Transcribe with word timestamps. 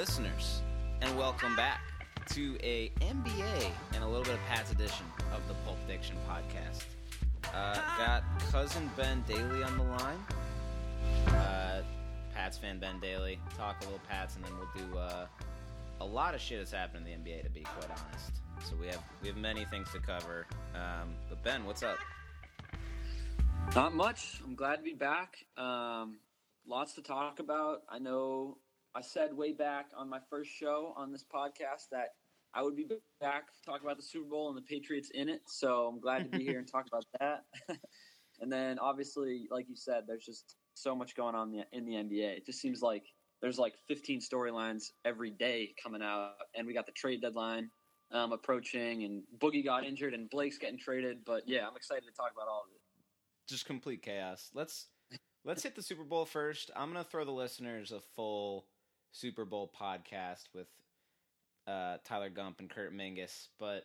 listeners, 0.00 0.62
and 1.02 1.18
welcome 1.18 1.54
back 1.54 1.82
to 2.30 2.56
a 2.62 2.90
NBA 3.02 3.70
and 3.92 4.02
a 4.02 4.06
little 4.06 4.24
bit 4.24 4.32
of 4.32 4.40
Pat's 4.48 4.72
edition 4.72 5.04
of 5.34 5.46
the 5.46 5.52
Pulp 5.66 5.76
Fiction 5.86 6.16
podcast. 6.26 6.84
Uh, 7.54 7.74
got 7.98 8.22
cousin 8.50 8.90
Ben 8.96 9.22
Daly 9.28 9.62
on 9.62 9.76
the 9.76 9.84
line. 9.84 10.18
Uh, 11.26 11.82
Pats 12.34 12.56
fan 12.56 12.78
Ben 12.78 12.98
Daly. 12.98 13.38
Talk 13.58 13.76
a 13.82 13.84
little 13.84 14.00
Pats, 14.08 14.36
and 14.36 14.44
then 14.46 14.52
we'll 14.56 14.88
do 14.88 14.96
uh, 14.96 15.26
a 16.00 16.06
lot 16.06 16.34
of 16.34 16.40
shit 16.40 16.60
that's 16.60 16.72
happened 16.72 17.06
in 17.06 17.22
the 17.22 17.30
NBA. 17.30 17.42
To 17.42 17.50
be 17.50 17.60
quite 17.60 17.90
honest, 17.90 18.40
so 18.66 18.76
we 18.80 18.86
have 18.86 19.02
we 19.20 19.28
have 19.28 19.36
many 19.36 19.66
things 19.66 19.92
to 19.92 19.98
cover. 19.98 20.46
Um, 20.74 21.14
but 21.28 21.42
Ben, 21.44 21.66
what's 21.66 21.82
up? 21.82 21.98
Not 23.76 23.94
much. 23.94 24.40
I'm 24.46 24.54
glad 24.54 24.76
to 24.76 24.82
be 24.82 24.94
back. 24.94 25.44
Um, 25.58 26.20
lots 26.66 26.94
to 26.94 27.02
talk 27.02 27.38
about. 27.38 27.82
I 27.86 27.98
know 27.98 28.56
I 28.94 29.02
said 29.02 29.36
way 29.36 29.52
back 29.52 29.86
on 29.96 30.08
my 30.08 30.18
first 30.28 30.50
show 30.50 30.92
on 30.96 31.12
this 31.12 31.24
podcast 31.24 31.88
that 31.92 32.08
I 32.54 32.62
would 32.62 32.74
be 32.74 32.86
back 33.20 33.46
to 33.46 33.62
talk 33.64 33.82
about 33.82 33.96
the 33.96 34.02
Super 34.02 34.28
Bowl 34.28 34.48
and 34.48 34.56
the 34.56 34.62
Patriots 34.62 35.10
in 35.14 35.28
it. 35.28 35.42
So 35.46 35.86
I'm 35.86 36.00
glad 36.00 36.30
to 36.30 36.38
be 36.38 36.44
here 36.44 36.58
and 36.58 36.66
talk 36.66 36.86
about 36.88 37.04
that. 37.20 37.44
and 38.40 38.52
then 38.52 38.78
obviously, 38.78 39.46
like 39.50 39.68
you 39.68 39.76
said, 39.76 40.04
there's 40.06 40.24
just 40.24 40.56
so 40.74 40.96
much 40.96 41.14
going 41.14 41.34
on 41.34 41.54
in 41.72 41.84
the 41.84 41.92
NBA. 41.92 42.36
It 42.38 42.46
just 42.46 42.60
seems 42.60 42.82
like 42.82 43.04
there's 43.40 43.58
like 43.58 43.74
15 43.86 44.20
storylines 44.20 44.90
every 45.04 45.30
day 45.30 45.72
coming 45.80 46.02
out, 46.02 46.32
and 46.56 46.66
we 46.66 46.74
got 46.74 46.86
the 46.86 46.92
trade 46.92 47.22
deadline 47.22 47.70
um, 48.12 48.32
approaching, 48.32 49.04
and 49.04 49.22
Boogie 49.38 49.64
got 49.64 49.84
injured, 49.84 50.14
and 50.14 50.28
Blake's 50.30 50.58
getting 50.58 50.78
traded. 50.78 51.18
But 51.24 51.44
yeah, 51.46 51.66
I'm 51.66 51.76
excited 51.76 52.04
to 52.06 52.12
talk 52.12 52.32
about 52.34 52.48
all 52.48 52.64
of 52.66 52.74
it. 52.74 52.80
Just 53.48 53.66
complete 53.66 54.02
chaos. 54.02 54.50
Let's 54.52 54.88
let's 55.44 55.62
hit 55.62 55.76
the 55.76 55.82
Super 55.82 56.04
Bowl 56.04 56.24
first. 56.24 56.70
I'm 56.74 56.92
gonna 56.92 57.04
throw 57.04 57.24
the 57.24 57.30
listeners 57.30 57.92
a 57.92 58.00
full 58.00 58.66
Super 59.12 59.44
Bowl 59.44 59.70
podcast 59.78 60.44
with 60.54 60.68
uh, 61.66 61.98
Tyler 62.04 62.30
Gump 62.30 62.60
and 62.60 62.70
Kurt 62.70 62.94
Mingus, 62.94 63.48
but 63.58 63.84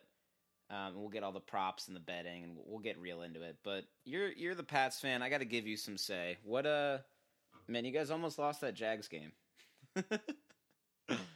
um, 0.70 0.94
we'll 0.96 1.08
get 1.08 1.22
all 1.22 1.32
the 1.32 1.40
props 1.40 1.86
and 1.86 1.96
the 1.96 2.00
betting, 2.00 2.44
and 2.44 2.56
we'll 2.66 2.80
get 2.80 2.98
real 2.98 3.22
into 3.22 3.42
it. 3.42 3.56
But 3.62 3.84
you're 4.04 4.32
you're 4.32 4.54
the 4.54 4.64
Pats 4.64 5.00
fan. 5.00 5.22
I 5.22 5.28
got 5.28 5.38
to 5.38 5.44
give 5.44 5.66
you 5.66 5.76
some 5.76 5.96
say. 5.96 6.38
What 6.42 6.66
uh, 6.66 6.98
man, 7.68 7.84
you 7.84 7.92
guys 7.92 8.10
almost 8.10 8.38
lost 8.38 8.60
that 8.62 8.74
Jags 8.74 9.08
game. 9.08 9.32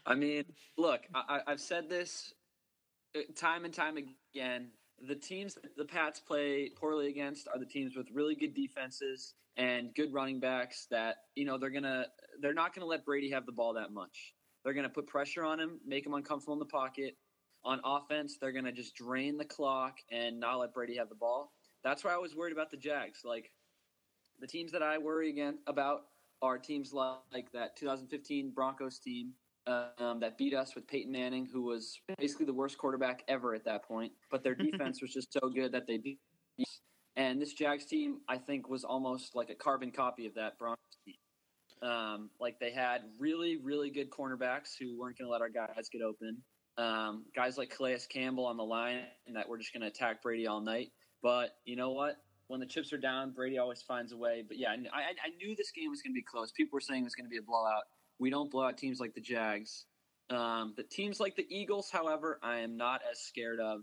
I 0.06 0.14
mean, 0.14 0.44
look, 0.76 1.02
I, 1.14 1.40
I've 1.46 1.60
said 1.60 1.88
this 1.88 2.34
uh, 3.16 3.20
time 3.36 3.64
and 3.64 3.72
time 3.72 3.96
again. 3.96 4.70
The 5.06 5.14
teams 5.14 5.56
the 5.76 5.84
Pats 5.84 6.20
play 6.20 6.70
poorly 6.76 7.08
against 7.08 7.48
are 7.48 7.58
the 7.58 7.66
teams 7.66 7.96
with 7.96 8.08
really 8.12 8.34
good 8.34 8.54
defenses 8.54 9.34
and 9.56 9.94
good 9.94 10.12
running 10.12 10.40
backs 10.40 10.86
that 10.90 11.16
you 11.36 11.44
know 11.44 11.56
they're 11.56 11.70
gonna 11.70 12.06
they're 12.40 12.54
not 12.54 12.74
gonna 12.74 12.86
let 12.86 13.04
Brady 13.04 13.30
have 13.30 13.46
the 13.46 13.52
ball 13.52 13.74
that 13.74 13.92
much. 13.92 14.34
They're 14.64 14.74
gonna 14.74 14.88
put 14.88 15.06
pressure 15.06 15.44
on 15.44 15.58
him, 15.58 15.80
make 15.86 16.06
him 16.06 16.14
uncomfortable 16.14 16.54
in 16.54 16.58
the 16.58 16.66
pocket. 16.66 17.16
On 17.64 17.80
offense, 17.84 18.38
they're 18.40 18.52
gonna 18.52 18.72
just 18.72 18.94
drain 18.94 19.36
the 19.36 19.44
clock 19.44 19.98
and 20.10 20.40
not 20.40 20.58
let 20.58 20.72
Brady 20.72 20.96
have 20.96 21.08
the 21.08 21.14
ball. 21.14 21.52
That's 21.84 22.04
why 22.04 22.12
I 22.12 22.18
was 22.18 22.34
worried 22.34 22.52
about 22.52 22.70
the 22.70 22.76
Jags. 22.76 23.20
Like 23.24 23.50
the 24.40 24.46
teams 24.46 24.72
that 24.72 24.82
I 24.82 24.98
worry 24.98 25.30
again 25.30 25.58
about 25.66 26.06
are 26.42 26.58
teams 26.58 26.92
like 26.92 27.52
that 27.52 27.76
2015 27.76 28.52
Broncos 28.54 28.98
team 28.98 29.32
um, 29.66 30.20
that 30.20 30.38
beat 30.38 30.54
us 30.54 30.74
with 30.74 30.86
Peyton 30.86 31.12
Manning, 31.12 31.46
who 31.46 31.62
was 31.62 32.00
basically 32.18 32.46
the 32.46 32.52
worst 32.52 32.78
quarterback 32.78 33.22
ever 33.28 33.54
at 33.54 33.64
that 33.64 33.84
point. 33.84 34.12
But 34.30 34.42
their 34.42 34.54
defense 34.70 35.02
was 35.02 35.12
just 35.12 35.32
so 35.32 35.48
good 35.48 35.72
that 35.72 35.86
they 35.86 35.98
beat. 35.98 36.18
Us. 36.60 36.80
And 37.16 37.40
this 37.40 37.52
Jags 37.52 37.84
team, 37.84 38.20
I 38.28 38.38
think, 38.38 38.68
was 38.68 38.84
almost 38.84 39.34
like 39.34 39.50
a 39.50 39.54
carbon 39.54 39.90
copy 39.90 40.26
of 40.26 40.34
that 40.34 40.58
Broncos 40.58 40.78
team. 41.04 41.16
Um, 41.82 42.30
like 42.38 42.58
they 42.60 42.72
had 42.72 43.02
really, 43.18 43.56
really 43.62 43.90
good 43.90 44.10
cornerbacks 44.10 44.70
who 44.78 44.98
weren't 44.98 45.18
going 45.18 45.26
to 45.26 45.32
let 45.32 45.40
our 45.40 45.48
guys 45.48 45.88
get 45.90 46.02
open. 46.02 46.38
Um, 46.76 47.24
guys 47.34 47.58
like 47.58 47.70
Calais 47.70 48.00
Campbell 48.08 48.46
on 48.46 48.56
the 48.56 48.64
line, 48.64 49.00
and 49.26 49.36
that 49.36 49.48
we're 49.48 49.58
just 49.58 49.72
going 49.72 49.82
to 49.82 49.88
attack 49.88 50.22
Brady 50.22 50.46
all 50.46 50.60
night. 50.60 50.88
But 51.22 51.50
you 51.64 51.76
know 51.76 51.90
what? 51.90 52.16
when 52.50 52.58
the 52.58 52.66
chips 52.66 52.92
are 52.92 52.98
down, 52.98 53.30
Brady 53.30 53.58
always 53.58 53.80
finds 53.80 54.10
a 54.10 54.16
way. 54.16 54.42
But 54.46 54.58
yeah, 54.58 54.70
I, 54.92 55.00
I 55.00 55.28
knew 55.38 55.54
this 55.54 55.70
game 55.70 55.88
was 55.88 56.02
going 56.02 56.12
to 56.12 56.18
be 56.18 56.24
close. 56.24 56.50
People 56.50 56.76
were 56.76 56.80
saying 56.80 57.02
it 57.02 57.04
was 57.04 57.14
going 57.14 57.26
to 57.26 57.30
be 57.30 57.38
a 57.38 57.42
blowout. 57.42 57.84
We 58.18 58.28
don't 58.28 58.50
blow 58.50 58.64
out 58.64 58.76
teams 58.76 58.98
like 58.98 59.14
the 59.14 59.20
Jags. 59.20 59.84
Um, 60.30 60.74
the 60.76 60.82
teams 60.82 61.20
like 61.20 61.36
the 61.36 61.46
Eagles, 61.48 61.90
however, 61.92 62.40
I 62.42 62.58
am 62.58 62.76
not 62.76 63.02
as 63.08 63.20
scared 63.20 63.60
of. 63.60 63.82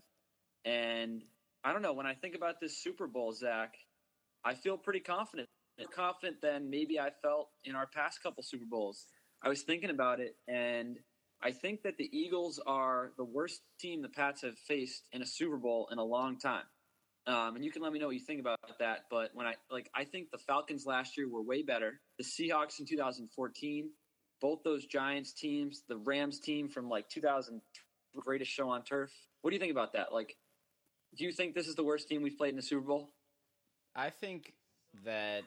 And 0.65 1.23
I 1.63 1.71
don't 1.71 1.81
know. 1.81 1.93
When 1.93 2.05
I 2.05 2.13
think 2.13 2.35
about 2.35 2.59
this 2.59 2.77
Super 2.77 3.07
Bowl, 3.07 3.31
Zach, 3.31 3.73
I 4.43 4.53
feel 4.53 4.77
pretty 4.77 4.99
confident. 4.99 5.47
Confident 5.93 6.41
than 6.41 6.69
maybe 6.69 6.99
I 6.99 7.09
felt 7.21 7.49
in 7.65 7.75
our 7.75 7.87
past 7.87 8.21
couple 8.21 8.43
Super 8.43 8.65
Bowls. 8.69 9.05
I 9.43 9.49
was 9.49 9.61
thinking 9.61 9.89
about 9.89 10.19
it, 10.19 10.35
and 10.47 10.97
I 11.41 11.51
think 11.51 11.83
that 11.83 11.97
the 11.97 12.09
Eagles 12.11 12.59
are 12.65 13.11
the 13.17 13.23
worst 13.23 13.61
team 13.79 14.01
the 14.01 14.09
Pats 14.09 14.41
have 14.41 14.57
faced 14.57 15.03
in 15.11 15.21
a 15.21 15.25
Super 15.25 15.57
Bowl 15.57 15.87
in 15.91 15.99
a 15.99 16.03
long 16.03 16.39
time. 16.39 16.63
Um, 17.27 17.55
and 17.55 17.65
you 17.65 17.71
can 17.71 17.81
let 17.81 17.91
me 17.91 17.99
know 17.99 18.07
what 18.07 18.15
you 18.15 18.21
think 18.25 18.39
about 18.39 18.57
that. 18.79 19.05
But 19.11 19.31
when 19.33 19.45
I 19.45 19.55
like, 19.69 19.89
I 19.93 20.05
think 20.05 20.31
the 20.31 20.37
Falcons 20.37 20.85
last 20.85 21.17
year 21.17 21.29
were 21.29 21.43
way 21.43 21.61
better. 21.61 21.99
The 22.17 22.23
Seahawks 22.23 22.79
in 22.79 22.85
2014, 22.85 23.89
both 24.41 24.63
those 24.63 24.85
Giants 24.85 25.33
teams, 25.33 25.83
the 25.87 25.97
Rams 25.97 26.39
team 26.39 26.69
from 26.69 26.89
like 26.89 27.09
2000, 27.09 27.61
greatest 28.15 28.49
show 28.49 28.69
on 28.69 28.83
turf. 28.83 29.11
What 29.41 29.51
do 29.51 29.55
you 29.55 29.59
think 29.59 29.71
about 29.71 29.93
that? 29.93 30.13
Like, 30.13 30.35
do 31.17 31.25
you 31.25 31.31
think 31.31 31.53
this 31.53 31.67
is 31.67 31.75
the 31.75 31.83
worst 31.83 32.07
team 32.07 32.21
we've 32.21 32.37
played 32.37 32.51
in 32.51 32.55
the 32.55 32.61
Super 32.61 32.81
Bowl? 32.81 33.09
I 33.95 34.09
think 34.09 34.53
that 35.05 35.43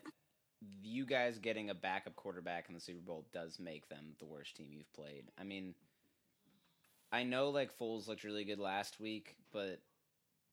you 0.82 1.06
guys 1.06 1.38
getting 1.38 1.70
a 1.70 1.74
backup 1.74 2.16
quarterback 2.16 2.66
in 2.68 2.74
the 2.74 2.80
Super 2.80 3.00
Bowl 3.00 3.26
does 3.32 3.58
make 3.58 3.88
them 3.88 4.14
the 4.18 4.26
worst 4.26 4.56
team 4.56 4.68
you've 4.70 4.92
played. 4.92 5.24
I 5.38 5.44
mean, 5.44 5.74
I 7.12 7.24
know 7.24 7.50
like 7.50 7.76
Foles 7.78 8.06
looked 8.06 8.24
really 8.24 8.44
good 8.44 8.58
last 8.58 9.00
week, 9.00 9.36
but 9.52 9.80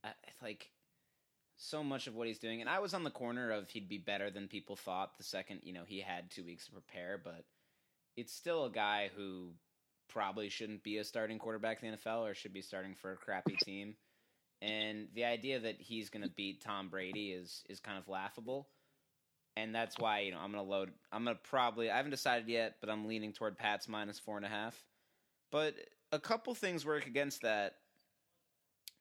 I, 0.03 0.09
like 0.41 0.71
so 1.57 1.83
much 1.83 2.07
of 2.07 2.15
what 2.15 2.27
he's 2.27 2.39
doing. 2.39 2.61
And 2.61 2.69
I 2.69 2.79
was 2.79 2.93
on 2.93 3.03
the 3.03 3.09
corner 3.09 3.51
of 3.51 3.69
he'd 3.69 3.89
be 3.89 3.97
better 3.97 4.29
than 4.29 4.47
people 4.47 4.75
thought 4.75 5.17
the 5.17 5.23
second, 5.23 5.61
you 5.63 5.73
know, 5.73 5.83
he 5.85 5.99
had 5.99 6.31
two 6.31 6.45
weeks 6.45 6.65
to 6.65 6.71
prepare, 6.71 7.19
but 7.21 7.45
it's 8.15 8.33
still 8.33 8.65
a 8.65 8.71
guy 8.71 9.09
who 9.15 9.51
probably 10.07 10.49
shouldn't 10.49 10.83
be 10.83 10.97
a 10.97 11.03
starting 11.03 11.39
quarterback 11.39 11.83
in 11.83 11.91
the 11.91 11.97
NFL 11.97 12.29
or 12.29 12.33
should 12.33 12.53
be 12.53 12.61
starting 12.61 12.95
for 12.95 13.11
a 13.11 13.17
crappy 13.17 13.55
team. 13.63 13.95
And 14.61 15.07
the 15.13 15.25
idea 15.25 15.59
that 15.59 15.79
he's 15.79 16.09
going 16.09 16.23
to 16.23 16.29
beat 16.29 16.63
Tom 16.63 16.89
Brady 16.89 17.31
is 17.31 17.63
is 17.69 17.79
kind 17.79 17.97
of 17.97 18.07
laughable. 18.07 18.69
And 19.57 19.73
that's 19.73 19.97
why 19.97 20.19
you 20.19 20.31
know 20.31 20.39
I'm 20.39 20.51
to 20.53 20.61
load. 20.61 20.91
I'm 21.11 21.25
to 21.25 21.35
probably. 21.35 21.89
I 21.89 21.97
haven't 21.97 22.11
decided 22.11 22.47
yet, 22.47 22.75
but 22.79 22.89
I'm 22.89 23.07
leaning 23.07 23.33
toward 23.33 23.57
Pat's 23.57 23.89
minus 23.89 24.19
four 24.19 24.37
and 24.37 24.45
a 24.45 24.49
half. 24.49 24.83
But 25.51 25.73
a 26.11 26.19
couple 26.19 26.53
things 26.53 26.85
work 26.85 27.07
against 27.07 27.41
that 27.41 27.73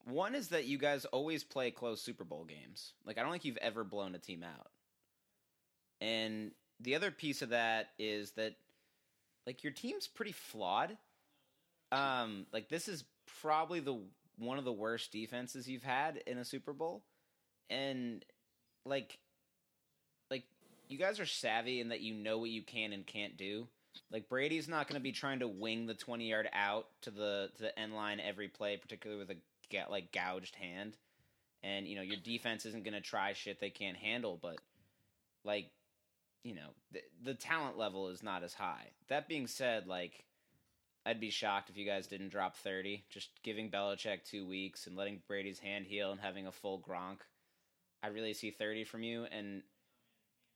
one 0.06 0.34
is 0.34 0.48
that 0.48 0.66
you 0.66 0.78
guys 0.78 1.04
always 1.06 1.44
play 1.44 1.70
close 1.70 2.00
Super 2.00 2.24
Bowl 2.24 2.44
games. 2.44 2.94
Like 3.04 3.18
I 3.18 3.22
don't 3.22 3.32
think 3.32 3.44
you've 3.44 3.58
ever 3.58 3.84
blown 3.84 4.14
a 4.14 4.18
team 4.18 4.42
out. 4.42 4.70
And 6.00 6.52
the 6.80 6.94
other 6.94 7.10
piece 7.10 7.42
of 7.42 7.50
that 7.50 7.88
is 7.98 8.32
that 8.32 8.54
like 9.46 9.62
your 9.62 9.72
team's 9.72 10.06
pretty 10.06 10.32
flawed. 10.32 10.96
Um 11.92 12.46
like 12.52 12.68
this 12.68 12.88
is 12.88 13.04
probably 13.42 13.80
the 13.80 14.00
one 14.38 14.58
of 14.58 14.64
the 14.64 14.72
worst 14.72 15.12
defenses 15.12 15.68
you've 15.68 15.82
had 15.82 16.22
in 16.26 16.38
a 16.38 16.44
Super 16.44 16.72
Bowl. 16.72 17.02
And 17.68 18.24
like 18.84 19.18
you 20.88 20.98
guys 20.98 21.20
are 21.20 21.26
savvy 21.26 21.80
in 21.80 21.88
that 21.88 22.00
you 22.00 22.14
know 22.14 22.38
what 22.38 22.50
you 22.50 22.62
can 22.62 22.92
and 22.92 23.06
can't 23.06 23.36
do. 23.36 23.66
Like 24.10 24.28
Brady's 24.28 24.68
not 24.68 24.88
going 24.88 25.00
to 25.00 25.02
be 25.02 25.12
trying 25.12 25.40
to 25.40 25.48
wing 25.48 25.86
the 25.86 25.94
20 25.94 26.28
yard 26.28 26.48
out 26.52 26.86
to 27.02 27.10
the 27.10 27.50
to 27.56 27.62
the 27.62 27.78
end 27.78 27.94
line 27.94 28.20
every 28.20 28.48
play, 28.48 28.76
particularly 28.76 29.20
with 29.20 29.30
a 29.30 29.40
get 29.70 29.90
like 29.90 30.12
gouged 30.12 30.54
hand, 30.56 30.96
and 31.62 31.86
you 31.86 31.96
know 31.96 32.02
your 32.02 32.18
defense 32.18 32.66
isn't 32.66 32.84
going 32.84 32.94
to 32.94 33.00
try 33.00 33.32
shit 33.32 33.60
they 33.60 33.70
can't 33.70 33.96
handle. 33.96 34.38
But 34.40 34.58
like, 35.44 35.70
you 36.44 36.54
know, 36.54 36.70
the, 36.92 37.00
the 37.22 37.34
talent 37.34 37.78
level 37.78 38.08
is 38.08 38.22
not 38.22 38.42
as 38.42 38.54
high. 38.54 38.90
That 39.08 39.28
being 39.28 39.46
said, 39.46 39.86
like. 39.86 40.24
I'd 41.08 41.20
be 41.20 41.30
shocked 41.30 41.70
if 41.70 41.76
you 41.76 41.86
guys 41.86 42.08
didn't 42.08 42.30
drop 42.30 42.56
30. 42.56 43.04
Just 43.08 43.30
giving 43.44 43.70
Belichick 43.70 44.24
two 44.24 44.44
weeks 44.44 44.88
and 44.88 44.96
letting 44.96 45.22
Brady's 45.28 45.60
hand 45.60 45.86
heal 45.86 46.10
and 46.10 46.20
having 46.20 46.48
a 46.48 46.50
full 46.50 46.80
Gronk. 46.80 47.18
I 48.02 48.08
really 48.08 48.34
see 48.34 48.50
30 48.50 48.82
from 48.82 49.04
you. 49.04 49.24
And 49.30 49.62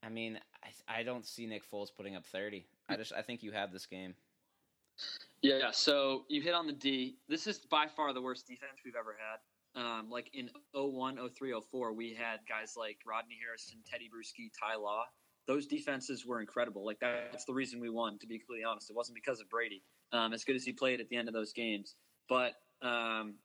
I 0.03 0.09
mean, 0.09 0.39
I, 0.63 0.99
I 0.99 1.03
don't 1.03 1.25
see 1.25 1.45
Nick 1.45 1.69
Foles 1.69 1.89
putting 1.95 2.15
up 2.15 2.25
30. 2.25 2.65
I 2.89 2.95
just 2.95 3.13
I 3.13 3.21
think 3.21 3.43
you 3.43 3.51
have 3.51 3.71
this 3.71 3.85
game. 3.85 4.15
Yeah, 5.41 5.71
so 5.71 6.25
you 6.27 6.41
hit 6.41 6.53
on 6.53 6.67
the 6.67 6.73
D. 6.73 7.17
This 7.27 7.47
is 7.47 7.59
by 7.59 7.87
far 7.87 8.13
the 8.13 8.21
worst 8.21 8.47
defense 8.47 8.79
we've 8.85 8.95
ever 8.95 9.15
had. 9.17 9.81
Um, 9.81 10.09
like 10.09 10.29
in 10.33 10.49
01, 10.73 11.17
03, 11.35 11.61
04, 11.71 11.93
we 11.93 12.13
had 12.13 12.39
guys 12.47 12.73
like 12.77 12.97
Rodney 13.07 13.37
Harrison, 13.43 13.79
Tedy 13.89 14.09
Bruschi, 14.09 14.51
Ty 14.59 14.75
Law. 14.75 15.05
Those 15.47 15.65
defenses 15.65 16.25
were 16.25 16.41
incredible. 16.41 16.85
Like 16.85 16.99
that's 16.99 17.45
the 17.45 17.53
reason 17.53 17.79
we 17.79 17.89
won. 17.89 18.19
To 18.19 18.27
be 18.27 18.37
completely 18.37 18.65
honest, 18.65 18.89
it 18.89 18.95
wasn't 18.95 19.15
because 19.15 19.39
of 19.39 19.49
Brady. 19.49 19.81
Um, 20.11 20.33
as 20.33 20.43
good 20.43 20.55
as 20.55 20.63
he 20.63 20.73
played 20.73 20.99
at 20.99 21.09
the 21.09 21.15
end 21.15 21.29
of 21.29 21.33
those 21.33 21.53
games, 21.53 21.95
but 22.27 22.53
um, 22.81 23.35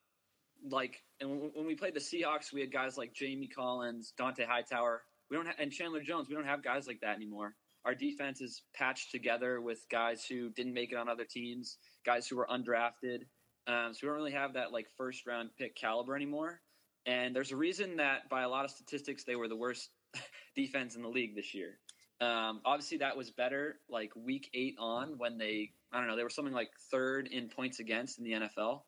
like, 0.69 1.03
and 1.21 1.53
when 1.55 1.67
we 1.67 1.75
played 1.75 1.95
the 1.95 2.01
Seahawks, 2.01 2.53
we 2.53 2.61
had 2.61 2.73
guys 2.73 2.99
like 2.99 3.13
Jamie 3.15 3.47
Collins, 3.47 4.13
Dont'a 4.19 4.47
Hightower. 4.47 5.03
We 5.31 5.37
don't 5.37 5.47
have, 5.47 5.57
and 5.59 5.73
Chandler 5.73 6.03
Jones. 6.03 6.29
We 6.29 6.35
don't 6.35 6.47
have 6.47 6.63
guys 6.63 6.87
like 6.87 7.01
that 7.01 7.17
anymore. 7.17 7.55
our 7.85 7.95
defense 7.95 8.41
is 8.41 8.63
patched 8.75 9.13
together 9.13 9.61
with 9.61 9.87
guys 9.91 10.25
who 10.29 10.51
didn't 10.51 10.75
make 10.75 10.91
it 10.91 10.97
on 10.97 11.09
other 11.09 11.25
teams, 11.25 11.79
guys 12.05 12.27
who 12.27 12.37
were 12.37 12.49
undrafted. 12.51 13.21
Um, 13.69 13.93
so 13.95 14.01
we 14.03 14.09
don't 14.09 14.17
really 14.17 14.33
have 14.33 14.55
that 14.55 14.73
like 14.73 14.87
first 14.97 15.27
round 15.27 15.51
pick 15.57 15.77
caliber 15.77 16.17
anymore. 16.17 16.61
And 17.07 17.35
there's 17.35 17.53
a 17.53 17.57
reason 17.57 17.97
that 17.97 18.29
by 18.29 18.43
a 18.43 18.49
lot 18.49 18.65
of 18.65 18.73
statistics 18.73 19.25
they 19.25 19.37
were 19.37 19.49
the 19.49 19.57
worst 19.57 19.91
defense 20.57 20.97
in 20.97 21.03
the 21.03 21.09
league 21.09 21.37
this 21.37 21.55
year. 21.55 21.79
Um, 22.21 22.61
obviously, 22.65 22.99
that 22.99 23.17
was 23.17 23.31
better 23.31 23.77
like 23.89 24.11
week 24.17 24.51
eight 24.55 24.77
on 24.79 25.19
when 25.19 25.39
they 25.39 25.71
I 25.93 25.99
don't 25.99 26.09
know 26.09 26.17
they 26.17 26.25
were 26.25 26.31
something 26.31 26.55
like 26.55 26.71
third 26.91 27.29
in 27.29 27.49
points 27.49 27.79
against 27.79 28.19
in 28.19 28.25
the 28.25 28.33
NFL. 28.33 28.81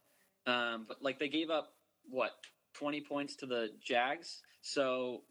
Um, 0.46 0.86
but 0.88 1.02
like 1.02 1.18
they 1.18 1.28
gave 1.28 1.50
up 1.50 1.74
what 2.08 2.30
20 2.74 3.02
points 3.02 3.36
to 3.36 3.46
the 3.46 3.68
Jags, 3.84 4.40
so 4.62 5.22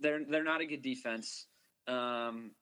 they're 0.00 0.24
they're 0.24 0.44
not 0.44 0.60
a 0.60 0.66
good 0.66 0.82
defense. 0.82 1.46
Um, 1.86 2.52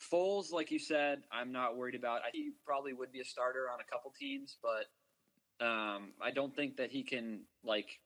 Foles, 0.00 0.52
like 0.52 0.70
you 0.70 0.78
said, 0.78 1.22
I'm 1.30 1.52
not 1.52 1.76
worried 1.76 1.94
about. 1.94 2.20
He 2.32 2.52
probably 2.64 2.92
would 2.94 3.12
be 3.12 3.20
a 3.20 3.24
starter 3.24 3.66
on 3.72 3.80
a 3.80 3.84
couple 3.84 4.12
teams, 4.18 4.56
but 4.62 5.64
um, 5.64 6.12
I 6.22 6.30
don't 6.30 6.54
think 6.56 6.76
that 6.78 6.90
he 6.90 7.02
can 7.02 7.40
like 7.62 8.00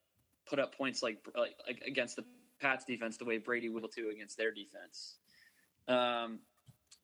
put 0.48 0.58
up 0.58 0.76
points 0.76 1.02
like, 1.02 1.18
like, 1.36 1.54
like 1.66 1.82
against 1.86 2.16
the 2.16 2.24
Pats 2.60 2.84
defense 2.84 3.16
the 3.16 3.24
way 3.24 3.38
Brady 3.38 3.68
will 3.68 3.88
to 3.88 4.08
against 4.08 4.36
their 4.36 4.52
defense. 4.52 5.18
Um, 5.86 6.40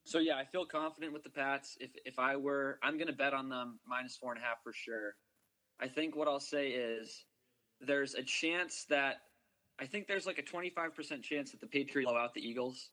so 0.05 0.19
yeah, 0.19 0.37
I 0.37 0.45
feel 0.45 0.65
confident 0.65 1.13
with 1.13 1.23
the 1.23 1.31
Pats. 1.31 1.77
If 1.81 1.91
if 2.05 2.19
I 2.19 2.37
were, 2.37 2.79
I'm 2.83 2.95
going 2.95 3.07
to 3.07 3.13
bet 3.13 3.35
on 3.35 3.49
them 3.49 3.79
minus 3.87 4.17
four 4.17 4.33
and 4.33 4.41
a 4.41 4.45
half 4.45 4.63
for 4.65 4.73
sure. 4.73 5.15
I 5.81 5.89
think 5.89 6.17
what 6.17 6.29
I'll 6.29 6.41
say 6.41 6.71
is 6.71 7.25
there's 7.81 8.15
a 8.15 8.23
chance 8.23 8.87
that 8.91 9.17
I 9.81 9.87
think 9.87 10.07
there's 10.07 10.27
like 10.27 10.39
a 10.39 10.43
25% 10.43 11.23
chance 11.23 11.53
that 11.53 11.61
the 11.61 11.67
Patriots 11.67 12.11
blow 12.11 12.21
out 12.21 12.35
the 12.35 12.47
Eagles. 12.47 12.91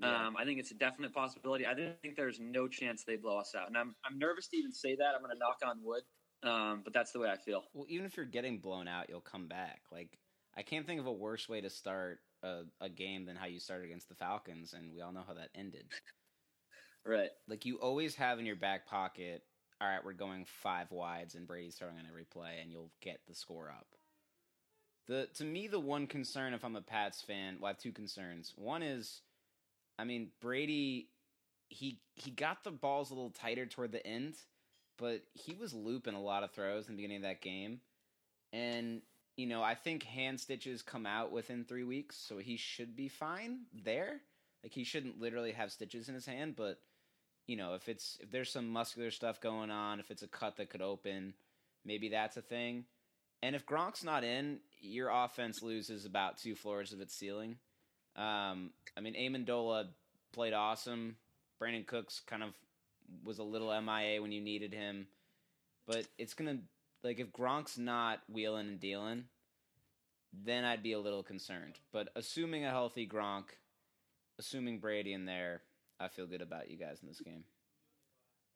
Yeah. 0.00 0.28
Um, 0.28 0.36
I 0.36 0.44
think 0.44 0.60
it's 0.60 0.70
a 0.70 0.74
definite 0.74 1.12
possibility. 1.12 1.66
I 1.66 1.74
think 1.74 2.14
there's 2.16 2.38
no 2.38 2.68
chance 2.68 3.02
they 3.02 3.16
blow 3.16 3.38
us 3.38 3.54
out, 3.56 3.66
and 3.66 3.76
I'm 3.76 3.96
I'm 4.04 4.16
nervous 4.16 4.46
to 4.48 4.56
even 4.56 4.72
say 4.72 4.94
that. 4.94 5.14
I'm 5.16 5.22
going 5.22 5.32
to 5.32 5.38
knock 5.38 5.58
on 5.66 5.80
wood, 5.82 6.02
um, 6.48 6.82
but 6.84 6.92
that's 6.92 7.10
the 7.10 7.18
way 7.18 7.28
I 7.28 7.36
feel. 7.36 7.64
Well, 7.74 7.86
even 7.88 8.06
if 8.06 8.16
you're 8.16 8.24
getting 8.24 8.58
blown 8.58 8.86
out, 8.86 9.06
you'll 9.08 9.20
come 9.20 9.48
back. 9.48 9.80
Like 9.90 10.16
I 10.56 10.62
can't 10.62 10.86
think 10.86 11.00
of 11.00 11.06
a 11.06 11.12
worse 11.12 11.48
way 11.48 11.60
to 11.60 11.68
start 11.68 12.20
a, 12.44 12.62
a 12.80 12.88
game 12.88 13.26
than 13.26 13.34
how 13.34 13.46
you 13.46 13.58
started 13.58 13.86
against 13.86 14.08
the 14.08 14.14
Falcons, 14.14 14.72
and 14.72 14.92
we 14.92 15.00
all 15.00 15.12
know 15.12 15.24
how 15.26 15.34
that 15.34 15.50
ended. 15.56 15.86
right. 17.04 17.30
Like 17.48 17.66
you 17.66 17.78
always 17.78 18.14
have 18.14 18.38
in 18.38 18.46
your 18.46 18.56
back 18.56 18.86
pocket. 18.86 19.42
All 19.80 19.88
right, 19.88 20.04
we're 20.04 20.12
going 20.12 20.44
five 20.44 20.90
wides, 20.92 21.34
and 21.34 21.46
Brady's 21.46 21.76
throwing 21.76 21.98
on 21.98 22.06
every 22.08 22.24
play, 22.24 22.58
and 22.62 22.70
you'll 22.70 22.90
get 23.00 23.20
the 23.26 23.34
score 23.34 23.70
up. 23.70 23.86
The 25.08 25.28
to 25.34 25.44
me 25.44 25.66
the 25.66 25.80
one 25.80 26.06
concern 26.06 26.52
if 26.52 26.64
I'm 26.64 26.76
a 26.76 26.82
Pats 26.82 27.22
fan, 27.22 27.56
well 27.58 27.68
I 27.68 27.70
have 27.70 27.78
two 27.78 27.92
concerns. 27.92 28.52
One 28.56 28.82
is 28.82 29.22
I 29.98 30.04
mean 30.04 30.28
Brady 30.40 31.08
he 31.70 32.00
he 32.14 32.30
got 32.30 32.64
the 32.64 32.70
balls 32.70 33.10
a 33.10 33.14
little 33.14 33.30
tighter 33.30 33.66
toward 33.66 33.92
the 33.92 34.06
end, 34.06 34.36
but 34.98 35.22
he 35.34 35.54
was 35.54 35.72
looping 35.72 36.14
a 36.14 36.22
lot 36.22 36.42
of 36.42 36.52
throws 36.52 36.88
in 36.88 36.94
the 36.94 36.96
beginning 36.96 37.18
of 37.18 37.22
that 37.24 37.40
game. 37.40 37.80
And 38.52 39.02
you 39.36 39.46
know, 39.46 39.62
I 39.62 39.74
think 39.74 40.02
hand 40.02 40.40
stitches 40.40 40.82
come 40.82 41.06
out 41.06 41.30
within 41.30 41.64
3 41.64 41.84
weeks, 41.84 42.16
so 42.16 42.38
he 42.38 42.56
should 42.56 42.96
be 42.96 43.08
fine 43.08 43.60
there. 43.72 44.20
Like 44.62 44.72
he 44.72 44.84
shouldn't 44.84 45.20
literally 45.20 45.52
have 45.52 45.70
stitches 45.70 46.08
in 46.08 46.14
his 46.14 46.26
hand, 46.26 46.56
but 46.56 46.80
you 47.46 47.56
know, 47.56 47.74
if 47.74 47.88
it's 47.88 48.18
if 48.20 48.30
there's 48.30 48.50
some 48.50 48.68
muscular 48.68 49.10
stuff 49.10 49.40
going 49.40 49.70
on, 49.70 50.00
if 50.00 50.10
it's 50.10 50.22
a 50.22 50.28
cut 50.28 50.56
that 50.56 50.70
could 50.70 50.82
open, 50.82 51.34
maybe 51.84 52.10
that's 52.10 52.36
a 52.36 52.42
thing. 52.42 52.84
And 53.42 53.54
if 53.54 53.66
Gronk's 53.66 54.02
not 54.02 54.24
in, 54.24 54.58
your 54.80 55.10
offense 55.10 55.62
loses 55.62 56.04
about 56.04 56.38
two 56.38 56.54
floors 56.54 56.92
of 56.92 57.00
its 57.00 57.14
ceiling. 57.14 57.56
Um, 58.16 58.70
I 58.96 59.00
mean, 59.00 59.14
Amendola 59.14 59.86
played 60.32 60.52
awesome. 60.52 61.16
Brandin 61.60 61.86
Cooks 61.86 62.20
kind 62.26 62.42
of 62.42 62.50
was 63.24 63.38
a 63.38 63.44
little 63.44 63.68
MIA 63.80 64.20
when 64.20 64.32
you 64.32 64.40
needed 64.40 64.72
him. 64.74 65.06
But 65.86 66.06
it's 66.18 66.34
to, 66.34 66.58
like, 67.02 67.20
if 67.20 67.32
Gronk's 67.32 67.78
not 67.78 68.20
wheeling 68.30 68.68
and 68.68 68.80
dealing, 68.80 69.24
then 70.32 70.64
I'd 70.64 70.82
be 70.82 70.92
a 70.92 71.00
little 71.00 71.22
concerned. 71.22 71.78
But 71.92 72.08
assuming 72.14 72.64
a 72.64 72.70
healthy 72.70 73.06
Gronk, 73.06 73.44
assuming 74.38 74.78
Brady 74.78 75.12
in 75.12 75.24
there, 75.24 75.62
I 75.98 76.08
feel 76.08 76.26
good 76.26 76.42
about 76.42 76.70
you 76.70 76.76
guys 76.76 76.98
in 77.02 77.08
this 77.08 77.20
game. 77.20 77.44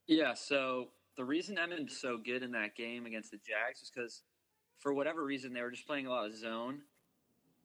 Yeah, 0.06 0.34
so 0.34 0.88
the 1.16 1.24
reason 1.24 1.58
Emmons 1.58 1.98
so 1.98 2.18
good 2.18 2.42
in 2.42 2.52
that 2.52 2.76
game 2.76 3.06
against 3.06 3.30
the 3.30 3.38
Jags 3.38 3.82
is 3.82 3.90
because 3.94 4.22
for 4.82 4.92
whatever 4.92 5.24
reason, 5.24 5.52
they 5.52 5.62
were 5.62 5.70
just 5.70 5.86
playing 5.86 6.06
a 6.06 6.10
lot 6.10 6.26
of 6.26 6.36
zone, 6.36 6.80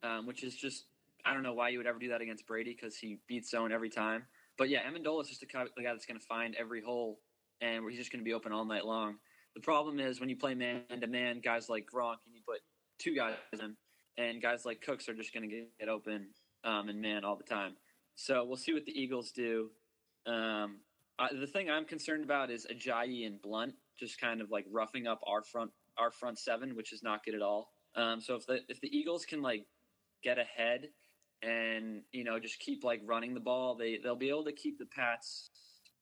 um, 0.03 0.27
which 0.27 0.43
is 0.43 0.55
just 0.55 0.85
I 1.25 1.33
don't 1.33 1.43
know 1.43 1.53
why 1.53 1.69
you 1.69 1.79
would 1.79 1.87
ever 1.87 1.99
do 1.99 2.09
that 2.09 2.21
against 2.21 2.45
Brady 2.47 2.77
because 2.79 2.95
he 2.95 3.19
beats 3.27 3.49
zone 3.49 3.71
every 3.71 3.89
time. 3.89 4.23
But 4.57 4.69
yeah, 4.69 4.79
Amendola 4.89 5.23
is 5.23 5.27
just 5.27 5.41
the 5.41 5.47
guy 5.47 5.65
that's 5.75 6.05
going 6.05 6.19
to 6.19 6.25
find 6.25 6.55
every 6.55 6.81
hole, 6.81 7.19
and 7.59 7.83
he's 7.89 7.99
just 7.99 8.11
going 8.11 8.21
to 8.21 8.25
be 8.25 8.33
open 8.33 8.51
all 8.51 8.65
night 8.65 8.85
long. 8.85 9.15
The 9.55 9.61
problem 9.61 9.99
is 9.99 10.19
when 10.19 10.29
you 10.29 10.37
play 10.37 10.53
man 10.53 10.83
to 11.01 11.07
man, 11.07 11.41
guys 11.43 11.69
like 11.69 11.87
Gronk, 11.91 12.17
and 12.25 12.35
you 12.35 12.41
put 12.47 12.61
two 12.99 13.15
guys 13.15 13.33
in, 13.51 13.75
and 14.17 14.41
guys 14.41 14.65
like 14.65 14.81
Cooks 14.81 15.09
are 15.09 15.13
just 15.15 15.33
going 15.33 15.49
to 15.49 15.65
get 15.79 15.89
open 15.89 16.27
um, 16.63 16.89
and 16.89 17.01
man 17.01 17.25
all 17.25 17.35
the 17.35 17.43
time. 17.43 17.75
So 18.15 18.45
we'll 18.45 18.57
see 18.57 18.73
what 18.73 18.85
the 18.85 18.99
Eagles 18.99 19.31
do. 19.31 19.71
Um, 20.25 20.77
I, 21.19 21.29
the 21.33 21.47
thing 21.47 21.69
I'm 21.69 21.85
concerned 21.85 22.23
about 22.23 22.51
is 22.51 22.67
Ajayi 22.71 23.25
and 23.25 23.41
Blount 23.41 23.73
just 23.99 24.21
kind 24.21 24.41
of 24.41 24.51
like 24.51 24.65
roughing 24.71 25.07
up 25.07 25.19
our 25.25 25.43
front 25.43 25.71
our 25.97 26.11
front 26.11 26.39
seven, 26.39 26.75
which 26.75 26.94
is 26.94 27.03
not 27.03 27.23
good 27.23 27.35
at 27.35 27.41
all. 27.41 27.71
Um, 27.95 28.21
so 28.21 28.35
if 28.35 28.45
the 28.45 28.59
if 28.69 28.79
the 28.81 28.95
Eagles 28.95 29.25
can 29.25 29.41
like 29.41 29.65
get 30.23 30.38
ahead 30.38 30.89
and 31.41 32.01
you 32.11 32.23
know 32.23 32.39
just 32.39 32.59
keep 32.59 32.83
like 32.83 33.01
running 33.05 33.33
the 33.33 33.39
ball, 33.39 33.75
they 33.75 33.99
they'll 34.03 34.15
be 34.15 34.29
able 34.29 34.45
to 34.45 34.51
keep 34.51 34.77
the 34.77 34.85
Pats 34.85 35.49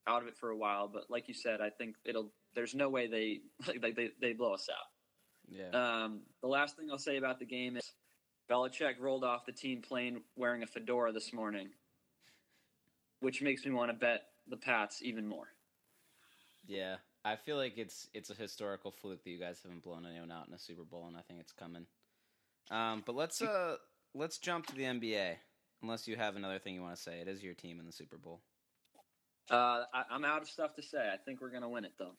out 0.07 0.21
of 0.21 0.27
it 0.27 0.38
for 0.38 0.50
a 0.50 0.57
while. 0.57 0.88
But 0.88 1.03
like 1.09 1.27
you 1.27 1.33
said, 1.33 1.62
I 1.62 1.69
think 1.69 1.95
it'll. 2.06 2.31
There's 2.53 2.75
no 2.75 2.89
way 2.89 3.07
they 3.07 3.42
like 3.81 3.95
they 3.95 4.09
they 4.21 4.33
blow 4.33 4.53
us 4.53 4.69
out. 4.69 4.88
Yeah. 5.47 5.69
Um, 6.03 6.21
the 6.41 6.48
last 6.48 6.75
thing 6.75 6.89
I'll 6.91 6.98
say 6.98 7.18
about 7.18 7.39
the 7.39 7.45
game 7.45 7.77
is 7.77 7.94
Belichick 8.50 9.00
rolled 9.00 9.24
off 9.24 9.45
the 9.45 9.51
team 9.51 9.81
plane 9.81 10.21
wearing 10.36 10.63
a 10.63 10.68
fedora 10.68 11.12
this 11.12 11.33
morning, 11.33 11.69
which 13.19 13.41
makes 13.41 13.65
me 13.65 13.71
want 13.71 13.91
to 13.91 13.98
bet 13.98 14.21
the 14.48 14.57
Pats 14.57 15.01
even 15.01 15.27
more. 15.27 15.48
Yeah, 16.68 16.95
I 17.25 17.36
feel 17.36 17.57
like 17.57 17.77
it's 17.77 18.07
it's 18.13 18.30
a 18.30 18.36
historical 18.36 18.92
fluke 18.92 19.24
that 19.24 19.30
you 19.30 19.39
guys 19.39 19.60
haven't 19.63 19.83
blown 19.83 20.06
anyone 20.06 20.31
out 20.31 20.48
in 20.48 20.54
a 20.54 20.60
Super 20.60 20.83
Bowl, 20.83 21.06
and 21.07 21.18
I 21.18 21.22
think 21.22 21.39
it's 21.39 21.51
coming. 21.51 21.88
Um, 22.69 23.01
but 23.04 23.16
let's 23.16 23.42
uh 23.42 23.77
let's 24.13 24.38
jump 24.38 24.68
to 24.68 24.75
the 24.75 24.83
NBA. 24.83 25.33
Unless 25.81 26.07
you 26.07 26.16
have 26.16 26.36
another 26.36 26.60
thing 26.60 26.75
you 26.75 26.81
want 26.81 26.95
to 26.95 27.01
say, 27.01 27.19
it 27.19 27.27
is 27.27 27.44
your 27.44 27.56
team 27.56 27.80
in 27.80 27.86
the 27.86 27.92
Super 27.92 28.18
Bowl. 28.18 28.42
Uh, 29.51 29.83
I, 29.94 30.16
am 30.16 30.24
out 30.24 30.42
of 30.42 30.50
stuff 30.50 30.75
to 30.75 30.83
say. 30.83 31.10
I 31.12 31.18
think 31.18 31.41
we're 31.41 31.50
gonna 31.50 31.70
win 31.70 31.84
it 31.84 31.94
though. 31.98 32.13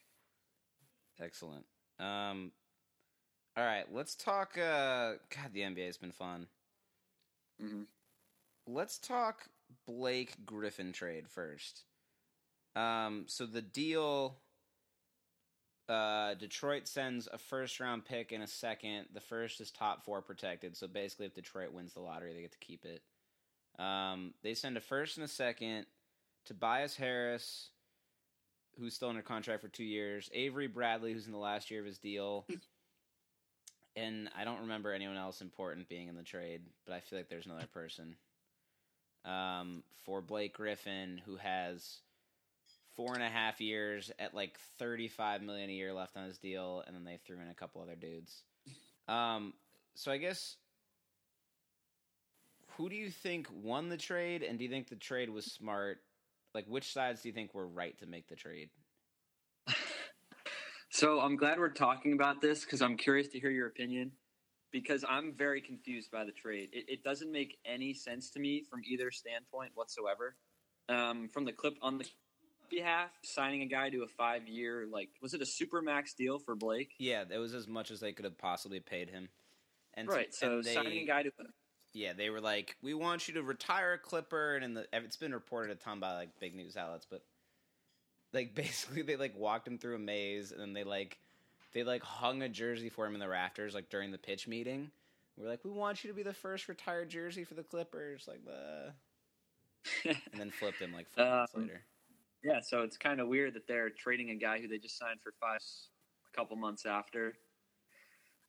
Excellent. 1.20 1.64
Um, 2.00 2.50
all 3.56 3.64
right, 3.64 3.84
let's 3.92 4.16
talk. 4.16 4.58
Uh, 4.58 5.14
God, 5.34 5.52
the 5.52 5.60
NBA 5.60 5.86
has 5.86 5.98
been 5.98 6.12
fun. 6.12 6.48
Mm-hmm. 7.62 7.82
Let's 8.66 8.98
talk 8.98 9.46
Blake 9.86 10.34
Griffin 10.44 10.92
trade 10.92 11.28
first. 11.28 11.84
Um, 12.74 13.24
so 13.28 13.46
the 13.46 13.62
deal 13.62 14.36
uh, 15.88 16.34
Detroit 16.34 16.88
sends 16.88 17.28
a 17.32 17.38
first 17.38 17.78
round 17.78 18.04
pick 18.04 18.32
and 18.32 18.42
a 18.42 18.46
second. 18.46 19.06
The 19.14 19.20
first 19.20 19.60
is 19.60 19.70
top 19.70 20.04
four 20.04 20.20
protected. 20.20 20.76
So 20.76 20.86
basically, 20.86 21.26
if 21.26 21.34
Detroit 21.34 21.72
wins 21.72 21.94
the 21.94 22.00
lottery, 22.00 22.34
they 22.34 22.40
get 22.40 22.52
to 22.52 22.58
keep 22.58 22.84
it. 22.84 23.02
Um, 23.80 24.34
they 24.42 24.54
send 24.54 24.76
a 24.76 24.80
first 24.80 25.16
and 25.16 25.24
a 25.24 25.28
second. 25.28 25.86
Tobias 26.44 26.96
Harris, 26.96 27.70
who's 28.78 28.94
still 28.94 29.08
under 29.08 29.22
contract 29.22 29.62
for 29.62 29.68
two 29.68 29.84
years. 29.84 30.30
Avery 30.32 30.66
Bradley, 30.66 31.12
who's 31.12 31.26
in 31.26 31.32
the 31.32 31.38
last 31.38 31.70
year 31.70 31.80
of 31.80 31.86
his 31.86 31.98
deal. 31.98 32.46
and 33.96 34.28
I 34.36 34.44
don't 34.44 34.60
remember 34.60 34.92
anyone 34.92 35.16
else 35.16 35.40
important 35.40 35.88
being 35.88 36.08
in 36.08 36.16
the 36.16 36.22
trade, 36.22 36.62
but 36.84 36.94
I 36.94 37.00
feel 37.00 37.18
like 37.18 37.28
there's 37.28 37.46
another 37.46 37.68
person. 37.72 38.16
Um, 39.24 39.82
for 40.04 40.20
Blake 40.20 40.54
Griffin, 40.54 41.20
who 41.26 41.36
has 41.36 41.98
four 42.96 43.14
and 43.14 43.22
a 43.22 43.28
half 43.28 43.60
years 43.60 44.10
at 44.18 44.34
like 44.34 44.58
35 44.78 45.42
million 45.42 45.70
a 45.70 45.72
year 45.72 45.92
left 45.92 46.16
on 46.16 46.24
his 46.24 46.38
deal 46.38 46.82
and 46.86 46.96
then 46.96 47.04
they 47.04 47.18
threw 47.26 47.40
in 47.40 47.48
a 47.48 47.54
couple 47.54 47.82
other 47.82 47.94
dudes. 47.94 48.42
Um, 49.06 49.52
so 49.94 50.12
i 50.12 50.18
guess 50.18 50.56
who 52.76 52.88
do 52.88 52.96
you 52.96 53.10
think 53.10 53.48
won 53.62 53.88
the 53.88 53.96
trade 53.96 54.42
and 54.42 54.58
do 54.58 54.64
you 54.64 54.70
think 54.70 54.88
the 54.88 54.96
trade 54.96 55.30
was 55.30 55.46
smart? 55.46 55.98
Like 56.54 56.66
which 56.66 56.92
sides 56.92 57.22
do 57.22 57.28
you 57.28 57.34
think 57.34 57.54
were 57.54 57.66
right 57.66 57.98
to 57.98 58.06
make 58.06 58.28
the 58.28 58.36
trade? 58.36 58.70
So 60.88 61.20
i'm 61.20 61.36
glad 61.36 61.58
we're 61.58 61.68
talking 61.68 62.14
about 62.14 62.40
this 62.40 62.64
because 62.64 62.80
i'm 62.80 62.96
curious 62.96 63.28
to 63.28 63.38
hear 63.38 63.50
your 63.50 63.66
opinion 63.66 64.12
because 64.72 65.04
i'm 65.06 65.34
very 65.34 65.60
confused 65.60 66.10
by 66.10 66.24
the 66.24 66.32
trade. 66.32 66.70
It, 66.72 66.86
it 66.88 67.04
doesn't 67.04 67.30
make 67.30 67.58
any 67.66 67.92
sense 67.92 68.30
to 68.30 68.40
me 68.40 68.62
from 68.70 68.80
either 68.88 69.10
standpoint 69.10 69.72
whatsoever. 69.74 70.36
Um, 70.88 71.28
from 71.28 71.44
the 71.44 71.52
clip 71.52 71.74
on 71.82 71.98
the 71.98 72.06
behalf, 72.70 73.10
signing 73.24 73.62
a 73.62 73.66
guy 73.66 73.90
to 73.90 74.02
a 74.02 74.08
five 74.08 74.48
year 74.48 74.86
like 74.90 75.10
was 75.22 75.34
it 75.34 75.42
a 75.42 75.46
super 75.46 75.82
max 75.82 76.14
deal 76.14 76.38
for 76.38 76.54
Blake? 76.54 76.92
Yeah, 76.98 77.24
it 77.30 77.38
was 77.38 77.54
as 77.54 77.68
much 77.68 77.90
as 77.90 78.00
they 78.00 78.12
could 78.12 78.24
have 78.24 78.38
possibly 78.38 78.80
paid 78.80 79.10
him. 79.10 79.28
And 79.94 80.08
right, 80.08 80.32
so 80.34 80.56
and 80.56 80.64
they, 80.64 80.74
signing 80.74 80.98
a 80.98 81.06
guy 81.06 81.22
to 81.22 81.30
yeah, 81.96 82.12
they 82.12 82.28
were 82.28 82.42
like, 82.42 82.76
"We 82.82 82.92
want 82.92 83.26
you 83.26 83.34
to 83.34 83.42
retire 83.42 83.94
a 83.94 83.98
Clipper," 83.98 84.54
and 84.54 84.64
in 84.64 84.74
the 84.74 84.86
it's 84.92 85.16
been 85.16 85.32
reported 85.32 85.72
a 85.72 85.76
ton 85.76 85.98
by 85.98 86.14
like 86.14 86.38
big 86.38 86.54
news 86.54 86.76
outlets, 86.76 87.06
but 87.10 87.22
like 88.34 88.54
basically 88.54 89.00
they 89.02 89.16
like 89.16 89.36
walked 89.36 89.66
him 89.66 89.78
through 89.78 89.96
a 89.96 89.98
maze, 89.98 90.52
and 90.52 90.60
then 90.60 90.74
they 90.74 90.84
like 90.84 91.18
they 91.72 91.84
like 91.84 92.02
hung 92.02 92.42
a 92.42 92.50
jersey 92.50 92.90
for 92.90 93.06
him 93.06 93.14
in 93.14 93.20
the 93.20 93.28
rafters 93.28 93.74
like 93.74 93.88
during 93.88 94.10
the 94.10 94.18
pitch 94.18 94.46
meeting. 94.46 94.90
We're 95.38 95.48
like, 95.48 95.64
"We 95.64 95.70
want 95.70 96.04
you 96.04 96.10
to 96.10 96.16
be 96.16 96.22
the 96.22 96.34
first 96.34 96.68
retired 96.68 97.08
jersey 97.08 97.44
for 97.44 97.54
the 97.54 97.62
Clippers," 97.62 98.28
like 98.28 98.44
the, 98.44 98.92
and 100.32 100.40
then 100.40 100.50
flipped 100.50 100.80
him 100.80 100.92
like 100.92 101.08
four 101.14 101.24
um, 101.24 101.30
months 101.30 101.54
later. 101.56 101.82
Yeah, 102.46 102.60
so 102.62 102.82
it's 102.82 102.96
kind 102.96 103.20
of 103.20 103.26
weird 103.26 103.54
that 103.54 103.66
they're 103.66 103.90
trading 103.90 104.30
a 104.30 104.36
guy 104.36 104.60
who 104.60 104.68
they 104.68 104.78
just 104.78 104.96
signed 104.96 105.18
for 105.20 105.32
five 105.40 105.58
a 105.58 106.36
couple 106.36 106.56
months 106.56 106.86
after. 106.86 107.34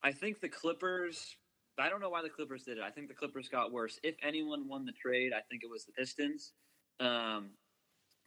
I 0.04 0.12
think 0.12 0.40
the 0.40 0.50
Clippers 0.50 1.36
I 1.80 1.90
don't 1.90 2.02
know 2.02 2.10
why 2.10 2.24
the 2.24 2.30
Clippers 2.30 2.64
did 2.64 2.78
it. 2.78 2.84
I 2.84 2.90
think 2.90 3.08
the 3.08 3.14
Clippers 3.14 3.50
got 3.50 3.72
worse. 3.72 4.00
If 4.04 4.16
anyone 4.24 4.68
won 4.68 4.86
the 4.86 4.94
trade, 4.94 5.32
I 5.32 5.42
think 5.50 5.64
it 5.64 5.70
was 5.70 5.86
the 5.86 5.92
Pistons. 5.92 6.54
Um, 7.00 7.52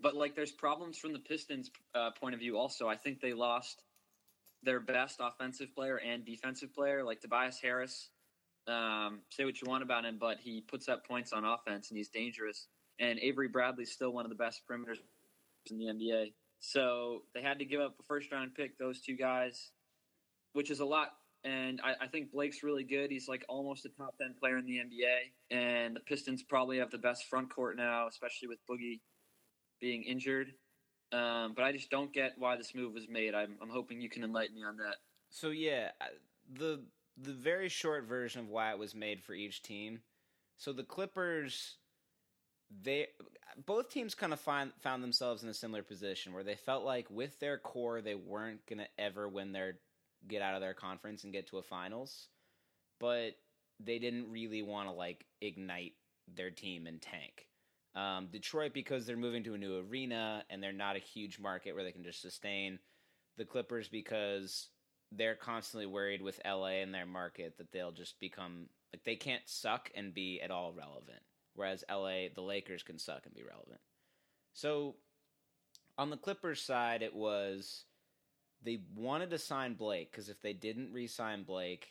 but 0.00 0.14
like, 0.14 0.36
there's 0.36 0.52
problems 0.52 0.98
from 0.98 1.12
the 1.12 1.18
Pistons' 1.18 1.70
uh, 1.94 2.10
point 2.12 2.34
of 2.34 2.40
view. 2.40 2.56
Also, 2.56 2.88
I 2.88 2.96
think 2.96 3.20
they 3.20 3.32
lost 3.32 3.82
their 4.62 4.78
best 4.78 5.20
offensive 5.20 5.74
player 5.74 5.98
and 5.98 6.24
defensive 6.24 6.72
player, 6.72 7.02
like 7.02 7.20
Tobias 7.20 7.58
Harris. 7.60 8.10
Um, 8.68 9.20
say 9.30 9.44
what 9.44 9.60
you 9.60 9.68
want 9.68 9.82
about 9.82 10.04
him, 10.04 10.18
but 10.20 10.38
he 10.38 10.60
puts 10.60 10.88
up 10.88 11.06
points 11.06 11.32
on 11.32 11.44
offense 11.44 11.90
and 11.90 11.96
he's 11.96 12.08
dangerous. 12.08 12.68
And 13.00 13.18
Avery 13.18 13.48
Bradley's 13.48 13.90
still 13.90 14.12
one 14.12 14.24
of 14.24 14.30
the 14.30 14.36
best 14.36 14.62
perimeters 14.70 14.98
in 15.70 15.78
the 15.78 15.86
NBA. 15.86 16.32
So 16.60 17.22
they 17.34 17.42
had 17.42 17.58
to 17.58 17.64
give 17.64 17.80
up 17.80 17.96
a 17.98 18.02
first 18.04 18.30
round 18.32 18.54
pick, 18.54 18.78
those 18.78 19.00
two 19.00 19.16
guys, 19.16 19.70
which 20.52 20.70
is 20.70 20.80
a 20.80 20.84
lot 20.84 21.10
and 21.44 21.80
I, 21.82 22.04
I, 22.04 22.06
think 22.08 22.32
Blake's 22.32 22.62
really 22.62 22.84
good. 22.84 23.10
He's 23.10 23.28
like 23.28 23.44
almost 23.48 23.86
a 23.86 23.88
top 23.88 24.14
ten 24.18 24.34
player 24.38 24.58
in 24.58 24.66
the 24.66 24.76
NBA, 24.78 25.56
and 25.56 25.96
the 25.96 26.00
Pistons 26.00 26.42
probably 26.42 26.78
have 26.78 26.90
the 26.90 26.98
best 26.98 27.24
front 27.28 27.52
court 27.54 27.76
now, 27.76 28.08
especially 28.08 28.48
with 28.48 28.58
Boogie 28.70 29.00
being 29.80 30.02
injured. 30.02 30.48
Um, 31.12 31.54
but 31.56 31.64
I 31.64 31.72
just 31.72 31.90
don't 31.90 32.12
get 32.12 32.32
why 32.36 32.56
this 32.56 32.74
move 32.74 32.92
was 32.92 33.08
made. 33.08 33.34
I'm, 33.34 33.56
I'm 33.60 33.70
hoping 33.70 34.00
you 34.00 34.10
can 34.10 34.22
enlighten 34.22 34.54
me 34.54 34.62
on 34.62 34.76
that. 34.76 34.96
So 35.30 35.48
yeah, 35.48 35.88
the 36.52 36.82
the 37.16 37.32
very 37.32 37.68
short 37.68 38.04
version 38.04 38.42
of 38.42 38.48
why 38.48 38.72
it 38.72 38.78
was 38.78 38.94
made 38.94 39.22
for 39.22 39.32
each 39.32 39.62
team. 39.62 40.00
So 40.58 40.74
the 40.74 40.84
Clippers, 40.84 41.78
they 42.82 43.08
both 43.66 43.88
teams 43.88 44.14
kind 44.14 44.32
of 44.32 44.40
find 44.40 44.72
found 44.80 45.02
themselves 45.02 45.42
in 45.42 45.48
a 45.48 45.54
similar 45.54 45.82
position 45.82 46.32
where 46.32 46.44
they 46.44 46.54
felt 46.54 46.84
like 46.84 47.10
with 47.10 47.38
their 47.40 47.58
core 47.58 48.00
they 48.00 48.14
weren't 48.14 48.64
gonna 48.66 48.86
ever 48.98 49.28
win 49.28 49.52
their 49.52 49.78
get 50.28 50.42
out 50.42 50.54
of 50.54 50.60
their 50.60 50.74
conference 50.74 51.24
and 51.24 51.32
get 51.32 51.48
to 51.48 51.58
a 51.58 51.62
finals, 51.62 52.28
but 52.98 53.36
they 53.78 53.98
didn't 53.98 54.30
really 54.30 54.62
want 54.62 54.88
to 54.88 54.92
like 54.92 55.24
ignite 55.40 55.94
their 56.34 56.50
team 56.50 56.86
and 56.86 57.00
tank. 57.00 57.46
Um, 57.94 58.28
Detroit 58.30 58.72
because 58.72 59.06
they're 59.06 59.16
moving 59.16 59.42
to 59.44 59.54
a 59.54 59.58
new 59.58 59.78
arena 59.78 60.44
and 60.48 60.62
they're 60.62 60.72
not 60.72 60.96
a 60.96 61.00
huge 61.00 61.38
market 61.40 61.74
where 61.74 61.82
they 61.82 61.92
can 61.92 62.04
just 62.04 62.22
sustain. 62.22 62.78
The 63.36 63.44
Clippers 63.44 63.88
because 63.88 64.68
they're 65.12 65.34
constantly 65.34 65.86
worried 65.86 66.22
with 66.22 66.40
LA 66.46 66.82
and 66.82 66.94
their 66.94 67.06
market 67.06 67.56
that 67.58 67.72
they'll 67.72 67.90
just 67.90 68.20
become 68.20 68.68
like 68.92 69.02
they 69.04 69.16
can't 69.16 69.42
suck 69.46 69.90
and 69.94 70.14
be 70.14 70.40
at 70.40 70.50
all 70.50 70.72
relevant. 70.72 71.22
Whereas 71.54 71.84
LA, 71.90 72.28
the 72.34 72.42
Lakers 72.42 72.82
can 72.82 72.98
suck 72.98 73.26
and 73.26 73.34
be 73.34 73.42
relevant. 73.42 73.80
So 74.52 74.96
on 75.98 76.10
the 76.10 76.16
Clippers 76.16 76.62
side, 76.62 77.02
it 77.02 77.14
was 77.14 77.84
they 78.62 78.80
wanted 78.94 79.30
to 79.30 79.38
sign 79.38 79.74
Blake 79.74 80.10
because 80.10 80.28
if 80.28 80.40
they 80.42 80.52
didn't 80.52 80.92
re-sign 80.92 81.42
Blake, 81.44 81.88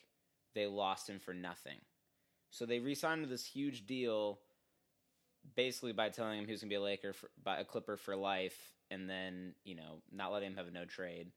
they 0.55 0.67
lost 0.67 1.09
him 1.09 1.19
for 1.19 1.33
nothing. 1.33 1.79
So 2.51 2.65
they 2.65 2.79
re-signed 2.79 3.23
him 3.23 3.29
this 3.29 3.45
huge 3.45 3.85
deal, 3.85 4.39
basically 5.55 5.93
by 5.93 6.09
telling 6.09 6.39
him 6.39 6.45
he 6.45 6.51
was 6.51 6.61
gonna 6.61 6.69
be 6.69 6.75
a 6.75 6.81
Laker, 6.81 7.13
for, 7.13 7.29
by 7.43 7.59
a 7.59 7.65
Clipper 7.65 7.97
for 7.97 8.15
life, 8.15 8.57
and 8.91 9.09
then 9.09 9.53
you 9.63 9.75
know 9.75 10.01
not 10.11 10.31
letting 10.31 10.51
him 10.51 10.57
have 10.57 10.67
a 10.67 10.71
no 10.71 10.85
trade. 10.85 11.31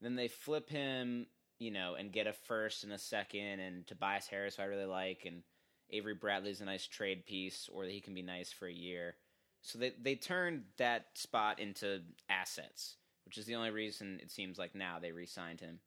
Then 0.00 0.14
they 0.14 0.28
flip 0.28 0.68
him, 0.68 1.26
you 1.58 1.70
know, 1.70 1.94
and 1.94 2.12
get 2.12 2.26
a 2.26 2.32
first 2.32 2.84
and 2.84 2.92
a 2.92 2.98
second, 2.98 3.60
and 3.60 3.86
Tobias 3.86 4.26
Harris, 4.26 4.56
who 4.56 4.62
I 4.62 4.66
really 4.66 4.84
like, 4.84 5.24
and 5.26 5.42
Avery 5.90 6.14
Bradley's 6.14 6.60
a 6.60 6.64
nice 6.64 6.86
trade 6.86 7.26
piece, 7.26 7.68
or 7.72 7.84
that 7.84 7.92
he 7.92 8.00
can 8.00 8.14
be 8.14 8.22
nice 8.22 8.52
for 8.52 8.66
a 8.66 8.72
year. 8.72 9.16
So 9.62 9.78
they 9.78 9.92
they 10.00 10.14
turned 10.14 10.64
that 10.76 11.06
spot 11.14 11.58
into 11.58 12.02
assets 12.28 12.96
which 13.28 13.36
is 13.36 13.44
the 13.44 13.56
only 13.56 13.68
reason 13.68 14.18
it 14.22 14.30
seems 14.30 14.58
like 14.58 14.74
now 14.74 14.98
they 14.98 15.12
re-signed 15.12 15.60
him. 15.60 15.80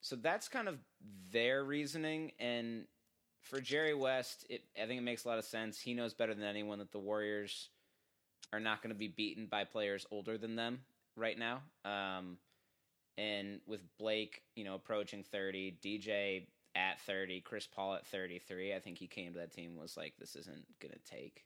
So 0.00 0.16
that's 0.16 0.48
kind 0.48 0.68
of 0.68 0.78
their 1.30 1.62
reasoning, 1.62 2.32
and 2.40 2.86
for 3.42 3.60
Jerry 3.60 3.92
West, 3.92 4.46
it, 4.48 4.62
I 4.82 4.86
think 4.86 5.00
it 5.00 5.04
makes 5.04 5.26
a 5.26 5.28
lot 5.28 5.36
of 5.36 5.44
sense. 5.44 5.78
He 5.78 5.92
knows 5.92 6.14
better 6.14 6.34
than 6.34 6.44
anyone 6.44 6.78
that 6.78 6.92
the 6.92 6.98
Warriors 6.98 7.68
are 8.54 8.58
not 8.58 8.80
going 8.80 8.94
to 8.94 8.98
be 8.98 9.06
beaten 9.06 9.48
by 9.50 9.64
players 9.64 10.06
older 10.10 10.38
than 10.38 10.56
them 10.56 10.80
right 11.14 11.38
now. 11.38 11.60
Um, 11.84 12.38
and 13.18 13.60
with 13.66 13.82
Blake, 13.98 14.40
you 14.56 14.64
know, 14.64 14.76
approaching 14.76 15.22
30, 15.22 15.76
DJ 15.84 16.46
at 16.74 17.00
30, 17.00 17.40
Chris 17.40 17.66
Paul 17.66 17.94
at 17.94 18.06
33, 18.06 18.74
I 18.74 18.78
think 18.78 18.98
he 18.98 19.06
came 19.06 19.32
to 19.32 19.38
that 19.40 19.52
team 19.52 19.76
was 19.76 19.96
like, 19.96 20.14
this 20.18 20.36
isn't 20.36 20.64
going 20.80 20.92
to 20.92 21.10
take. 21.10 21.44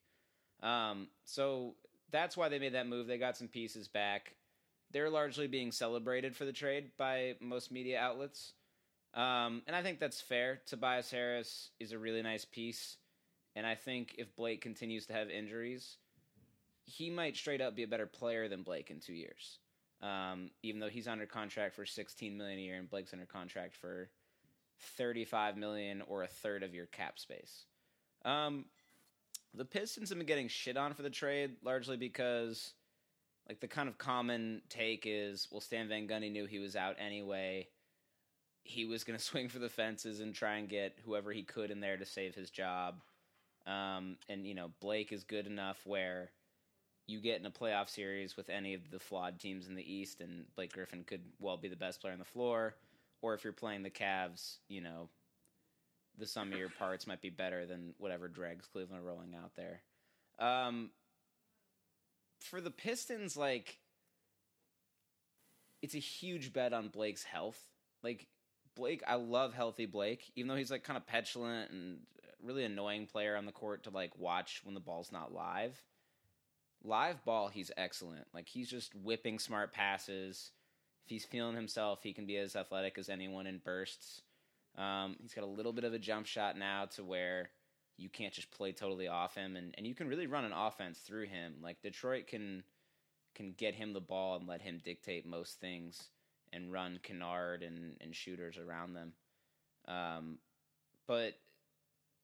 Um, 0.63 1.09
so 1.25 1.75
that's 2.11 2.37
why 2.37 2.49
they 2.49 2.59
made 2.59 2.75
that 2.75 2.87
move. 2.87 3.07
They 3.07 3.19
got 3.19 3.37
some 3.37 3.49
pieces 3.49 3.89
back 3.89 4.35
they're 4.95 5.11
largely 5.11 5.49
being 5.49 5.73
celebrated 5.73 6.37
for 6.37 6.45
the 6.45 6.53
trade 6.53 6.93
by 6.97 7.35
most 7.41 7.73
media 7.73 7.99
outlets. 7.99 8.53
Um, 9.13 9.63
and 9.67 9.75
I 9.75 9.83
think 9.83 9.99
that's 9.99 10.21
fair. 10.21 10.61
Tobias 10.67 11.11
Harris 11.11 11.71
is 11.81 11.91
a 11.91 11.99
really 11.99 12.23
nice 12.23 12.45
piece. 12.45 12.97
And 13.57 13.67
I 13.67 13.75
think 13.75 14.15
if 14.19 14.35
Blake 14.37 14.61
continues 14.61 15.07
to 15.07 15.13
have 15.13 15.31
injuries, 15.31 15.97
he 16.85 17.11
might 17.11 17.37
straight 17.37 17.61
up 17.61 17.75
be 17.75 17.83
a 17.83 17.89
better 17.89 18.07
player 18.07 18.49
than 18.49 18.63
Blake 18.63 18.91
in 18.91 19.01
two 19.01 19.15
years. 19.15 19.59
Um, 20.01 20.51
even 20.63 20.81
though 20.81 20.89
he's 20.89 21.09
under 21.09 21.27
contract 21.27 21.75
for 21.75 21.87
16 21.87 22.37
million 22.37 22.59
a 22.59 22.63
year 22.63 22.77
and 22.77 22.89
Blake's 22.89 23.13
under 23.13 23.27
contract 23.27 23.75
for 23.75 24.11
35 24.81 25.57
million 25.57 26.03
or 26.07 26.23
a 26.23 26.29
third 26.29 26.63
of 26.63 26.75
your 26.75 26.87
cap 26.87 27.19
space. 27.19 27.65
Um, 28.25 28.67
the 29.55 29.65
Pistons 29.65 30.09
have 30.09 30.19
been 30.19 30.27
getting 30.27 30.49
shit 30.49 30.77
on 30.77 30.95
for 30.95 31.03
the 31.03 31.11
trade 31.11 31.57
largely 31.63 31.97
because 31.97 32.75
like 33.49 33.61
the 33.61 33.69
kind 33.69 33.89
of 33.89 33.99
common 33.99 34.63
take 34.69 35.05
is, 35.07 35.49
well, 35.51 35.61
Stan 35.61 35.89
Van 35.89 36.09
Gundy 36.09 36.33
knew 36.33 36.47
he 36.47 36.59
was 36.59 36.77
out 36.77 36.97
anyway. 36.99 37.69
He 38.63 38.85
was 38.85 39.05
going 39.05 39.19
to 39.19 39.25
swing 39.25 39.49
for 39.49 39.59
the 39.59 39.69
fences 39.69 40.21
and 40.21 40.35
try 40.35 40.57
and 40.57 40.69
get 40.69 40.99
whoever 41.05 41.33
he 41.33 41.43
could 41.43 41.71
in 41.71 41.81
there 41.81 41.97
to 41.97 42.07
save 42.07 42.35
his 42.35 42.51
job. 42.51 42.97
Um, 43.67 44.17
and 44.29 44.47
you 44.47 44.55
know, 44.55 44.71
Blake 44.81 45.13
is 45.13 45.25
good 45.25 45.47
enough 45.47 45.81
where 45.85 46.31
you 47.07 47.21
get 47.21 47.41
in 47.41 47.47
a 47.47 47.51
playoff 47.51 47.89
series 47.89 48.37
with 48.37 48.49
any 48.49 48.75
of 48.75 48.91
the 48.91 48.99
flawed 48.99 49.39
teams 49.39 49.69
in 49.69 49.75
the 49.75 49.93
East, 49.93 50.21
and 50.21 50.45
Blake 50.55 50.73
Griffin 50.73 51.05
could 51.05 51.23
well 51.39 51.57
be 51.57 51.69
the 51.69 51.77
best 51.77 52.01
player 52.01 52.13
on 52.13 52.19
the 52.19 52.25
floor. 52.25 52.75
Or 53.25 53.33
if 53.33 53.43
you're 53.43 53.55
playing 53.55 53.85
the 53.85 53.91
Cavs, 53.91 54.59
you 54.69 54.83
know, 54.83 55.09
the 56.19 56.27
sum 56.27 56.53
of 56.53 56.59
your 56.59 56.69
parts 56.79 57.07
might 57.07 57.23
be 57.23 57.31
better 57.31 57.65
than 57.65 57.95
whatever 57.97 58.29
dregs 58.29 58.67
Cleveland 58.67 59.03
are 59.03 59.07
rolling 59.07 59.35
out 59.35 59.53
there. 59.57 59.81
Um, 60.39 60.91
for 62.41 62.61
the 62.61 62.71
Pistons, 62.71 63.35
like 63.35 63.79
it's 65.81 65.95
a 65.95 65.99
huge 65.99 66.53
bet 66.53 66.75
on 66.75 66.89
Blake's 66.89 67.25
health. 67.25 67.59
Like 68.03 68.27
Blake, 68.77 69.03
I 69.09 69.15
love 69.15 69.55
healthy 69.55 69.87
Blake, 69.87 70.31
even 70.37 70.49
though 70.49 70.57
he's 70.57 70.71
like 70.71 70.85
kind 70.85 70.99
of 70.99 71.07
petulant 71.07 71.71
and 71.71 72.01
really 72.43 72.65
annoying 72.65 73.07
player 73.07 73.37
on 73.37 73.47
the 73.47 73.53
court 73.53 73.85
to 73.85 73.91
like 73.91 74.19
watch 74.19 74.61
when 74.65 74.75
the 74.75 74.81
ball's 74.81 75.11
not 75.11 75.33
live. 75.33 75.83
Live 76.83 77.25
ball, 77.25 77.49
he's 77.49 77.71
excellent. 77.79 78.27
Like 78.35 78.49
he's 78.51 78.69
just 78.69 78.95
whipping 78.95 79.39
smart 79.39 79.73
passes. 79.73 80.51
If 81.05 81.11
he's 81.11 81.25
feeling 81.25 81.55
himself, 81.55 82.03
he 82.03 82.13
can 82.13 82.27
be 82.27 82.37
as 82.39 82.57
athletic 82.57 82.97
as 82.99 83.09
anyone 83.09 83.47
in 83.47 83.59
bursts. 83.59 84.23
Um, 84.77 85.17
he's 85.21 85.35
got 85.35 85.45
a 85.45 85.49
little 85.49 85.73
bit 85.73 85.85
of 85.85 85.93
a 85.93 85.99
jump 85.99 86.27
shot 86.27 86.59
now 86.59 86.87
to 86.97 87.05
where 87.05 87.51
you 87.97 88.09
can't 88.09 88.33
just 88.33 88.51
play 88.51 88.73
totally 88.73 89.07
off 89.07 89.35
him 89.35 89.57
and, 89.57 89.75
and 89.77 89.87
you 89.87 89.95
can 89.95 90.09
really 90.09 90.27
run 90.27 90.45
an 90.45 90.53
offense 90.53 90.99
through 90.99 91.27
him. 91.27 91.55
Like 91.63 91.83
Detroit 91.83 92.27
can 92.27 92.65
can 93.35 93.53
get 93.57 93.75
him 93.75 93.93
the 93.93 94.01
ball 94.01 94.37
and 94.37 94.47
let 94.47 94.63
him 94.63 94.81
dictate 94.85 95.27
most 95.27 95.61
things 95.61 96.09
and 96.53 96.73
run 96.73 97.01
Kennard 97.03 97.65
and, 97.65 97.97
and 98.01 98.15
shooters 98.15 98.57
around 98.59 98.95
them. 98.95 99.13
Um, 99.89 100.39
but 101.07 101.35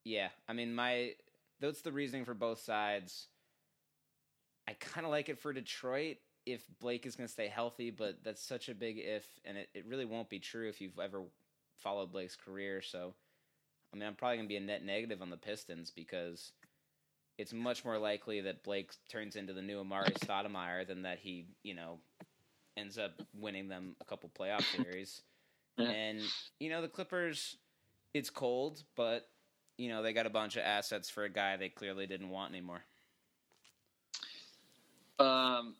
yeah, 0.04 0.28
I 0.48 0.52
mean 0.52 0.74
my 0.74 1.12
that's 1.60 1.82
the 1.82 1.92
reasoning 1.92 2.24
for 2.24 2.34
both 2.34 2.60
sides. 2.60 3.28
I 4.68 4.72
kind 4.72 5.04
of 5.04 5.10
like 5.10 5.28
it 5.28 5.38
for 5.38 5.52
Detroit 5.52 6.16
if 6.46 6.64
Blake 6.80 7.06
is 7.06 7.16
going 7.16 7.26
to 7.26 7.32
stay 7.32 7.48
healthy, 7.48 7.90
but 7.90 8.24
that's 8.24 8.42
such 8.42 8.68
a 8.68 8.74
big 8.74 8.98
if, 8.98 9.24
and 9.44 9.56
it, 9.56 9.68
it 9.74 9.86
really 9.86 10.04
won't 10.04 10.28
be 10.28 10.38
true 10.38 10.68
if 10.68 10.80
you've 10.80 10.98
ever 10.98 11.22
followed 11.76 12.12
Blake's 12.12 12.36
career. 12.36 12.82
So 12.82 13.14
I 13.92 13.96
mean, 13.96 14.06
I'm 14.06 14.14
probably 14.14 14.36
going 14.36 14.48
to 14.48 14.52
be 14.52 14.56
a 14.56 14.60
net 14.60 14.84
negative 14.84 15.22
on 15.22 15.30
the 15.30 15.36
Pistons 15.36 15.90
because 15.90 16.52
it's 17.38 17.52
much 17.52 17.84
more 17.84 17.98
likely 17.98 18.40
that 18.42 18.62
Blake 18.62 18.92
turns 19.08 19.36
into 19.36 19.52
the 19.52 19.62
new 19.62 19.82
Amar'e 19.82 20.12
Stoudemire 20.18 20.86
than 20.86 21.02
that 21.02 21.18
he, 21.18 21.46
you 21.62 21.74
know, 21.74 21.98
ends 22.76 22.98
up 22.98 23.12
winning 23.34 23.68
them 23.68 23.96
a 24.00 24.04
couple 24.04 24.30
playoff 24.38 24.64
series. 24.76 25.22
And 25.78 26.20
you 26.58 26.68
know, 26.68 26.82
the 26.82 26.88
Clippers, 26.88 27.56
it's 28.12 28.30
cold, 28.30 28.82
but 28.96 29.28
you 29.78 29.88
know 29.88 30.02
they 30.02 30.12
got 30.12 30.26
a 30.26 30.30
bunch 30.30 30.56
of 30.56 30.62
assets 30.62 31.08
for 31.08 31.24
a 31.24 31.30
guy 31.30 31.56
they 31.56 31.70
clearly 31.70 32.06
didn't 32.06 32.28
want 32.28 32.52
anymore. 32.52 32.82
Um, 35.18 35.74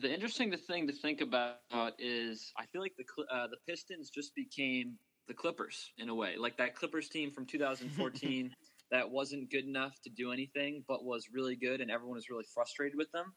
the 0.00 0.12
interesting 0.12 0.54
thing 0.56 0.86
to 0.86 0.92
think 0.92 1.20
about 1.20 1.92
is 1.98 2.52
I 2.58 2.66
feel 2.66 2.80
like 2.80 2.94
the 2.96 3.04
uh, 3.34 3.46
the 3.46 3.56
Pistons 3.68 4.10
just 4.10 4.34
became 4.34 4.94
the 5.28 5.34
Clippers 5.34 5.92
in 5.98 6.08
a 6.08 6.14
way, 6.14 6.36
like 6.38 6.56
that 6.58 6.74
Clippers 6.74 7.08
team 7.08 7.30
from 7.30 7.46
2014 7.46 8.54
that 8.90 9.08
wasn't 9.08 9.50
good 9.50 9.64
enough 9.64 10.00
to 10.02 10.10
do 10.10 10.32
anything, 10.32 10.84
but 10.86 11.04
was 11.04 11.28
really 11.32 11.56
good, 11.56 11.80
and 11.80 11.90
everyone 11.90 12.16
was 12.16 12.28
really 12.30 12.44
frustrated 12.52 12.96
with 12.96 13.10
them. 13.12 13.32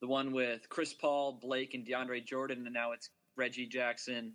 The 0.00 0.08
one 0.08 0.32
with 0.32 0.68
Chris 0.68 0.92
Paul, 0.92 1.38
Blake, 1.40 1.74
and 1.74 1.86
DeAndre 1.86 2.24
Jordan, 2.24 2.64
and 2.64 2.74
now 2.74 2.92
it's 2.92 3.10
Reggie 3.36 3.66
Jackson, 3.66 4.32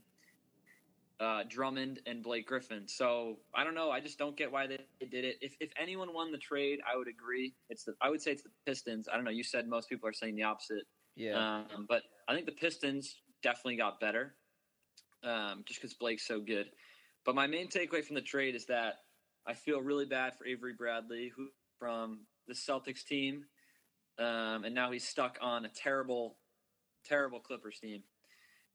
uh, 1.20 1.44
Drummond, 1.50 2.00
and 2.06 2.24
Blake 2.24 2.48
Griffin. 2.48 2.88
So 2.88 3.40
I 3.54 3.64
don't 3.64 3.76
know. 3.76 3.92
I 3.92 4.00
just 4.00 4.18
don't 4.18 4.38
get 4.38 4.52
why 4.52 4.68
they, 4.68 4.80
they 5.00 5.08
did 5.08 5.26
it. 5.26 5.38
If 5.42 5.56
if 5.60 5.70
anyone 5.80 6.14
won 6.14 6.32
the 6.32 6.38
trade, 6.38 6.80
I 6.92 6.98
would 6.98 7.08
agree. 7.08 7.54
It's 7.70 7.84
the 7.84 7.94
I 8.02 8.10
would 8.10 8.22
say 8.22 8.32
it's 8.32 8.44
the 8.44 8.50
Pistons. 8.66 9.08
I 9.12 9.16
don't 9.16 9.26
know. 9.26 9.32
You 9.32 9.44
said 9.44 9.68
most 9.68 9.90
people 9.90 10.08
are 10.10 10.14
saying 10.14 10.36
the 10.36 10.44
opposite. 10.44 10.84
Yeah. 11.18 11.64
Um, 11.72 11.86
but 11.90 12.04
I 12.28 12.34
think 12.34 12.46
the 12.46 12.52
Pistons 12.52 13.16
definitely 13.42 13.78
got 13.78 14.00
better, 14.00 14.36
um, 15.24 15.64
just 15.68 15.82
because 15.82 15.96
Blake's 15.96 16.28
so 16.28 16.40
good. 16.40 16.68
But 17.26 17.36
my 17.36 17.48
main 17.48 17.68
takeaway 17.68 18.06
from 18.06 18.16
the 18.16 18.22
trade 18.22 18.56
is 18.56 18.68
that 18.68 19.00
I 19.46 19.54
feel 19.54 19.82
really 19.82 20.06
bad 20.06 20.38
for 20.38 20.46
Avery 20.46 20.74
Bradley, 20.78 21.32
who 21.36 21.48
from 21.80 22.22
the 22.48 22.54
Celtics 22.54 23.04
team, 23.04 23.46
um, 24.20 24.64
and 24.64 24.74
now 24.74 24.92
he's 24.92 25.08
stuck 25.08 25.38
on 25.42 25.66
a 25.66 25.70
terrible, 25.70 26.38
terrible 27.06 27.40
Clippers 27.40 27.80
team. 27.80 28.04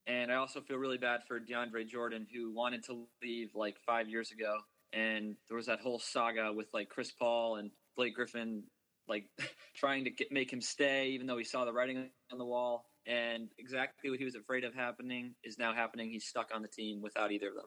And 0.06 0.32
I 0.32 0.34
also 0.34 0.60
feel 0.60 0.78
really 0.78 0.98
bad 0.98 1.20
for 1.28 1.38
DeAndre 1.38 1.86
Jordan, 1.86 2.26
who 2.34 2.52
wanted 2.52 2.84
to 2.84 3.06
leave 3.22 3.50
like 3.54 3.76
five 3.86 4.08
years 4.08 4.32
ago, 4.32 4.56
and 4.92 5.36
there 5.48 5.56
was 5.56 5.66
that 5.66 5.80
whole 5.80 6.00
saga 6.00 6.52
with 6.52 6.66
like 6.74 6.88
Chris 6.88 7.12
Paul 7.12 7.56
and 7.56 7.70
Blake 7.96 8.14
Griffin, 8.14 8.64
like 9.12 9.26
trying 9.76 10.04
to 10.04 10.10
get, 10.10 10.32
make 10.32 10.52
him 10.52 10.60
stay, 10.60 11.10
even 11.10 11.26
though 11.26 11.38
he 11.38 11.44
saw 11.44 11.64
the 11.64 11.72
writing 11.72 12.10
on 12.32 12.38
the 12.38 12.44
wall. 12.44 12.86
And 13.06 13.48
exactly 13.58 14.10
what 14.10 14.18
he 14.18 14.24
was 14.24 14.36
afraid 14.36 14.64
of 14.64 14.74
happening 14.74 15.34
is 15.44 15.58
now 15.58 15.74
happening. 15.74 16.10
He's 16.10 16.24
stuck 16.24 16.50
on 16.54 16.62
the 16.62 16.68
team 16.68 17.02
without 17.02 17.32
either 17.32 17.48
of 17.48 17.54
them. 17.54 17.66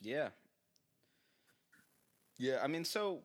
Yeah. 0.00 0.28
Yeah, 2.38 2.60
I 2.62 2.66
mean, 2.66 2.84
so. 2.84 3.20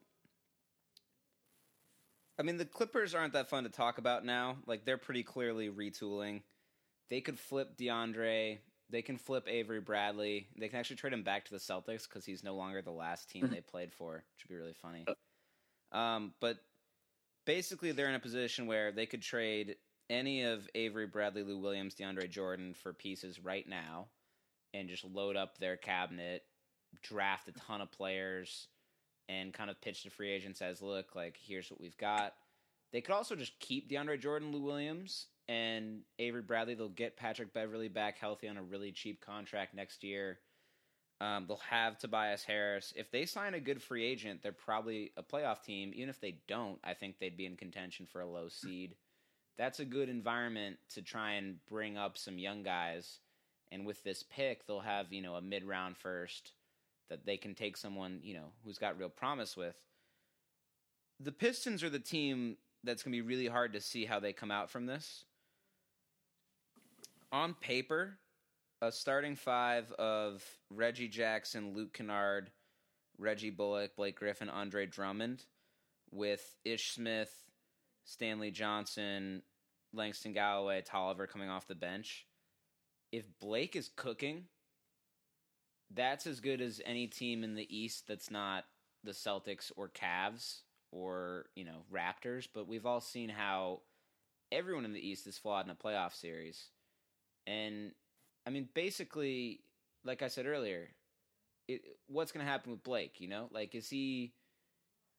I 2.37 2.43
mean, 2.43 2.57
the 2.57 2.65
Clippers 2.65 3.15
aren't 3.15 3.33
that 3.33 3.49
fun 3.49 3.63
to 3.63 3.69
talk 3.69 3.97
about 3.97 4.25
now. 4.25 4.57
Like, 4.67 4.83
they're 4.83 4.97
pretty 4.97 5.23
clearly 5.23 5.69
retooling. 5.69 6.41
They 7.09 7.21
could 7.21 7.39
flip 7.39 7.77
DeAndre. 7.77 8.59
They 8.89 9.01
can 9.01 9.17
flip 9.17 9.47
Avery 9.47 9.79
Bradley. 9.79 10.49
They 10.59 10.67
can 10.67 10.77
actually 10.77 10.97
trade 10.97 11.13
him 11.13 11.23
back 11.23 11.45
to 11.45 11.51
the 11.53 11.59
Celtics 11.59 12.03
because 12.07 12.25
he's 12.25 12.43
no 12.43 12.55
longer 12.55 12.81
the 12.81 12.91
last 12.91 13.29
team 13.29 13.47
they 13.51 13.61
played 13.61 13.93
for, 13.93 14.15
which 14.15 14.43
would 14.43 14.53
be 14.53 14.59
really 14.59 14.75
funny. 14.81 15.05
Um, 15.93 16.33
but 16.41 16.57
basically, 17.45 17.91
they're 17.91 18.09
in 18.09 18.15
a 18.15 18.19
position 18.19 18.67
where 18.67 18.91
they 18.91 19.05
could 19.05 19.21
trade 19.21 19.75
any 20.09 20.43
of 20.43 20.67
Avery 20.75 21.07
Bradley, 21.07 21.43
Lou 21.43 21.57
Williams, 21.57 21.95
DeAndre 21.95 22.29
Jordan 22.29 22.73
for 22.73 22.93
pieces 22.93 23.39
right 23.39 23.67
now 23.67 24.07
and 24.73 24.89
just 24.89 25.05
load 25.05 25.35
up 25.35 25.57
their 25.57 25.77
cabinet, 25.77 26.43
draft 27.01 27.47
a 27.47 27.53
ton 27.53 27.81
of 27.81 27.91
players, 27.91 28.67
and 29.29 29.53
kind 29.53 29.69
of 29.69 29.81
pitch 29.81 30.03
to 30.03 30.09
free 30.09 30.31
agents 30.31 30.61
as 30.61 30.81
look, 30.81 31.15
like, 31.15 31.37
here's 31.41 31.71
what 31.71 31.81
we've 31.81 31.97
got. 31.97 32.33
They 32.91 33.01
could 33.01 33.15
also 33.15 33.35
just 33.35 33.59
keep 33.59 33.89
DeAndre 33.89 34.19
Jordan, 34.19 34.51
Lou 34.51 34.61
Williams, 34.61 35.27
and 35.47 36.01
Avery 36.19 36.41
Bradley. 36.41 36.75
They'll 36.75 36.89
get 36.89 37.17
Patrick 37.17 37.53
Beverley 37.53 37.87
back 37.87 38.17
healthy 38.17 38.47
on 38.47 38.57
a 38.57 38.63
really 38.63 38.91
cheap 38.91 39.21
contract 39.21 39.73
next 39.73 40.03
year. 40.03 40.39
Um, 41.21 41.45
they'll 41.47 41.57
have 41.69 41.97
Tobias 41.97 42.43
Harris. 42.43 42.93
If 42.95 43.09
they 43.09 43.25
sign 43.25 43.53
a 43.53 43.59
good 43.59 43.81
free 43.81 44.05
agent, 44.05 44.41
they're 44.43 44.51
probably 44.51 45.11
a 45.15 45.23
playoff 45.23 45.63
team. 45.63 45.91
Even 45.95 46.09
if 46.09 46.19
they 46.19 46.39
don't, 46.47 46.77
I 46.83 46.93
think 46.93 47.19
they'd 47.19 47.37
be 47.37 47.45
in 47.45 47.55
contention 47.55 48.05
for 48.05 48.21
a 48.21 48.27
low 48.27 48.49
seed. 48.49 48.95
That's 49.57 49.79
a 49.79 49.85
good 49.85 50.09
environment 50.09 50.77
to 50.93 51.01
try 51.01 51.33
and 51.33 51.57
bring 51.69 51.97
up 51.97 52.17
some 52.17 52.37
young 52.37 52.63
guys. 52.63 53.19
And 53.71 53.85
with 53.85 54.03
this 54.03 54.23
pick, 54.23 54.67
they'll 54.67 54.81
have, 54.81 55.13
you 55.13 55.21
know, 55.21 55.35
a 55.35 55.41
mid 55.41 55.63
round 55.63 55.95
first 55.97 56.51
that 57.09 57.25
they 57.25 57.37
can 57.37 57.55
take 57.55 57.77
someone, 57.77 58.19
you 58.21 58.33
know, 58.33 58.51
who's 58.63 58.77
got 58.77 58.97
real 58.99 59.09
promise 59.09 59.55
with. 59.55 59.75
The 61.19 61.31
Pistons 61.31 61.83
are 61.83 61.89
the 61.89 61.99
team 61.99 62.57
that's 62.83 63.03
going 63.03 63.13
to 63.13 63.21
be 63.21 63.27
really 63.27 63.47
hard 63.47 63.73
to 63.73 63.81
see 63.81 64.05
how 64.05 64.19
they 64.19 64.33
come 64.33 64.51
out 64.51 64.69
from 64.69 64.85
this. 64.85 65.23
On 67.31 67.53
paper, 67.53 68.17
a 68.81 68.91
starting 68.91 69.35
five 69.35 69.91
of 69.93 70.43
Reggie 70.69 71.07
Jackson, 71.07 71.73
Luke 71.73 71.93
Kennard, 71.93 72.51
Reggie 73.17 73.49
Bullock, 73.49 73.95
Blake 73.95 74.17
Griffin, 74.17 74.49
Andre 74.49 74.85
Drummond, 74.85 75.45
with 76.11 76.55
Ish 76.65 76.91
Smith, 76.91 77.33
Stanley 78.03 78.51
Johnson, 78.51 79.41
Langston 79.93 80.33
Galloway, 80.33 80.81
Tolliver 80.81 81.27
coming 81.27 81.49
off 81.49 81.67
the 81.67 81.75
bench. 81.75 82.25
If 83.11 83.25
Blake 83.39 83.75
is 83.75 83.89
cooking, 83.95 84.45
that's 85.93 86.27
as 86.27 86.39
good 86.39 86.61
as 86.61 86.81
any 86.85 87.07
team 87.07 87.43
in 87.43 87.55
the 87.55 87.75
East 87.75 88.07
that's 88.07 88.29
not 88.29 88.65
the 89.03 89.11
Celtics 89.11 89.71
or 89.75 89.89
Cavs 89.89 90.61
or, 90.91 91.45
you 91.55 91.63
know, 91.63 91.85
Raptors. 91.93 92.47
But 92.53 92.67
we've 92.67 92.85
all 92.85 93.01
seen 93.01 93.29
how 93.29 93.81
everyone 94.51 94.85
in 94.85 94.93
the 94.93 95.07
East 95.07 95.27
is 95.27 95.37
flawed 95.37 95.65
in 95.65 95.71
a 95.71 95.75
playoff 95.75 96.13
series. 96.13 96.69
And 97.47 97.91
I 98.45 98.49
mean, 98.51 98.69
basically, 98.73 99.61
like 100.03 100.21
I 100.21 100.27
said 100.27 100.45
earlier, 100.45 100.89
it, 101.67 101.81
what's 102.07 102.31
going 102.31 102.45
to 102.45 102.51
happen 102.51 102.71
with 102.71 102.83
Blake? 102.83 103.19
You 103.19 103.27
know, 103.27 103.47
like 103.51 103.75
is 103.75 103.89
he 103.89 104.33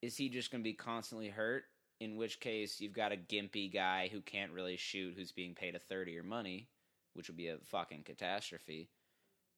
is 0.01 0.15
he 0.15 0.29
just 0.29 0.51
going 0.51 0.63
to 0.63 0.69
be 0.69 0.73
constantly 0.73 1.29
hurt? 1.29 1.65
In 1.99 2.15
which 2.15 2.39
case, 2.39 2.79
you've 2.79 2.93
got 2.93 3.11
a 3.11 3.17
gimpy 3.17 3.73
guy 3.73 4.09
who 4.11 4.21
can't 4.21 4.51
really 4.51 4.77
shoot, 4.77 5.15
who's 5.17 5.31
being 5.31 5.55
paid 5.55 5.75
a 5.75 5.79
third 5.79 6.07
of 6.07 6.13
your 6.13 6.23
money, 6.23 6.67
which 7.15 7.27
would 7.27 7.37
be 7.37 7.47
a 7.47 7.57
fucking 7.57 8.03
catastrophe. 8.03 8.89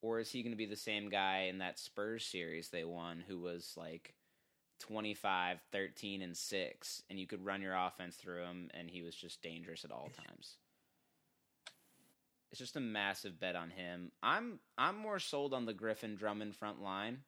Or 0.01 0.19
is 0.19 0.31
he 0.31 0.41
going 0.41 0.53
to 0.53 0.57
be 0.57 0.65
the 0.65 0.77
same 0.77 1.09
guy 1.09 1.47
in 1.49 1.57
that 1.57 1.77
Spurs 1.77 2.25
series 2.25 2.69
they 2.69 2.85
won, 2.85 3.21
who 3.27 3.39
was 3.39 3.73
like 3.75 4.13
25, 4.79 5.59
13, 5.73 6.21
and 6.21 6.37
6, 6.37 7.03
and 7.09 7.19
you 7.19 7.27
could 7.27 7.43
run 7.43 7.61
your 7.61 7.75
offense 7.75 8.15
through 8.15 8.43
him, 8.43 8.69
and 8.73 8.89
he 8.89 9.01
was 9.01 9.15
just 9.15 9.41
dangerous 9.41 9.83
at 9.83 9.91
all 9.91 10.09
times? 10.25 10.55
It's 12.51 12.59
just 12.59 12.75
a 12.75 12.81
massive 12.81 13.39
bet 13.39 13.55
on 13.55 13.69
him. 13.69 14.11
I'm 14.23 14.59
I'm 14.77 14.97
more 14.97 15.19
sold 15.19 15.53
on 15.53 15.65
the 15.65 15.73
Griffin 15.73 16.15
Drummond 16.15 16.55
front 16.55 16.81
line. 16.81 17.19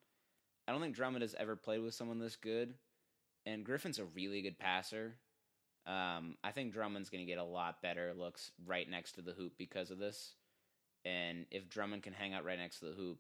I 0.68 0.72
don't 0.72 0.82
think 0.82 0.96
Drummond 0.96 1.22
has 1.22 1.36
ever 1.38 1.56
played 1.56 1.82
with 1.82 1.94
someone 1.94 2.20
this 2.20 2.36
good, 2.36 2.74
and 3.46 3.66
Griffin's 3.66 4.00
a 4.00 4.06
really 4.06 4.42
good 4.42 4.58
passer. 4.58 5.16
Um, 5.86 6.36
I 6.44 6.52
think 6.52 6.74
Drummond's 6.74 7.10
going 7.10 7.26
to 7.26 7.32
get 7.32 7.40
a 7.40 7.44
lot 7.44 7.82
better 7.82 8.14
looks 8.16 8.52
right 8.66 8.88
next 8.90 9.14
to 9.14 9.22
the 9.22 9.32
hoop 9.32 9.54
because 9.58 9.90
of 9.90 9.98
this. 9.98 10.36
And 11.06 11.46
if 11.50 11.68
Drummond 11.70 12.04
can 12.04 12.14
hang 12.14 12.34
out 12.34 12.46
right 12.46 12.60
next 12.60 12.80
to 12.80 12.86
the 12.86 12.92
hoop, 12.94 13.18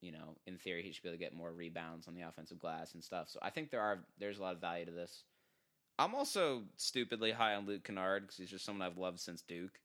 you 0.00 0.10
know, 0.10 0.36
in 0.46 0.58
theory, 0.58 0.82
he 0.82 0.92
should 0.92 1.02
be 1.02 1.08
able 1.08 1.18
to 1.18 1.24
get 1.24 1.34
more 1.34 1.52
rebounds 1.52 2.08
on 2.08 2.14
the 2.14 2.22
offensive 2.22 2.58
glass 2.58 2.94
and 2.94 3.02
stuff. 3.02 3.28
So 3.28 3.38
I 3.42 3.50
think 3.50 3.70
there 3.70 3.80
are 3.80 4.04
there's 4.18 4.38
a 4.38 4.42
lot 4.42 4.54
of 4.54 4.60
value 4.60 4.84
to 4.86 4.90
this. 4.90 5.22
I'm 5.98 6.14
also 6.14 6.64
stupidly 6.76 7.30
high 7.30 7.54
on 7.54 7.66
Luke 7.66 7.84
Kennard 7.84 8.22
because 8.22 8.36
he's 8.36 8.50
just 8.50 8.64
someone 8.64 8.86
I've 8.86 8.98
loved 8.98 9.20
since 9.20 9.42
Duke. 9.42 9.78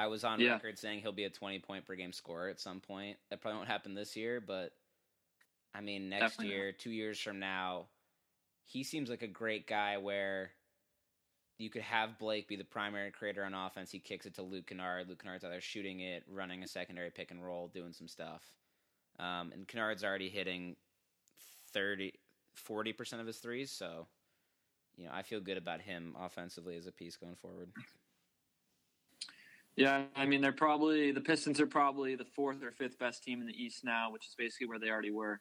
I 0.00 0.06
was 0.06 0.24
on 0.24 0.40
Yeah. 0.40 0.52
record 0.52 0.78
saying 0.78 1.00
he'll 1.00 1.12
be 1.12 1.24
a 1.24 1.30
20 1.30 1.58
point 1.58 1.84
per 1.84 1.94
game 1.94 2.14
scorer 2.14 2.48
at 2.48 2.58
some 2.58 2.80
point. 2.80 3.18
That 3.28 3.42
probably 3.42 3.58
won't 3.58 3.68
happen 3.68 3.92
this 3.94 4.16
year, 4.16 4.40
but 4.40 4.72
I 5.74 5.82
mean, 5.82 6.08
next 6.08 6.36
Definitely 6.36 6.54
year, 6.54 6.72
two 6.72 6.90
years 6.90 7.20
from 7.20 7.38
now, 7.38 7.88
he 8.64 8.82
seems 8.82 9.10
like 9.10 9.22
a 9.22 9.28
great 9.28 9.66
guy 9.66 9.98
where 9.98 10.52
you 11.58 11.68
could 11.68 11.82
have 11.82 12.18
Blake 12.18 12.48
be 12.48 12.56
the 12.56 12.64
primary 12.64 13.10
creator 13.10 13.44
on 13.44 13.52
offense. 13.52 13.90
He 13.90 13.98
kicks 14.00 14.24
it 14.24 14.34
to 14.36 14.42
Luke 14.42 14.66
Kennard. 14.68 15.06
Luke 15.06 15.22
Kennard's 15.22 15.44
either 15.44 15.60
shooting 15.60 16.00
it, 16.00 16.24
running 16.26 16.62
a 16.62 16.66
secondary 16.66 17.10
pick 17.10 17.30
and 17.30 17.44
roll, 17.44 17.68
doing 17.68 17.92
some 17.92 18.08
stuff. 18.08 18.42
Um, 19.18 19.52
and 19.52 19.68
Kennard's 19.68 20.02
already 20.02 20.30
hitting 20.30 20.76
30, 21.72 22.14
40% 22.56 23.20
of 23.20 23.26
his 23.26 23.38
threes, 23.38 23.70
so, 23.70 24.06
you 24.96 25.04
know, 25.04 25.10
I 25.12 25.22
feel 25.22 25.40
good 25.40 25.58
about 25.58 25.82
him 25.82 26.16
offensively 26.18 26.76
as 26.76 26.86
a 26.86 26.92
piece 26.92 27.16
going 27.16 27.36
forward. 27.36 27.70
Yeah, 29.80 30.04
I 30.14 30.26
mean 30.26 30.40
they're 30.40 30.52
probably 30.52 31.10
the 31.10 31.20
Pistons 31.20 31.58
are 31.60 31.66
probably 31.66 32.14
the 32.14 32.24
fourth 32.24 32.62
or 32.62 32.70
fifth 32.70 32.98
best 32.98 33.22
team 33.24 33.40
in 33.40 33.46
the 33.46 33.54
East 33.62 33.82
now, 33.84 34.10
which 34.12 34.26
is 34.26 34.34
basically 34.36 34.66
where 34.66 34.78
they 34.78 34.90
already 34.90 35.10
were. 35.10 35.40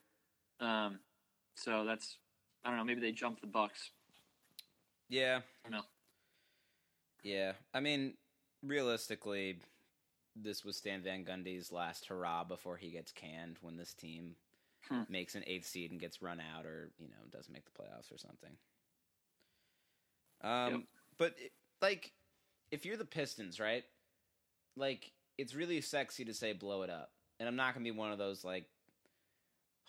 Um, 0.60 1.00
so 1.56 1.84
that's 1.86 2.18
I 2.64 2.70
don't 2.70 2.78
know. 2.78 2.84
Maybe 2.86 3.02
they 3.02 3.12
jumped 3.12 3.42
the 3.42 3.48
Bucks. 3.48 3.92
Yeah. 5.10 5.42
I 5.66 5.70
don't 5.70 5.80
know. 5.80 5.86
Yeah. 7.24 7.54
I 7.74 7.80
mean, 7.80 8.14
realistically, 8.64 9.60
this 10.36 10.64
was 10.64 10.78
Stan 10.78 11.02
Van 11.02 11.26
Gundy's 11.26 11.72
last 11.72 12.06
hurrah 12.06 12.44
before 12.44 12.78
he 12.78 12.92
gets 12.92 13.12
canned 13.12 13.58
when 13.62 13.76
this 13.78 13.94
team 13.94 14.36
Hmm. 14.88 15.04
makes 15.10 15.36
an 15.36 15.44
eighth 15.46 15.66
seed 15.68 15.92
and 15.92 16.00
gets 16.00 16.22
run 16.22 16.40
out 16.40 16.66
or, 16.66 16.94
you 16.98 17.10
know, 17.10 17.18
doesn't 17.30 17.52
make 17.52 17.66
the 17.66 17.72
playoffs 17.72 18.14
or 18.14 18.18
something. 18.18 18.58
Um, 20.42 20.72
Yep. 20.74 20.82
But, 21.18 21.36
it- 21.38 21.52
like, 21.82 22.14
if 22.72 22.86
you're 22.86 22.96
the 22.96 23.04
Pistons, 23.06 23.60
right? 23.60 23.84
Like, 24.80 25.12
it's 25.38 25.54
really 25.54 25.82
sexy 25.82 26.26
to 26.26 26.34
say 26.34 26.54
blow 26.54 26.82
it 26.82 26.90
up. 26.90 27.12
And 27.40 27.48
I'm 27.48 27.56
not 27.56 27.74
to 27.86 27.92
be 27.92 27.98
one 27.98 28.12
of 28.12 28.18
those, 28.18 28.44
like, 28.44 28.66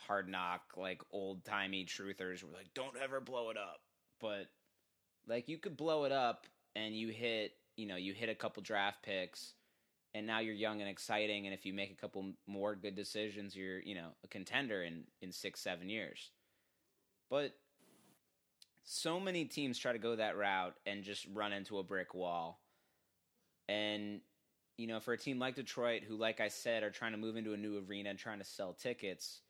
hard 0.07 0.29
knock, 0.29 0.63
like 0.77 1.03
old 1.13 1.45
timey 1.45 1.85
truthers 1.85 2.43
were 2.43 2.53
like, 2.53 2.73
don't 2.75 2.97
ever 3.03 3.21
blow 3.21 3.51
it 3.51 3.57
up. 3.57 3.81
But 4.21 4.47
like 5.27 5.49
you 5.49 5.59
could 5.59 5.77
blow 5.77 6.05
it 6.05 6.13
up 6.13 6.47
and 6.75 6.95
you 6.95 7.09
hit, 7.09 7.53
you 7.77 7.87
know, 7.87 7.97
you 7.97 8.13
hit 8.13 8.29
a 8.29 8.35
couple 8.35 8.63
draft 8.63 9.03
picks 9.03 9.55
and 10.15 10.27
now 10.27 10.41
you're 10.41 10.55
young 10.55 10.81
and 10.81 10.91
exciting 10.91 11.47
and 11.47 11.55
if 11.55 11.65
you 11.65 11.73
make 11.73 11.93
a 11.93 12.01
couple 12.01 12.33
more 12.47 12.75
good 12.75 12.95
decisions, 12.95 13.55
you're, 13.55 13.81
you 13.81 13.95
know, 13.95 14.09
a 14.25 14.29
contender 14.29 14.83
in 14.83 15.05
in 15.21 15.33
6 15.33 15.61
7 15.61 15.89
years. 15.89 16.31
But 17.29 17.53
so 18.83 19.21
many 19.21 19.45
teams 19.45 19.79
try 19.79 19.93
to 19.93 19.99
go 19.99 20.17
that 20.17 20.37
route 20.37 20.75
and 20.87 21.05
just 21.05 21.27
run 21.33 21.53
into 21.53 21.79
a 21.79 21.85
brick 21.85 22.15
wall. 22.15 22.61
And 23.69 24.21
you 24.81 24.87
know, 24.87 24.99
for 24.99 25.13
a 25.13 25.19
team 25.19 25.39
like 25.39 25.57
Detroit, 25.57 26.03
who, 26.09 26.17
like 26.17 26.41
I 26.41 26.49
said, 26.49 26.83
are 26.83 26.91
trying 26.91 27.13
to 27.13 27.19
move 27.19 27.37
into 27.37 27.53
a 27.53 27.57
new 27.57 27.85
arena 27.87 28.09
and 28.09 28.19
trying 28.19 28.39
to 28.39 28.45
sell 28.45 28.73
tickets, 28.73 29.43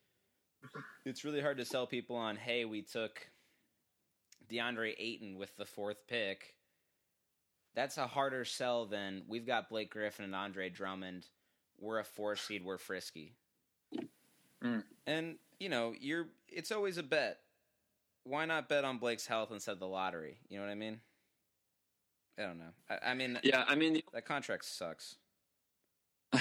it's 1.04 1.24
really 1.24 1.40
hard 1.40 1.58
to 1.58 1.64
sell 1.64 1.86
people 1.86 2.16
on, 2.16 2.34
hey, 2.34 2.64
we 2.64 2.82
took 2.82 3.28
DeAndre 4.50 4.94
Ayton 4.98 5.38
with 5.38 5.56
the 5.56 5.64
fourth 5.64 5.98
pick. 6.08 6.56
That's 7.76 7.96
a 7.96 8.08
harder 8.08 8.44
sell 8.44 8.86
than 8.86 9.22
we've 9.28 9.46
got 9.46 9.68
Blake 9.68 9.92
Griffin 9.92 10.24
and 10.24 10.34
Andre 10.34 10.68
Drummond. 10.68 11.26
We're 11.78 12.00
a 12.00 12.04
four 12.04 12.34
seed. 12.34 12.64
We're 12.64 12.78
frisky. 12.78 13.36
Mm. 14.64 14.82
And 15.06 15.36
you 15.60 15.68
know, 15.68 15.94
you're. 15.98 16.26
It's 16.48 16.72
always 16.72 16.98
a 16.98 17.04
bet. 17.04 17.38
Why 18.24 18.44
not 18.46 18.68
bet 18.68 18.84
on 18.84 18.98
Blake's 18.98 19.26
health 19.26 19.52
instead 19.52 19.72
of 19.72 19.78
the 19.78 19.86
lottery? 19.86 20.38
You 20.48 20.58
know 20.58 20.64
what 20.64 20.72
I 20.72 20.74
mean? 20.74 21.00
I 22.40 22.46
don't 22.46 22.58
know. 22.58 22.72
I, 22.88 23.10
I 23.10 23.14
mean, 23.14 23.38
Yeah, 23.42 23.64
I 23.66 23.74
mean, 23.74 24.00
that 24.12 24.24
contract 24.24 24.64
sucks. 24.64 25.16
I 26.32 26.40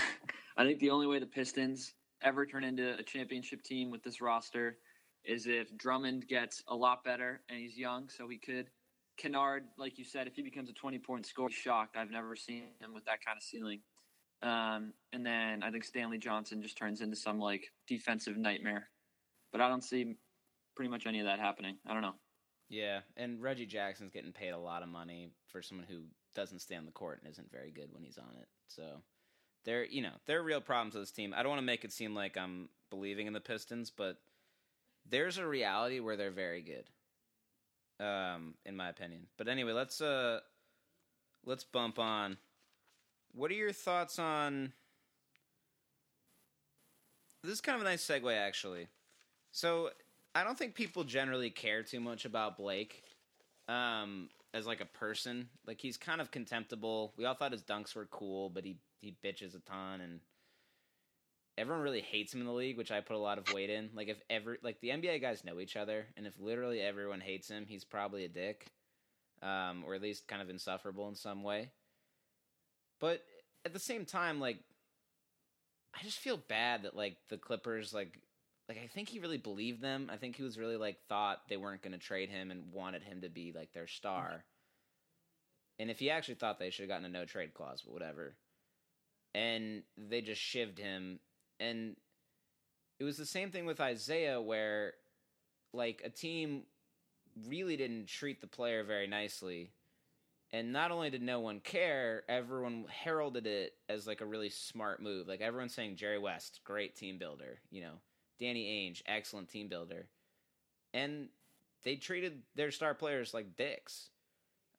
think 0.64 0.80
the 0.80 0.90
only 0.90 1.08
way 1.08 1.20
the 1.20 1.26
Pistons 1.26 1.94
ever 2.22 2.46
turn 2.46 2.64
into 2.64 2.98
a 2.98 3.04
championship 3.04 3.64
team 3.64 3.92
with 3.92 4.04
this 4.04 4.22
roster 4.22 4.78
is 5.26 5.48
if 5.48 5.76
Drummond 5.78 6.28
gets 6.28 6.64
a 6.68 6.76
lot 6.76 7.04
better 7.04 7.42
and 7.50 7.60
he's 7.60 7.78
young, 7.78 8.10
so 8.10 8.28
he 8.28 8.38
could. 8.38 8.68
Kennard, 9.18 9.66
like 9.78 9.98
you 9.98 10.06
said, 10.06 10.28
if 10.28 10.36
he 10.36 10.42
becomes 10.42 10.70
a 10.70 10.74
20 10.74 10.98
point 11.00 11.26
scorer, 11.26 11.50
shocked. 11.50 11.98
I've 11.98 12.12
never 12.12 12.36
seen 12.38 12.64
him 12.80 12.94
with 12.94 13.04
that 13.06 13.24
kind 13.26 13.38
of 13.38 13.44
ceiling. 13.44 13.82
Um, 14.42 14.94
and 15.12 15.26
then 15.26 15.62
I 15.62 15.72
think 15.72 15.84
Stanley 15.84 16.18
Johnson 16.18 16.62
just 16.62 16.78
turns 16.78 17.02
into 17.02 17.18
some 17.18 17.40
like 17.40 17.66
defensive 17.88 18.38
nightmare. 18.38 18.90
But 19.52 19.60
I 19.60 19.68
don't 19.68 19.84
see 19.84 20.16
pretty 20.76 20.90
much 20.90 21.06
any 21.06 21.20
of 21.20 21.26
that 21.26 21.40
happening. 21.40 21.76
I 21.86 21.94
don't 21.94 22.02
know. 22.02 22.16
Yeah, 22.70 23.00
and 23.18 23.42
Reggie 23.42 23.66
Jackson's 23.66 24.12
getting 24.12 24.32
paid 24.32 24.50
a 24.50 24.58
lot 24.58 24.84
of 24.84 24.90
money 24.90 25.32
for 25.48 25.62
someone 25.62 25.88
who 25.90 26.02
doesn't 26.36 26.60
stay 26.60 26.76
on 26.76 26.86
the 26.86 26.92
court 26.92 27.20
and 27.22 27.32
isn't 27.32 27.52
very 27.52 27.72
good 27.72 27.92
when 27.92 28.04
he's 28.04 28.20
on 28.20 28.36
it. 28.40 28.48
So 28.68 28.84
there, 29.66 29.84
you 29.84 30.04
know, 30.04 30.14
there 30.28 30.40
are 30.40 30.44
real 30.44 30.62
problems 30.62 30.94
with 30.94 31.04
this 31.04 31.12
team. 31.12 31.34
I 31.36 31.42
don't 31.42 31.50
want 31.50 31.62
to 31.62 31.66
make 31.66 31.84
it 31.84 31.92
seem 31.92 32.14
like 32.14 32.38
I'm 32.38 32.70
believing 32.92 33.26
in 33.26 33.34
the 33.34 33.40
Pistons, 33.40 33.90
but 33.90 34.18
there's 35.10 35.40
a 35.40 35.48
reality 35.48 36.00
where 36.00 36.16
they're 36.16 36.30
very 36.30 36.62
good, 36.62 38.06
um, 38.06 38.54
in 38.66 38.78
my 38.78 38.90
opinion. 38.90 39.28
But 39.38 39.48
anyway, 39.48 39.72
let's 39.72 40.00
uh, 40.00 40.42
let's 41.46 41.64
bump 41.64 41.98
on. 41.98 42.38
What 43.34 43.50
are 43.50 43.56
your 43.56 43.74
thoughts 43.74 44.20
on? 44.20 44.74
This 47.44 47.54
is 47.54 47.62
kind 47.62 47.78
of 47.78 47.82
a 47.82 47.90
nice 47.90 48.06
segue, 48.06 48.36
actually. 48.36 48.88
So 49.52 49.90
I 50.36 50.44
don't 50.44 50.58
think 50.58 50.76
people 50.76 51.04
generally 51.04 51.50
care 51.50 51.84
too 51.84 52.00
much 52.00 52.26
about 52.26 52.58
Blake 52.58 53.04
um, 53.68 54.30
as 54.54 54.68
like 54.68 54.82
a 54.82 54.86
person. 54.86 55.50
Like 55.65 55.80
he's 55.82 55.98
kind 55.98 56.22
of 56.22 56.32
contemptible. 56.32 57.13
We 57.18 57.26
all 57.26 57.34
thought 57.36 57.52
his 57.52 57.63
dunks 57.63 57.96
were 57.96 58.06
cool, 58.06 58.50
but 58.50 58.63
he 58.63 58.78
he 59.00 59.15
bitches 59.24 59.56
a 59.56 59.60
ton, 59.60 60.02
and 60.02 60.20
everyone 61.58 61.84
really 61.84 62.02
hates 62.02 62.34
him 62.34 62.42
in 62.42 62.48
the 62.48 62.54
league, 62.54 62.78
which 62.78 62.92
I 62.92 63.02
put 63.02 63.15
a 63.15 63.20
lot 63.20 63.38
of 63.38 63.54
weight 63.54 63.70
in. 63.70 63.89
Like 63.94 64.08
if 64.08 64.22
ever 64.30 64.58
like 64.62 64.80
the 64.82 64.89
NBA 64.89 65.22
guys 65.22 65.44
know 65.44 65.60
each 65.60 65.76
other, 65.76 66.08
and 66.15 66.28
if 66.28 66.34
literally 66.39 66.82
everyone 66.82 67.22
hates 67.22 67.50
him, 67.50 67.65
he's 67.68 67.84
probably 67.84 68.26
a 68.26 68.30
dick, 68.30 68.65
um, 69.42 69.84
or 69.86 69.96
at 69.96 70.02
least 70.02 70.28
kind 70.28 70.42
of 70.42 70.50
insufferable 70.50 71.08
in 71.10 71.15
some 71.15 71.44
way. 71.44 71.70
But 73.00 73.24
at 73.65 73.74
the 73.74 73.80
same 73.80 74.06
time, 74.06 74.39
like 74.39 74.58
I 75.94 76.04
just 76.04 76.20
feel 76.20 76.38
bad 76.38 76.84
that 76.84 76.96
like 76.96 77.18
the 77.30 77.38
Clippers 77.38 77.94
like 77.94 78.20
like 78.70 78.80
I 78.84 78.88
think 78.88 79.10
he 79.10 79.20
really 79.20 79.40
believed 79.40 79.82
them. 79.82 80.10
I 80.14 80.18
think 80.18 80.36
he 80.36 80.44
was 80.44 80.60
really 80.60 80.78
like 80.78 80.98
thought 81.10 81.42
they 81.50 81.58
weren't 81.58 81.82
going 81.82 81.94
to 81.94 81.98
trade 81.98 82.30
him 82.30 82.52
and 82.52 82.72
wanted 82.72 83.02
him 83.02 83.22
to 83.22 83.30
be 83.30 83.52
like 83.52 83.74
their 83.74 83.88
star. 83.88 84.46
And 85.80 85.90
if 85.90 85.98
he 85.98 86.12
actually 86.12 86.36
thought 86.36 86.60
they 86.60 86.70
should 86.70 86.84
have 86.84 86.90
gotten 86.90 87.06
a 87.06 87.10
no 87.10 87.26
trade 87.26 87.56
clause, 87.56 87.82
but 87.84 87.94
whatever. 87.94 88.36
And 89.34 89.84
they 89.98 90.22
just 90.22 90.42
shivved 90.42 90.78
him 90.78 91.20
and 91.60 91.96
it 93.00 93.04
was 93.04 93.18
the 93.18 93.26
same 93.26 93.50
thing 93.50 93.66
with 93.66 93.80
Isaiah 93.80 94.40
where 94.40 94.94
like 95.74 96.02
a 96.06 96.10
team 96.10 96.64
really 97.48 97.76
didn't 97.76 98.08
treat 98.08 98.40
the 98.40 98.48
player 98.48 98.84
very 98.84 99.08
nicely. 99.08 99.72
And 100.52 100.74
not 100.74 100.92
only 100.92 101.10
did 101.10 101.22
no 101.22 101.40
one 101.40 101.60
care, 101.60 102.24
everyone 102.28 102.86
heralded 102.90 103.46
it 103.48 103.74
as 103.88 104.06
like 104.08 104.22
a 104.22 104.26
really 104.26 104.50
smart 104.50 105.02
move. 105.02 105.28
Like 105.28 105.42
everyone's 105.42 105.76
saying 105.76 105.96
Jerry 105.96 106.20
West, 106.20 106.62
great 106.64 106.96
team 106.96 107.18
builder, 107.18 107.60
you 107.72 107.82
know. 107.82 107.94
Danny 108.39 108.65
Ainge, 108.65 109.02
excellent 109.06 109.49
team 109.49 109.67
builder. 109.67 110.08
And 110.93 111.30
they 111.84 111.95
treated 111.95 112.41
their 112.56 112.71
star 112.71 112.93
players 112.93 113.34
like 113.34 113.56
dicks. 113.56 114.10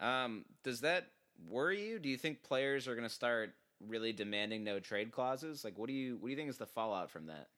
Um, 0.00 0.44
does 0.64 0.80
that 0.80 1.06
worry 1.48 1.86
you? 1.86 1.98
Do 1.98 2.08
you 2.08 2.16
think 2.16 2.42
players 2.42 2.88
are 2.88 2.94
going 2.94 3.08
to 3.08 3.14
start 3.14 3.54
really 3.86 4.12
demanding 4.12 4.64
no 4.64 4.80
trade 4.80 5.12
clauses? 5.12 5.64
Like, 5.64 5.78
what 5.78 5.88
do 5.88 5.92
you 5.92 6.16
what 6.16 6.28
do 6.28 6.30
you 6.30 6.36
think 6.36 6.50
is 6.50 6.58
the 6.58 6.66
fallout 6.66 7.10
from 7.10 7.26
that? 7.26 7.48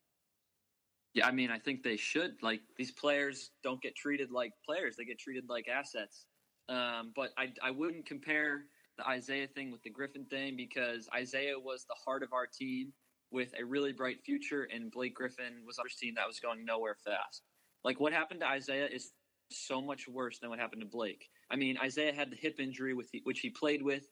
Yeah, 1.15 1.27
I 1.27 1.31
mean, 1.31 1.51
I 1.51 1.59
think 1.59 1.83
they 1.83 1.97
should. 1.97 2.43
Like 2.43 2.61
these 2.77 2.91
players 2.91 3.51
don't 3.63 3.83
get 3.83 3.95
treated 3.95 4.31
like 4.31 4.53
players; 4.65 4.97
they 4.97 5.05
get 5.05 5.19
treated 5.19 5.45
like 5.49 5.69
assets. 5.69 6.27
Um, 6.69 7.13
but 7.15 7.31
I 7.37 7.53
I 7.63 7.71
wouldn't 7.71 8.07
compare 8.07 8.65
the 8.97 9.07
Isaiah 9.07 9.47
thing 9.47 9.71
with 9.71 9.83
the 9.83 9.91
Griffin 9.91 10.25
thing 10.27 10.57
because 10.57 11.09
Isaiah 11.15 11.59
was 11.59 11.85
the 11.85 11.97
heart 12.05 12.23
of 12.23 12.33
our 12.33 12.47
team 12.47 12.93
with 13.33 13.53
a 13.59 13.65
really 13.65 13.93
bright 13.93 14.23
future, 14.25 14.69
and 14.73 14.91
Blake 14.91 15.15
Griffin 15.15 15.65
was 15.67 15.79
our 15.79 15.87
team 16.01 16.15
that 16.17 16.27
was 16.27 16.41
going 16.41 16.65
nowhere 16.65 16.97
fast. 17.05 17.43
Like 17.85 18.01
what 18.01 18.13
happened 18.13 18.41
to 18.41 18.47
Isaiah 18.47 18.87
is 18.87 19.13
so 19.51 19.81
much 19.81 20.09
worse 20.09 20.39
than 20.39 20.51
what 20.51 20.59
happened 20.59 20.83
to 20.83 20.89
Blake. 20.89 21.29
I 21.51 21.57
mean, 21.57 21.77
Isaiah 21.83 22.15
had 22.15 22.31
the 22.31 22.37
hip 22.37 22.61
injury 22.61 22.95
with 22.95 23.11
the, 23.11 23.21
which 23.25 23.41
he 23.41 23.51
played 23.51 23.83
with 23.83 24.05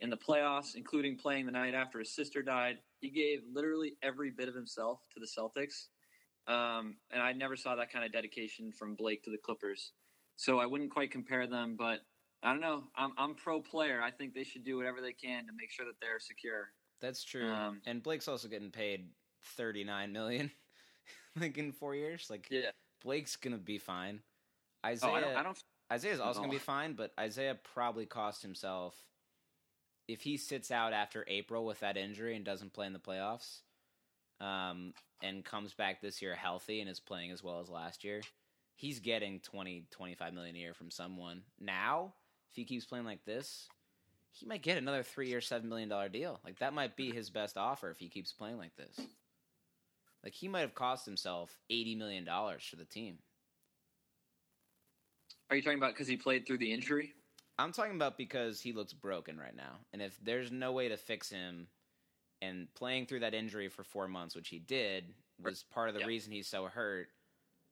in 0.00 0.10
the 0.10 0.16
playoffs, 0.16 0.74
including 0.74 1.16
playing 1.16 1.46
the 1.46 1.52
night 1.52 1.74
after 1.74 1.98
his 1.98 2.14
sister 2.14 2.42
died. 2.42 2.78
He 3.00 3.10
gave 3.10 3.40
literally 3.52 3.94
every 4.02 4.30
bit 4.30 4.48
of 4.48 4.54
himself 4.54 5.00
to 5.14 5.20
the 5.20 5.26
Celtics. 5.26 5.86
Um, 6.52 6.96
and 7.10 7.22
I 7.22 7.32
never 7.32 7.56
saw 7.56 7.76
that 7.76 7.92
kind 7.92 8.04
of 8.04 8.12
dedication 8.12 8.72
from 8.72 8.94
Blake 8.94 9.22
to 9.24 9.30
the 9.30 9.38
Clippers. 9.38 9.92
So 10.36 10.58
I 10.58 10.66
wouldn't 10.66 10.92
quite 10.92 11.10
compare 11.10 11.46
them, 11.46 11.76
but 11.78 12.00
I 12.42 12.52
don't 12.52 12.60
know. 12.60 12.84
I'm, 12.96 13.12
I'm 13.18 13.34
pro 13.34 13.60
player. 13.60 14.00
I 14.00 14.10
think 14.10 14.34
they 14.34 14.44
should 14.44 14.64
do 14.64 14.76
whatever 14.76 15.00
they 15.00 15.12
can 15.12 15.46
to 15.46 15.52
make 15.52 15.70
sure 15.70 15.84
that 15.86 15.96
they're 16.00 16.20
secure. 16.20 16.70
That's 17.00 17.22
true. 17.24 17.50
Um, 17.50 17.80
and 17.86 18.02
Blake's 18.02 18.28
also 18.28 18.48
getting 18.48 18.70
paid 18.70 19.08
thirty 19.56 19.84
nine 19.84 20.12
million, 20.12 20.50
like 21.40 21.56
in 21.58 21.72
four 21.72 21.94
years. 21.94 22.26
Like 22.28 22.48
Yeah. 22.50 22.70
Blake's 23.02 23.36
gonna 23.36 23.58
be 23.58 23.78
fine. 23.78 24.20
Oh, 24.84 24.88
Isaiah, 24.88 25.12
I 25.12 25.20
don't. 25.20 25.36
I 25.36 25.42
don't 25.42 25.62
Isaiah's 25.92 26.20
also 26.20 26.40
gonna 26.40 26.52
be 26.52 26.58
fine, 26.58 26.94
but 26.94 27.12
Isaiah 27.18 27.58
probably 27.74 28.06
cost 28.06 28.42
himself 28.42 28.94
if 30.08 30.22
he 30.22 30.36
sits 30.36 30.70
out 30.70 30.92
after 30.92 31.24
April 31.28 31.64
with 31.64 31.80
that 31.80 31.96
injury 31.96 32.34
and 32.34 32.44
doesn't 32.44 32.72
play 32.72 32.86
in 32.86 32.92
the 32.94 32.98
playoffs, 32.98 33.60
um, 34.40 34.94
and 35.22 35.44
comes 35.44 35.74
back 35.74 36.00
this 36.00 36.22
year 36.22 36.34
healthy 36.34 36.80
and 36.80 36.88
is 36.88 37.00
playing 37.00 37.30
as 37.30 37.44
well 37.44 37.60
as 37.60 37.68
last 37.68 38.04
year. 38.04 38.22
He's 38.74 39.00
getting 39.00 39.40
20, 39.40 39.86
25 39.90 40.32
million 40.32 40.54
a 40.56 40.58
year 40.58 40.74
from 40.74 40.90
someone. 40.90 41.42
Now, 41.60 42.14
if 42.50 42.56
he 42.56 42.64
keeps 42.64 42.86
playing 42.86 43.04
like 43.04 43.24
this, 43.24 43.68
he 44.32 44.46
might 44.46 44.62
get 44.62 44.78
another 44.78 45.02
three 45.02 45.28
year, 45.28 45.40
seven 45.40 45.68
million 45.68 45.88
dollar 45.88 46.08
deal. 46.08 46.40
Like 46.44 46.58
that 46.60 46.72
might 46.74 46.96
be 46.96 47.10
his 47.10 47.30
best 47.30 47.56
offer 47.56 47.90
if 47.90 47.98
he 47.98 48.08
keeps 48.08 48.32
playing 48.32 48.58
like 48.58 48.76
this. 48.76 48.98
Like 50.24 50.34
he 50.34 50.48
might 50.48 50.60
have 50.60 50.74
cost 50.74 51.04
himself 51.04 51.56
eighty 51.70 51.94
million 51.94 52.24
dollars 52.24 52.64
for 52.64 52.76
the 52.76 52.84
team. 52.84 53.18
Are 55.50 55.56
you 55.56 55.62
talking 55.62 55.78
about 55.78 55.94
because 55.94 56.08
he 56.08 56.16
played 56.16 56.46
through 56.46 56.58
the 56.58 56.72
injury? 56.72 57.14
I'm 57.58 57.72
talking 57.72 57.94
about 57.96 58.18
because 58.18 58.60
he 58.60 58.72
looks 58.72 58.92
broken 58.92 59.38
right 59.38 59.56
now. 59.56 59.78
And 59.92 60.00
if 60.02 60.16
there's 60.22 60.52
no 60.52 60.72
way 60.72 60.88
to 60.88 60.96
fix 60.96 61.28
him 61.28 61.66
and 62.40 62.72
playing 62.74 63.06
through 63.06 63.20
that 63.20 63.34
injury 63.34 63.68
for 63.68 63.82
four 63.82 64.06
months, 64.06 64.36
which 64.36 64.48
he 64.48 64.58
did, 64.60 65.04
was 65.42 65.64
part 65.64 65.88
of 65.88 65.94
the 65.94 66.00
Yeah. 66.00 66.06
reason 66.06 66.32
he's 66.32 66.46
so 66.46 66.66
hurt. 66.66 67.08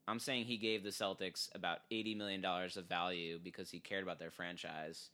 I'm 0.09 0.19
saying 0.19 0.47
he 0.47 0.57
gave 0.57 0.83
the 0.83 0.91
Celtics 0.91 1.55
about 1.55 1.81
eighty 1.91 2.15
million 2.15 2.41
dollars 2.41 2.77
of 2.77 2.87
value 2.87 3.39
because 3.43 3.71
he 3.71 3.79
cared 3.81 4.03
about 4.03 4.19
their 4.19 4.31
franchise 4.31 5.11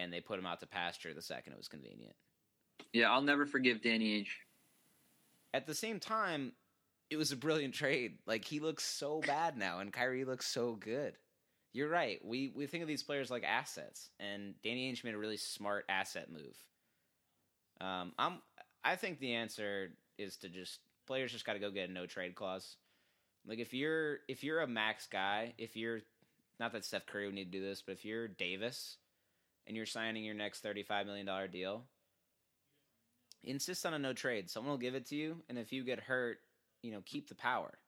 and 0.00 0.12
they 0.12 0.20
put 0.20 0.38
him 0.38 0.46
out 0.46 0.60
to 0.60 0.66
pasture 0.66 1.14
the 1.14 1.22
second 1.22 1.52
it 1.52 1.58
was 1.58 1.68
convenient. 1.68 2.14
Yeah, 2.92 3.10
I'll 3.10 3.22
never 3.22 3.46
forgive 3.46 3.82
Danny 3.82 4.20
Ainge. 4.20 4.30
At 5.52 5.66
the 5.66 5.74
same 5.74 6.00
time, 6.00 6.52
it 7.10 7.16
was 7.16 7.32
a 7.32 7.36
brilliant 7.36 7.74
trade. 7.74 8.18
Like 8.26 8.44
he 8.44 8.60
looks 8.60 8.84
so 8.84 9.20
bad 9.26 9.56
now 9.56 9.80
and 9.80 9.92
Kyrie 9.92 10.24
looks 10.24 10.46
so 10.46 10.72
good. 10.72 11.14
You're 11.72 11.88
right. 11.88 12.18
We 12.24 12.52
we 12.54 12.66
think 12.66 12.82
of 12.82 12.88
these 12.88 13.02
players 13.02 13.30
like 13.30 13.44
assets, 13.44 14.10
and 14.18 14.54
Danny 14.64 14.90
Ainge 14.90 15.04
made 15.04 15.14
a 15.14 15.18
really 15.18 15.36
smart 15.36 15.84
asset 15.88 16.28
move. 16.28 16.56
Um, 17.80 18.12
I'm 18.18 18.38
I 18.82 18.96
think 18.96 19.20
the 19.20 19.34
answer 19.34 19.92
is 20.18 20.36
to 20.38 20.48
just 20.48 20.80
players 21.06 21.32
just 21.32 21.46
got 21.46 21.52
to 21.52 21.58
go 21.60 21.70
get 21.70 21.88
a 21.88 21.92
no 21.92 22.06
trade 22.06 22.34
clause. 22.34 22.76
Like 23.46 23.60
if 23.60 23.72
you're 23.72 24.18
if 24.28 24.42
you're 24.42 24.62
a 24.62 24.66
max 24.66 25.06
guy, 25.06 25.54
if 25.58 25.76
you're 25.76 26.00
not 26.58 26.72
that 26.72 26.84
Steph 26.84 27.06
Curry 27.06 27.26
would 27.26 27.34
need 27.34 27.52
to 27.52 27.58
do 27.58 27.64
this, 27.64 27.82
but 27.82 27.92
if 27.92 28.04
you're 28.04 28.26
Davis 28.26 28.96
and 29.70 29.76
you're 29.76 29.86
signing 29.86 30.24
your 30.24 30.34
next 30.34 30.64
thirty-five 30.64 31.06
million 31.06 31.24
dollar 31.24 31.46
deal, 31.46 31.84
insist 33.44 33.86
on 33.86 33.94
a 33.94 34.00
no 34.00 34.12
trade. 34.12 34.50
Someone 34.50 34.72
will 34.72 34.78
give 34.78 34.96
it 34.96 35.06
to 35.06 35.14
you, 35.14 35.36
and 35.48 35.56
if 35.56 35.72
you 35.72 35.84
get 35.84 36.00
hurt, 36.00 36.38
you 36.82 36.90
know, 36.90 37.00
keep 37.06 37.28
the 37.28 37.36
power. 37.36 37.78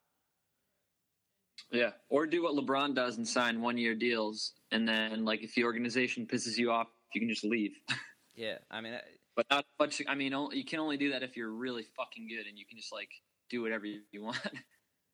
Yeah, 1.72 1.90
or 2.08 2.28
do 2.28 2.44
what 2.44 2.54
LeBron 2.54 2.94
does 2.94 3.16
and 3.16 3.26
sign 3.26 3.60
one-year 3.60 3.96
deals, 3.96 4.52
and 4.70 4.88
then 4.88 5.24
like 5.24 5.42
if 5.42 5.56
the 5.56 5.64
organization 5.64 6.24
pisses 6.24 6.56
you 6.56 6.70
off, 6.70 6.86
you 7.14 7.20
can 7.20 7.28
just 7.28 7.42
leave. 7.42 7.72
yeah, 8.36 8.58
I 8.70 8.80
mean, 8.80 8.94
but 9.34 9.46
not 9.50 9.64
much. 9.80 10.00
I 10.06 10.14
mean, 10.14 10.32
you 10.52 10.64
can 10.64 10.78
only 10.78 10.96
do 10.96 11.10
that 11.10 11.24
if 11.24 11.36
you're 11.36 11.50
really 11.50 11.84
fucking 11.96 12.28
good, 12.28 12.46
and 12.46 12.56
you 12.56 12.64
can 12.64 12.78
just 12.78 12.92
like 12.92 13.10
do 13.50 13.60
whatever 13.60 13.86
you 13.86 14.02
want. 14.22 14.38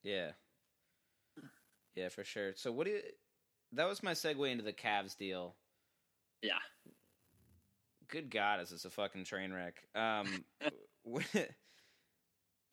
yeah, 0.02 0.32
yeah, 1.96 2.10
for 2.10 2.24
sure. 2.24 2.52
So 2.56 2.70
what 2.72 2.84
do 2.84 2.92
you? 2.92 3.00
That 3.72 3.88
was 3.88 4.02
my 4.02 4.12
segue 4.12 4.50
into 4.50 4.64
the 4.64 4.72
Cavs 4.74 5.16
deal. 5.16 5.54
Yeah. 6.42 6.58
Good 8.08 8.30
God, 8.30 8.60
is 8.60 8.70
this 8.70 8.84
a 8.84 8.90
fucking 8.90 9.24
train 9.24 9.52
wreck? 9.52 9.82
Um, 9.94 10.44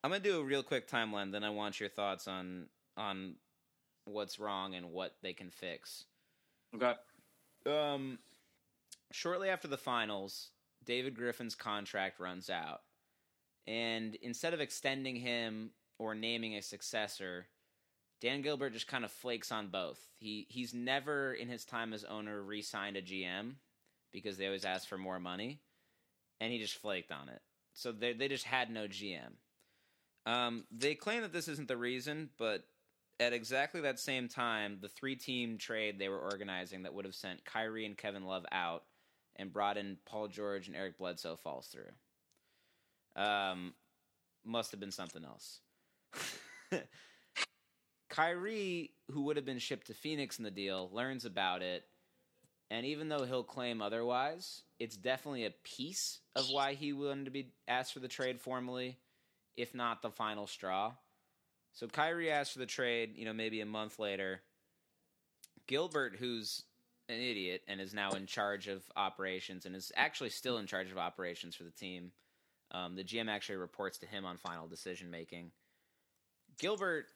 I'm 0.04 0.12
gonna 0.12 0.19
do 0.19 0.39
a 0.39 0.43
real 0.43 0.63
quick 0.63 0.89
timeline. 0.89 1.32
Then 1.32 1.43
I 1.43 1.49
want 1.49 1.80
your 1.80 1.89
thoughts 1.89 2.28
on 2.28 2.67
on 2.95 3.36
what's 4.06 4.39
wrong 4.39 4.75
and 4.75 4.91
what 4.91 5.15
they 5.21 5.34
can 5.34 5.49
fix. 5.49 6.06
Okay. 6.75 6.93
Um, 7.65 8.19
shortly 9.12 9.49
after 9.49 9.67
the 9.67 9.78
finals, 9.78 10.51
David 10.86 11.15
Griffin's 11.15 11.56
contract 11.56 12.19
runs 12.19 12.49
out, 12.49 12.82
and 13.67 14.15
instead 14.21 14.54
of 14.54 14.62
extending 14.62 15.15
him 15.15 15.71
or 15.97 16.13
naming 16.15 16.56
a 16.56 16.62
successor, 16.62 17.47
Dan 18.21 18.41
Gilbert 18.41 18.73
just 18.73 18.88
kind 18.88 19.06
of 19.06 19.12
flakes 19.12 19.51
on 19.51 19.67
both. 19.67 19.99
He 20.17 20.47
he's 20.49 20.73
never 20.73 21.34
in 21.34 21.47
his 21.47 21.65
time 21.65 21.93
as 21.93 22.04
owner 22.04 22.41
re-signed 22.41 22.97
a 22.97 23.01
GM 23.01 23.56
because 24.12 24.38
they 24.38 24.45
always 24.45 24.65
ask 24.65 24.88
for 24.88 24.97
more 24.97 25.19
money, 25.19 25.60
and 26.39 26.51
he 26.51 26.60
just 26.60 26.75
flaked 26.75 27.12
on 27.12 27.30
it. 27.30 27.41
So 27.73 27.91
they 27.91 28.13
they 28.13 28.28
just 28.28 28.45
had 28.45 28.69
no 28.69 28.88
GM. 28.88 29.34
Um, 30.25 30.63
they 30.71 30.95
claim 30.95 31.21
that 31.21 31.34
this 31.34 31.47
isn't 31.47 31.67
the 31.67 31.78
reason, 31.78 32.30
but 32.38 32.63
at 33.19 33.34
exactly 33.34 33.82
that 33.82 33.99
same 33.99 34.28
time, 34.28 34.80
the 34.82 34.89
three-team 34.89 35.58
trade 35.58 35.99
they 35.99 36.10
were 36.10 36.19
organizing 36.19 36.84
that 36.84 36.93
would 36.93 37.06
have 37.06 37.15
sent 37.15 37.45
Kyrie 37.45 37.86
and 37.86 37.97
Kevin 37.97 38.25
Love 38.25 38.45
out 38.51 38.84
and 39.36 39.54
brought 39.54 39.78
in 39.78 39.97
Paul 40.06 40.28
George 40.28 40.67
and 40.67 40.75
Eric 40.75 40.97
Bledsoe 40.97 41.36
falls 41.36 41.67
through. 41.67 43.21
Um, 43.21 43.73
must 44.43 44.71
have 44.71 44.80
been 44.80 44.91
something 44.91 45.23
else. 45.23 45.60
Kyrie, 48.15 48.91
who 49.12 49.23
would 49.23 49.36
have 49.36 49.45
been 49.45 49.60
shipped 49.60 49.88
to 49.88 49.93
Phoenix 49.93 50.38
in 50.38 50.45
the 50.45 50.51
deal, 50.51 50.89
learns 50.93 51.25
about 51.25 51.62
it, 51.62 51.84
and 52.71 52.86
even 52.86 53.10
though 53.10 53.25
he'll 53.25 53.43
claim 53.43 53.82
otherwise, 53.82 54.62
it's 54.80 54.95
definitely 54.95 55.43
a 55.43 55.54
piece 55.63 56.21
of 56.34 56.45
why 56.49 56.75
he 56.75 56.93
wanted 56.93 57.25
to 57.25 57.32
be 57.32 57.51
asked 57.67 57.91
for 57.93 57.99
the 57.99 58.08
trade 58.08 58.39
formally, 58.39 58.97
if 59.58 59.75
not 59.75 60.01
the 60.01 60.10
final 60.10 60.47
straw. 60.47 60.93
So 61.73 61.88
Kyrie 61.88 62.32
asked 62.32 62.54
for 62.54 62.60
the 62.60 62.65
trade, 62.65 63.15
you 63.17 63.25
know, 63.25 63.34
maybe 63.34 63.60
a 63.60 63.65
month 63.65 63.99
later. 63.99 64.41
Gilbert, 65.67 66.15
who's 66.17 66.63
an 67.10 67.19
idiot 67.19 67.63
and 67.67 67.82
is 67.82 67.93
now 67.93 68.12
in 68.12 68.28
charge 68.28 68.69
of 68.69 68.82
operations 68.95 69.65
and 69.65 69.75
is 69.75 69.91
actually 69.95 70.30
still 70.30 70.58
in 70.58 70.67
charge 70.67 70.89
of 70.89 70.97
operations 70.97 71.54
for 71.54 71.63
the 71.63 71.71
team. 71.71 72.12
Um, 72.71 72.95
the 72.95 73.04
GM 73.04 73.30
actually 73.30 73.58
reports 73.58 73.97
to 73.99 74.06
him 74.06 74.23
on 74.23 74.38
final 74.38 74.67
decision 74.67 75.12
making. 75.12 75.51
Gilbert, 76.58 77.08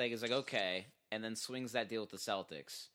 like, 0.00 0.12
is 0.12 0.22
like 0.22 0.32
okay, 0.32 0.86
and 1.10 1.22
then 1.22 1.36
swings 1.36 1.72
that 1.72 1.88
deal 1.88 2.00
with 2.00 2.10
the 2.10 2.16
Celtics, 2.16 2.88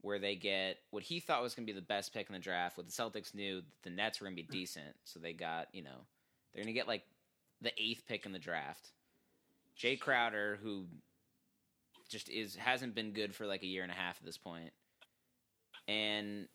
where 0.00 0.18
they 0.18 0.34
get 0.34 0.78
what 0.90 1.02
he 1.02 1.20
thought 1.20 1.42
was 1.42 1.54
going 1.54 1.66
to 1.66 1.72
be 1.72 1.78
the 1.78 1.84
best 1.84 2.12
pick 2.12 2.28
in 2.28 2.32
the 2.32 2.38
draft. 2.38 2.76
What 2.76 2.86
the 2.86 2.92
Celtics 2.92 3.34
knew 3.34 3.62
the 3.82 3.90
Nets 3.90 4.20
were 4.20 4.26
going 4.26 4.36
to 4.36 4.42
be 4.42 4.48
decent, 4.48 4.94
so 5.04 5.20
they 5.20 5.32
got 5.32 5.68
you 5.72 5.82
know 5.82 6.06
they're 6.52 6.62
going 6.62 6.74
to 6.74 6.78
get 6.78 6.88
like 6.88 7.04
the 7.60 7.72
eighth 7.78 8.06
pick 8.06 8.26
in 8.26 8.32
the 8.32 8.38
draft. 8.38 8.88
Jae 9.78 9.98
Crowder, 9.98 10.58
who 10.62 10.86
just 12.08 12.28
is 12.28 12.56
hasn't 12.56 12.94
been 12.94 13.12
good 13.12 13.34
for 13.34 13.46
like 13.46 13.62
a 13.62 13.66
year 13.66 13.82
and 13.82 13.92
a 13.92 13.94
half 13.94 14.18
at 14.18 14.24
this 14.24 14.38
point, 14.38 14.72
and 15.88 16.48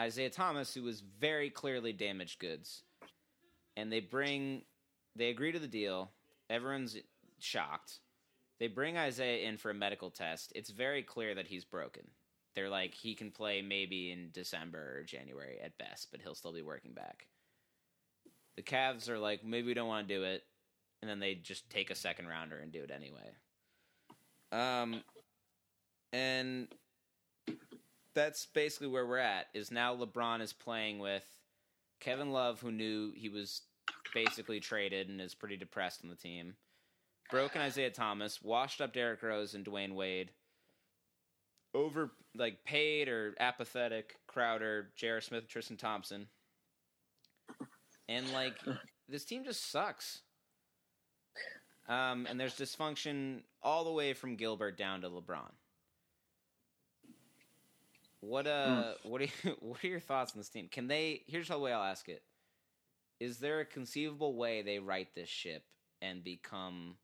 Isaiah 0.00 0.30
Thomas, 0.30 0.74
who 0.74 0.82
was 0.82 1.00
very 1.00 1.50
clearly 1.50 1.92
damaged 1.92 2.40
goods. 2.40 2.82
And 3.76 3.92
they 3.92 4.00
bring, 4.00 4.62
they 5.16 5.30
agree 5.30 5.52
to 5.52 5.58
the 5.58 5.68
deal. 5.68 6.10
Everyone's 6.50 6.96
shocked. 7.38 8.00
They 8.60 8.68
bring 8.68 8.96
Isaiah 8.96 9.48
in 9.48 9.56
for 9.56 9.70
a 9.70 9.74
medical 9.74 10.10
test. 10.10 10.52
It's 10.54 10.70
very 10.70 11.02
clear 11.02 11.34
that 11.34 11.48
he's 11.48 11.64
broken. 11.64 12.04
They're 12.54 12.70
like, 12.70 12.94
he 12.94 13.14
can 13.14 13.30
play 13.30 13.62
maybe 13.62 14.12
in 14.12 14.30
December 14.32 14.98
or 14.98 15.02
January 15.02 15.58
at 15.62 15.76
best, 15.76 16.08
but 16.12 16.20
he'll 16.22 16.36
still 16.36 16.52
be 16.52 16.62
working 16.62 16.92
back. 16.92 17.26
The 18.56 18.62
Cavs 18.62 19.08
are 19.08 19.18
like, 19.18 19.44
maybe 19.44 19.66
we 19.66 19.74
don't 19.74 19.88
want 19.88 20.06
to 20.06 20.14
do 20.14 20.22
it. 20.22 20.44
And 21.02 21.10
then 21.10 21.18
they 21.18 21.34
just 21.34 21.68
take 21.68 21.90
a 21.90 21.96
second 21.96 22.28
rounder 22.28 22.58
and 22.58 22.72
do 22.72 22.82
it 22.82 22.90
anyway. 22.90 23.32
Um, 24.52 25.02
and 26.12 26.68
that's 28.14 28.46
basically 28.46 28.86
where 28.86 29.06
we're 29.06 29.18
at. 29.18 29.46
Is 29.52 29.72
now 29.72 29.96
LeBron 29.96 30.40
is 30.40 30.52
playing 30.52 31.00
with 31.00 31.24
Kevin 32.00 32.30
Love, 32.30 32.60
who 32.60 32.70
knew 32.70 33.12
he 33.14 33.28
was 33.28 33.62
basically 34.14 34.60
traded 34.60 35.08
and 35.08 35.20
is 35.20 35.34
pretty 35.34 35.56
depressed 35.56 36.02
on 36.04 36.10
the 36.10 36.16
team. 36.16 36.54
Broken 37.30 37.60
Isaiah 37.60 37.90
Thomas, 37.90 38.42
washed 38.42 38.80
up 38.80 38.92
Derrick 38.92 39.22
Rose 39.22 39.54
and 39.54 39.64
Dwyane 39.64 39.94
Wade. 39.94 40.30
Over 41.74 42.12
like 42.36 42.64
paid 42.64 43.08
or 43.08 43.34
apathetic 43.40 44.16
Crowder, 44.26 44.90
J.R. 44.96 45.20
Smith, 45.20 45.48
Tristan 45.48 45.76
Thompson. 45.76 46.28
And 48.08 48.30
like 48.32 48.56
this 49.08 49.24
team 49.24 49.44
just 49.44 49.70
sucks. 49.70 50.20
Um, 51.88 52.26
and 52.28 52.38
there's 52.40 52.54
dysfunction 52.54 53.40
all 53.62 53.84
the 53.84 53.92
way 53.92 54.14
from 54.14 54.36
Gilbert 54.36 54.78
down 54.78 55.02
to 55.02 55.10
LeBron. 55.10 55.50
What 58.20 58.46
uh, 58.46 58.94
mm. 59.04 59.10
what 59.10 59.20
are 59.20 59.24
you, 59.24 59.56
what 59.60 59.84
are 59.84 59.88
your 59.88 60.00
thoughts 60.00 60.32
on 60.32 60.40
this 60.40 60.48
team? 60.48 60.68
Can 60.70 60.88
they? 60.88 61.22
Here's 61.26 61.48
the 61.48 61.58
way 61.58 61.72
I'll 61.72 61.82
ask 61.82 62.08
it: 62.08 62.22
Is 63.20 63.38
there 63.38 63.60
a 63.60 63.66
conceivable 63.66 64.34
way 64.34 64.62
they 64.62 64.78
right 64.78 65.08
this 65.14 65.28
ship 65.28 65.62
and 66.00 66.24
become 66.24 66.96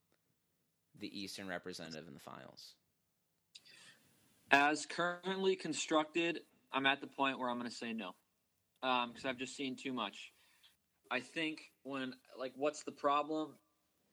the 0.98 1.18
Eastern 1.18 1.48
representative 1.48 2.07
in 2.09 2.14
the 2.14 2.20
finals? 2.20 2.74
As 4.50 4.85
currently 4.87 5.55
constructed, 5.55 6.40
I'm 6.72 6.87
at 6.87 7.00
the 7.00 7.07
point 7.07 7.38
where 7.38 7.48
I'm 7.48 7.59
going 7.59 7.70
to 7.70 7.76
say 7.76 7.92
no, 7.92 8.14
because 8.81 9.24
um, 9.24 9.31
I've 9.31 9.38
just 9.38 9.57
seen 9.57 9.76
too 9.76 9.92
much. 9.92 10.33
I 11.11 11.20
think 11.20 11.61
when 11.83 12.14
like, 12.38 12.53
what's 12.57 12.83
the 12.83 12.92
problem? 12.92 13.55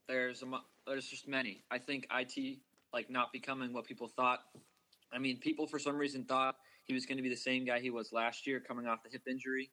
There's 0.08 0.44
a, 0.44 0.46
there's 0.88 1.08
just 1.08 1.28
many. 1.28 1.64
I 1.70 1.80
think 1.80 2.08
it 2.12 2.58
like 2.94 3.10
not 3.10 3.32
becoming 3.32 3.74
what 3.74 3.86
people 3.86 4.08
thought. 4.08 4.40
I 5.12 5.20
mean, 5.20 5.40
people 5.40 5.68
for 5.68 5.80
some 5.80 5.98
reason 5.98 6.24
thought 6.24 6.56
he 6.86 6.94
was 6.94 7.06
going 7.06 7.18
to 7.18 7.24
be 7.24 7.30
the 7.30 7.36
same 7.36 7.66
guy 7.66 7.80
he 7.80 7.90
was 7.90 8.12
last 8.12 8.48
year, 8.48 8.60
coming 8.60 8.88
off 8.88 9.04
the 9.04 9.10
hip 9.10 9.24
injury. 9.30 9.70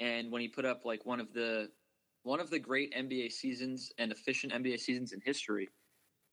And 0.00 0.30
when 0.30 0.42
he 0.42 0.48
put 0.48 0.64
up 0.64 0.84
like 0.84 1.06
one 1.06 1.20
of 1.20 1.32
the 1.32 1.70
one 2.22 2.40
of 2.40 2.50
the 2.50 2.58
great 2.58 2.92
NBA 2.94 3.30
seasons 3.32 3.92
and 3.98 4.10
efficient 4.10 4.52
NBA 4.52 4.80
seasons 4.80 5.12
in 5.12 5.20
history, 5.20 5.68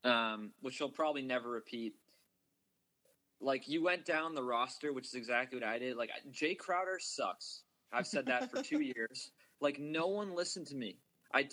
um, 0.04 0.50
which 0.60 0.78
he'll 0.78 0.88
probably 0.88 1.22
never 1.22 1.50
repeat. 1.50 1.94
Like 3.40 3.68
you 3.68 3.82
went 3.82 4.04
down 4.04 4.34
the 4.34 4.42
roster, 4.42 4.92
which 4.92 5.06
is 5.06 5.14
exactly 5.14 5.58
what 5.58 5.68
I 5.68 5.78
did. 5.78 5.96
Like 5.96 6.10
Jae 6.32 6.56
Crowder 6.56 6.98
sucks. 7.00 7.62
I've 7.92 8.06
said 8.06 8.26
that 8.26 8.50
for 8.50 8.62
two 8.62 8.80
years. 8.96 9.30
Like 9.60 9.78
no 9.78 10.06
one 10.06 10.34
listened 10.34 10.66
to 10.68 10.76
me. 10.76 10.96
I 11.32 11.48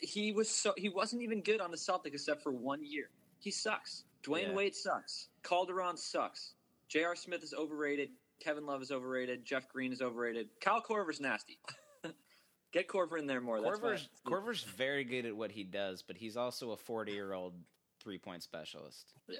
he 0.00 0.32
was 0.32 0.48
so 0.48 0.72
he 0.76 0.88
wasn't 0.88 1.22
even 1.22 1.42
good 1.42 1.60
on 1.60 1.70
the 1.70 1.76
Celtics 1.76 2.14
except 2.14 2.42
for 2.42 2.52
one 2.52 2.80
year. 2.84 3.10
He 3.38 3.50
sucks. 3.50 4.04
Dwyane 4.22 4.48
yeah. 4.48 4.54
Wade 4.54 4.74
sucks. 4.74 5.28
Calderon 5.42 5.96
sucks. 5.96 6.54
J.R. 6.88 7.16
Smith 7.16 7.42
is 7.42 7.54
overrated. 7.54 8.10
Kevin 8.38 8.66
Love 8.66 8.82
is 8.82 8.90
overrated. 8.90 9.44
Jeff 9.44 9.68
Green 9.68 9.92
is 9.92 10.00
overrated. 10.00 10.48
Kyle 10.60 10.82
Korver's 10.82 11.20
nasty. 11.20 11.58
Get 12.72 12.88
Korver 12.88 13.18
in 13.18 13.26
there 13.26 13.40
more. 13.40 13.58
Korver's, 13.58 14.08
Korver's 14.26 14.62
very 14.62 15.04
good 15.04 15.26
at 15.26 15.36
what 15.36 15.50
he 15.52 15.64
does, 15.64 16.02
but 16.02 16.16
he's 16.16 16.36
also 16.36 16.70
a 16.70 16.76
40 16.76 17.12
year 17.12 17.32
old 17.32 17.54
three 18.02 18.18
point 18.18 18.42
specialist. 18.42 19.12
Yeah. 19.28 19.38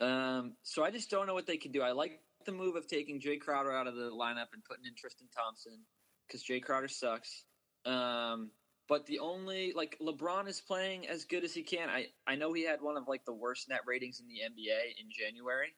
Um, 0.00 0.54
so 0.62 0.84
I 0.84 0.90
just 0.90 1.10
don't 1.10 1.26
know 1.26 1.34
what 1.34 1.46
they 1.46 1.56
can 1.56 1.72
do. 1.72 1.82
I 1.82 1.92
like 1.92 2.20
the 2.44 2.52
move 2.52 2.76
of 2.76 2.88
taking 2.88 3.20
Jae 3.20 3.40
Crowder 3.40 3.72
out 3.72 3.86
of 3.86 3.94
the 3.94 4.10
lineup 4.10 4.48
and 4.52 4.64
putting 4.68 4.84
in 4.84 4.94
Tristan 4.96 5.28
Thompson 5.36 5.78
because 6.26 6.44
Jae 6.44 6.62
Crowder 6.62 6.88
sucks. 6.88 7.44
Um, 7.84 8.50
but 8.88 9.06
the 9.06 9.20
only 9.20 9.72
like 9.74 9.96
LeBron 10.00 10.48
is 10.48 10.60
playing 10.60 11.08
as 11.08 11.24
good 11.24 11.44
as 11.44 11.54
he 11.54 11.62
can. 11.62 11.88
I 11.88 12.06
I 12.26 12.36
know 12.36 12.52
he 12.52 12.64
had 12.64 12.82
one 12.82 12.96
of 12.96 13.06
like 13.06 13.24
the 13.24 13.32
worst 13.32 13.68
net 13.68 13.80
ratings 13.86 14.20
in 14.20 14.26
the 14.26 14.40
NBA 14.40 15.00
in 15.00 15.08
January. 15.10 15.74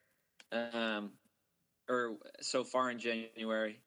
Um, 0.53 1.13
or 1.89 2.17
so 2.41 2.65
far 2.65 2.91
in 2.91 2.99
January. 2.99 3.81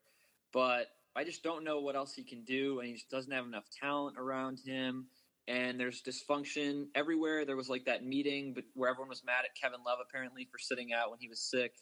But 0.54 0.88
I 1.15 1.23
just 1.23 1.43
don't 1.43 1.63
know 1.63 1.80
what 1.82 1.95
else 1.95 2.13
he 2.13 2.23
can 2.23 2.43
do, 2.43 2.80
and 2.80 2.88
he 2.88 2.93
just 2.93 3.10
doesn't 3.10 3.32
have 3.32 3.45
enough 3.45 3.65
talent 3.82 4.17
around 4.17 4.60
him. 4.65 5.08
And 5.47 5.79
there's 5.79 6.01
dysfunction 6.01 6.88
everywhere. 6.95 7.45
There 7.45 7.55
was 7.55 7.69
like 7.69 7.86
that 7.86 8.05
meeting, 8.05 8.53
but 8.53 8.65
where 8.73 8.89
everyone 8.89 9.10
was 9.10 9.23
mad 9.25 9.45
at 9.45 9.55
Kevin 9.60 9.79
Love 9.86 9.99
apparently 10.07 10.47
for 10.51 10.57
sitting 10.60 10.93
out 10.93 11.10
when 11.10 11.19
he 11.19 11.29
was 11.29 11.39
sick, 11.39 11.73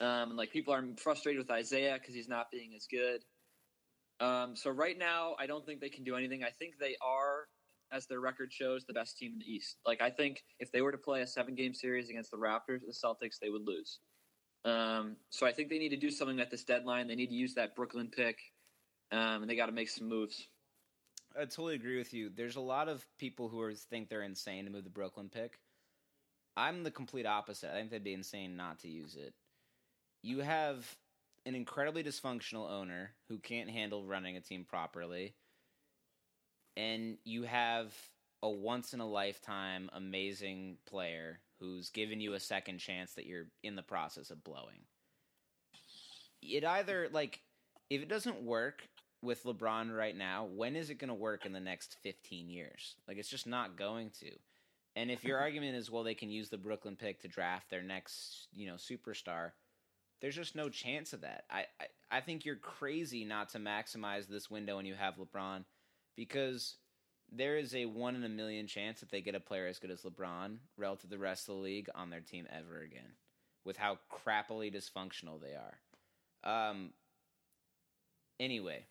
um, 0.00 0.30
and 0.30 0.36
like 0.36 0.52
people 0.52 0.74
are 0.74 0.84
frustrated 0.98 1.40
with 1.40 1.50
Isaiah 1.50 1.96
because 1.98 2.14
he's 2.14 2.28
not 2.28 2.50
being 2.50 2.72
as 2.76 2.86
good. 2.90 3.22
Um, 4.18 4.56
so 4.56 4.70
right 4.70 4.98
now, 4.98 5.34
I 5.38 5.46
don't 5.46 5.64
think 5.64 5.80
they 5.80 5.88
can 5.88 6.04
do 6.04 6.16
anything. 6.16 6.42
I 6.42 6.50
think 6.50 6.74
they 6.78 6.96
are, 7.02 7.48
as 7.92 8.06
their 8.06 8.20
record 8.20 8.52
shows, 8.52 8.84
the 8.84 8.94
best 8.94 9.18
team 9.18 9.32
in 9.32 9.38
the 9.38 9.50
East. 9.50 9.76
Like 9.86 10.00
I 10.00 10.10
think 10.10 10.42
if 10.58 10.72
they 10.72 10.80
were 10.80 10.92
to 10.92 10.98
play 10.98 11.22
a 11.22 11.26
seven-game 11.26 11.74
series 11.74 12.08
against 12.08 12.30
the 12.30 12.38
Raptors, 12.38 12.80
the 12.86 12.92
Celtics, 12.92 13.38
they 13.40 13.50
would 13.50 13.66
lose. 13.66 13.98
Um, 14.64 15.16
so 15.30 15.46
I 15.46 15.52
think 15.52 15.68
they 15.68 15.78
need 15.78 15.90
to 15.90 15.96
do 15.96 16.10
something 16.10 16.40
at 16.40 16.50
this 16.50 16.64
deadline. 16.64 17.06
They 17.06 17.14
need 17.14 17.28
to 17.28 17.34
use 17.34 17.54
that 17.54 17.76
Brooklyn 17.76 18.10
pick, 18.14 18.38
um, 19.12 19.42
and 19.42 19.48
they 19.48 19.54
got 19.54 19.66
to 19.66 19.72
make 19.72 19.88
some 19.88 20.08
moves. 20.08 20.48
I 21.38 21.44
totally 21.44 21.74
agree 21.74 21.98
with 21.98 22.14
you. 22.14 22.30
There's 22.34 22.56
a 22.56 22.60
lot 22.60 22.88
of 22.88 23.06
people 23.18 23.48
who 23.48 23.60
are, 23.60 23.72
think 23.72 24.08
they're 24.08 24.22
insane 24.22 24.64
to 24.64 24.70
move 24.70 24.84
the 24.84 24.90
Brooklyn 24.90 25.28
pick. 25.28 25.58
I'm 26.56 26.82
the 26.82 26.90
complete 26.90 27.26
opposite. 27.26 27.70
I 27.70 27.74
think 27.74 27.90
they'd 27.90 28.02
be 28.02 28.14
insane 28.14 28.56
not 28.56 28.78
to 28.80 28.88
use 28.88 29.16
it. 29.16 29.34
You 30.22 30.40
have 30.40 30.96
an 31.44 31.54
incredibly 31.54 32.02
dysfunctional 32.02 32.70
owner 32.70 33.12
who 33.28 33.38
can't 33.38 33.70
handle 33.70 34.04
running 34.04 34.36
a 34.36 34.40
team 34.40 34.64
properly, 34.64 35.34
and 36.76 37.18
you 37.24 37.42
have 37.42 37.94
a 38.42 38.48
once 38.48 38.94
in 38.94 39.00
a 39.00 39.06
lifetime 39.06 39.90
amazing 39.92 40.78
player 40.86 41.40
who's 41.60 41.90
given 41.90 42.20
you 42.20 42.34
a 42.34 42.40
second 42.40 42.78
chance 42.78 43.14
that 43.14 43.26
you're 43.26 43.46
in 43.62 43.76
the 43.76 43.82
process 43.82 44.30
of 44.30 44.44
blowing. 44.44 44.84
It 46.42 46.64
either 46.64 47.08
like 47.12 47.40
if 47.90 48.02
it 48.02 48.08
doesn't 48.08 48.42
work 48.42 48.88
with 49.26 49.44
LeBron 49.44 49.94
right 49.94 50.16
now, 50.16 50.46
when 50.46 50.76
is 50.76 50.88
it 50.88 50.98
going 50.98 51.08
to 51.08 51.14
work 51.14 51.44
in 51.44 51.52
the 51.52 51.60
next 51.60 51.96
15 52.02 52.48
years? 52.48 52.94
Like 53.06 53.18
it's 53.18 53.28
just 53.28 53.46
not 53.46 53.76
going 53.76 54.10
to. 54.20 54.30
And 54.94 55.10
if 55.10 55.24
your 55.24 55.38
argument 55.40 55.76
is 55.76 55.90
well 55.90 56.04
they 56.04 56.14
can 56.14 56.30
use 56.30 56.48
the 56.48 56.56
Brooklyn 56.56 56.96
pick 56.96 57.20
to 57.20 57.28
draft 57.28 57.68
their 57.68 57.82
next, 57.82 58.48
you 58.54 58.66
know, 58.66 58.76
superstar, 58.76 59.50
there's 60.20 60.36
just 60.36 60.56
no 60.56 60.70
chance 60.70 61.12
of 61.12 61.20
that. 61.20 61.44
I, 61.50 61.66
I, 61.80 62.16
I 62.18 62.20
think 62.20 62.44
you're 62.44 62.56
crazy 62.56 63.24
not 63.24 63.50
to 63.50 63.58
maximize 63.58 64.26
this 64.26 64.50
window 64.50 64.76
when 64.76 64.86
you 64.86 64.94
have 64.94 65.16
LeBron 65.16 65.64
because 66.16 66.76
there 67.30 67.58
is 67.58 67.74
a 67.74 67.86
one 67.86 68.14
in 68.14 68.24
a 68.24 68.28
million 68.28 68.66
chance 68.66 69.00
that 69.00 69.10
they 69.10 69.20
get 69.20 69.34
a 69.34 69.40
player 69.40 69.66
as 69.66 69.78
good 69.78 69.90
as 69.90 70.02
LeBron 70.02 70.56
relative 70.78 71.10
to 71.10 71.16
the 71.16 71.18
rest 71.18 71.48
of 71.48 71.56
the 71.56 71.60
league 71.60 71.88
on 71.94 72.08
their 72.08 72.20
team 72.20 72.46
ever 72.50 72.80
again, 72.80 73.12
with 73.64 73.76
how 73.76 73.98
crappily 74.10 74.74
dysfunctional 74.74 75.40
they 75.40 75.54
are. 75.54 76.68
Um. 76.70 76.90
Anyway, 78.38 78.84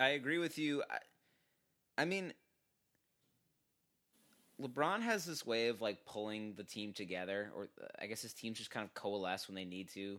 I 0.00 0.10
agree 0.10 0.38
with 0.38 0.58
you. 0.58 0.82
I, 0.90 2.02
I 2.02 2.04
mean, 2.06 2.32
LeBron 4.60 5.02
has 5.02 5.24
this 5.26 5.46
way 5.46 5.68
of 5.68 5.82
like 5.82 6.06
pulling 6.06 6.54
the 6.54 6.64
team 6.64 6.92
together, 6.94 7.52
or 7.54 7.68
I 8.00 8.06
guess 8.06 8.22
his 8.22 8.32
teams 8.32 8.58
just 8.58 8.70
kind 8.70 8.84
of 8.84 8.94
coalesce 8.94 9.46
when 9.46 9.54
they 9.54 9.64
need 9.64 9.90
to, 9.90 10.18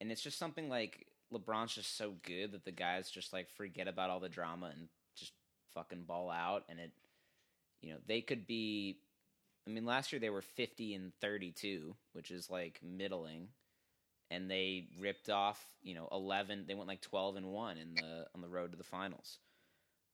and 0.00 0.12
it's 0.12 0.22
just 0.22 0.38
something 0.38 0.68
like 0.68 1.06
LeBron's 1.32 1.74
just 1.74 1.96
so 1.96 2.14
good 2.22 2.52
that 2.52 2.64
the 2.64 2.70
guys 2.70 3.10
just 3.10 3.32
like 3.32 3.50
forget 3.50 3.88
about 3.88 4.08
all 4.08 4.20
the 4.20 4.28
drama 4.28 4.66
and 4.66 4.88
just 5.16 5.32
fucking 5.74 6.04
ball 6.04 6.30
out, 6.30 6.64
and 6.68 6.78
it, 6.78 6.92
you 7.82 7.92
know, 7.92 7.98
they 8.06 8.20
could 8.20 8.46
be. 8.46 8.98
I 9.66 9.70
mean, 9.70 9.84
last 9.84 10.12
year 10.12 10.20
they 10.20 10.30
were 10.30 10.42
fifty 10.42 10.94
and 10.94 11.12
thirty-two, 11.20 11.94
which 12.12 12.30
is 12.30 12.48
like 12.48 12.80
middling, 12.82 13.48
and 14.30 14.50
they 14.50 14.88
ripped 15.00 15.30
off, 15.30 15.64
you 15.82 15.94
know, 15.94 16.08
eleven. 16.12 16.64
They 16.66 16.74
went 16.74 16.88
like 16.88 17.00
twelve 17.00 17.36
and 17.36 17.46
one 17.46 17.78
in 17.78 17.94
the 17.94 18.26
on 18.34 18.40
the 18.40 18.48
road 18.48 18.72
to 18.72 18.78
the 18.78 18.84
finals. 18.84 19.38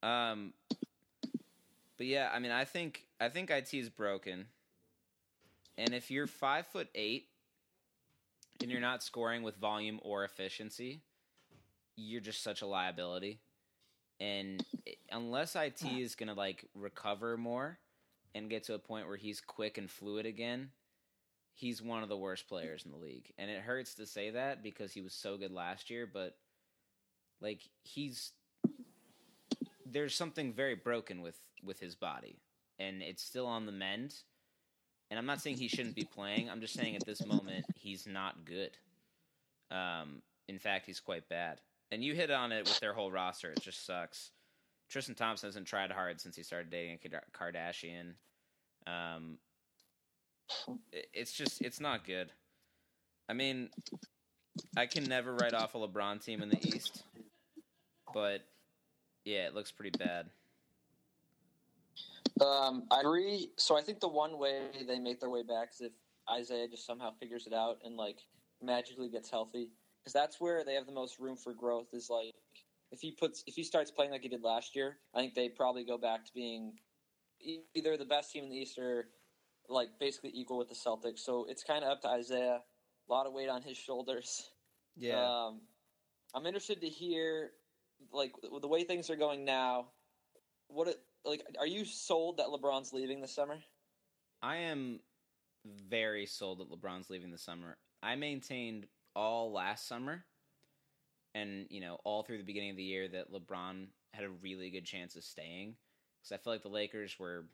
Um, 0.03 0.53
but 1.97 2.07
yeah, 2.07 2.31
I 2.33 2.39
mean, 2.39 2.53
I 2.53 2.65
think 2.65 3.07
I 3.21 3.29
think 3.29 3.51
it 3.51 3.73
is 3.73 3.89
broken, 3.89 4.47
and 5.79 5.95
if 5.95 6.11
you're 6.11 6.27
five 6.27 6.67
foot 6.67 6.89
eight 6.95 7.29
and 8.61 8.71
you're 8.71 8.81
not 8.81 9.03
scoring 9.03 9.43
with 9.43 9.57
volume 9.57 9.99
or 10.03 10.25
efficiency, 10.25 11.01
you're 11.97 12.21
just 12.21 12.43
such 12.43 12.63
a 12.63 12.67
liability. 12.67 13.41
And 14.21 14.65
unless 15.11 15.57
it 15.57 15.83
is 15.85 16.15
gonna 16.15 16.35
like 16.35 16.65
recover 16.75 17.37
more 17.37 17.79
and 18.35 18.49
get 18.51 18.65
to 18.65 18.75
a 18.75 18.79
point 18.79 19.07
where 19.07 19.17
he's 19.17 19.41
quick 19.41 19.79
and 19.79 19.91
fluid 19.91 20.27
again, 20.27 20.71
he's 21.55 21.81
one 21.81 22.03
of 22.03 22.09
the 22.09 22.17
worst 22.17 22.49
players 22.49 22.85
in 22.85 22.91
the 22.91 22.97
league. 22.97 23.33
And 23.39 23.51
it 23.51 23.63
hurts 23.63 23.95
to 23.95 24.07
say 24.07 24.31
that 24.31 24.63
because 24.63 24.93
he 24.93 25.01
was 25.01 25.15
so 25.15 25.37
good 25.37 25.53
last 25.53 25.89
year, 25.89 26.09
but 26.13 26.37
like 27.41 27.61
he's 27.83 28.33
there's 29.87 30.15
something 30.15 30.53
very 30.53 30.75
broken 30.75 31.23
with 31.23 31.39
with 31.63 31.79
his 31.81 31.95
body, 31.95 32.41
and 32.79 33.03
it's 33.03 33.23
still 33.23 33.47
on 33.47 33.67
the 33.67 33.73
mend. 33.73 34.15
And 35.11 35.19
I'm 35.19 35.27
not 35.27 35.41
saying 35.41 35.59
he 35.59 35.69
shouldn't 35.69 35.95
be 35.95 36.05
playing. 36.05 36.51
I'm 36.51 36.61
just 36.61 36.75
saying 36.75 36.97
at 36.97 37.07
this 37.07 37.25
moment 37.25 37.67
he's 37.77 38.07
not 38.07 38.45
good. 38.45 38.77
Um, 39.71 40.23
in 40.49 40.59
fact, 40.59 40.87
he's 40.87 40.99
quite 40.99 41.29
bad. 41.29 41.61
And 41.93 42.03
you 42.03 42.15
hit 42.15 42.31
on 42.31 42.53
it 42.53 42.65
with 42.65 42.81
their 42.81 42.95
whole 42.95 43.13
roster. 43.13 43.51
It 43.51 43.61
just 43.61 43.87
sucks. 43.87 44.31
Tristan 44.89 45.15
Thompson 45.15 45.49
hasn't 45.49 45.67
tried 45.67 45.91
hard 45.91 46.21
since 46.21 46.37
he 46.37 46.43
started 46.43 46.71
dating 46.71 46.99
Kardashian. 47.33 48.15
Um, 48.87 49.39
it's 51.13 51.33
just 51.33 51.61
it's 51.63 51.81
not 51.81 52.07
good. 52.07 52.31
I 53.29 53.33
mean, 53.33 53.71
I 54.77 54.87
can 54.87 55.05
never 55.05 55.35
write 55.35 55.55
off 55.55 55.75
a 55.75 55.79
LeBron 55.79 56.25
team 56.25 56.43
in 56.43 56.49
the 56.49 56.59
East, 56.67 57.05
but 58.13 58.43
yeah, 59.25 59.47
it 59.47 59.55
looks 59.55 59.73
pretty 59.73 59.97
bad. 59.99 60.27
Um, 62.41 62.85
I 62.91 63.01
agree. 63.01 63.51
So 63.57 63.77
I 63.77 63.83
think 63.83 64.01
the 64.01 64.09
one 64.09 64.39
way 64.39 64.63
they 64.87 64.99
make 64.99 65.21
their 65.21 65.31
way 65.31 65.43
back 65.43 65.71
is 65.73 65.81
if 65.81 65.93
Isaiah 66.31 66.69
just 66.69 66.87
somehow 66.87 67.13
figures 67.21 67.47
it 67.47 67.53
out 67.53 67.79
and 67.85 67.97
like 67.97 68.19
magically 68.63 69.09
gets 69.09 69.31
healthy, 69.31 69.71
because 70.01 70.13
that's 70.13 70.41
where 70.41 70.65
they 70.65 70.75
have 70.75 70.87
the 70.87 70.93
most 70.93 71.19
room 71.19 71.37
for 71.37 71.55
growth. 71.55 71.89
Is 71.93 72.11
like 72.11 72.35
if 72.91 73.01
he 73.01 73.13
puts 73.13 73.45
if 73.47 73.55
he 73.55 73.63
starts 73.63 73.91
playing 73.91 74.11
like 74.11 74.23
he 74.23 74.29
did 74.29 74.43
last 74.43 74.75
year, 74.77 74.99
I 75.15 75.21
think 75.21 75.35
they 75.35 75.49
probably 75.49 75.85
go 75.85 75.97
back 75.97 76.25
to 76.27 76.33
being 76.35 76.75
either 77.75 77.97
the 77.97 78.05
best 78.05 78.33
team 78.33 78.45
in 78.45 78.51
the 78.51 78.57
East 78.57 78.79
or 78.79 79.09
like 79.69 79.89
basically 79.99 80.31
equal 80.35 80.59
with 80.59 80.69
the 80.69 80.75
Celtics. 80.75 81.21
So 81.21 81.47
it's 81.49 81.65
kind 81.65 81.85
of 81.85 81.91
up 81.91 82.03
to 82.03 82.09
Isaiah. 82.09 82.61
A 83.09 83.13
lot 83.13 83.27
of 83.27 83.33
weight 83.33 83.49
on 83.49 83.63
his 83.63 83.77
shoulders. 83.77 84.51
Yeah. 84.97 85.23
Um, 85.23 85.61
I'm 86.35 86.47
interested 86.47 86.81
to 86.81 86.89
hear 86.89 87.51
like 88.13 88.33
the 88.61 88.69
way 88.69 88.85
things 88.85 89.11
are 89.11 89.17
going 89.17 89.45
now. 89.45 89.89
What 90.69 90.89
it, 90.89 91.01
like 91.25 91.43
are 91.59 91.67
you 91.67 91.85
sold 91.85 92.39
that 92.39 92.47
LeBron's 92.47 92.93
leaving 92.93 93.21
this 93.21 93.35
summer? 93.35 93.59
I 94.43 94.57
am 94.57 95.01
very 95.65 96.27
sold 96.27 96.59
that 96.59 96.71
LeBron's 96.71 97.11
leaving 97.11 97.31
this 97.31 97.43
summer. 97.43 97.77
I 98.03 98.17
maintained 98.17 98.87
all 99.17 99.53
last 99.53 99.87
summer 99.89 100.25
and, 101.35 101.67
you 101.71 101.81
know, 101.81 101.99
all 102.05 102.23
through 102.23 102.39
the 102.39 102.45
beginning 102.45 102.71
of 102.71 102.77
the 102.77 102.83
year 102.83 103.09
that 103.09 103.33
LeBron 103.33 103.87
had 104.13 104.25
a 104.25 104.31
really 104.31 104.71
good 104.71 104.85
chance 104.85 105.17
of 105.17 105.25
staying 105.25 105.77
cuz 106.23 106.33
I 106.33 106.39
feel 106.39 106.53
like 106.53 106.63
the 106.63 106.69
Lakers 106.69 107.19
were 107.19 107.47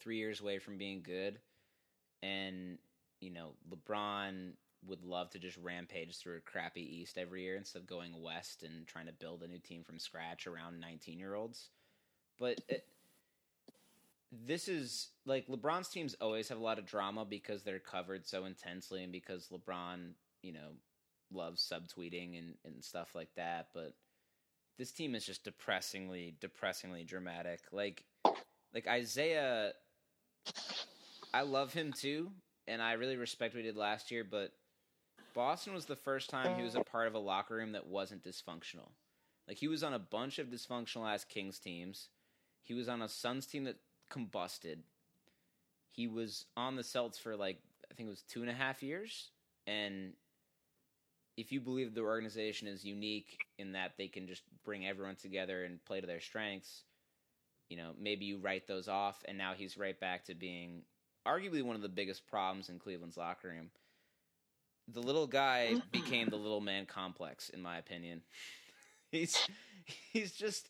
3 0.00 0.16
years 0.16 0.40
away 0.40 0.58
from 0.58 0.78
being 0.78 1.02
good 1.02 1.38
and, 2.22 2.78
you 3.20 3.30
know, 3.30 3.50
LeBron 3.70 4.52
would 4.86 5.02
love 5.02 5.30
to 5.30 5.38
just 5.38 5.56
rampage 5.58 6.18
through 6.18 6.36
a 6.36 6.40
crappy 6.40 6.82
East 6.82 7.18
every 7.18 7.42
year 7.42 7.56
instead 7.56 7.80
of 7.80 7.86
going 7.86 8.22
West 8.22 8.62
and 8.62 8.86
trying 8.86 9.06
to 9.06 9.12
build 9.12 9.42
a 9.42 9.48
new 9.48 9.58
team 9.58 9.82
from 9.84 9.98
scratch 9.98 10.46
around 10.46 10.80
19 10.80 11.18
year 11.18 11.34
olds. 11.34 11.70
But 12.38 12.60
it, 12.68 12.84
this 14.32 14.68
is 14.68 15.08
like 15.24 15.46
LeBron's 15.48 15.88
teams 15.88 16.14
always 16.20 16.48
have 16.48 16.58
a 16.58 16.62
lot 16.62 16.78
of 16.78 16.86
drama 16.86 17.24
because 17.24 17.62
they're 17.62 17.78
covered 17.78 18.26
so 18.26 18.44
intensely 18.44 19.02
and 19.02 19.12
because 19.12 19.48
LeBron, 19.48 20.10
you 20.42 20.52
know, 20.52 20.72
loves 21.32 21.62
subtweeting 21.62 22.38
and, 22.38 22.54
and 22.64 22.84
stuff 22.84 23.14
like 23.14 23.34
that. 23.36 23.68
But 23.74 23.94
this 24.78 24.92
team 24.92 25.14
is 25.14 25.24
just 25.24 25.44
depressingly, 25.44 26.34
depressingly 26.40 27.04
dramatic. 27.04 27.60
Like, 27.72 28.04
like 28.74 28.86
Isaiah, 28.86 29.72
I 31.32 31.42
love 31.42 31.72
him 31.72 31.92
too, 31.92 32.30
and 32.66 32.80
I 32.80 32.92
really 32.92 33.16
respect 33.16 33.54
what 33.54 33.62
he 33.62 33.66
did 33.66 33.76
last 33.76 34.10
year. 34.10 34.24
But 34.24 34.52
Boston 35.34 35.74
was 35.74 35.86
the 35.86 35.96
first 35.96 36.30
time 36.30 36.56
he 36.56 36.62
was 36.62 36.74
a 36.74 36.84
part 36.84 37.06
of 37.06 37.14
a 37.14 37.18
locker 37.18 37.56
room 37.56 37.72
that 37.72 37.86
wasn't 37.86 38.24
dysfunctional. 38.24 38.90
Like 39.46 39.58
he 39.58 39.68
was 39.68 39.82
on 39.82 39.94
a 39.94 39.98
bunch 39.98 40.38
of 40.38 40.48
dysfunctional 40.48 41.12
ass 41.12 41.24
Kings 41.24 41.58
teams. 41.58 42.08
He 42.62 42.74
was 42.74 42.88
on 42.88 43.02
a 43.02 43.08
Suns 43.08 43.46
team 43.46 43.64
that 43.64 43.76
combusted. 44.10 44.78
He 45.90 46.06
was 46.06 46.46
on 46.56 46.76
the 46.76 46.82
Celts 46.82 47.18
for 47.18 47.36
like 47.36 47.58
I 47.90 47.94
think 47.94 48.08
it 48.08 48.10
was 48.10 48.22
two 48.22 48.42
and 48.42 48.50
a 48.50 48.54
half 48.54 48.82
years. 48.82 49.30
And 49.66 50.12
if 51.36 51.52
you 51.52 51.60
believe 51.60 51.94
the 51.94 52.00
organization 52.00 52.66
is 52.66 52.84
unique 52.84 53.46
in 53.58 53.72
that 53.72 53.92
they 53.98 54.08
can 54.08 54.26
just 54.26 54.42
bring 54.64 54.86
everyone 54.86 55.16
together 55.16 55.64
and 55.64 55.84
play 55.84 56.00
to 56.00 56.06
their 56.06 56.20
strengths, 56.20 56.82
you 57.68 57.76
know, 57.76 57.92
maybe 57.98 58.24
you 58.24 58.38
write 58.38 58.66
those 58.66 58.88
off 58.88 59.22
and 59.26 59.36
now 59.36 59.54
he's 59.54 59.76
right 59.76 59.98
back 59.98 60.24
to 60.26 60.34
being 60.34 60.82
arguably 61.26 61.62
one 61.62 61.76
of 61.76 61.82
the 61.82 61.88
biggest 61.88 62.26
problems 62.26 62.68
in 62.68 62.78
Cleveland's 62.78 63.16
locker 63.16 63.48
room. 63.48 63.70
The 64.88 65.00
little 65.00 65.26
guy 65.26 65.74
became 65.92 66.28
the 66.28 66.36
little 66.36 66.60
man 66.60 66.86
complex, 66.86 67.48
in 67.48 67.60
my 67.60 67.78
opinion. 67.78 68.22
he's 69.10 69.48
he's 70.12 70.32
just 70.32 70.68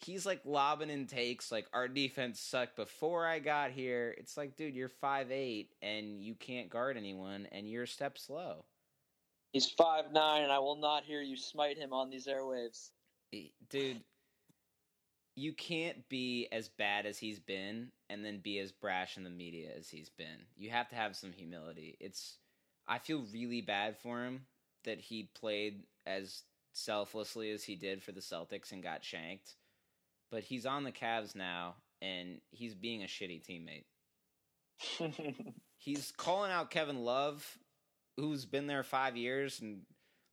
he's 0.00 0.26
like 0.26 0.40
lobbing 0.44 0.90
in 0.90 1.06
takes 1.06 1.50
like 1.50 1.66
our 1.72 1.88
defense 1.88 2.40
sucked 2.40 2.76
before 2.76 3.26
I 3.26 3.38
got 3.38 3.70
here. 3.70 4.14
It's 4.18 4.36
like, 4.36 4.56
dude, 4.56 4.74
you're 4.74 4.88
five 4.88 5.30
eight 5.30 5.70
and 5.82 6.22
you 6.22 6.34
can't 6.34 6.68
guard 6.68 6.96
anyone 6.96 7.48
and 7.52 7.68
you're 7.68 7.84
a 7.84 7.88
step 7.88 8.18
slow. 8.18 8.64
He's 9.52 9.70
five 9.70 10.12
nine, 10.12 10.42
and 10.42 10.50
I 10.50 10.58
will 10.58 10.76
not 10.76 11.04
hear 11.04 11.22
you 11.22 11.36
smite 11.36 11.78
him 11.78 11.92
on 11.92 12.10
these 12.10 12.26
airwaves. 12.26 12.90
Dude, 13.70 14.00
you 15.36 15.52
can't 15.52 16.08
be 16.08 16.48
as 16.52 16.68
bad 16.68 17.06
as 17.06 17.18
he's 17.18 17.40
been 17.40 17.88
and 18.08 18.24
then 18.24 18.38
be 18.38 18.58
as 18.58 18.70
brash 18.70 19.16
in 19.16 19.24
the 19.24 19.30
media 19.30 19.70
as 19.76 19.88
he's 19.88 20.08
been. 20.08 20.46
You 20.56 20.70
have 20.70 20.88
to 20.90 20.94
have 20.94 21.16
some 21.16 21.32
humility. 21.32 21.96
It's 22.00 22.38
I 22.86 22.98
feel 22.98 23.24
really 23.32 23.60
bad 23.60 23.96
for 23.98 24.22
him 24.24 24.42
that 24.84 25.00
he 25.00 25.30
played 25.34 25.84
as 26.06 26.42
selflessly 26.72 27.50
as 27.50 27.64
he 27.64 27.74
did 27.74 28.02
for 28.02 28.12
the 28.12 28.20
Celtics 28.20 28.72
and 28.72 28.82
got 28.82 29.04
shanked. 29.04 29.54
But 30.30 30.44
he's 30.44 30.66
on 30.66 30.84
the 30.84 30.92
Cavs 30.92 31.34
now 31.34 31.74
and 32.00 32.40
he's 32.50 32.74
being 32.74 33.02
a 33.02 33.06
shitty 33.06 33.42
teammate. 33.42 33.84
he's 35.78 36.12
calling 36.16 36.52
out 36.52 36.70
Kevin 36.70 37.04
Love, 37.04 37.58
who's 38.16 38.44
been 38.44 38.66
there 38.66 38.82
five 38.82 39.16
years 39.16 39.60
and 39.60 39.80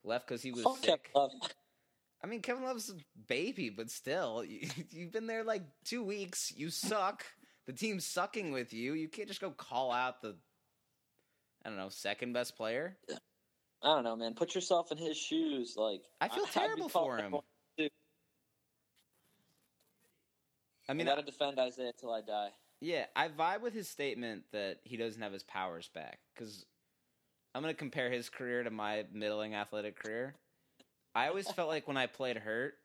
left 0.04 0.28
because 0.28 0.42
he 0.42 0.52
was 0.52 0.64
Fuck 0.64 0.78
sick. 0.78 0.86
Kevin 0.86 1.00
Love. 1.16 1.32
I 2.24 2.28
mean, 2.28 2.42
Kevin 2.42 2.64
Love's 2.64 2.90
a 2.90 2.96
baby, 3.28 3.70
but 3.70 3.90
still, 3.90 4.44
you, 4.44 4.68
you've 4.92 5.12
been 5.12 5.28
there 5.28 5.44
like 5.44 5.64
two 5.84 6.04
weeks. 6.04 6.54
You 6.56 6.70
suck. 6.70 7.26
The 7.68 7.74
team's 7.74 8.06
sucking 8.06 8.52
with 8.52 8.74
you. 8.74 8.94
You 8.94 9.08
can't 9.08 9.28
just 9.28 9.42
go 9.42 9.52
call 9.52 9.92
out 9.92 10.22
the, 10.22 10.36
I 11.66 11.70
don't 11.70 11.78
know, 11.78 11.90
second 11.90 12.34
best 12.34 12.56
player. 12.58 12.98
I 13.84 13.96
don't 13.96 14.04
know, 14.04 14.16
man. 14.16 14.34
Put 14.34 14.54
yourself 14.56 14.92
in 14.92 14.98
his 14.98 15.18
shoes. 15.18 15.76
Like 15.78 16.02
I 16.20 16.28
feel 16.28 16.46
be 16.46 16.52
terrible 16.52 16.90
for 16.90 17.18
him. 17.18 17.36
I 20.90 20.94
mean, 20.94 21.08
I 21.08 21.12
I 21.12 21.16
gotta 21.16 21.26
defend 21.26 21.58
Isaiah 21.60 21.94
till 21.98 22.12
I 22.12 22.22
die. 22.22 22.50
yeah, 22.82 23.06
I 23.16 23.30
vibe 23.30 23.62
with 23.62 23.74
his 23.74 23.88
statement 23.88 24.44
that 24.52 24.80
he 24.84 24.98
doesn't 24.98 25.22
have 25.22 25.32
his 25.32 25.44
powers 25.44 25.90
back 25.94 26.20
because 26.34 26.66
I'm 27.56 27.62
going 27.62 27.74
to 27.74 27.78
compare 27.78 28.12
his 28.12 28.30
career 28.30 28.64
to 28.64 28.72
my 28.72 29.06
middling 29.14 29.56
athletic 29.56 29.98
career. 30.02 30.36
I 31.14 31.28
always 31.28 31.50
felt 31.52 31.70
like 31.70 31.88
when 31.88 31.98
I 31.98 32.08
played 32.08 32.38
hurt, 32.38 32.76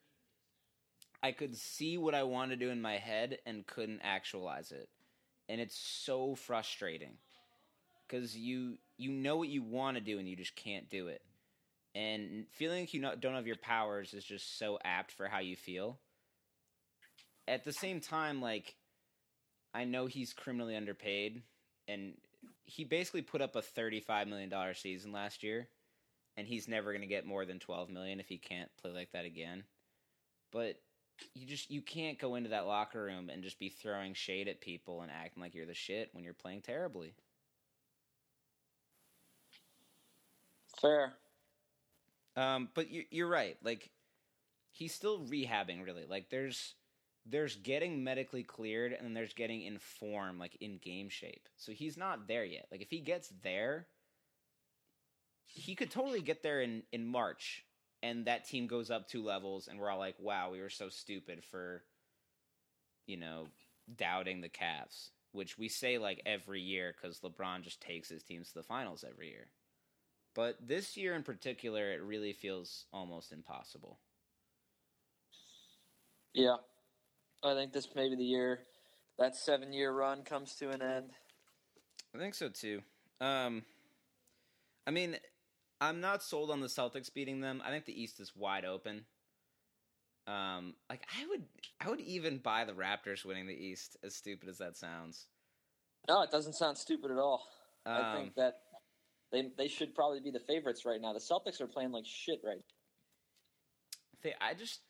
I 1.23 1.33
could 1.33 1.57
see 1.57 1.97
what 1.97 2.15
I 2.15 2.25
wanted 2.25 2.59
to 2.59 2.67
do 2.67 2.71
in 2.71 2.83
my 2.83 2.97
head 2.97 3.39
and 3.47 3.67
couldn't 3.67 4.01
actualize 4.03 4.73
it. 4.73 4.89
And 5.49 5.61
it's 5.61 5.79
so 5.79 6.35
frustrating 6.35 7.19
because 8.07 8.37
you 8.37 8.79
you 8.99 9.11
know 9.11 9.37
what 9.37 9.49
you 9.49 9.63
want 9.63 9.97
to 9.97 10.01
do 10.01 10.19
and 10.19 10.29
you 10.29 10.37
just 10.37 10.57
can't 10.57 10.91
do 10.91 11.09
it. 11.09 11.23
And 11.95 12.47
feeling 12.51 12.81
like 12.81 12.95
you 12.95 13.01
not, 13.01 13.21
don't 13.21 13.35
have 13.35 13.47
your 13.47 13.57
powers 13.57 14.13
is 14.13 14.25
just 14.25 14.59
so 14.59 14.79
apt 14.85 15.13
for 15.13 15.29
how 15.29 15.39
you 15.39 15.57
feel. 15.57 15.99
At 17.49 17.65
the 17.65 17.73
same 17.73 18.01
time, 18.01 18.43
like 18.43 18.75
I 19.73 19.85
know 19.85 20.07
he's 20.07 20.33
criminally 20.33 20.77
underpaid, 20.77 21.43
and 21.87 22.15
he 22.65 22.85
basically 22.85 23.23
put 23.23 23.41
up 23.41 23.57
a 23.57 23.63
thirty-five 23.63 24.27
million 24.27 24.49
dollar 24.49 24.75
season 24.75 25.13
last 25.13 25.43
year, 25.43 25.69
and 26.37 26.47
he's 26.47 26.69
never 26.69 26.93
going 26.93 27.03
to 27.03 27.07
get 27.07 27.27
more 27.27 27.45
than 27.45 27.59
twelve 27.59 27.91
million 27.91 28.21
if 28.21 28.29
he 28.29 28.39
can't 28.39 28.71
play 28.81 28.93
like 28.93 29.13
that 29.13 29.25
again. 29.25 29.65
But 30.53 30.77
you 31.35 31.47
just 31.47 31.71
you 31.71 31.83
can't 31.83 32.19
go 32.19 32.35
into 32.35 32.51
that 32.51 32.67
locker 32.67 33.03
room 33.03 33.31
and 33.31 33.43
just 33.43 33.59
be 33.59 33.69
throwing 33.69 34.15
shade 34.15 34.49
at 34.49 34.61
people 34.61 35.03
and 35.03 35.11
acting 35.11 35.43
like 35.43 35.55
you're 35.55 35.67
the 35.67 35.75
shit 35.75 36.11
when 36.13 36.25
you're 36.25 36.35
playing 36.35 36.63
terribly. 36.63 37.15
Fair. 40.81 41.15
Um, 42.37 42.69
but 42.75 42.91
you, 42.91 43.05
you're 43.11 43.29
right. 43.29 43.57
Like 43.63 43.91
he's 44.73 44.95
still 44.95 45.21
rehabbing. 45.21 45.85
Really, 45.85 46.05
like 46.09 46.29
there's 46.31 46.75
there's 47.25 47.57
getting 47.57 48.05
medically 48.05 48.43
cleared 48.43 48.93
and 48.93 49.05
then 49.05 49.15
there's 49.15 49.33
getting 49.35 49.63
in 49.63 49.79
form, 49.79 50.39
like 50.39 50.57
in 50.61 50.79
game 50.79 51.09
shape. 51.09 51.49
So 51.57 51.73
he's 51.73 51.97
not 51.97 52.29
there 52.29 52.45
yet. 52.45 52.67
Like 52.71 52.83
if 52.83 52.91
he 52.91 53.01
gets 53.01 53.33
there, 53.43 53.87
he 55.47 55.75
could 55.75 55.91
totally 55.91 56.21
get 56.21 56.43
there 56.43 56.61
in 56.61 56.83
in 56.93 57.07
March, 57.07 57.65
and 58.03 58.27
that 58.27 58.47
team 58.47 58.67
goes 58.67 58.91
up 58.91 59.09
two 59.09 59.23
levels, 59.23 59.69
and 59.69 59.79
we're 59.79 59.91
all 59.91 59.99
like, 59.99 60.19
"Wow, 60.19 60.51
we 60.51 60.61
were 60.61 60.71
so 60.71 60.89
stupid 60.89 61.45
for, 61.45 61.85
you 63.07 63.17
know, 63.17 63.49
doubting 63.97 64.41
the 64.41 64.49
Cavs." 64.49 65.11
Which 65.33 65.59
we 65.59 65.69
say 65.69 65.99
like 65.99 66.23
every 66.25 66.63
year 66.63 66.95
because 66.95 67.21
LeBron 67.21 67.63
just 67.63 67.81
takes 67.81 68.09
his 68.09 68.23
teams 68.23 68.49
to 68.49 68.55
the 68.55 68.63
finals 68.63 69.05
every 69.07 69.29
year. 69.29 69.49
But 70.35 70.57
this 70.67 70.97
year 70.97 71.15
in 71.15 71.23
particular, 71.23 71.93
it 71.93 72.03
really 72.03 72.33
feels 72.33 72.87
almost 72.93 73.33
impossible. 73.33 73.99
Yeah. 76.33 76.57
I 77.43 77.55
think 77.55 77.73
this 77.73 77.89
may 77.95 78.09
be 78.09 78.17
the 78.17 78.25
year 78.25 78.61
that 79.19 79.37
seven 79.37 79.73
year 79.73 79.93
run 79.93 80.23
comes 80.23 80.55
to 80.57 80.71
an 80.71 80.83
end. 80.83 81.11
I 82.15 82.19
think 82.19 82.35
so 82.35 82.49
too. 82.49 82.81
Um, 83.21 83.63
I 84.87 84.91
mean, 84.91 85.17
I'm 85.81 86.01
not 86.01 86.23
sold 86.23 86.51
on 86.51 86.61
the 86.61 86.69
Celtics 86.69 87.13
beating 87.13 87.41
them. 87.41 87.63
I 87.65 87.71
think 87.71 87.85
the 87.85 88.01
East 88.01 88.21
is 88.21 88.33
wide 88.35 88.65
open. 88.65 89.05
Um, 90.27 90.75
like 90.91 91.07
I 91.21 91.27
would, 91.29 91.45
I 91.81 91.89
would 91.89 92.01
even 92.01 92.39
buy 92.39 92.65
the 92.65 92.73
Raptors 92.73 93.25
winning 93.25 93.47
the 93.47 93.55
East. 93.55 93.97
As 94.03 94.15
stupid 94.15 94.49
as 94.49 94.59
that 94.59 94.77
sounds. 94.77 95.27
No, 96.09 96.23
it 96.23 96.31
doesn't 96.31 96.55
sound 96.55 96.79
stupid 96.79 97.11
at 97.11 97.19
all. 97.19 97.47
I 97.85 98.01
Um, 98.01 98.17
think 98.17 98.35
that 98.37 98.55
they 99.33 99.51
they 99.57 99.69
should 99.69 99.95
probably 99.95 100.21
be 100.21 100.31
the 100.31 100.41
favorites 100.41 100.85
right 100.85 101.01
now. 101.01 101.13
The 101.13 101.21
Celtics 101.21 101.61
are 101.61 101.67
playing 101.67 101.93
like 101.93 102.05
shit 102.07 102.41
right. 102.45 102.63
they, 104.23 104.35
I 104.41 104.55
just, 104.55 104.81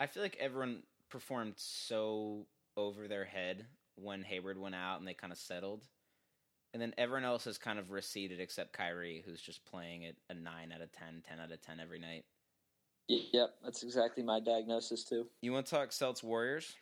I 0.00 0.06
feel 0.06 0.22
like 0.22 0.36
everyone 0.40 0.82
performed 1.10 1.54
so 1.56 2.46
over 2.76 3.06
their 3.06 3.24
head 3.24 3.66
when 3.96 4.22
Hayward 4.22 4.58
went 4.58 4.74
out 4.74 4.98
and 4.98 5.06
they 5.06 5.14
kind 5.14 5.32
of 5.32 5.38
settled. 5.38 5.84
And 6.74 6.82
then 6.82 6.92
everyone 6.98 7.24
else 7.24 7.44
has 7.44 7.56
kind 7.56 7.78
of 7.78 7.92
receded 7.92 8.40
except 8.40 8.72
Kyrie, 8.72 9.22
who's 9.24 9.40
just 9.40 9.64
playing 9.64 10.06
at 10.06 10.16
a 10.28 10.34
9 10.34 10.72
out 10.74 10.80
of 10.80 10.90
10, 10.90 11.22
10 11.26 11.38
out 11.38 11.52
of 11.52 11.60
10 11.62 11.78
every 11.78 12.00
night. 12.00 12.24
Yep, 13.06 13.50
that's 13.62 13.84
exactly 13.84 14.24
my 14.24 14.40
diagnosis 14.40 15.04
too. 15.04 15.28
You 15.40 15.52
want 15.52 15.66
to 15.66 15.70
talk 15.70 15.92
Celts 15.92 16.24
Warriors? 16.24 16.74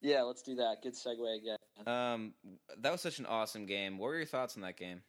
Yeah, 0.00 0.22
let's 0.22 0.42
do 0.42 0.56
that. 0.56 0.82
Good 0.82 0.94
segue 0.94 1.38
again. 1.38 1.58
Um, 1.86 2.34
that 2.80 2.90
was 2.90 3.00
such 3.00 3.20
an 3.20 3.26
awesome 3.26 3.66
game. 3.66 3.98
What 3.98 4.06
were 4.08 4.16
your 4.16 4.26
thoughts 4.26 4.56
on 4.56 4.62
that 4.62 4.76
game? 4.76 5.02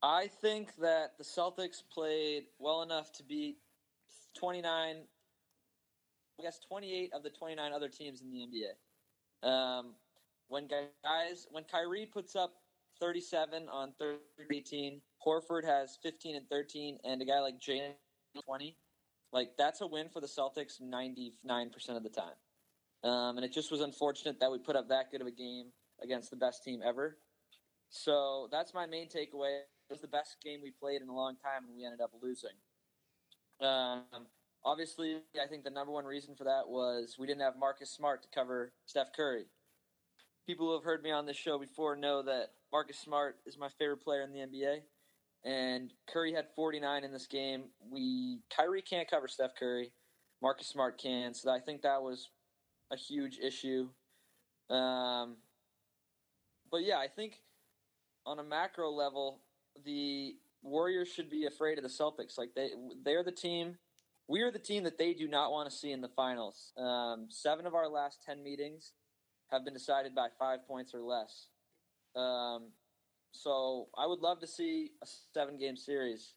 I 0.00 0.28
think 0.28 0.76
that 0.76 1.18
the 1.18 1.24
Celtics 1.24 1.82
played 1.92 2.44
well 2.60 2.82
enough 2.82 3.12
to 3.14 3.24
beat 3.24 3.58
29, 4.38 4.96
I 6.38 6.42
guess 6.42 6.60
28 6.68 7.12
of 7.14 7.24
the 7.24 7.30
29 7.30 7.72
other 7.72 7.88
teams 7.88 8.22
in 8.22 8.30
the 8.30 8.46
NBA. 8.46 9.48
Um, 9.48 9.94
when 10.50 10.66
guys, 10.66 11.46
when 11.50 11.64
Kyrie 11.64 12.06
puts 12.12 12.36
up 12.36 12.52
37 13.00 13.68
on 13.72 13.94
18, 14.52 15.00
Horford 15.26 15.64
has 15.64 15.96
15 16.02 16.36
and 16.36 16.48
13, 16.50 16.98
and 17.04 17.22
a 17.22 17.24
guy 17.24 17.40
like 17.40 17.54
Jaylen 17.58 17.92
20, 18.44 18.76
like 19.32 19.50
that's 19.56 19.80
a 19.80 19.86
win 19.86 20.08
for 20.12 20.20
the 20.20 20.26
Celtics 20.26 20.82
99% 20.82 21.32
of 21.96 22.02
the 22.02 22.10
time. 22.10 22.34
Um, 23.02 23.36
and 23.36 23.44
it 23.44 23.52
just 23.52 23.70
was 23.70 23.80
unfortunate 23.80 24.40
that 24.40 24.50
we 24.50 24.58
put 24.58 24.76
up 24.76 24.88
that 24.88 25.10
good 25.10 25.20
of 25.22 25.26
a 25.26 25.32
game 25.32 25.66
against 26.02 26.30
the 26.30 26.36
best 26.36 26.64
team 26.64 26.80
ever. 26.84 27.16
So 27.88 28.48
that's 28.50 28.74
my 28.74 28.86
main 28.86 29.08
takeaway. 29.08 29.60
It 29.60 29.92
was 29.92 30.00
the 30.00 30.08
best 30.08 30.36
game 30.44 30.60
we 30.62 30.72
played 30.72 31.00
in 31.00 31.08
a 31.08 31.14
long 31.14 31.36
time, 31.36 31.64
and 31.66 31.74
we 31.74 31.84
ended 31.84 32.00
up 32.00 32.10
losing. 32.20 32.50
Um, 33.60 34.26
obviously, 34.64 35.18
I 35.42 35.46
think 35.48 35.64
the 35.64 35.70
number 35.70 35.92
one 35.92 36.04
reason 36.04 36.34
for 36.34 36.44
that 36.44 36.68
was 36.68 37.16
we 37.18 37.26
didn't 37.26 37.42
have 37.42 37.54
Marcus 37.58 37.90
Smart 37.90 38.22
to 38.22 38.28
cover 38.34 38.72
Steph 38.86 39.12
Curry. 39.14 39.46
People 40.46 40.66
who 40.66 40.74
have 40.74 40.84
heard 40.84 41.02
me 41.02 41.10
on 41.10 41.26
this 41.26 41.36
show 41.36 41.58
before 41.58 41.96
know 41.96 42.22
that 42.22 42.52
Marcus 42.72 42.98
Smart 42.98 43.36
is 43.46 43.58
my 43.58 43.68
favorite 43.78 44.02
player 44.02 44.22
in 44.22 44.32
the 44.32 44.38
NBA, 44.38 44.80
and 45.44 45.92
Curry 46.08 46.32
had 46.32 46.46
49 46.56 47.04
in 47.04 47.12
this 47.12 47.26
game. 47.26 47.64
We 47.90 48.40
Kyrie 48.54 48.82
can't 48.82 49.08
cover 49.08 49.28
Steph 49.28 49.54
Curry, 49.58 49.92
Marcus 50.42 50.66
Smart 50.66 51.00
can, 51.00 51.34
so 51.34 51.50
I 51.50 51.60
think 51.60 51.82
that 51.82 52.02
was 52.02 52.28
a 52.92 52.96
huge 52.96 53.38
issue. 53.38 53.88
Um, 54.68 55.36
but 56.70 56.78
yeah, 56.84 56.98
I 56.98 57.08
think 57.08 57.40
on 58.26 58.38
a 58.38 58.44
macro 58.44 58.90
level, 58.90 59.40
the 59.84 60.36
Warriors 60.62 61.08
should 61.08 61.30
be 61.30 61.46
afraid 61.46 61.78
of 61.78 61.84
the 61.84 61.90
Celtics. 61.90 62.38
Like 62.38 62.50
they, 62.54 62.70
they're 63.04 63.24
the 63.24 63.32
team. 63.32 63.76
We 64.28 64.42
are 64.42 64.50
the 64.50 64.58
team 64.58 64.84
that 64.84 64.98
they 64.98 65.14
do 65.14 65.26
not 65.26 65.50
want 65.50 65.68
to 65.68 65.76
see 65.76 65.90
in 65.90 66.00
the 66.00 66.08
finals. 66.08 66.72
Um, 66.76 67.26
seven 67.30 67.66
of 67.66 67.74
our 67.74 67.88
last 67.88 68.22
ten 68.24 68.42
meetings 68.44 68.92
have 69.50 69.64
been 69.64 69.74
decided 69.74 70.14
by 70.14 70.28
five 70.38 70.66
points 70.66 70.94
or 70.94 71.00
less. 71.00 71.48
Um, 72.16 72.70
so 73.32 73.88
I 73.96 74.06
would 74.06 74.20
love 74.20 74.40
to 74.40 74.46
see 74.46 74.90
a 75.02 75.06
seven-game 75.34 75.76
series 75.76 76.34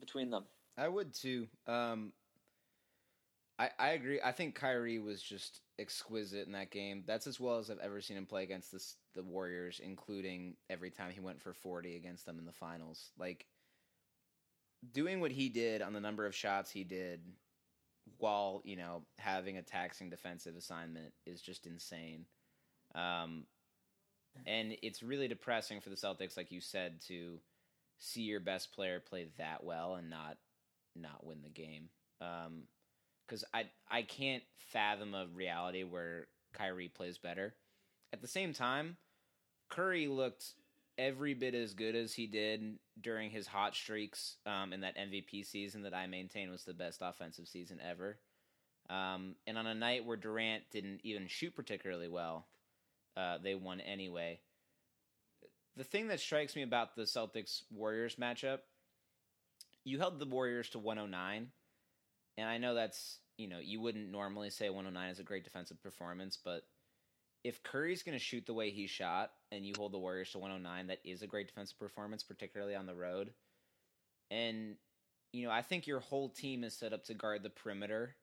between 0.00 0.30
them. 0.30 0.44
I 0.78 0.88
would 0.88 1.14
too. 1.14 1.48
Um, 1.66 2.12
I 3.58 3.70
I 3.78 3.88
agree. 3.90 4.20
I 4.22 4.32
think 4.32 4.54
Kyrie 4.54 4.98
was 4.98 5.22
just 5.22 5.60
exquisite 5.78 6.46
in 6.46 6.52
that 6.52 6.70
game. 6.70 7.04
That's 7.06 7.26
as 7.26 7.40
well 7.40 7.58
as 7.58 7.70
I've 7.70 7.78
ever 7.78 8.00
seen 8.00 8.16
him 8.16 8.26
play 8.26 8.42
against 8.42 8.72
this, 8.72 8.96
the 9.14 9.22
Warriors, 9.22 9.80
including 9.82 10.56
every 10.68 10.90
time 10.90 11.10
he 11.10 11.20
went 11.20 11.40
for 11.40 11.54
forty 11.54 11.96
against 11.96 12.26
them 12.26 12.38
in 12.38 12.44
the 12.44 12.52
finals. 12.52 13.10
Like 13.18 13.46
doing 14.92 15.20
what 15.20 15.32
he 15.32 15.48
did 15.48 15.80
on 15.80 15.94
the 15.94 16.00
number 16.00 16.26
of 16.26 16.34
shots 16.34 16.70
he 16.70 16.84
did 16.84 17.20
while 18.18 18.62
you 18.64 18.76
know 18.76 19.02
having 19.18 19.56
a 19.56 19.62
taxing 19.62 20.10
defensive 20.10 20.56
assignment 20.56 21.12
is 21.26 21.40
just 21.40 21.66
insane. 21.66 22.26
Um, 22.94 23.44
and 24.46 24.76
it's 24.82 25.02
really 25.02 25.28
depressing 25.28 25.80
for 25.80 25.90
the 25.90 25.96
Celtics, 25.96 26.36
like 26.36 26.52
you 26.52 26.60
said, 26.60 27.00
to 27.08 27.38
see 27.98 28.22
your 28.22 28.40
best 28.40 28.72
player 28.74 29.00
play 29.00 29.28
that 29.38 29.64
well 29.64 29.94
and 29.94 30.10
not 30.10 30.36
not 30.94 31.24
win 31.24 31.42
the 31.42 31.48
game. 31.48 31.88
Because 32.18 33.44
um, 33.44 33.48
I 33.54 33.64
I 33.90 34.02
can't 34.02 34.42
fathom 34.58 35.14
a 35.14 35.26
reality 35.32 35.84
where 35.84 36.26
Kyrie 36.52 36.88
plays 36.88 37.18
better. 37.18 37.54
At 38.12 38.20
the 38.22 38.28
same 38.28 38.52
time, 38.52 38.96
Curry 39.68 40.06
looked 40.06 40.54
every 40.98 41.34
bit 41.34 41.54
as 41.54 41.74
good 41.74 41.94
as 41.94 42.14
he 42.14 42.26
did 42.26 42.78
during 43.00 43.30
his 43.30 43.46
hot 43.46 43.74
streaks 43.74 44.36
um, 44.46 44.72
in 44.72 44.80
that 44.80 44.96
MVP 44.96 45.44
season 45.44 45.82
that 45.82 45.94
I 45.94 46.06
maintain 46.06 46.50
was 46.50 46.64
the 46.64 46.74
best 46.74 47.00
offensive 47.02 47.48
season 47.48 47.80
ever. 47.86 48.18
Um, 48.88 49.34
and 49.46 49.58
on 49.58 49.66
a 49.66 49.74
night 49.74 50.04
where 50.04 50.16
Durant 50.16 50.64
didn't 50.70 51.00
even 51.02 51.26
shoot 51.26 51.54
particularly 51.54 52.08
well, 52.08 52.46
uh, 53.16 53.38
they 53.42 53.54
won 53.54 53.80
anyway. 53.80 54.40
The 55.76 55.84
thing 55.84 56.08
that 56.08 56.20
strikes 56.20 56.56
me 56.56 56.62
about 56.62 56.96
the 56.96 57.02
Celtics 57.02 57.62
Warriors 57.70 58.16
matchup, 58.16 58.60
you 59.84 59.98
held 59.98 60.18
the 60.18 60.26
Warriors 60.26 60.70
to 60.70 60.78
109, 60.78 61.48
and 62.38 62.48
I 62.48 62.58
know 62.58 62.74
that's 62.74 63.18
you 63.36 63.48
know 63.48 63.58
you 63.62 63.80
wouldn't 63.80 64.10
normally 64.10 64.50
say 64.50 64.70
109 64.70 65.10
is 65.10 65.18
a 65.18 65.24
great 65.24 65.44
defensive 65.44 65.82
performance, 65.82 66.38
but 66.42 66.62
if 67.46 67.62
Curry's 67.62 68.02
going 68.02 68.18
to 68.18 68.24
shoot 68.24 68.44
the 68.44 68.54
way 68.54 68.70
he 68.70 68.88
shot 68.88 69.30
and 69.52 69.64
you 69.64 69.72
hold 69.76 69.92
the 69.92 69.98
Warriors 69.98 70.32
to 70.32 70.38
109, 70.38 70.88
that 70.88 70.98
is 71.04 71.22
a 71.22 71.28
great 71.28 71.46
defensive 71.46 71.78
performance, 71.78 72.24
particularly 72.24 72.74
on 72.74 72.86
the 72.86 72.94
road. 72.94 73.30
And, 74.32 74.74
you 75.32 75.46
know, 75.46 75.52
I 75.52 75.62
think 75.62 75.86
your 75.86 76.00
whole 76.00 76.28
team 76.28 76.64
is 76.64 76.74
set 76.74 76.92
up 76.92 77.04
to 77.04 77.14
guard 77.14 77.44
the 77.44 77.50
perimeter 77.50 78.16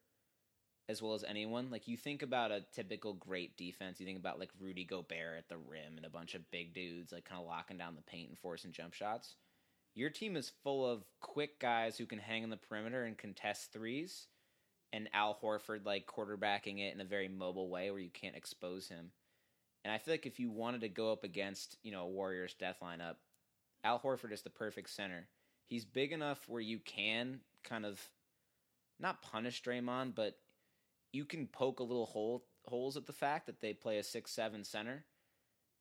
as 0.90 1.02
well 1.02 1.14
as 1.14 1.24
anyone. 1.24 1.72
Like, 1.72 1.88
you 1.88 1.96
think 1.96 2.22
about 2.22 2.52
a 2.52 2.66
typical 2.74 3.14
great 3.14 3.56
defense, 3.56 4.02
you 4.02 4.06
think 4.06 4.20
about, 4.20 4.40
like, 4.40 4.52
Rudy 4.60 4.84
Gobert 4.84 5.38
at 5.38 5.48
the 5.48 5.56
rim 5.56 5.96
and 5.96 6.06
a 6.06 6.10
bunch 6.10 6.36
of 6.36 6.52
big 6.52 6.74
dudes, 6.74 7.14
like, 7.14 7.24
kind 7.24 7.40
of 7.40 7.48
locking 7.48 7.78
down 7.78 7.96
the 7.96 8.02
paint 8.02 8.28
and 8.28 8.38
forcing 8.38 8.74
jump 8.74 8.94
shots. 8.94 9.36
Your 9.96 10.10
team 10.10 10.36
is 10.36 10.52
full 10.64 10.86
of 10.86 11.06
quick 11.22 11.62
guys 11.62 11.98
who 11.98 12.06
can 12.06 12.20
hang 12.20 12.44
in 12.44 12.50
the 12.50 12.58
perimeter 12.58 13.06
and 13.06 13.18
contest 13.18 13.72
threes 13.72 14.28
and 14.94 15.10
Al 15.12 15.38
Horford 15.42 15.86
like 15.86 16.06
quarterbacking 16.06 16.80
it 16.80 16.94
in 16.94 17.02
a 17.02 17.06
very 17.06 17.28
mobile 17.28 17.68
way 17.68 17.90
where 17.90 18.00
you 18.00 18.12
can't 18.12 18.36
expose 18.36 18.88
him. 18.88 19.12
And 19.84 19.92
I 19.92 19.98
feel 19.98 20.14
like 20.14 20.28
if 20.28 20.40
you 20.40 20.52
wanted 20.52 20.82
to 20.82 20.90
go 20.90 21.12
up 21.12 21.24
against, 21.24 21.76
you 21.84 21.92
know, 21.92 22.04
a 22.04 22.08
Warriors 22.08 22.56
death 22.58 22.78
lineup, 22.82 23.16
Al 23.84 24.00
Horford 24.00 24.32
is 24.32 24.44
the 24.44 24.50
perfect 24.50 24.92
center. 24.92 25.28
He's 25.68 25.84
big 25.84 26.14
enough 26.14 26.48
where 26.48 26.62
you 26.62 26.80
can 26.80 27.40
kind 27.64 27.86
of 27.86 28.00
not 29.00 29.24
punish 29.24 29.64
Draymond, 29.64 30.14
but 30.16 30.38
you 31.12 31.26
can 31.26 31.48
poke 31.48 31.80
a 31.80 31.84
little 31.84 32.06
hole 32.06 32.46
holes 32.66 32.96
at 32.96 33.08
the 33.08 33.14
fact 33.14 33.48
that 33.48 33.60
they 33.60 33.74
play 33.74 33.98
a 33.98 34.04
six 34.04 34.32
seven 34.32 34.64
center. 34.64 35.04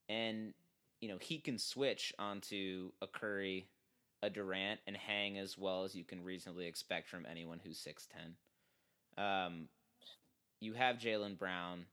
And, 0.08 0.54
you 1.00 1.08
know, 1.08 1.18
he 1.20 1.38
can 1.38 1.58
switch 1.58 2.12
onto 2.18 2.90
a 3.00 3.06
Curry, 3.06 3.66
a 4.22 4.30
Durant, 4.30 4.80
and 4.86 4.96
hang 4.96 5.38
as 5.38 5.56
well 5.56 5.84
as 5.84 5.94
you 5.94 6.02
can 6.02 6.24
reasonably 6.24 6.66
expect 6.66 7.08
from 7.08 7.26
anyone 7.30 7.60
who's 7.62 7.78
six 7.78 8.06
ten. 8.06 8.36
Um, 9.18 9.68
you 10.60 10.74
have 10.74 10.96
Jaylen 10.96 11.38
Brown, 11.38 11.86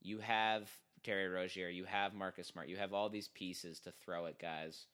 you 0.00 0.18
have 0.18 0.70
Terry 1.02 1.28
Rozier, 1.28 1.68
you 1.68 1.84
have 1.84 2.14
Marcus 2.14 2.46
Smart, 2.46 2.68
you 2.68 2.76
have 2.76 2.92
all 2.92 3.08
these 3.08 3.28
pieces 3.28 3.80
to 3.80 3.92
throw 4.04 4.26
at 4.26 4.38
guys 4.38 4.86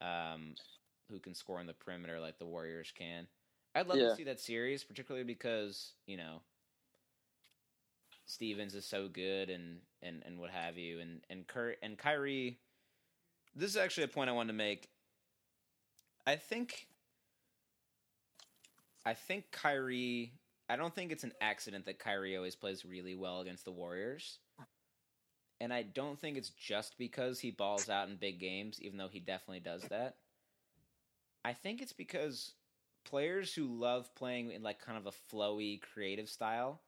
um, 0.00 0.54
who 1.10 1.18
can 1.18 1.34
score 1.34 1.60
in 1.60 1.66
the 1.66 1.74
perimeter 1.74 2.18
like 2.18 2.38
the 2.38 2.46
Warriors 2.46 2.92
can. 2.96 3.26
I'd 3.74 3.86
love 3.86 3.98
yeah. 3.98 4.08
to 4.08 4.16
see 4.16 4.24
that 4.24 4.40
series, 4.40 4.84
particularly 4.84 5.24
because 5.24 5.92
you 6.06 6.16
know 6.16 6.40
Stevens 8.26 8.74
is 8.74 8.84
so 8.84 9.08
good 9.08 9.50
and 9.50 9.78
and 10.02 10.22
and 10.26 10.38
what 10.38 10.50
have 10.50 10.76
you, 10.76 11.00
and 11.00 11.20
and 11.30 11.46
Kurt 11.46 11.78
and 11.82 11.96
Kyrie. 11.96 12.58
This 13.54 13.70
is 13.70 13.76
actually 13.76 14.04
a 14.04 14.08
point 14.08 14.30
I 14.30 14.32
wanted 14.32 14.52
to 14.52 14.58
make. 14.58 14.88
I 16.26 16.36
think 16.36 16.86
I 19.04 19.14
think 19.14 19.50
Kyrie 19.50 20.32
I 20.72 20.76
don't 20.76 20.94
think 20.94 21.12
it's 21.12 21.22
an 21.22 21.34
accident 21.42 21.84
that 21.84 21.98
Kyrie 21.98 22.34
always 22.34 22.56
plays 22.56 22.82
really 22.82 23.14
well 23.14 23.40
against 23.40 23.66
the 23.66 23.70
Warriors. 23.70 24.38
And 25.60 25.70
I 25.70 25.82
don't 25.82 26.18
think 26.18 26.38
it's 26.38 26.48
just 26.48 26.96
because 26.96 27.38
he 27.38 27.50
balls 27.50 27.90
out 27.90 28.08
in 28.08 28.16
big 28.16 28.40
games, 28.40 28.80
even 28.80 28.96
though 28.96 29.08
he 29.08 29.20
definitely 29.20 29.60
does 29.60 29.82
that. 29.90 30.16
I 31.44 31.52
think 31.52 31.82
it's 31.82 31.92
because 31.92 32.54
players 33.04 33.52
who 33.52 33.66
love 33.66 34.14
playing 34.14 34.52
in 34.52 34.62
like 34.62 34.80
kind 34.80 34.96
of 34.96 35.06
a 35.06 35.34
flowy, 35.34 35.78
creative 35.82 36.30
style. 36.30 36.80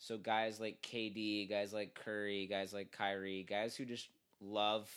So 0.00 0.18
guys 0.18 0.58
like 0.58 0.82
KD, 0.82 1.48
guys 1.48 1.72
like 1.72 1.94
Curry, 1.94 2.48
guys 2.50 2.72
like 2.72 2.90
Kyrie, 2.90 3.46
guys 3.48 3.76
who 3.76 3.84
just 3.84 4.08
love 4.40 4.90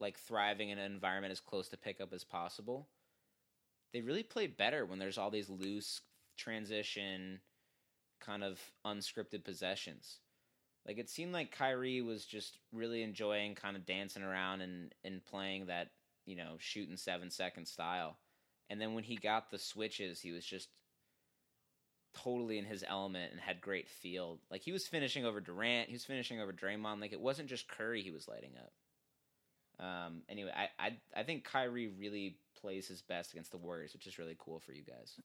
like 0.00 0.18
thriving 0.18 0.70
in 0.70 0.78
an 0.78 0.90
environment 0.90 1.30
as 1.30 1.38
close 1.38 1.68
to 1.68 1.76
pickup 1.76 2.12
as 2.12 2.24
possible. 2.24 2.88
They 3.92 4.00
really 4.00 4.24
play 4.24 4.48
better 4.48 4.84
when 4.84 4.98
there's 4.98 5.16
all 5.16 5.30
these 5.30 5.48
loose 5.48 6.00
transition 6.36 7.38
kind 8.24 8.44
of 8.44 8.58
unscripted 8.86 9.44
possessions. 9.44 10.18
Like 10.86 10.98
it 10.98 11.10
seemed 11.10 11.32
like 11.32 11.56
Kyrie 11.56 12.00
was 12.00 12.24
just 12.24 12.58
really 12.72 13.02
enjoying 13.02 13.54
kind 13.54 13.76
of 13.76 13.86
dancing 13.86 14.22
around 14.22 14.62
and, 14.62 14.94
and 15.04 15.24
playing 15.24 15.66
that, 15.66 15.90
you 16.26 16.36
know, 16.36 16.54
shooting 16.58 16.96
seven 16.96 17.30
second 17.30 17.66
style. 17.66 18.16
And 18.70 18.80
then 18.80 18.94
when 18.94 19.04
he 19.04 19.16
got 19.16 19.50
the 19.50 19.58
switches, 19.58 20.20
he 20.20 20.32
was 20.32 20.44
just 20.44 20.68
totally 22.14 22.58
in 22.58 22.64
his 22.64 22.84
element 22.86 23.32
and 23.32 23.40
had 23.40 23.60
great 23.60 23.88
feel. 23.88 24.38
Like 24.50 24.62
he 24.62 24.72
was 24.72 24.86
finishing 24.86 25.24
over 25.24 25.40
Durant, 25.40 25.88
he 25.88 25.94
was 25.94 26.04
finishing 26.04 26.40
over 26.40 26.52
Draymond. 26.52 27.00
Like 27.00 27.12
it 27.12 27.20
wasn't 27.20 27.48
just 27.48 27.68
Curry 27.68 28.02
he 28.02 28.10
was 28.10 28.28
lighting 28.28 28.52
up. 28.58 28.72
Um, 29.84 30.22
anyway, 30.28 30.52
I, 30.54 30.68
I 30.78 30.96
I 31.16 31.22
think 31.22 31.44
Kyrie 31.44 31.88
really 31.88 32.36
plays 32.60 32.86
his 32.86 33.02
best 33.02 33.32
against 33.32 33.50
the 33.50 33.56
Warriors, 33.56 33.92
which 33.92 34.06
is 34.06 34.18
really 34.18 34.36
cool 34.38 34.60
for 34.60 34.72
you 34.72 34.82
guys. 34.82 35.16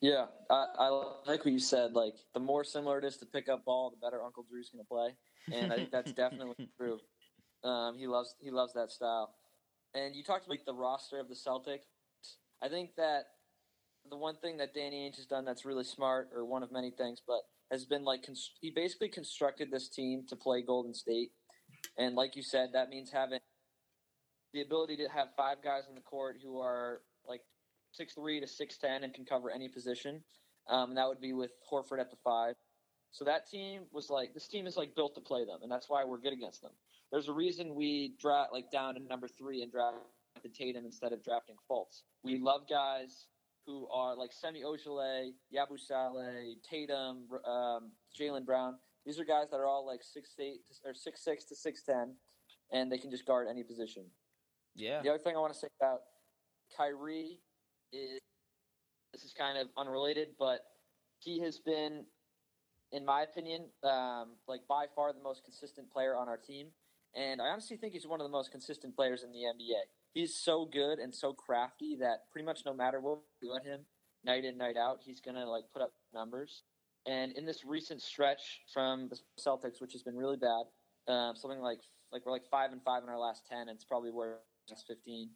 Yeah, 0.00 0.26
I, 0.50 0.66
I, 0.78 0.88
like 1.26 1.44
what 1.44 1.52
you 1.52 1.58
said. 1.58 1.92
Like, 1.92 2.14
the 2.32 2.40
more 2.40 2.64
similar 2.64 2.98
it 2.98 3.04
is 3.04 3.18
to 3.18 3.26
pick 3.26 3.48
up 3.50 3.66
ball, 3.66 3.90
the 3.90 3.98
better 4.04 4.22
Uncle 4.24 4.46
Drew's 4.48 4.70
going 4.70 4.82
to 4.82 4.88
play, 4.88 5.14
and 5.52 5.72
I 5.72 5.76
think 5.76 5.90
that's 5.90 6.12
definitely 6.12 6.68
true. 6.76 6.98
Um, 7.62 7.98
he 7.98 8.06
loves 8.06 8.34
he 8.40 8.50
loves 8.50 8.72
that 8.72 8.90
style. 8.90 9.34
And 9.94 10.14
you 10.14 10.22
talked 10.22 10.46
about 10.46 10.52
like, 10.52 10.64
the 10.64 10.74
roster 10.74 11.18
of 11.18 11.28
the 11.28 11.34
Celtics. 11.34 11.84
I 12.62 12.68
think 12.68 12.90
that 12.96 13.24
the 14.08 14.16
one 14.16 14.36
thing 14.36 14.56
that 14.58 14.72
Danny 14.72 15.08
Ainge 15.08 15.16
has 15.16 15.26
done 15.26 15.44
that's 15.44 15.66
really 15.66 15.84
smart, 15.84 16.30
or 16.34 16.46
one 16.46 16.62
of 16.62 16.72
many 16.72 16.90
things, 16.90 17.20
but 17.26 17.40
has 17.70 17.84
been 17.84 18.04
like 18.04 18.22
const- 18.22 18.58
he 18.62 18.70
basically 18.70 19.08
constructed 19.08 19.70
this 19.70 19.90
team 19.90 20.24
to 20.28 20.36
play 20.36 20.62
Golden 20.62 20.94
State, 20.94 21.32
and 21.98 22.14
like 22.14 22.36
you 22.36 22.42
said, 22.42 22.70
that 22.72 22.88
means 22.88 23.10
having 23.10 23.40
the 24.54 24.62
ability 24.62 24.96
to 24.96 25.08
have 25.08 25.28
five 25.36 25.58
guys 25.62 25.82
on 25.88 25.94
the 25.94 26.00
court 26.00 26.36
who 26.42 26.58
are 26.58 27.02
like 27.28 27.42
six 27.92 28.14
three 28.14 28.40
to 28.40 28.46
six 28.46 28.78
ten 28.78 29.04
and 29.04 29.14
can 29.14 29.24
cover 29.24 29.50
any 29.50 29.68
position. 29.68 30.22
Um, 30.68 30.90
and 30.90 30.98
that 30.98 31.08
would 31.08 31.20
be 31.20 31.32
with 31.32 31.52
Horford 31.70 32.00
at 32.00 32.10
the 32.10 32.16
five. 32.22 32.54
So 33.12 33.24
that 33.24 33.48
team 33.48 33.82
was 33.92 34.08
like 34.08 34.34
this 34.34 34.46
team 34.46 34.66
is 34.66 34.76
like 34.76 34.94
built 34.94 35.14
to 35.16 35.20
play 35.20 35.44
them, 35.44 35.58
and 35.62 35.70
that's 35.70 35.88
why 35.88 36.04
we're 36.04 36.18
good 36.20 36.32
against 36.32 36.62
them. 36.62 36.72
There's 37.10 37.28
a 37.28 37.32
reason 37.32 37.74
we 37.74 38.14
draft 38.20 38.52
like 38.52 38.70
down 38.70 38.94
to 38.94 39.00
number 39.00 39.26
three 39.26 39.62
and 39.62 39.72
drafted 39.72 40.54
Tatum 40.54 40.84
instead 40.84 41.12
of 41.12 41.24
drafting 41.24 41.56
Fultz. 41.68 42.02
We 42.22 42.38
love 42.38 42.62
guys 42.68 43.26
who 43.66 43.88
are 43.88 44.16
like 44.16 44.30
Semi 44.32 44.62
Ojeleye, 44.62 45.32
Yabusele, 45.54 46.54
Tatum, 46.68 47.26
um, 47.44 47.90
Jaylen 48.18 48.46
Brown. 48.46 48.76
These 49.04 49.18
are 49.18 49.24
guys 49.24 49.50
that 49.50 49.56
are 49.56 49.66
all 49.66 49.86
like 49.86 50.00
six 50.02 50.30
eight 50.38 50.60
or 50.84 50.94
six 50.94 51.24
six 51.24 51.44
to 51.46 51.56
six 51.56 51.82
ten, 51.82 52.14
and 52.72 52.92
they 52.92 52.98
can 52.98 53.10
just 53.10 53.26
guard 53.26 53.48
any 53.50 53.64
position. 53.64 54.04
Yeah. 54.76 55.02
The 55.02 55.08
other 55.08 55.18
thing 55.18 55.34
I 55.36 55.40
want 55.40 55.52
to 55.52 55.58
say 55.58 55.68
about 55.80 56.00
Kyrie 56.76 57.40
is 57.92 58.20
this 59.12 59.24
is 59.24 59.32
kind 59.32 59.58
of 59.58 59.68
unrelated, 59.76 60.28
but 60.38 60.60
he 61.18 61.40
has 61.40 61.58
been, 61.58 62.04
in 62.92 63.04
my 63.04 63.22
opinion, 63.22 63.66
um, 63.84 64.36
like 64.48 64.60
by 64.68 64.86
far 64.94 65.12
the 65.12 65.22
most 65.22 65.44
consistent 65.44 65.90
player 65.90 66.16
on 66.16 66.28
our 66.28 66.36
team. 66.36 66.68
And 67.14 67.42
I 67.42 67.46
honestly 67.46 67.76
think 67.76 67.92
he's 67.92 68.06
one 68.06 68.20
of 68.20 68.24
the 68.24 68.30
most 68.30 68.52
consistent 68.52 68.94
players 68.94 69.24
in 69.24 69.32
the 69.32 69.40
NBA. 69.40 69.82
He's 70.14 70.34
so 70.34 70.64
good 70.64 70.98
and 70.98 71.14
so 71.14 71.32
crafty 71.32 71.96
that 72.00 72.30
pretty 72.30 72.46
much 72.46 72.60
no 72.64 72.72
matter 72.72 73.00
what 73.00 73.18
we 73.42 73.48
let 73.48 73.64
him, 73.64 73.80
night 74.24 74.44
in 74.44 74.56
night 74.56 74.76
out, 74.76 75.00
he's 75.04 75.20
gonna 75.20 75.46
like 75.46 75.64
put 75.72 75.82
up 75.82 75.92
numbers. 76.14 76.62
And 77.06 77.32
in 77.32 77.46
this 77.46 77.64
recent 77.64 78.02
stretch 78.02 78.60
from 78.72 79.08
the 79.08 79.18
Celtics, 79.38 79.80
which 79.80 79.92
has 79.92 80.02
been 80.02 80.16
really 80.16 80.36
bad, 80.36 80.64
um, 81.12 81.34
something 81.36 81.60
like 81.60 81.80
like 82.12 82.26
we're 82.26 82.32
like 82.32 82.46
five 82.50 82.72
and 82.72 82.82
five 82.82 83.02
in 83.02 83.08
our 83.08 83.18
last 83.18 83.42
ten, 83.48 83.62
and 83.62 83.70
it's 83.70 83.84
probably 83.84 84.10
where 84.10 84.38
last 84.68 84.86
fifteen. 84.86 85.30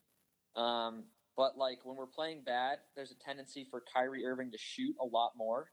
Um, 0.56 1.04
but 1.36 1.56
like 1.56 1.78
when 1.84 1.96
we're 1.96 2.06
playing 2.06 2.42
bad, 2.44 2.78
there's 2.94 3.10
a 3.10 3.16
tendency 3.16 3.66
for 3.70 3.82
Kyrie 3.92 4.24
Irving 4.24 4.50
to 4.52 4.58
shoot 4.58 4.94
a 5.00 5.04
lot 5.04 5.32
more. 5.36 5.70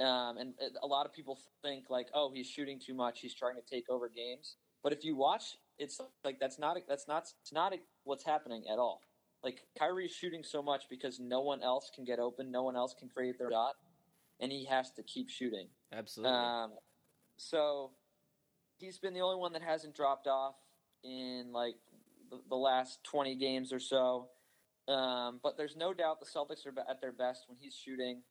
Um, 0.00 0.38
and 0.38 0.54
a 0.82 0.86
lot 0.86 1.06
of 1.06 1.12
people 1.12 1.38
think 1.62 1.90
like, 1.90 2.08
oh, 2.14 2.32
he's 2.34 2.48
shooting 2.48 2.80
too 2.84 2.94
much. 2.94 3.20
He's 3.20 3.34
trying 3.34 3.56
to 3.56 3.62
take 3.62 3.88
over 3.90 4.08
games. 4.08 4.56
But 4.82 4.92
if 4.92 5.04
you 5.04 5.16
watch, 5.16 5.58
it's 5.78 6.00
like 6.24 6.38
that's 6.40 6.58
not 6.58 6.76
that's 6.88 7.06
not 7.06 7.28
it's 7.40 7.52
not 7.52 7.72
what's 8.04 8.24
happening 8.24 8.64
at 8.72 8.78
all. 8.78 9.00
Like 9.44 9.60
Kyrie's 9.78 10.12
shooting 10.12 10.42
so 10.44 10.62
much 10.62 10.84
because 10.88 11.20
no 11.20 11.40
one 11.40 11.62
else 11.62 11.90
can 11.94 12.04
get 12.04 12.18
open, 12.18 12.50
no 12.50 12.62
one 12.62 12.76
else 12.76 12.94
can 12.98 13.08
create 13.08 13.38
their 13.38 13.50
shot, 13.50 13.74
and 14.40 14.50
he 14.50 14.64
has 14.66 14.90
to 14.92 15.02
keep 15.02 15.28
shooting. 15.28 15.68
Absolutely. 15.92 16.34
Um, 16.34 16.72
so 17.36 17.90
he's 18.78 18.98
been 18.98 19.14
the 19.14 19.20
only 19.20 19.38
one 19.38 19.52
that 19.52 19.62
hasn't 19.62 19.94
dropped 19.94 20.26
off 20.26 20.54
in 21.04 21.50
like 21.52 21.74
the, 22.30 22.40
the 22.48 22.56
last 22.56 23.02
20 23.04 23.34
games 23.36 23.72
or 23.72 23.80
so. 23.80 24.28
Um, 24.88 25.40
but 25.42 25.56
there's 25.56 25.76
no 25.76 25.94
doubt 25.94 26.20
the 26.20 26.26
Celtics 26.26 26.66
are 26.66 26.74
at 26.90 27.00
their 27.00 27.12
best 27.12 27.44
when 27.48 27.56
he's 27.60 27.74
shooting 27.74 28.22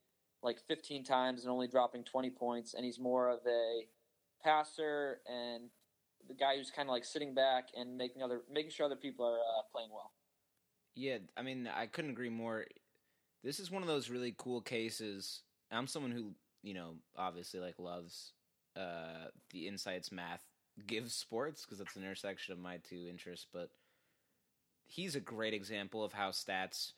like 0.43 0.59
15 0.67 1.03
times 1.03 1.43
and 1.43 1.51
only 1.51 1.67
dropping 1.67 2.03
20 2.03 2.29
points, 2.31 2.73
and 2.73 2.83
he's 2.83 2.99
more 2.99 3.29
of 3.29 3.39
a 3.47 3.83
passer 4.43 5.19
and 5.27 5.69
the 6.27 6.33
guy 6.33 6.57
who's 6.57 6.71
kind 6.71 6.87
of 6.87 6.93
like 6.93 7.05
sitting 7.05 7.33
back 7.33 7.69
and 7.75 7.97
making 7.97 8.21
other 8.21 8.41
making 8.51 8.71
sure 8.71 8.85
other 8.85 8.95
people 8.95 9.25
are 9.25 9.37
uh, 9.37 9.61
playing 9.71 9.89
well. 9.91 10.11
Yeah, 10.95 11.17
I 11.37 11.41
mean, 11.41 11.69
I 11.73 11.85
couldn't 11.87 12.11
agree 12.11 12.29
more. 12.29 12.65
This 13.43 13.59
is 13.59 13.71
one 13.71 13.81
of 13.81 13.87
those 13.87 14.09
really 14.09 14.35
cool 14.37 14.61
cases. 14.61 15.43
I'm 15.71 15.87
someone 15.87 16.11
who, 16.11 16.33
you 16.63 16.73
know, 16.73 16.95
obviously 17.17 17.59
like 17.59 17.79
loves 17.79 18.33
uh, 18.75 19.29
the 19.51 19.67
insights 19.67 20.11
math 20.11 20.43
gives 20.85 21.13
sports 21.13 21.65
because 21.65 21.79
it's 21.79 21.95
an 21.95 22.03
intersection 22.03 22.53
of 22.53 22.59
my 22.59 22.77
two 22.77 23.07
interests. 23.09 23.47
But 23.51 23.69
he's 24.91 25.15
a 25.15 25.21
great 25.21 25.53
example 25.53 26.03
of 26.03 26.13
how 26.13 26.29
stats 26.29 26.91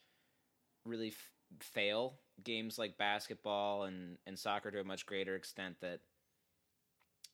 really 0.85 1.09
f- 1.09 1.31
fail 1.59 2.15
games 2.43 2.79
like 2.79 2.97
basketball 2.97 3.83
and, 3.83 4.17
and 4.25 4.37
soccer 4.37 4.71
to 4.71 4.79
a 4.79 4.83
much 4.83 5.05
greater 5.05 5.35
extent 5.35 5.75
that 5.81 5.99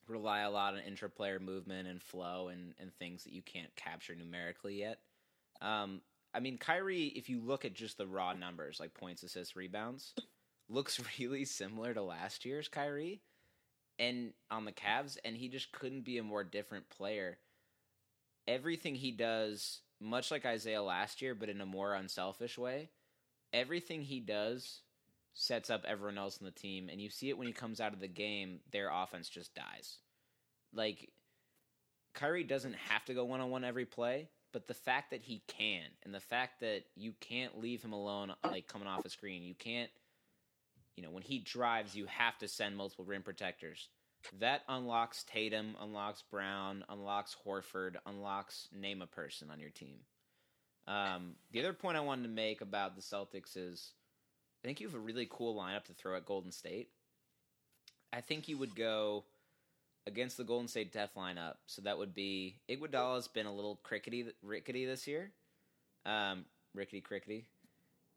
rely 0.07 0.41
a 0.41 0.49
lot 0.49 0.73
on 0.73 0.81
intraplayer 0.81 1.39
movement 1.39 1.87
and 1.87 2.01
flow 2.01 2.49
and, 2.49 2.73
and 2.79 2.93
things 2.93 3.23
that 3.23 3.33
you 3.33 3.41
can't 3.41 3.73
capture 3.75 4.15
numerically 4.15 4.79
yet. 4.79 4.99
Um, 5.61 6.01
I 6.33 6.39
mean, 6.39 6.57
Kyrie, 6.57 7.07
if 7.15 7.29
you 7.29 7.39
look 7.39 7.63
at 7.63 7.73
just 7.73 7.97
the 7.97 8.07
raw 8.07 8.33
numbers, 8.33 8.79
like 8.79 8.93
points, 8.93 9.23
assists, 9.23 9.55
rebounds, 9.55 10.13
looks 10.69 10.99
really 11.19 11.45
similar 11.45 11.93
to 11.93 12.01
last 12.01 12.43
year's 12.43 12.67
Kyrie 12.67 13.21
and 13.97 14.31
on 14.49 14.65
the 14.65 14.71
Cavs, 14.71 15.17
and 15.23 15.35
he 15.35 15.47
just 15.47 15.71
couldn't 15.71 16.05
be 16.05 16.17
a 16.17 16.23
more 16.23 16.43
different 16.43 16.89
player. 16.89 17.37
Everything 18.47 18.95
he 18.95 19.11
does, 19.11 19.81
much 19.99 20.31
like 20.31 20.45
Isaiah 20.45 20.81
last 20.81 21.21
year, 21.21 21.35
but 21.35 21.49
in 21.49 21.61
a 21.61 21.65
more 21.65 21.93
unselfish 21.93 22.57
way, 22.57 22.89
everything 23.53 24.01
he 24.01 24.19
does 24.19 24.81
sets 25.33 25.69
up 25.69 25.85
everyone 25.87 26.17
else 26.17 26.39
on 26.41 26.45
the 26.45 26.51
team, 26.51 26.89
and 26.89 26.99
you 27.01 27.09
see 27.09 27.29
it 27.29 27.37
when 27.37 27.47
he 27.47 27.53
comes 27.53 27.79
out 27.79 27.93
of 27.93 27.99
the 27.99 28.07
game, 28.07 28.59
their 28.71 28.89
offense 28.91 29.29
just 29.29 29.55
dies. 29.55 29.97
Like, 30.73 31.11
Kyrie 32.13 32.43
doesn't 32.43 32.75
have 32.75 33.05
to 33.05 33.13
go 33.13 33.25
one 33.25 33.39
on 33.39 33.49
one 33.49 33.63
every 33.63 33.85
play, 33.85 34.29
but 34.51 34.67
the 34.67 34.73
fact 34.73 35.11
that 35.11 35.21
he 35.21 35.43
can, 35.47 35.85
and 36.03 36.13
the 36.13 36.19
fact 36.19 36.61
that 36.61 36.83
you 36.95 37.13
can't 37.19 37.59
leave 37.59 37.81
him 37.81 37.93
alone, 37.93 38.33
like 38.43 38.67
coming 38.67 38.87
off 38.87 39.05
a 39.05 39.09
screen, 39.09 39.43
you 39.43 39.53
can't, 39.53 39.89
you 40.95 41.03
know, 41.03 41.11
when 41.11 41.23
he 41.23 41.39
drives, 41.39 41.95
you 41.95 42.05
have 42.07 42.37
to 42.39 42.47
send 42.47 42.75
multiple 42.75 43.05
rim 43.05 43.21
protectors. 43.21 43.87
That 44.39 44.61
unlocks 44.67 45.23
Tatum, 45.23 45.75
unlocks 45.81 46.23
Brown, 46.29 46.83
unlocks 46.89 47.35
Horford, 47.45 47.95
unlocks 48.05 48.67
name 48.73 49.01
a 49.01 49.07
person 49.07 49.49
on 49.49 49.59
your 49.59 49.69
team. 49.69 49.99
Um, 50.87 51.35
the 51.51 51.59
other 51.59 51.73
point 51.73 51.97
I 51.97 52.01
wanted 52.01 52.23
to 52.23 52.29
make 52.29 52.61
about 52.61 52.95
the 52.95 53.01
Celtics 53.01 53.55
is 53.55 53.93
I 54.63 54.67
think 54.67 54.81
you 54.81 54.87
have 54.87 54.95
a 54.95 54.99
really 54.99 55.27
cool 55.29 55.55
lineup 55.55 55.85
to 55.85 55.93
throw 55.93 56.17
at 56.17 56.25
Golden 56.25 56.51
State. 56.51 56.89
I 58.11 58.21
think 58.21 58.47
you 58.47 58.57
would 58.57 58.75
go 58.75 59.25
against 60.07 60.37
the 60.37 60.43
Golden 60.43 60.67
State 60.67 60.91
Death 60.91 61.11
lineup. 61.15 61.55
So 61.67 61.83
that 61.83 61.97
would 61.97 62.13
be 62.13 62.59
Iguodala's 62.69 63.27
been 63.27 63.45
a 63.45 63.53
little 63.53 63.79
crickety, 63.83 64.25
rickety 64.41 64.85
this 64.85 65.07
year, 65.07 65.31
um, 66.05 66.45
rickety 66.73 67.01
crickety, 67.01 67.47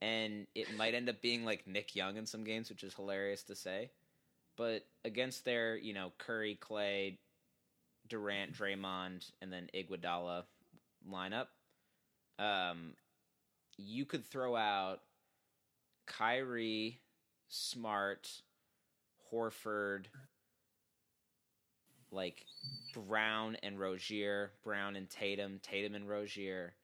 and 0.01 0.47
it 0.55 0.77
might 0.77 0.95
end 0.95 1.09
up 1.09 1.21
being 1.21 1.45
like 1.45 1.67
Nick 1.67 1.95
Young 1.95 2.17
in 2.17 2.27
some 2.27 2.45
games, 2.45 2.71
which 2.71 2.83
is 2.83 2.95
hilarious 2.95 3.43
to 3.45 3.55
say. 3.55 3.91
But 4.57 4.85
against 5.05 5.45
their, 5.45 5.77
you 5.77 5.95
know, 5.95 6.13
Curry, 6.19 6.57
Clay, 6.61 7.19
Durant, 8.09 8.53
Draymond, 8.53 9.31
and 9.41 9.53
then 9.53 9.69
Iguodala 9.75 10.45
lineup, 11.11 11.47
um, 12.39 12.95
you 13.79 14.05
could 14.05 14.27
throw 14.27 14.55
out 14.57 15.01
Kyrie, 16.07 17.01
Smart, 17.49 18.29
Horford, 19.33 20.07
like 22.11 22.45
Brown 22.93 23.57
and 23.63 23.79
Rozier, 23.79 24.53
Brown 24.63 24.97
and 24.97 25.09
Tatum, 25.09 25.61
Tatum 25.63 25.95
and 25.95 26.09
Rozier. 26.09 26.75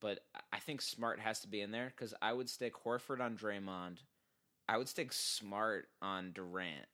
But 0.00 0.20
I 0.52 0.58
think 0.58 0.80
Smart 0.80 1.20
has 1.20 1.40
to 1.40 1.48
be 1.48 1.60
in 1.60 1.72
there 1.72 1.92
because 1.94 2.14
I 2.22 2.32
would 2.32 2.48
stick 2.48 2.74
Horford 2.84 3.20
on 3.20 3.36
Draymond. 3.36 3.98
I 4.70 4.78
would 4.78 4.88
stick 4.88 5.12
Smart 5.12 5.88
on 6.00 6.30
Durant. 6.32 6.86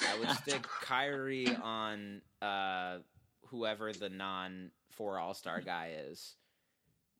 I 0.00 0.16
would 0.20 0.30
stick 0.42 0.62
Kyrie 0.62 1.56
on 1.56 2.22
uh, 2.40 2.98
whoever 3.48 3.92
the 3.92 4.08
non 4.08 4.70
four 4.92 5.18
All 5.18 5.34
Star 5.34 5.60
guy 5.60 5.90
is, 6.08 6.36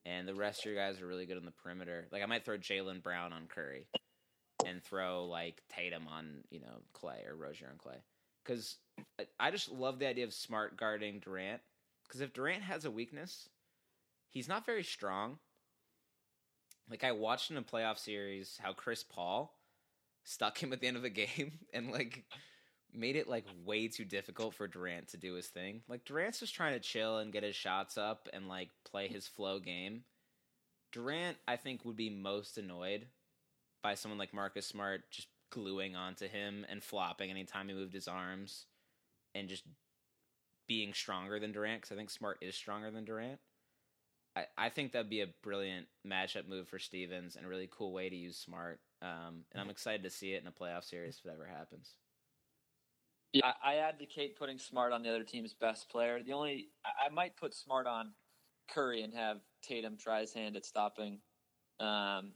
and 0.07 0.29
the 0.29 0.35
rest 0.35 0.61
of 0.61 0.67
your 0.67 0.77
guys 0.77 1.03
are 1.03 1.09
really 1.09 1.27
good 1.27 1.39
on 1.39 1.45
the 1.45 1.51
perimeter. 1.51 2.07
Like 2.13 2.23
I 2.23 2.27
might 2.27 2.45
throw 2.45 2.57
Jaylen 2.57 3.03
Brown 3.03 3.33
on 3.33 3.49
Curry, 3.49 3.89
and 4.65 4.81
throw 4.81 5.25
like 5.25 5.61
Tatum 5.69 6.07
on 6.07 6.45
you 6.51 6.61
know 6.61 6.81
Clay 6.93 7.25
or 7.27 7.35
Rozier 7.35 7.67
on 7.69 7.79
Clay, 7.79 7.97
because 8.45 8.77
I 9.41 9.51
just 9.51 9.73
love 9.73 9.99
the 9.99 10.07
idea 10.07 10.25
of 10.25 10.33
Smart 10.33 10.77
guarding 10.77 11.19
Durant. 11.19 11.61
Because 12.07 12.21
if 12.21 12.33
Durant 12.33 12.63
has 12.63 12.85
a 12.85 12.93
weakness, 12.93 13.49
he's 14.29 14.49
not 14.49 14.67
very 14.67 14.85
strong. 14.85 15.39
Like 16.91 17.05
I 17.05 17.13
watched 17.13 17.51
in 17.51 17.57
a 17.57 17.63
playoff 17.63 17.99
series 17.99 18.59
how 18.63 18.73
Chris 18.73 19.03
Paul 19.03 19.55
stuck 20.25 20.63
him 20.63 20.73
at 20.73 20.81
the 20.81 20.87
end 20.87 20.97
of 20.97 21.03
the 21.03 21.11
game 21.11 21.59
and 21.75 21.91
like 21.91 22.25
made 22.95 23.17
it 23.17 23.29
like 23.29 23.47
way 23.65 23.89
too 23.89 24.05
difficult 24.05 24.55
for 24.55 24.69
Durant 24.69 25.09
to 25.09 25.17
do 25.17 25.35
his 25.35 25.49
thing. 25.49 25.83
Like 25.89 26.05
Durant's 26.05 26.41
just 26.41 26.55
trying 26.55 26.75
to 26.75 26.81
chill 26.81 27.19
and 27.19 27.33
get 27.33 27.43
his 27.43 27.57
shots 27.57 27.97
up 27.97 28.29
and 28.33 28.49
like 28.49 28.69
play 28.85 29.09
his 29.09 29.27
flow 29.27 29.59
game. 29.59 30.05
Durant, 30.93 31.39
I 31.49 31.57
think, 31.57 31.85
would 31.85 31.97
be 31.97 32.11
most 32.11 32.59
annoyed 32.59 33.07
by 33.83 33.95
someone 33.95 34.19
like 34.19 34.35
Marcus 34.35 34.67
Smart 34.67 35.11
just 35.11 35.29
gluing 35.51 35.97
onto 35.97 36.29
him 36.29 36.67
and 36.69 36.83
flopping 36.83 37.31
anytime 37.31 37.69
he 37.69 37.75
moved 37.75 37.95
his 37.95 38.09
arms 38.09 38.67
and 39.35 39.49
just 39.49 39.65
being 40.69 40.93
stronger 40.93 41.39
than 41.41 41.53
Durant 41.53 41.83
because 41.83 41.93
I 41.93 41.97
think 41.97 42.11
Smart 42.11 42.39
is 42.43 42.55
stronger 42.55 42.91
than 42.91 43.05
Durant. 43.05 43.41
I, 44.35 44.47
I 44.57 44.69
think 44.71 44.93
that'd 44.93 45.11
be 45.11 45.21
a 45.21 45.29
brilliant 45.43 45.87
matchup 46.07 46.49
move 46.49 46.69
for 46.69 46.79
Stevens 46.79 47.37
and 47.37 47.45
a 47.45 47.49
really 47.49 47.69
cool 47.71 47.93
way 47.93 48.09
to 48.09 48.17
use 48.17 48.37
Smart. 48.37 48.81
Um, 49.03 49.45
and 49.53 49.61
I'm 49.61 49.71
excited 49.71 50.03
to 50.05 50.11
see 50.11 50.33
it 50.33 50.43
in 50.43 50.49
a 50.49 50.53
playoff 50.53 50.85
series 50.85 51.19
if 51.19 51.27
it 51.27 51.35
ever 51.35 51.47
happens. 51.47 51.95
Yeah, 53.33 53.53
I 53.65 53.77
advocate 53.77 54.39
putting 54.39 54.59
Smart 54.59 54.93
on 54.93 55.03
the 55.03 55.09
other 55.09 55.25
team's 55.25 55.55
best 55.55 55.89
player. 55.91 56.23
The 56.23 56.33
only 56.33 56.69
I 56.85 57.13
might 57.13 57.37
put 57.37 57.55
Smart 57.55 57.87
on 57.87 58.13
Curry 58.71 59.03
and 59.03 59.15
have 59.15 59.39
Tatum 59.63 59.97
try 59.97 60.21
his 60.21 60.33
hand 60.33 60.57
at 60.57 60.65
stopping 60.65 61.19
um, 61.81 62.33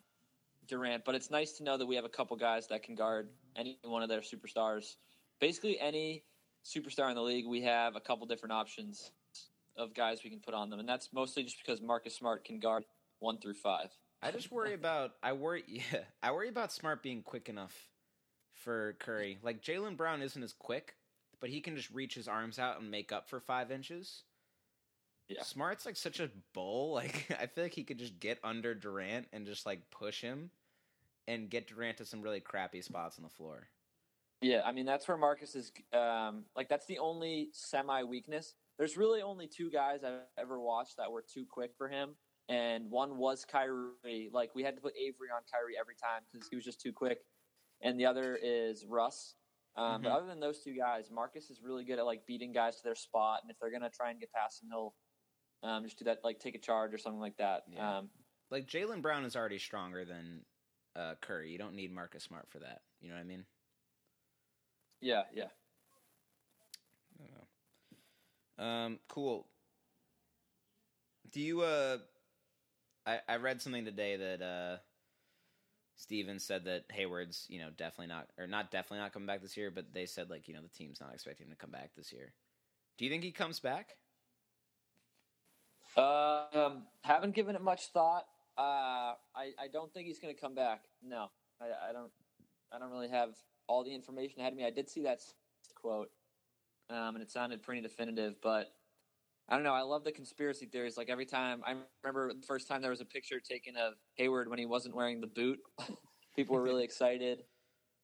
Durant. 0.67 1.05
But 1.05 1.15
it's 1.15 1.31
nice 1.31 1.53
to 1.53 1.65
know 1.65 1.77
that 1.77 1.87
we 1.87 1.97
have 1.97 2.05
a 2.05 2.11
couple 2.11 2.37
guys 2.37 2.67
that 2.69 2.83
can 2.83 2.95
guard 2.95 3.29
any 3.57 3.79
one 3.85 4.03
of 4.03 4.09
their 4.09 4.21
superstars. 4.21 4.97
Basically, 5.39 5.79
any 5.79 6.25
superstar 6.65 7.09
in 7.11 7.15
the 7.15 7.23
league, 7.23 7.47
we 7.47 7.63
have 7.63 7.95
a 7.95 8.01
couple 8.01 8.27
different 8.27 8.53
options 8.53 9.13
of 9.77 9.95
guys 9.95 10.23
we 10.25 10.31
can 10.31 10.41
put 10.41 10.55
on 10.55 10.71
them, 10.71 10.81
and 10.81 10.89
that's 10.89 11.13
mostly 11.13 11.43
just 11.43 11.59
because 11.65 11.81
Marcus 11.81 12.15
Smart 12.15 12.45
can 12.45 12.59
guard 12.59 12.85
one 13.19 13.39
through 13.39 13.55
five. 13.55 13.91
I 14.23 14.31
just 14.31 14.51
worry 14.51 14.75
about 14.75 15.13
I 15.23 15.33
worry 15.33 15.65
yeah 15.69 16.01
I 16.23 16.33
worry 16.33 16.49
about 16.49 16.73
Smart 16.73 17.03
being 17.03 17.23
quick 17.23 17.49
enough 17.49 17.75
for 18.55 18.97
Curry. 18.99 19.39
Like 19.43 19.63
Jaylen 19.63 19.97
Brown 19.97 20.23
isn't 20.23 20.43
as 20.43 20.53
quick, 20.53 20.95
but 21.41 21.51
he 21.51 21.61
can 21.61 21.77
just 21.77 21.91
reach 21.91 22.15
his 22.15 22.29
arms 22.29 22.59
out 22.59 22.81
and 22.81 22.91
make 22.91 23.13
up 23.13 23.29
for 23.29 23.41
five 23.41 23.71
inches. 23.71 24.23
Yeah. 25.29 25.43
Smart's 25.43 25.87
like 25.87 25.97
such 25.97 26.21
a 26.21 26.31
bull. 26.53 26.95
Like 26.97 27.27
I 27.39 27.47
feel 27.47 27.65
like 27.65 27.75
he 27.75 27.85
could 27.85 27.99
just 27.99 28.19
get 28.19 28.39
under 28.43 28.75
Durant 28.75 29.27
and 29.33 29.47
just 29.47 29.67
like 29.67 29.91
push 29.91 30.23
him 30.23 30.51
and 31.29 31.51
get 31.51 31.67
Durant 31.67 31.99
to 31.99 32.07
some 32.07 32.23
really 32.23 32.41
crappy 32.41 32.81
spots 32.81 33.19
on 33.19 33.25
the 33.25 33.31
floor. 33.31 33.69
Yeah, 34.41 34.63
I 34.65 34.73
mean 34.73 34.87
that's 34.87 35.07
where 35.09 35.17
Marcus 35.17 35.55
is. 35.55 35.73
Um, 35.93 36.45
like 36.55 36.69
that's 36.69 36.87
the 36.87 36.99
only 36.99 37.51
semi 37.53 38.03
weakness. 38.03 38.55
There's 38.79 38.97
really 38.97 39.23
only 39.23 39.47
two 39.47 39.71
guys 39.71 40.05
I've 40.05 40.21
ever 40.39 40.61
watched 40.61 40.97
that 40.99 41.11
were 41.11 41.25
too 41.33 41.47
quick 41.51 41.71
for 41.79 41.89
him, 41.89 42.15
and 42.49 42.91
one 42.91 43.17
was 43.17 43.45
Kyrie. 43.45 44.31
Like 44.33 44.55
we 44.55 44.63
had 44.63 44.77
to 44.77 44.83
put 44.83 44.95
Avery 44.97 45.29
on 45.35 45.43
Kyrie 45.51 45.77
every 45.81 45.95
time 45.95 46.23
because 46.33 46.49
he 46.49 46.57
was 46.57 46.65
just 46.65 46.81
too 46.81 46.93
quick, 46.93 47.19
and 47.81 47.99
the 47.99 48.07
other 48.07 48.39
is 48.43 48.85
Russ. 48.89 49.35
Um, 49.77 49.85
Mm-hmm. 49.85 50.05
But 50.05 50.13
other 50.13 50.27
than 50.27 50.41
those 50.41 50.63
two 50.63 50.75
guys, 50.75 51.11
Marcus 51.11 51.51
is 51.51 51.61
really 51.63 51.85
good 51.85 51.99
at 51.99 52.07
like 52.07 52.27
beating 52.27 52.53
guys 52.53 52.77
to 52.77 52.83
their 52.83 52.95
spot, 52.95 53.41
and 53.43 53.51
if 53.51 53.59
they're 53.61 53.71
gonna 53.71 53.91
try 53.91 54.11
and 54.11 54.21
get 54.21 54.33
past 54.33 54.63
him, 54.63 54.69
he'll 54.71 54.95
um, 55.63 55.85
just 55.85 55.99
do 55.99 56.05
that, 56.05 56.19
like 56.25 56.39
take 56.39 56.55
a 56.55 56.59
charge 56.61 56.93
or 56.95 56.99
something 56.99 57.21
like 57.21 57.37
that. 57.39 57.63
Yeah. 57.69 57.99
Um, 57.99 58.11
Like 58.51 58.67
Jaylen 58.67 59.03
Brown 59.03 59.25
is 59.25 59.37
already 59.37 59.59
stronger 59.59 60.05
than 60.05 60.43
uh, 60.95 61.15
Curry. 61.21 61.51
You 61.51 61.59
don't 61.59 61.75
need 61.75 61.93
Marcus 61.93 62.25
Smart 62.25 62.47
for 62.49 62.59
that. 62.61 62.83
You 63.01 63.09
know 63.09 63.15
what 63.17 63.21
I 63.21 63.25
mean? 63.25 63.45
yeah, 65.01 65.23
yeah. 65.35 65.49
Um, 68.59 68.99
cool. 69.09 69.47
Do 71.31 71.41
you 71.41 71.63
uh 71.63 71.99
I 73.07 73.21
I 73.29 73.37
read 73.37 73.61
something 73.61 73.85
today 73.85 74.17
that 74.17 74.43
uh 74.43 74.79
Stevens 75.97 76.45
said 76.45 76.65
that 76.65 76.85
Hayward's, 76.91 77.47
you 77.49 77.59
know, 77.59 77.71
definitely 77.71 78.09
not, 78.09 78.29
or 78.39 78.47
not 78.47 78.71
definitely 78.71 78.99
not 78.99 79.15
coming 79.15 79.27
back 79.27 79.41
this 79.41 79.57
year, 79.57 79.71
but 79.71 79.95
they 79.95 80.05
said, 80.05 80.29
like, 80.29 80.47
you 80.47 80.53
know, 80.53 80.61
the 80.61 80.69
team's 80.69 81.01
not 81.01 81.15
expecting 81.15 81.47
him 81.47 81.53
to 81.53 81.57
come 81.57 81.71
back 81.71 81.91
this 81.97 82.13
year. 82.13 82.35
Do 82.99 83.07
you 83.07 83.11
think 83.11 83.25
he 83.25 83.33
comes 83.33 83.61
back? 83.61 83.97
Uh, 85.97 86.45
um, 86.53 86.83
haven't 87.03 87.35
given 87.35 87.57
it 87.57 87.63
much 87.63 87.87
thought. 87.87 88.27
Uh, 88.59 89.17
I, 89.35 89.53
I 89.59 89.69
don't 89.73 89.93
think 89.93 90.07
he's 90.07 90.19
going 90.19 90.35
to 90.35 90.41
come 90.41 90.55
back. 90.55 90.83
No, 91.03 91.31
I, 91.61 91.91
I 91.91 91.93
don't. 91.93 92.11
I 92.73 92.79
don't 92.79 92.91
really 92.91 93.09
have 93.09 93.31
all 93.67 93.85
the 93.85 93.95
information 93.95 94.41
ahead 94.41 94.53
of 94.53 94.59
me. 94.59 94.67
I 94.67 94.71
did 94.71 94.91
see 94.91 95.03
that 95.03 95.23
quote, 95.75 96.11
um, 96.91 97.15
and 97.17 97.23
it 97.23 97.31
sounded 97.31 97.63
pretty 97.63 97.81
definitive. 97.81 98.35
But 98.43 98.69
I 99.49 99.55
don't 99.55 99.65
know. 99.65 99.75
I 99.75 99.83
love 99.83 100.05
the 100.05 100.13
conspiracy 100.13 100.67
theories. 100.67 100.97
Like 100.97 101.09
every 101.09 101.27
time, 101.27 101.63
I 101.67 101.75
remember 102.03 102.33
the 102.33 102.47
first 102.47 102.69
time 102.69 102.83
there 102.83 102.91
was 102.91 103.01
a 103.01 103.05
picture 103.07 103.41
taken 103.41 103.77
of 103.77 103.95
Hayward 104.15 104.49
when 104.49 104.59
he 104.59 104.67
wasn't 104.67 104.95
wearing 104.95 105.21
the 105.21 105.27
boot. 105.29 105.59
People 106.37 106.57
were 106.57 106.63
really 106.63 106.85
excited. 106.91 107.43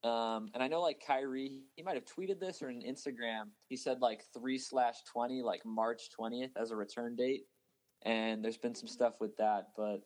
Um, 0.05 0.51
and 0.55 0.63
I 0.63 0.67
know 0.67 0.81
like 0.81 1.01
Kyrie, 1.07 1.63
he 1.77 1.83
might 1.83 1.95
have 1.95 2.05
tweeted 2.05 2.41
this 2.41 2.61
or 2.61 2.69
an 2.69 2.83
Instagram. 2.83 3.51
He 3.69 3.77
said 3.77 4.01
like 4.01 4.25
three 4.37 4.59
slash 4.59 4.97
twenty, 5.11 5.43
like 5.43 5.65
March 5.65 6.11
twentieth 6.11 6.51
as 6.61 6.71
a 6.73 6.77
return 6.77 7.15
date. 7.15 7.43
And 8.05 8.45
there's 8.45 8.59
been 8.59 8.75
some 8.75 8.89
stuff 8.89 9.15
with 9.21 9.37
that, 9.37 9.69
but 9.77 10.01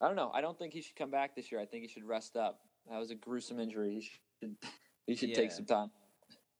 I 0.00 0.06
don't 0.06 0.16
know. 0.16 0.30
I 0.32 0.40
don't 0.40 0.58
think 0.58 0.72
he 0.72 0.80
should 0.80 0.96
come 0.96 1.10
back 1.10 1.36
this 1.36 1.52
year. 1.52 1.60
I 1.60 1.66
think 1.66 1.82
he 1.82 1.88
should 1.88 2.04
rest 2.04 2.36
up. 2.36 2.60
That 2.90 2.98
was 2.98 3.10
a 3.10 3.14
gruesome 3.14 3.60
injury. 3.60 3.94
He 3.94 4.00
should 4.00 4.56
he 5.06 5.14
should 5.14 5.28
Yeah. 5.28 5.34
take 5.36 5.52
some 5.52 5.66
time. 5.66 5.90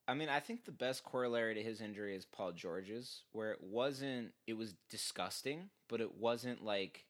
I 0.09 0.15
mean, 0.15 0.29
I 0.29 0.41
think 0.41 0.65
the 0.65 0.73
best 0.73 1.05
corollary 1.05 1.55
to 1.55 1.63
his 1.63 1.81
injury 1.81 2.17
is 2.17 2.25
Paul 2.25 2.53
George's, 2.53 3.23
where 3.33 3.53
it 3.53 3.63
wasn't, 3.63 4.33
it 4.47 4.55
was 4.55 4.75
disgusting, 4.91 5.71
but 5.89 6.01
it 6.01 6.19
wasn't 6.19 6.65
like, 6.65 7.05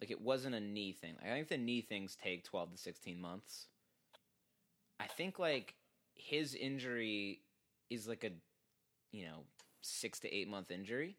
like 0.00 0.10
it 0.10 0.20
wasn't 0.20 0.54
a 0.54 0.60
knee 0.60 0.92
thing. 0.92 1.14
I 1.22 1.28
think 1.28 1.48
the 1.48 1.56
knee 1.56 1.80
things 1.80 2.16
take 2.22 2.44
12 2.44 2.72
to 2.72 2.78
16 2.78 3.20
months. 3.20 3.66
I 5.00 5.06
think 5.06 5.38
like 5.38 5.74
his 6.14 6.54
injury 6.54 7.40
is 7.88 8.06
like 8.06 8.24
a, 8.24 8.30
you 9.10 9.24
know, 9.24 9.44
six 9.80 10.20
to 10.20 10.34
eight 10.34 10.48
month 10.48 10.70
injury. 10.70 11.16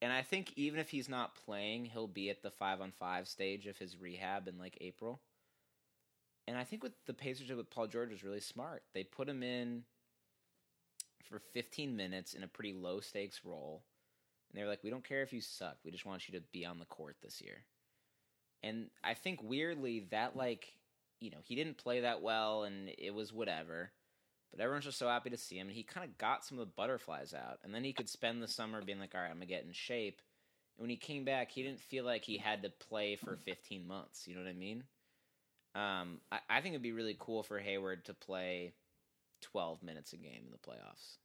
And 0.00 0.12
I 0.12 0.22
think 0.22 0.52
even 0.54 0.78
if 0.78 0.90
he's 0.90 1.08
not 1.08 1.34
playing, 1.34 1.86
he'll 1.86 2.06
be 2.06 2.30
at 2.30 2.42
the 2.42 2.52
five 2.52 2.80
on 2.80 2.92
five 2.92 3.26
stage 3.26 3.66
of 3.66 3.78
his 3.78 3.96
rehab 3.96 4.46
in 4.46 4.58
like 4.58 4.78
April. 4.80 5.20
And 6.48 6.56
I 6.56 6.64
think 6.64 6.82
what 6.82 6.92
the 7.06 7.12
Pacers 7.12 7.48
did 7.48 7.58
with 7.58 7.68
Paul 7.68 7.88
George 7.88 8.10
was 8.10 8.24
really 8.24 8.40
smart. 8.40 8.82
They 8.94 9.04
put 9.04 9.28
him 9.28 9.42
in 9.42 9.82
for 11.28 11.38
15 11.52 11.94
minutes 11.94 12.32
in 12.32 12.42
a 12.42 12.48
pretty 12.48 12.72
low 12.72 13.00
stakes 13.00 13.42
role. 13.44 13.82
And 14.50 14.58
they 14.58 14.64
were 14.64 14.70
like, 14.70 14.82
we 14.82 14.88
don't 14.88 15.06
care 15.06 15.20
if 15.20 15.30
you 15.30 15.42
suck. 15.42 15.76
We 15.84 15.90
just 15.90 16.06
want 16.06 16.26
you 16.26 16.38
to 16.38 16.44
be 16.50 16.64
on 16.64 16.78
the 16.78 16.86
court 16.86 17.16
this 17.22 17.42
year. 17.42 17.64
And 18.62 18.86
I 19.04 19.12
think 19.12 19.42
weirdly 19.42 20.06
that 20.10 20.36
like, 20.36 20.72
you 21.20 21.30
know, 21.30 21.36
he 21.44 21.54
didn't 21.54 21.76
play 21.76 22.00
that 22.00 22.22
well 22.22 22.62
and 22.62 22.92
it 22.96 23.12
was 23.12 23.30
whatever. 23.30 23.90
But 24.50 24.62
everyone's 24.62 24.86
just 24.86 24.98
so 24.98 25.08
happy 25.08 25.28
to 25.28 25.36
see 25.36 25.58
him 25.58 25.68
and 25.68 25.76
he 25.76 25.82
kind 25.82 26.08
of 26.08 26.16
got 26.16 26.46
some 26.46 26.58
of 26.58 26.66
the 26.66 26.72
butterflies 26.74 27.34
out. 27.34 27.58
And 27.62 27.74
then 27.74 27.84
he 27.84 27.92
could 27.92 28.08
spend 28.08 28.42
the 28.42 28.48
summer 28.48 28.80
being 28.80 29.00
like, 29.00 29.14
all 29.14 29.20
right, 29.20 29.28
I'm 29.28 29.36
going 29.36 29.48
to 29.48 29.54
get 29.54 29.66
in 29.66 29.72
shape. 29.74 30.22
And 30.78 30.84
when 30.84 30.90
he 30.90 30.96
came 30.96 31.26
back, 31.26 31.50
he 31.50 31.62
didn't 31.62 31.80
feel 31.80 32.06
like 32.06 32.24
he 32.24 32.38
had 32.38 32.62
to 32.62 32.70
play 32.70 33.16
for 33.16 33.36
15 33.36 33.86
months. 33.86 34.26
You 34.26 34.34
know 34.34 34.40
what 34.40 34.48
I 34.48 34.54
mean? 34.54 34.84
Um, 35.78 36.18
I, 36.32 36.38
I 36.50 36.60
think 36.60 36.72
it'd 36.72 36.82
be 36.82 36.92
really 36.92 37.16
cool 37.18 37.44
for 37.44 37.58
Hayward 37.58 38.04
to 38.06 38.14
play 38.14 38.72
12 39.42 39.82
minutes 39.82 40.12
a 40.12 40.16
game 40.16 40.42
in 40.44 40.50
the 40.50 40.58
playoffs. 40.58 41.18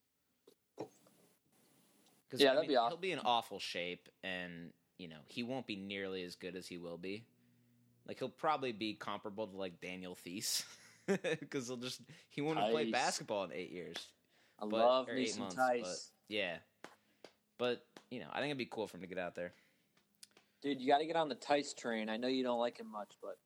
Yeah, 2.36 2.52
I 2.52 2.56
that'd 2.56 2.68
be 2.68 2.74
He'll 2.74 2.98
be 2.98 3.12
in 3.12 3.20
awful 3.20 3.60
shape, 3.60 4.10
and 4.24 4.72
you 4.98 5.08
know 5.08 5.20
he 5.28 5.44
won't 5.44 5.68
be 5.68 5.76
nearly 5.76 6.24
as 6.24 6.36
good 6.36 6.56
as 6.56 6.68
he 6.68 6.78
will 6.78 6.98
be. 6.98 7.26
Like 8.08 8.18
he'll 8.20 8.30
probably 8.30 8.72
be 8.72 8.96
comparable 8.96 9.48
to 9.48 9.56
like 9.56 9.80
Daniel 9.82 10.16
Theis, 10.16 10.64
because 11.08 11.68
he'll 11.68 11.78
just 11.78 12.02
he 12.30 12.42
won't 12.42 12.58
have 12.58 12.72
played 12.72 12.92
basketball 12.92 13.44
in 13.46 13.52
eight 13.54 13.72
years. 13.72 13.98
I 14.60 14.66
But- 14.66 14.80
love 14.80 15.08
me 15.10 15.28
some 15.28 15.44
months, 15.44 15.58
Theis. 15.58 16.12
Yeah, 16.28 16.58
but 17.60 17.86
you 18.10 18.20
know 18.20 18.28
I 18.32 18.38
think 18.38 18.48
it'd 18.48 18.58
be 18.58 18.66
cool 18.66 18.88
for 18.88 18.98
him 18.98 19.02
to 19.02 19.08
get 19.08 19.20
out 19.20 19.36
there. 19.36 19.54
Dude, 20.64 20.82
you 20.82 20.88
got 20.88 21.00
to 21.00 21.06
get 21.06 21.18
on 21.18 21.30
the 21.30 21.36
Theis 21.36 21.76
train. 21.76 22.10
I 22.10 22.18
know 22.18 22.30
you 22.30 22.44
don't 22.44 22.60
like 22.60 22.80
him 22.80 22.90
much, 22.92 23.12
but 23.22 23.38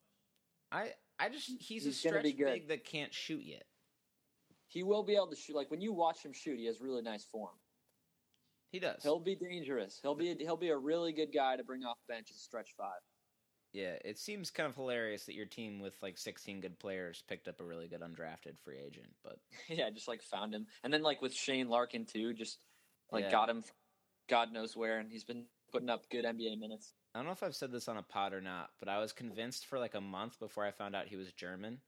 I 0.72 0.92
I 1.20 1.30
just 1.30 1.48
he's, 1.48 1.84
He's 1.84 1.88
a 1.88 1.94
stretch 1.94 2.24
big 2.24 2.68
that 2.68 2.86
can't 2.86 3.14
shoot 3.14 3.44
yet. 3.44 3.64
he 4.68 4.84
will 4.84 5.04
be 5.04 5.16
able 5.16 5.28
to 5.28 5.36
shoot. 5.36 5.56
Like 5.56 5.72
when 5.72 5.82
you 5.82 5.94
watch 5.94 6.24
him 6.24 6.34
shoot, 6.34 6.60
he 6.60 6.66
has 6.66 6.82
really 6.82 7.02
nice 7.02 7.24
form. 7.26 7.56
He 8.72 8.80
does. 8.80 9.02
He'll 9.02 9.20
be 9.20 9.36
dangerous. 9.36 10.00
He'll 10.02 10.16
be 10.16 10.36
he'll 10.40 10.58
be 10.58 10.70
a 10.70 10.78
really 10.78 11.14
good 11.14 11.32
guy 11.34 11.56
to 11.56 11.64
bring 11.64 11.84
off 11.84 11.98
bench 12.08 12.28
as 12.32 12.42
stretch 12.42 12.74
five. 12.78 13.00
Yeah, 13.74 13.96
it 14.04 14.18
seems 14.18 14.50
kind 14.50 14.68
of 14.70 14.76
hilarious 14.76 15.26
that 15.26 15.36
your 15.36 15.46
team 15.46 15.80
with 15.80 15.94
like 16.02 16.18
16 16.18 16.62
good 16.62 16.80
players 16.80 17.24
picked 17.28 17.48
up 17.48 17.60
a 17.60 17.66
really 17.66 17.88
good 17.88 18.02
undrafted 18.02 18.58
free 18.64 18.78
agent, 18.80 19.10
but 19.24 19.38
yeah, 19.70 19.90
just 19.90 20.08
like 20.08 20.22
found 20.22 20.54
him, 20.54 20.66
and 20.84 20.94
then 20.94 21.04
like 21.04 21.22
with 21.22 21.34
Shane 21.34 21.70
Larkin 21.70 22.06
too, 22.06 22.34
just 22.34 22.60
like 23.12 23.26
Yeah. 23.26 23.32
got 23.32 23.50
him, 23.50 23.64
God 24.30 24.52
knows 24.52 24.76
where, 24.76 25.00
and 25.00 25.12
he's 25.12 25.24
been 25.26 25.46
putting 25.72 25.90
up 25.90 26.10
good 26.10 26.26
NBA 26.26 26.58
minutes. 26.60 26.94
I 27.14 27.20
don't 27.20 27.26
know 27.26 27.32
if 27.32 27.44
I've 27.44 27.56
said 27.56 27.72
this 27.72 27.88
on 27.88 27.98
a 27.98 28.04
pod 28.04 28.34
or 28.34 28.42
not, 28.42 28.70
but 28.80 28.90
I 28.90 29.00
was 29.00 29.12
convinced 29.12 29.66
for 29.66 29.80
like 29.80 29.96
a 29.96 30.02
month 30.02 30.40
before 30.40 30.66
I 30.66 30.72
found 30.72 30.96
out 30.96 31.08
he 31.08 31.16
was 31.16 31.32
German 31.32 31.80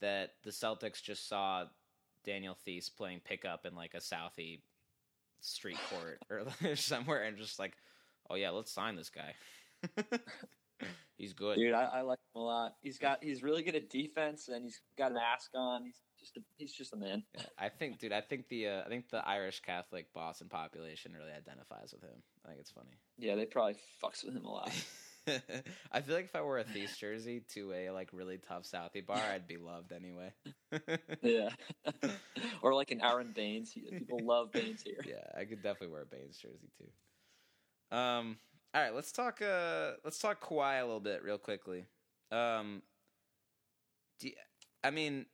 that 0.00 0.34
the 0.44 0.50
Celtics 0.50 1.02
just 1.02 1.28
saw 1.28 1.64
Daniel 2.24 2.56
Theis 2.66 2.88
playing 2.88 3.20
pickup 3.24 3.66
in 3.66 3.74
like 3.74 3.94
a 3.94 3.98
Southie 3.98 4.60
street 5.40 5.78
court 5.90 6.20
or 6.30 6.76
somewhere 6.76 7.24
and 7.24 7.36
just 7.36 7.58
like, 7.58 7.72
oh 8.30 8.34
yeah, 8.34 8.50
let's 8.50 8.70
sign 8.70 8.96
this 8.96 9.10
guy. 9.10 9.34
He's 11.22 11.34
good. 11.34 11.56
Dude, 11.56 11.72
I, 11.72 11.84
I 11.84 12.00
like 12.00 12.18
him 12.18 12.42
a 12.42 12.44
lot. 12.44 12.74
He's 12.82 12.98
got 12.98 13.22
he's 13.22 13.44
really 13.44 13.62
good 13.62 13.76
at 13.76 13.88
defense, 13.88 14.48
and 14.48 14.64
he's 14.64 14.80
got 14.98 15.12
a 15.12 15.14
mask 15.14 15.52
on. 15.54 15.84
He's 15.84 16.00
just 16.18 16.36
a, 16.36 16.40
he's 16.56 16.72
just 16.72 16.92
a 16.92 16.96
man. 16.96 17.22
Yeah, 17.36 17.44
I 17.56 17.68
think, 17.68 18.00
dude, 18.00 18.10
I 18.10 18.22
think 18.22 18.48
the 18.48 18.66
uh, 18.66 18.82
I 18.84 18.88
think 18.88 19.08
the 19.08 19.24
Irish 19.24 19.60
Catholic 19.60 20.12
Boston 20.12 20.48
population 20.48 21.12
really 21.12 21.30
identifies 21.30 21.92
with 21.92 22.02
him. 22.02 22.24
I 22.44 22.48
think 22.48 22.58
it's 22.58 22.72
funny. 22.72 22.98
Yeah, 23.18 23.36
they 23.36 23.44
probably 23.44 23.76
fucks 24.02 24.24
with 24.24 24.34
him 24.34 24.44
a 24.44 24.50
lot. 24.50 24.72
I 25.92 26.00
feel 26.00 26.16
like 26.16 26.24
if 26.24 26.34
I 26.34 26.42
wore 26.42 26.58
a 26.58 26.64
Thief 26.64 26.98
jersey 26.98 27.44
to 27.54 27.72
a 27.72 27.90
like 27.90 28.08
really 28.12 28.38
tough 28.38 28.64
Southie 28.64 29.06
bar, 29.06 29.22
I'd 29.32 29.46
be 29.46 29.58
loved 29.58 29.92
anyway. 29.92 30.32
yeah, 31.22 31.50
or 32.62 32.74
like 32.74 32.90
an 32.90 33.00
Aaron 33.00 33.30
Baynes. 33.32 33.74
People 33.74 34.18
love 34.24 34.50
Baynes 34.50 34.82
here. 34.82 34.98
yeah, 35.06 35.40
I 35.40 35.44
could 35.44 35.62
definitely 35.62 35.92
wear 35.92 36.02
a 36.02 36.06
Baynes 36.06 36.36
jersey 36.36 36.68
too. 36.78 37.96
Um, 37.96 38.38
all 38.74 38.82
right, 38.82 38.94
let's 38.94 39.12
talk. 39.12 39.42
Uh, 39.42 39.92
let's 40.04 40.18
talk 40.18 40.40
Kawhi 40.46 40.80
a 40.80 40.84
little 40.84 41.00
bit, 41.00 41.22
real 41.22 41.38
quickly. 41.38 41.86
Um, 42.30 42.82
you- 44.20 44.34
I 44.82 44.90
mean, 44.90 45.26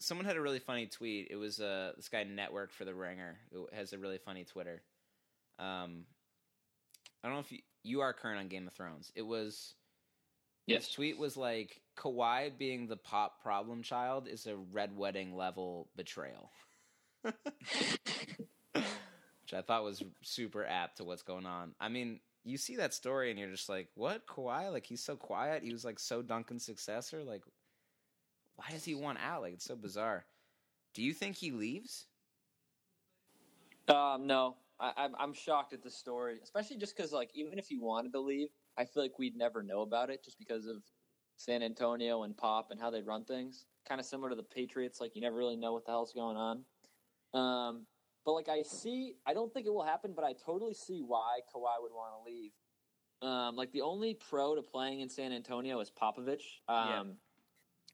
someone 0.00 0.24
had 0.24 0.36
a 0.36 0.40
really 0.40 0.58
funny 0.58 0.86
tweet. 0.86 1.28
It 1.30 1.36
was 1.36 1.60
uh 1.60 1.92
this 1.96 2.08
guy 2.08 2.24
netw3rk 2.24 2.70
for 2.72 2.84
the 2.84 2.94
Ringer 2.94 3.38
who 3.52 3.68
has 3.72 3.92
a 3.92 3.98
really 3.98 4.18
funny 4.18 4.44
Twitter. 4.44 4.82
Um, 5.58 6.06
I 7.22 7.28
don't 7.28 7.34
know 7.36 7.40
if 7.40 7.52
you, 7.52 7.58
you 7.84 8.00
are 8.00 8.12
current 8.12 8.40
on 8.40 8.48
Game 8.48 8.66
of 8.66 8.72
Thrones. 8.72 9.12
It 9.14 9.22
was 9.22 9.74
his 10.66 10.88
tweet 10.88 11.18
was 11.18 11.36
like 11.36 11.82
Kawhi 11.96 12.56
being 12.56 12.86
the 12.88 12.96
pop 12.96 13.42
problem 13.42 13.82
child 13.82 14.26
is 14.28 14.46
a 14.46 14.56
red 14.56 14.96
wedding 14.96 15.36
level 15.36 15.88
betrayal. 15.96 16.50
Which 19.52 19.58
I 19.58 19.62
thought 19.62 19.84
was 19.84 20.02
super 20.22 20.64
apt 20.64 20.96
to 20.96 21.04
what's 21.04 21.22
going 21.22 21.44
on. 21.44 21.74
I 21.78 21.88
mean, 21.88 22.20
you 22.44 22.56
see 22.56 22.76
that 22.76 22.94
story 22.94 23.30
and 23.30 23.38
you're 23.38 23.50
just 23.50 23.68
like, 23.68 23.88
what? 23.94 24.26
Kawhi? 24.26 24.72
Like, 24.72 24.86
he's 24.86 25.04
so 25.04 25.14
quiet. 25.14 25.62
He 25.62 25.72
was 25.72 25.84
like 25.84 25.98
so 25.98 26.22
Duncan's 26.22 26.64
successor. 26.64 27.22
Like, 27.22 27.42
why 28.56 28.64
does 28.70 28.84
he 28.84 28.94
want 28.94 29.18
out? 29.22 29.42
Like, 29.42 29.54
it's 29.54 29.64
so 29.64 29.76
bizarre. 29.76 30.24
Do 30.94 31.02
you 31.02 31.12
think 31.12 31.36
he 31.36 31.50
leaves? 31.50 32.06
Um, 33.88 34.26
no, 34.26 34.56
I, 34.80 35.08
I'm 35.18 35.34
shocked 35.34 35.72
at 35.72 35.82
the 35.82 35.90
story, 35.90 36.38
especially 36.42 36.76
just 36.76 36.96
because 36.96 37.12
like 37.12 37.30
even 37.34 37.58
if 37.58 37.66
he 37.66 37.78
wanted 37.78 38.12
to 38.12 38.20
leave, 38.20 38.48
I 38.78 38.84
feel 38.84 39.02
like 39.02 39.18
we'd 39.18 39.36
never 39.36 39.62
know 39.62 39.82
about 39.82 40.08
it 40.08 40.24
just 40.24 40.38
because 40.38 40.66
of 40.66 40.76
San 41.36 41.62
Antonio 41.62 42.22
and 42.22 42.36
Pop 42.36 42.70
and 42.70 42.80
how 42.80 42.90
they 42.90 43.02
run 43.02 43.24
things. 43.24 43.66
Kind 43.86 44.00
of 44.00 44.06
similar 44.06 44.30
to 44.30 44.36
the 44.36 44.42
Patriots, 44.42 45.00
like 45.00 45.14
you 45.14 45.20
never 45.20 45.36
really 45.36 45.56
know 45.56 45.72
what 45.72 45.84
the 45.84 45.90
hell's 45.90 46.12
going 46.12 46.36
on. 46.36 46.64
Um, 47.34 47.86
but 48.24 48.32
like 48.32 48.48
I 48.48 48.62
see, 48.62 49.14
I 49.26 49.34
don't 49.34 49.52
think 49.52 49.66
it 49.66 49.72
will 49.74 49.84
happen, 49.84 50.12
but 50.14 50.24
I 50.24 50.32
totally 50.34 50.74
see 50.74 51.02
why 51.02 51.40
Kawhi 51.54 51.80
would 51.80 51.92
want 51.92 52.12
to 52.24 52.30
leave. 52.30 52.52
Um, 53.22 53.56
like 53.56 53.70
the 53.72 53.82
only 53.82 54.14
pro 54.14 54.54
to 54.56 54.62
playing 54.62 55.00
in 55.00 55.08
San 55.08 55.32
Antonio 55.32 55.78
is 55.80 55.90
Popovich. 55.90 56.42
Um, 56.68 56.88
Yeah. 56.88 57.00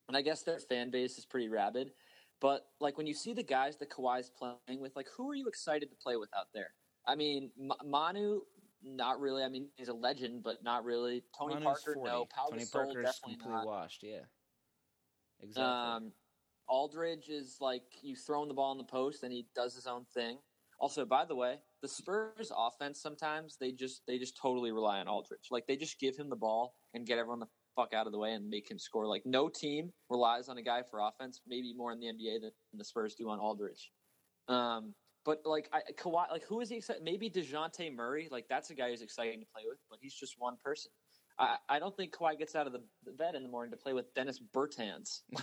and 0.09 0.17
I 0.17 0.23
guess 0.23 0.43
their 0.43 0.59
fan 0.59 0.91
base 0.91 1.19
is 1.19 1.27
pretty 1.27 1.49
rabid. 1.49 1.93
But 2.41 2.67
like 2.81 2.97
when 2.97 3.07
you 3.07 3.15
see 3.15 3.33
the 3.35 3.43
guys 3.43 3.77
that 3.79 3.91
Kawhi's 3.91 4.31
playing 4.31 4.81
with, 4.81 4.95
like 4.97 5.09
who 5.17 5.29
are 5.31 5.35
you 5.35 5.49
excited 5.49 5.91
to 5.91 5.97
play 5.97 6.17
with 6.17 6.31
out 6.37 6.47
there? 6.55 6.73
I 7.07 7.15
mean, 7.15 7.51
M- 7.61 7.73
Manu, 7.91 8.41
not 8.83 9.21
really. 9.21 9.43
I 9.43 9.49
mean, 9.49 9.69
he's 9.77 9.89
a 9.89 9.93
legend, 9.95 10.43
but 10.45 10.63
not 10.63 10.85
really. 10.85 11.25
Tony 11.37 11.55
Manu's 11.55 11.65
Parker, 11.83 11.95
40. 11.95 12.11
no. 12.11 12.25
Pau 12.27 12.49
Tony 12.51 12.63
Gasol, 12.63 12.73
Parker's 12.73 12.95
definitely 13.05 13.33
completely 13.35 13.53
not. 13.57 13.67
washed. 13.67 14.03
Yeah, 14.03 14.19
exactly. 15.43 15.63
Um, 15.65 16.13
Aldridge 16.69 17.29
is 17.29 17.57
like 17.61 17.83
you 18.03 18.17
throw 18.17 18.43
him 18.43 18.49
the 18.49 18.55
ball 18.55 18.73
in 18.73 18.79
the 18.79 18.85
post 18.85 19.23
and 19.23 19.33
he 19.33 19.47
does 19.55 19.75
his 19.75 19.87
own 19.87 20.05
thing. 20.15 20.39
Also, 20.81 21.05
by 21.05 21.25
the 21.25 21.35
way, 21.35 21.57
the 21.83 21.89
Spurs 21.89 22.53
offense 22.57 23.01
sometimes 23.01 23.57
they 23.61 23.73
just 23.73 24.03
they 24.07 24.19
just 24.19 24.37
totally 24.37 24.71
rely 24.71 24.99
on 24.99 25.09
Aldridge. 25.09 25.49
Like 25.51 25.67
they 25.67 25.77
just 25.77 25.99
give 25.99 26.17
him 26.17 26.29
the 26.29 26.37
ball 26.37 26.75
and 26.95 27.07
get 27.07 27.19
everyone 27.19 27.41
the 27.41 27.49
fuck 27.75 27.95
out 27.95 28.07
of 28.07 28.13
the 28.13 28.19
way 28.19 28.33
and 28.33 28.49
make 28.49 28.71
him 28.71 28.79
score. 28.79 29.07
Like 29.07 29.23
no 29.25 29.49
team 29.49 29.93
relies 30.09 30.49
on 30.49 30.59
a 30.59 30.63
guy 30.63 30.83
for 30.89 31.01
offense, 31.01 31.41
maybe 31.47 31.75
more 31.77 31.93
in 31.93 32.01
the 32.01 32.07
NBA 32.07 32.43
than 32.43 32.51
the 32.75 32.85
Spurs 32.85 33.15
do 33.15 33.29
on 33.29 33.39
Aldridge. 33.39 33.91
Um, 34.49 34.95
but 35.25 35.43
like 35.45 35.69
I, 35.73 35.81
Kawhi, 35.93 36.31
like 36.31 36.45
who 36.45 36.61
is 36.61 36.69
he? 36.69 36.83
Maybe 37.03 37.29
Dejounte 37.29 37.95
Murray, 37.95 38.29
like 38.31 38.47
that's 38.49 38.71
a 38.71 38.75
guy 38.75 38.91
who's 38.91 39.03
exciting 39.03 39.41
to 39.41 39.47
play 39.53 39.63
with, 39.69 39.79
but 39.91 39.99
he's 40.01 40.15
just 40.15 40.37
one 40.39 40.57
person. 40.63 40.91
I, 41.39 41.57
I 41.69 41.79
don't 41.79 41.97
think 41.97 42.13
Kawhi 42.13 42.39
gets 42.39 42.55
out 42.55 42.67
of 42.67 42.73
the 42.73 42.83
bed 43.13 43.35
in 43.35 43.43
the 43.43 43.49
morning 43.49 43.71
to 43.71 43.77
play 43.77 43.93
with 43.93 44.13
Dennis 44.15 44.41
Bertans. 44.55 45.21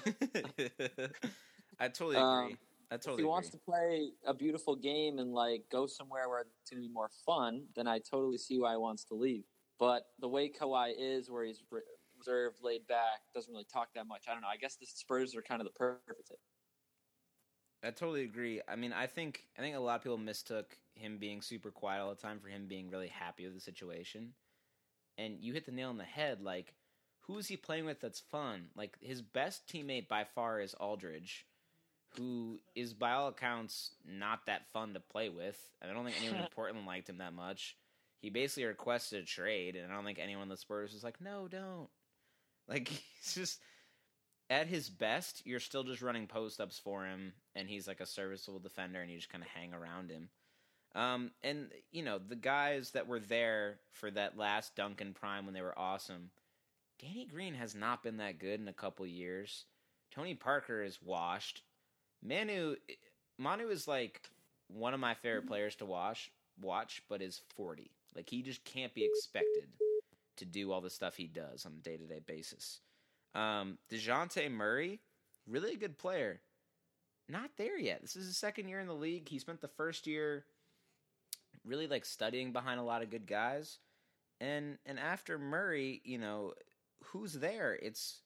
I 1.80 1.88
totally 1.88 2.18
agree. 2.18 2.54
Um, 2.54 2.58
I 2.92 2.98
totally. 2.98 2.98
If 2.98 3.06
he 3.06 3.14
agree. 3.14 3.26
wants 3.26 3.50
to 3.50 3.58
play 3.58 4.10
a 4.26 4.34
beautiful 4.34 4.76
game 4.76 5.20
and 5.20 5.34
like 5.34 5.64
go 5.72 5.88
somewhere 5.88 6.30
where 6.30 6.42
it's 6.42 6.70
going 6.70 6.84
to 6.84 6.88
be 6.88 6.94
more 6.94 7.10
fun, 7.26 7.64
then 7.76 7.88
I 7.88 8.00
totally 8.00 8.38
see 8.38 8.60
why 8.60 8.72
he 8.72 8.78
wants 8.78 9.06
to 9.06 9.14
leave. 9.14 9.44
But 9.80 10.04
the 10.20 10.28
way 10.28 10.50
Kawhi 10.50 10.94
is, 10.98 11.30
where 11.30 11.44
he's 11.44 11.64
reserved, 12.20 12.58
laid 12.62 12.88
back, 12.88 13.22
doesn't 13.34 13.52
really 13.52 13.68
talk 13.72 13.90
that 13.96 14.08
much. 14.08 14.26
I 14.30 14.34
don't 14.34 14.42
know. 14.42 14.48
I 14.48 14.58
guess 14.58 14.76
the 14.76 14.86
Spurs 14.86 15.36
are 15.36 15.42
kind 15.42 15.62
of 15.62 15.66
the 15.66 15.74
perfect 15.74 16.28
fit. 16.28 16.40
I 17.84 17.92
totally 17.92 18.24
agree. 18.24 18.62
I 18.68 18.76
mean, 18.76 18.94
I 18.94 19.08
think 19.08 19.48
I 19.58 19.62
think 19.62 19.76
a 19.76 19.80
lot 19.80 19.96
of 19.96 20.04
people 20.04 20.18
mistook 20.18 20.78
him 20.96 21.18
being 21.18 21.42
super 21.42 21.72
quiet 21.72 22.02
all 22.02 22.10
the 22.10 22.16
time 22.16 22.40
for 22.40 22.48
him 22.48 22.68
being 22.68 22.90
really 22.90 23.10
happy 23.10 23.46
with 23.46 23.54
the 23.54 23.62
situation. 23.62 24.34
And 25.18 25.38
you 25.40 25.54
hit 25.54 25.66
the 25.66 25.72
nail 25.72 25.90
on 25.90 25.98
the 25.98 26.04
head. 26.04 26.42
Like, 26.42 26.74
who 27.22 27.38
is 27.38 27.48
he 27.48 27.58
playing 27.58 27.86
with 27.86 28.02
that's 28.02 28.20
fun? 28.20 28.68
Like 28.76 28.98
his 29.02 29.22
best 29.22 29.68
teammate 29.68 30.08
by 30.08 30.24
far 30.24 30.60
is 30.60 30.76
Aldridge, 30.76 31.46
who 32.18 32.60
is 32.76 32.94
by 32.94 33.12
all 33.14 33.30
accounts 33.30 33.92
not 34.06 34.46
that 34.46 34.72
fun 34.74 34.94
to 34.94 35.00
play 35.00 35.30
with. 35.30 35.58
I 35.82 35.92
don't 35.92 36.06
think 36.06 36.18
anyone 36.20 36.42
in 36.42 36.48
Portland 36.56 36.86
liked 36.86 37.10
him 37.10 37.18
that 37.18 37.34
much. 37.34 37.76
He 38.22 38.30
basically 38.30 38.66
requested 38.66 39.24
a 39.24 39.26
trade, 39.26 39.76
and 39.76 39.92
I 39.92 39.96
don't 39.96 40.06
think 40.06 40.20
anyone 40.20 40.44
in 40.44 40.50
the 40.50 40.58
Spurs 40.58 40.94
was 40.94 41.04
like, 41.04 41.22
"No, 41.22 41.48
don't." 41.48 41.90
Like 42.68 42.88
he's 43.22 43.36
just 43.36 43.60
at 44.50 44.68
his 44.68 44.90
best, 44.90 45.42
you're 45.46 45.60
still 45.60 45.84
just 45.84 46.02
running 46.02 46.28
post 46.28 46.60
ups 46.60 46.80
for 46.80 47.06
him, 47.06 47.34
and 47.56 47.68
he's 47.68 47.88
like 47.88 48.00
a 48.00 48.06
serviceable 48.06 48.60
defender, 48.60 49.02
and 49.02 49.10
you 49.10 49.18
just 49.18 49.32
kind 49.32 49.44
of 49.44 49.50
hang 49.50 49.74
around 49.74 50.10
him. 50.10 50.30
Um, 50.96 51.32
and 51.44 51.68
you 51.92 52.04
know 52.04 52.18
the 52.18 52.38
guys 52.38 52.92
that 52.92 53.08
were 53.08 53.20
there 53.20 53.80
for 53.92 54.10
that 54.12 54.38
last 54.38 54.76
Duncan 54.76 55.14
prime 55.14 55.46
when 55.46 55.54
they 55.54 55.62
were 55.62 55.78
awesome. 55.78 56.32
Danny 57.00 57.26
Green 57.26 57.54
has 57.56 57.76
not 57.76 58.02
been 58.02 58.18
that 58.18 58.40
good 58.40 58.62
in 58.62 58.70
a 58.70 58.74
couple 58.74 59.06
years. 59.06 59.66
Tony 60.12 60.34
Parker 60.34 60.82
is 60.82 61.00
washed. 61.04 61.62
Manu, 62.24 62.78
Manu 63.38 63.68
is 63.68 63.88
like 63.88 64.22
one 64.70 64.94
of 64.94 65.02
my 65.02 65.14
favorite 65.14 65.48
players 65.48 65.76
to 65.76 65.86
watch. 65.86 66.32
Watch, 66.62 67.04
but 67.10 67.22
is 67.22 67.42
forty. 67.56 67.92
Like 68.16 68.30
he 68.30 68.42
just 68.42 68.64
can't 68.64 68.94
be 68.94 69.04
expected 69.04 69.68
to 70.38 70.46
do 70.46 70.72
all 70.72 70.80
the 70.80 70.90
stuff 70.90 71.18
he 71.18 71.28
does 71.28 71.66
on 71.66 71.74
a 71.74 71.84
day 71.84 71.98
to 71.98 72.06
day 72.06 72.22
basis. 72.26 72.80
Um, 73.34 73.78
Dejounte 73.92 74.50
Murray, 74.50 75.02
really 75.46 75.74
a 75.74 75.78
good 75.78 75.98
player. 75.98 76.40
Not 77.28 77.52
there 77.58 77.78
yet. 77.78 78.02
This 78.02 78.16
is 78.16 78.28
his 78.28 78.38
second 78.38 78.70
year 78.70 78.80
in 78.80 78.88
the 78.88 78.94
league. 78.94 79.28
He 79.28 79.40
spent 79.40 79.60
the 79.60 79.68
first 79.68 80.08
year 80.08 80.46
really 81.66 81.88
like 81.88 82.06
studying 82.06 82.52
behind 82.52 82.80
a 82.80 82.84
lot 82.84 83.02
of 83.02 83.10
good 83.10 83.28
guys. 83.28 83.80
And 84.40 84.78
and 84.86 85.00
after 85.00 85.38
Murray, 85.38 86.02
you 86.04 86.18
know, 86.18 86.54
who's 87.04 87.34
there? 87.34 87.78
It's 87.82 88.22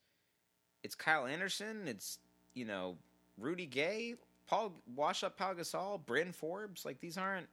it's 0.82 0.94
Kyle 0.94 1.26
Anderson, 1.26 1.86
it's 1.86 2.18
you 2.54 2.64
know, 2.64 2.96
Rudy 3.38 3.66
Gay, 3.66 4.14
Paul 4.46 4.72
Wash 4.94 5.22
Up 5.22 5.36
Pau 5.36 5.54
Gasol, 5.54 6.04
Bryn 6.04 6.32
Forbes, 6.32 6.84
like 6.84 7.00
these 7.00 7.16
aren't 7.16 7.48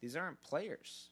these 0.00 0.16
aren't 0.16 0.40
players. 0.42 1.10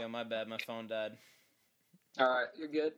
Yeah, 0.00 0.06
my 0.06 0.24
bad. 0.24 0.48
My 0.48 0.56
phone 0.66 0.88
died. 0.88 1.12
All 2.18 2.26
right, 2.26 2.48
you're 2.56 2.68
good. 2.68 2.92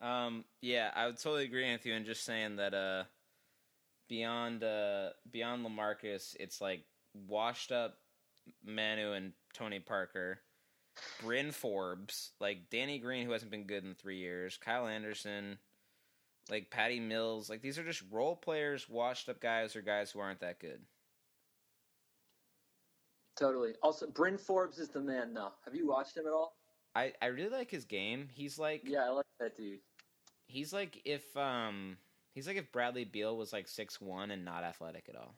Um, 0.00 0.44
yeah, 0.60 0.90
I 0.94 1.06
would 1.06 1.18
totally 1.18 1.44
agree 1.44 1.70
with 1.70 1.86
you 1.86 1.94
in 1.94 2.04
just 2.04 2.24
saying 2.24 2.56
that 2.56 2.74
uh, 2.74 3.04
beyond 4.08 4.64
uh, 4.64 5.10
beyond 5.30 5.64
Lamarcus, 5.64 6.34
it's 6.40 6.60
like 6.60 6.84
washed 7.28 7.70
up 7.70 7.98
Manu 8.64 9.12
and 9.12 9.32
Tony 9.54 9.78
Parker, 9.78 10.40
Bryn 11.22 11.52
Forbes, 11.52 12.32
like 12.40 12.70
Danny 12.70 12.98
Green, 12.98 13.24
who 13.24 13.32
hasn't 13.32 13.52
been 13.52 13.66
good 13.66 13.84
in 13.84 13.94
three 13.94 14.18
years, 14.18 14.58
Kyle 14.58 14.86
Anderson, 14.86 15.58
like 16.50 16.70
Patty 16.70 17.00
Mills, 17.00 17.48
like 17.48 17.62
these 17.62 17.78
are 17.78 17.84
just 17.84 18.02
role 18.10 18.36
players, 18.36 18.88
washed 18.88 19.28
up 19.28 19.40
guys, 19.40 19.76
or 19.76 19.80
guys 19.80 20.10
who 20.10 20.18
aren't 20.18 20.40
that 20.40 20.60
good. 20.60 20.80
Totally. 23.38 23.74
Also, 23.82 24.06
Bryn 24.06 24.38
Forbes 24.38 24.78
is 24.78 24.88
the 24.88 25.00
man 25.00 25.34
now. 25.34 25.52
Have 25.64 25.74
you 25.74 25.86
watched 25.86 26.16
him 26.16 26.26
at 26.26 26.32
all? 26.32 26.56
I, 26.94 27.12
I 27.20 27.26
really 27.26 27.50
like 27.50 27.70
his 27.70 27.84
game. 27.84 28.28
He's 28.32 28.58
like 28.58 28.82
Yeah, 28.84 29.04
I 29.04 29.10
like 29.10 29.26
that 29.38 29.56
dude. 29.56 29.80
He's 30.46 30.72
like 30.72 31.02
if 31.04 31.36
um 31.36 31.98
he's 32.32 32.46
like 32.46 32.56
if 32.56 32.72
Bradley 32.72 33.04
Beal 33.04 33.36
was 33.36 33.52
like 33.52 33.68
six 33.68 34.00
one 34.00 34.30
and 34.30 34.44
not 34.44 34.64
athletic 34.64 35.04
at 35.08 35.16
all. 35.16 35.34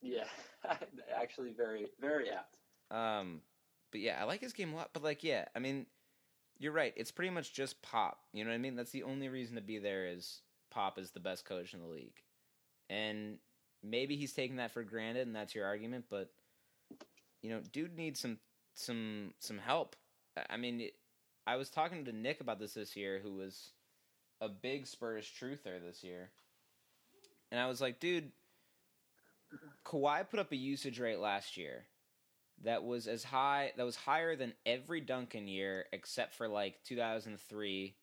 Yeah. 0.00 0.24
Actually 1.14 1.52
very 1.52 1.86
very 2.00 2.30
apt. 2.30 2.56
Um 2.90 3.42
but 3.90 4.00
yeah, 4.00 4.18
I 4.18 4.24
like 4.24 4.40
his 4.40 4.54
game 4.54 4.72
a 4.72 4.76
lot. 4.76 4.90
But 4.94 5.02
like 5.02 5.22
yeah, 5.22 5.44
I 5.54 5.58
mean 5.58 5.84
you're 6.58 6.72
right. 6.72 6.94
It's 6.96 7.10
pretty 7.10 7.30
much 7.30 7.52
just 7.52 7.82
Pop. 7.82 8.18
You 8.32 8.44
know 8.44 8.50
what 8.50 8.54
I 8.56 8.58
mean? 8.58 8.76
That's 8.76 8.92
the 8.92 9.02
only 9.02 9.28
reason 9.28 9.56
to 9.56 9.60
be 9.60 9.78
there 9.78 10.06
is 10.06 10.40
Pop 10.70 10.98
is 10.98 11.10
the 11.10 11.20
best 11.20 11.44
coach 11.44 11.74
in 11.74 11.80
the 11.80 11.86
league. 11.86 12.22
And 12.88 13.36
maybe 13.82 14.16
he's 14.16 14.32
taking 14.32 14.56
that 14.56 14.70
for 14.70 14.82
granted 14.82 15.26
and 15.26 15.36
that's 15.36 15.54
your 15.54 15.66
argument, 15.66 16.06
but 16.08 16.30
you 17.42 17.50
know, 17.50 17.60
dude 17.72 17.96
needs 17.96 18.20
some 18.20 18.38
some 18.74 19.34
some 19.38 19.58
help. 19.58 19.96
I 20.48 20.56
mean, 20.56 20.88
I 21.46 21.56
was 21.56 21.68
talking 21.68 22.04
to 22.04 22.12
Nick 22.12 22.40
about 22.40 22.58
this 22.58 22.74
this 22.74 22.96
year, 22.96 23.20
who 23.22 23.34
was 23.34 23.72
a 24.40 24.48
big 24.48 24.86
Spurs 24.86 25.26
truther 25.26 25.80
this 25.84 26.02
year, 26.02 26.30
and 27.50 27.60
I 27.60 27.66
was 27.66 27.80
like, 27.80 28.00
dude, 28.00 28.32
Kawhi 29.84 30.28
put 30.28 30.40
up 30.40 30.52
a 30.52 30.56
usage 30.56 30.98
rate 30.98 31.18
last 31.18 31.56
year 31.56 31.86
that 32.64 32.84
was 32.84 33.06
as 33.06 33.24
high 33.24 33.72
that 33.76 33.84
was 33.84 33.96
higher 33.96 34.36
than 34.36 34.54
every 34.64 35.00
Duncan 35.00 35.48
year 35.48 35.86
except 35.92 36.34
for 36.34 36.48
like 36.48 36.82
2003 36.84 37.94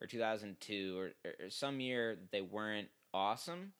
or 0.00 0.06
2002 0.06 0.98
or, 0.98 1.10
or 1.44 1.50
some 1.50 1.80
year 1.80 2.18
they 2.32 2.40
weren't 2.40 2.88
awesome 3.14 3.72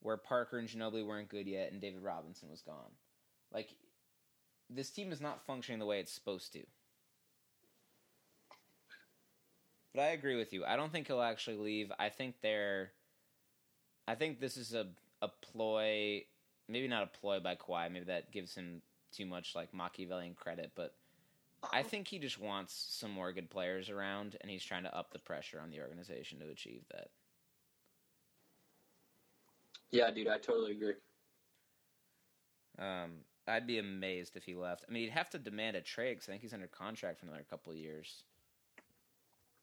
where 0.00 0.16
Parker 0.16 0.58
and 0.58 0.68
Ginobili 0.68 1.04
weren't 1.04 1.28
good 1.28 1.46
yet 1.46 1.72
and 1.72 1.80
David 1.80 2.02
Robinson 2.02 2.48
was 2.50 2.62
gone. 2.62 2.92
Like 3.52 3.70
this 4.68 4.90
team 4.90 5.12
is 5.12 5.20
not 5.20 5.44
functioning 5.46 5.78
the 5.78 5.86
way 5.86 6.00
it's 6.00 6.12
supposed 6.12 6.52
to. 6.54 6.62
But 9.94 10.02
I 10.02 10.08
agree 10.08 10.36
with 10.36 10.52
you. 10.52 10.64
I 10.64 10.76
don't 10.76 10.92
think 10.92 11.06
he'll 11.06 11.22
actually 11.22 11.56
leave. 11.56 11.90
I 11.98 12.08
think 12.10 12.36
they're. 12.42 12.92
I 14.06 14.14
think 14.14 14.40
this 14.40 14.56
is 14.56 14.74
a 14.74 14.86
a 15.22 15.28
ploy, 15.28 16.24
maybe 16.68 16.88
not 16.88 17.02
a 17.02 17.18
ploy 17.18 17.40
by 17.40 17.54
Kawhi. 17.54 17.90
Maybe 17.90 18.04
that 18.06 18.30
gives 18.30 18.54
him 18.54 18.82
too 19.12 19.24
much 19.24 19.54
like 19.54 19.72
Machiavellian 19.72 20.34
credit, 20.34 20.72
but 20.74 20.94
I 21.72 21.82
think 21.82 22.08
he 22.08 22.18
just 22.18 22.38
wants 22.38 22.74
some 22.90 23.10
more 23.10 23.32
good 23.32 23.50
players 23.50 23.88
around, 23.88 24.36
and 24.40 24.50
he's 24.50 24.62
trying 24.62 24.82
to 24.84 24.96
up 24.96 25.12
the 25.12 25.18
pressure 25.18 25.60
on 25.60 25.70
the 25.70 25.80
organization 25.80 26.38
to 26.40 26.48
achieve 26.48 26.82
that. 26.92 27.08
Yeah, 29.90 30.10
dude, 30.10 30.28
I 30.28 30.38
totally 30.38 30.72
agree. 30.72 30.94
Um, 32.78 33.12
I'd 33.48 33.66
be 33.66 33.78
amazed 33.78 34.36
if 34.36 34.44
he 34.44 34.54
left. 34.54 34.84
I 34.88 34.92
mean, 34.92 35.04
he'd 35.04 35.10
have 35.10 35.30
to 35.30 35.38
demand 35.38 35.76
a 35.76 35.80
trade 35.80 36.14
because 36.14 36.28
I 36.28 36.32
think 36.32 36.42
he's 36.42 36.52
under 36.52 36.66
contract 36.66 37.20
for 37.20 37.26
another 37.26 37.44
couple 37.48 37.72
of 37.72 37.78
years. 37.78 38.24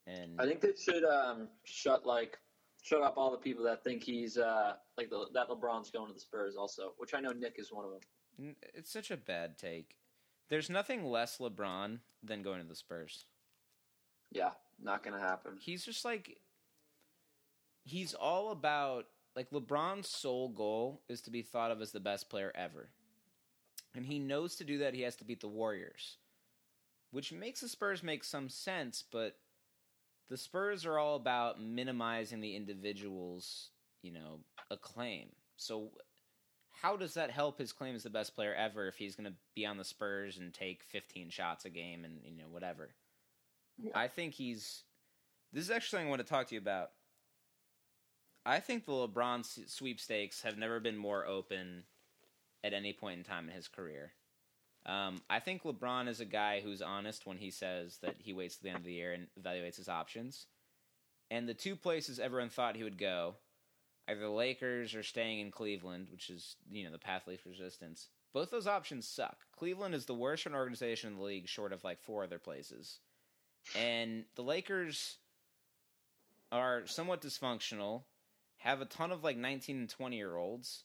And 0.08 0.40
I 0.40 0.46
think 0.46 0.62
they 0.62 0.74
should 0.78 1.04
um, 1.04 1.48
shut 1.64 2.06
like 2.06 2.38
shut 2.82 3.02
up 3.02 3.18
all 3.18 3.32
the 3.32 3.38
people 3.38 3.64
that 3.64 3.84
think 3.84 4.04
he's 4.04 4.38
uh, 4.38 4.74
like 4.98 5.10
the, 5.10 5.28
that 5.34 5.50
LeBron's 5.50 5.90
going 5.90 6.08
to 6.08 6.14
the 6.14 6.20
Spurs 6.20 6.56
also, 6.58 6.94
which 6.98 7.14
I 7.14 7.22
know 7.22 7.32
Nick 7.32 7.56
is 7.58 7.72
one 7.72 7.86
of 7.86 7.92
them. 7.92 8.56
It's 8.74 8.92
such 8.92 9.12
a 9.12 9.18
bad 9.18 9.58
take. 9.58 9.98
There's 10.50 10.70
nothing 10.70 11.06
less 11.06 11.38
LeBron 11.38 12.00
than 12.22 12.42
going 12.42 12.62
to 12.62 12.68
the 12.68 12.76
Spurs. 12.76 13.26
Yeah, 14.32 14.52
not 14.82 15.04
gonna 15.04 15.20
happen. 15.20 15.58
He's 15.60 15.86
just 15.86 16.04
like 16.04 16.38
he's 17.86 18.14
all 18.14 18.52
about 18.52 19.06
like 19.36 19.50
LeBron's 19.52 20.10
sole 20.10 20.50
goal 20.50 21.02
is 21.08 21.22
to 21.22 21.32
be 21.32 21.42
thought 21.42 21.72
of 21.72 21.82
as 21.82 21.92
the 21.92 22.00
best 22.00 22.30
player 22.30 22.52
ever. 22.56 22.90
And 23.96 24.06
he 24.06 24.20
knows 24.20 24.56
to 24.56 24.64
do 24.64 24.80
that 24.80 24.94
he 24.94 25.02
has 25.02 25.16
to 25.18 25.24
beat 25.24 25.42
the 25.42 25.48
Warriors. 25.48 26.18
Which 27.12 27.32
makes 27.32 27.62
the 27.62 27.68
Spurs 27.68 28.02
make 28.02 28.24
some 28.24 28.50
sense, 28.50 29.04
but 29.12 29.38
the 30.30 30.38
Spurs 30.38 30.86
are 30.86 30.98
all 30.98 31.16
about 31.16 31.62
minimizing 31.62 32.42
the 32.42 32.56
individual's, 32.56 33.70
you 34.02 34.12
know, 34.12 34.40
acclaim. 34.72 35.30
So 35.58 35.92
how 36.82 36.98
does 36.98 37.14
that 37.14 37.30
help 37.30 37.60
his 37.60 37.72
claim 37.72 37.96
as 37.96 38.04
the 38.04 38.10
best 38.10 38.36
player 38.36 38.54
ever 38.56 38.88
if 38.88 38.98
he's 38.98 39.16
going 39.16 39.30
to 39.30 39.38
be 39.56 39.66
on 39.66 39.78
the 39.78 39.84
Spurs 39.84 40.38
and 40.38 40.54
take 40.54 40.84
15 40.84 41.30
shots 41.30 41.66
a 41.66 41.70
game 41.70 42.04
and 42.04 42.20
you 42.24 42.44
know 42.44 42.50
whatever? 42.50 42.90
Yeah. 43.78 43.92
I 43.96 44.08
think 44.08 44.34
he's. 44.34 44.84
This 45.52 45.66
is 45.66 45.70
actually 45.70 45.98
something 45.98 46.08
I 46.08 46.10
want 46.10 46.22
to 46.22 46.28
talk 46.28 46.48
to 46.48 46.56
you 46.56 46.62
about. 46.62 46.90
I 48.46 48.60
think 48.60 48.86
the 48.86 48.92
LeBron 48.92 49.70
sweepstakes 49.70 50.42
have 50.42 50.58
never 50.58 50.80
been 50.80 50.98
more 50.98 51.26
open 51.26 51.84
at 52.64 52.74
any 52.74 52.94
point 52.94 53.18
in 53.18 53.24
time 53.24 53.50
in 53.50 53.56
his 53.56 53.68
career. 53.68 54.14
Um, 54.86 55.22
I 55.30 55.40
think 55.40 55.64
LeBron 55.64 56.08
is 56.08 56.20
a 56.20 56.26
guy 56.26 56.60
who's 56.62 56.82
honest 56.82 57.26
when 57.26 57.38
he 57.38 57.52
says 57.52 58.00
that 58.02 58.16
he 58.20 58.34
waits 58.34 58.58
to 58.58 58.64
the 58.64 58.70
end 58.70 58.80
of 58.80 58.84
the 58.84 58.94
year 58.94 59.14
and 59.14 59.28
evaluates 59.42 59.78
his 59.78 59.90
options. 59.90 60.48
And 61.32 61.48
the 61.48 61.54
two 61.54 61.76
places 61.76 62.20
everyone 62.20 62.50
thought 62.50 62.76
he 62.76 62.84
would 62.84 62.98
go, 62.98 63.36
either 64.08 64.20
the 64.20 64.30
Lakers 64.30 64.94
or 64.94 65.04
staying 65.04 65.40
in 65.40 65.52
Cleveland, 65.52 66.08
which 66.12 66.30
is 66.30 66.58
you 66.70 66.84
know 66.84 66.92
the 66.92 66.98
path 66.98 67.28
least 67.28 67.46
resistance. 67.46 68.10
Both 68.34 68.52
those 68.52 68.68
options 68.68 69.08
suck. 69.08 69.38
Cleveland 69.58 69.96
is 69.96 70.06
the 70.06 70.14
worst 70.14 70.46
run 70.46 70.56
organization 70.56 71.12
in 71.12 71.18
the 71.18 71.24
league, 71.24 71.48
short 71.48 71.72
of 71.72 71.84
like 71.84 72.02
four 72.02 72.24
other 72.24 72.40
places. 72.40 73.00
And 73.76 74.26
the 74.36 74.42
Lakers 74.42 75.18
are 76.52 76.86
somewhat 76.86 77.22
dysfunctional, 77.22 78.04
have 78.58 78.82
a 78.82 78.86
ton 78.86 79.12
of 79.12 79.24
like 79.24 79.38
19 79.38 79.78
and 79.78 79.90
20 79.90 80.18
year 80.18 80.36
olds, 80.36 80.84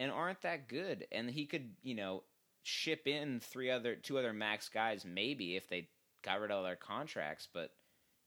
and 0.00 0.10
aren't 0.10 0.42
that 0.42 0.68
good. 0.68 1.06
And 1.12 1.30
he 1.30 1.46
could, 1.46 1.70
you 1.82 1.94
know, 1.94 2.22
ship 2.62 3.06
in 3.06 3.40
three 3.40 3.70
other, 3.70 3.94
two 3.94 4.18
other 4.18 4.32
max 4.32 4.68
guys 4.68 5.04
maybe 5.04 5.56
if 5.56 5.68
they 5.68 5.88
got 6.24 6.40
rid 6.40 6.50
of 6.50 6.64
their 6.64 6.76
contracts. 6.76 7.48
But 7.52 7.70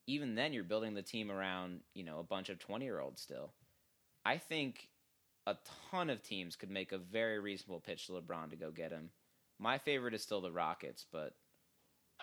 even 0.07 0.35
then, 0.35 0.53
you're 0.53 0.63
building 0.63 0.93
the 0.93 1.01
team 1.01 1.31
around, 1.31 1.81
you 1.93 2.03
know, 2.03 2.19
a 2.19 2.23
bunch 2.23 2.49
of 2.49 2.59
20 2.59 2.85
year 2.85 2.99
olds 2.99 3.21
still. 3.21 3.53
I 4.25 4.37
think 4.37 4.89
a 5.45 5.55
ton 5.91 6.09
of 6.09 6.21
teams 6.21 6.55
could 6.55 6.69
make 6.69 6.91
a 6.91 6.97
very 6.97 7.39
reasonable 7.39 7.79
pitch 7.79 8.07
to 8.07 8.13
LeBron 8.13 8.49
to 8.49 8.55
go 8.55 8.71
get 8.71 8.91
him. 8.91 9.09
My 9.59 9.77
favorite 9.77 10.13
is 10.13 10.21
still 10.21 10.41
the 10.41 10.51
Rockets, 10.51 11.05
but 11.11 11.33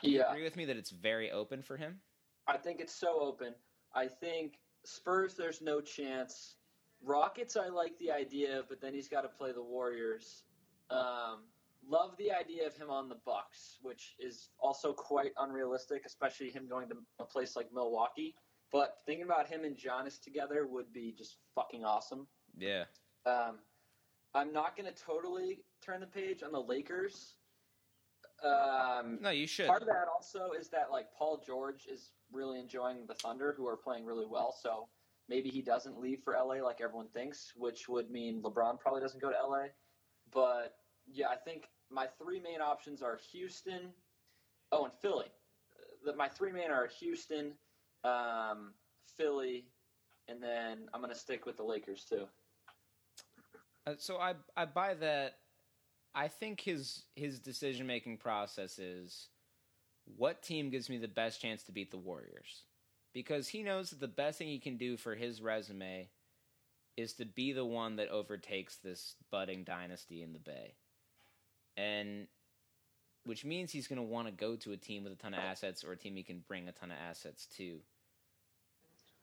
yeah. 0.02 0.30
agree 0.30 0.44
with 0.44 0.56
me 0.56 0.66
that 0.66 0.76
it's 0.76 0.90
very 0.90 1.30
open 1.30 1.62
for 1.62 1.76
him? 1.76 2.00
I 2.46 2.58
think 2.58 2.80
it's 2.80 2.94
so 2.94 3.20
open. 3.20 3.54
I 3.94 4.06
think 4.06 4.58
Spurs, 4.84 5.34
there's 5.34 5.62
no 5.62 5.80
chance. 5.80 6.56
Rockets, 7.04 7.56
I 7.56 7.68
like 7.68 7.98
the 7.98 8.10
idea, 8.10 8.62
but 8.68 8.80
then 8.80 8.94
he's 8.94 9.08
got 9.08 9.22
to 9.22 9.28
play 9.28 9.52
the 9.52 9.62
Warriors. 9.62 10.44
Um, 10.90 11.44
love 11.86 12.16
the 12.18 12.32
idea 12.32 12.66
of 12.66 12.76
him 12.76 12.90
on 12.90 13.08
the 13.08 13.16
Bucks, 13.26 13.78
which 13.82 14.14
is 14.18 14.48
also 14.58 14.92
quite 14.92 15.32
unrealistic, 15.38 16.02
especially 16.06 16.50
him 16.50 16.66
going 16.68 16.88
to 16.88 16.96
a 17.18 17.24
place 17.24 17.56
like 17.56 17.68
Milwaukee. 17.72 18.34
But 18.72 18.98
thinking 19.06 19.24
about 19.24 19.46
him 19.46 19.64
and 19.64 19.76
Giannis 19.76 20.20
together 20.20 20.66
would 20.66 20.92
be 20.92 21.14
just 21.16 21.36
fucking 21.54 21.84
awesome. 21.84 22.26
Yeah. 22.56 22.84
Um, 23.26 23.58
I'm 24.34 24.52
not 24.52 24.76
going 24.76 24.92
to 24.92 25.02
totally 25.02 25.60
turn 25.84 26.00
the 26.00 26.06
page 26.06 26.42
on 26.42 26.50
the 26.50 26.60
Lakers 26.60 27.36
um, 28.44 29.18
no, 29.22 29.30
you 29.30 29.46
should. 29.46 29.66
Part 29.66 29.82
of 29.82 29.88
that 29.88 30.06
also 30.12 30.50
is 30.58 30.68
that 30.68 30.90
like 30.90 31.06
Paul 31.16 31.42
George 31.44 31.86
is 31.90 32.10
really 32.32 32.60
enjoying 32.60 33.06
the 33.06 33.14
Thunder, 33.14 33.54
who 33.56 33.66
are 33.66 33.76
playing 33.76 34.04
really 34.04 34.26
well. 34.28 34.54
So 34.60 34.88
maybe 35.28 35.48
he 35.48 35.62
doesn't 35.62 36.00
leave 36.00 36.20
for 36.22 36.34
LA 36.34 36.64
like 36.64 36.80
everyone 36.80 37.08
thinks, 37.08 37.52
which 37.56 37.88
would 37.88 38.10
mean 38.10 38.42
LeBron 38.42 38.78
probably 38.78 39.00
doesn't 39.00 39.20
go 39.20 39.30
to 39.30 39.36
LA. 39.36 39.66
But 40.32 40.76
yeah, 41.06 41.28
I 41.28 41.36
think 41.36 41.68
my 41.90 42.06
three 42.18 42.40
main 42.40 42.60
options 42.60 43.02
are 43.02 43.18
Houston. 43.32 43.92
Oh, 44.72 44.84
and 44.84 44.92
Philly. 45.00 45.26
My 46.16 46.28
three 46.28 46.52
main 46.52 46.70
are 46.70 46.88
Houston, 47.00 47.52
um, 48.04 48.74
Philly, 49.16 49.66
and 50.28 50.42
then 50.42 50.88
I'm 50.92 51.00
going 51.00 51.12
to 51.12 51.18
stick 51.18 51.46
with 51.46 51.56
the 51.56 51.62
Lakers 51.62 52.04
too. 52.04 52.26
Uh, 53.86 53.94
so 53.98 54.18
I 54.18 54.34
I 54.56 54.64
buy 54.64 54.94
that 54.94 55.36
I 56.14 56.28
think 56.28 56.60
his 56.60 57.04
his 57.16 57.38
decision 57.40 57.86
making 57.86 58.18
process 58.18 58.78
is 58.78 59.28
what 60.16 60.42
team 60.42 60.70
gives 60.70 60.88
me 60.88 60.98
the 60.98 61.08
best 61.08 61.40
chance 61.40 61.62
to 61.64 61.72
beat 61.72 61.90
the 61.90 61.98
Warriors? 61.98 62.64
Because 63.14 63.48
he 63.48 63.62
knows 63.62 63.90
that 63.90 64.00
the 64.00 64.08
best 64.08 64.38
thing 64.38 64.48
he 64.48 64.58
can 64.58 64.76
do 64.76 64.96
for 64.98 65.14
his 65.14 65.40
resume 65.40 66.08
is 66.96 67.14
to 67.14 67.24
be 67.24 67.52
the 67.52 67.64
one 67.64 67.96
that 67.96 68.08
overtakes 68.08 68.76
this 68.76 69.14
budding 69.30 69.64
dynasty 69.64 70.22
in 70.22 70.32
the 70.32 70.38
Bay. 70.38 70.74
And 71.76 72.26
which 73.24 73.44
means 73.44 73.72
he's 73.72 73.88
going 73.88 73.96
to 73.96 74.02
want 74.02 74.28
to 74.28 74.32
go 74.32 74.56
to 74.56 74.72
a 74.72 74.76
team 74.76 75.04
with 75.04 75.12
a 75.12 75.16
ton 75.16 75.32
of 75.32 75.40
assets 75.40 75.82
or 75.82 75.92
a 75.92 75.96
team 75.96 76.14
he 76.14 76.22
can 76.22 76.44
bring 76.46 76.68
a 76.68 76.72
ton 76.72 76.90
of 76.90 76.98
assets 77.08 77.46
to. 77.56 77.78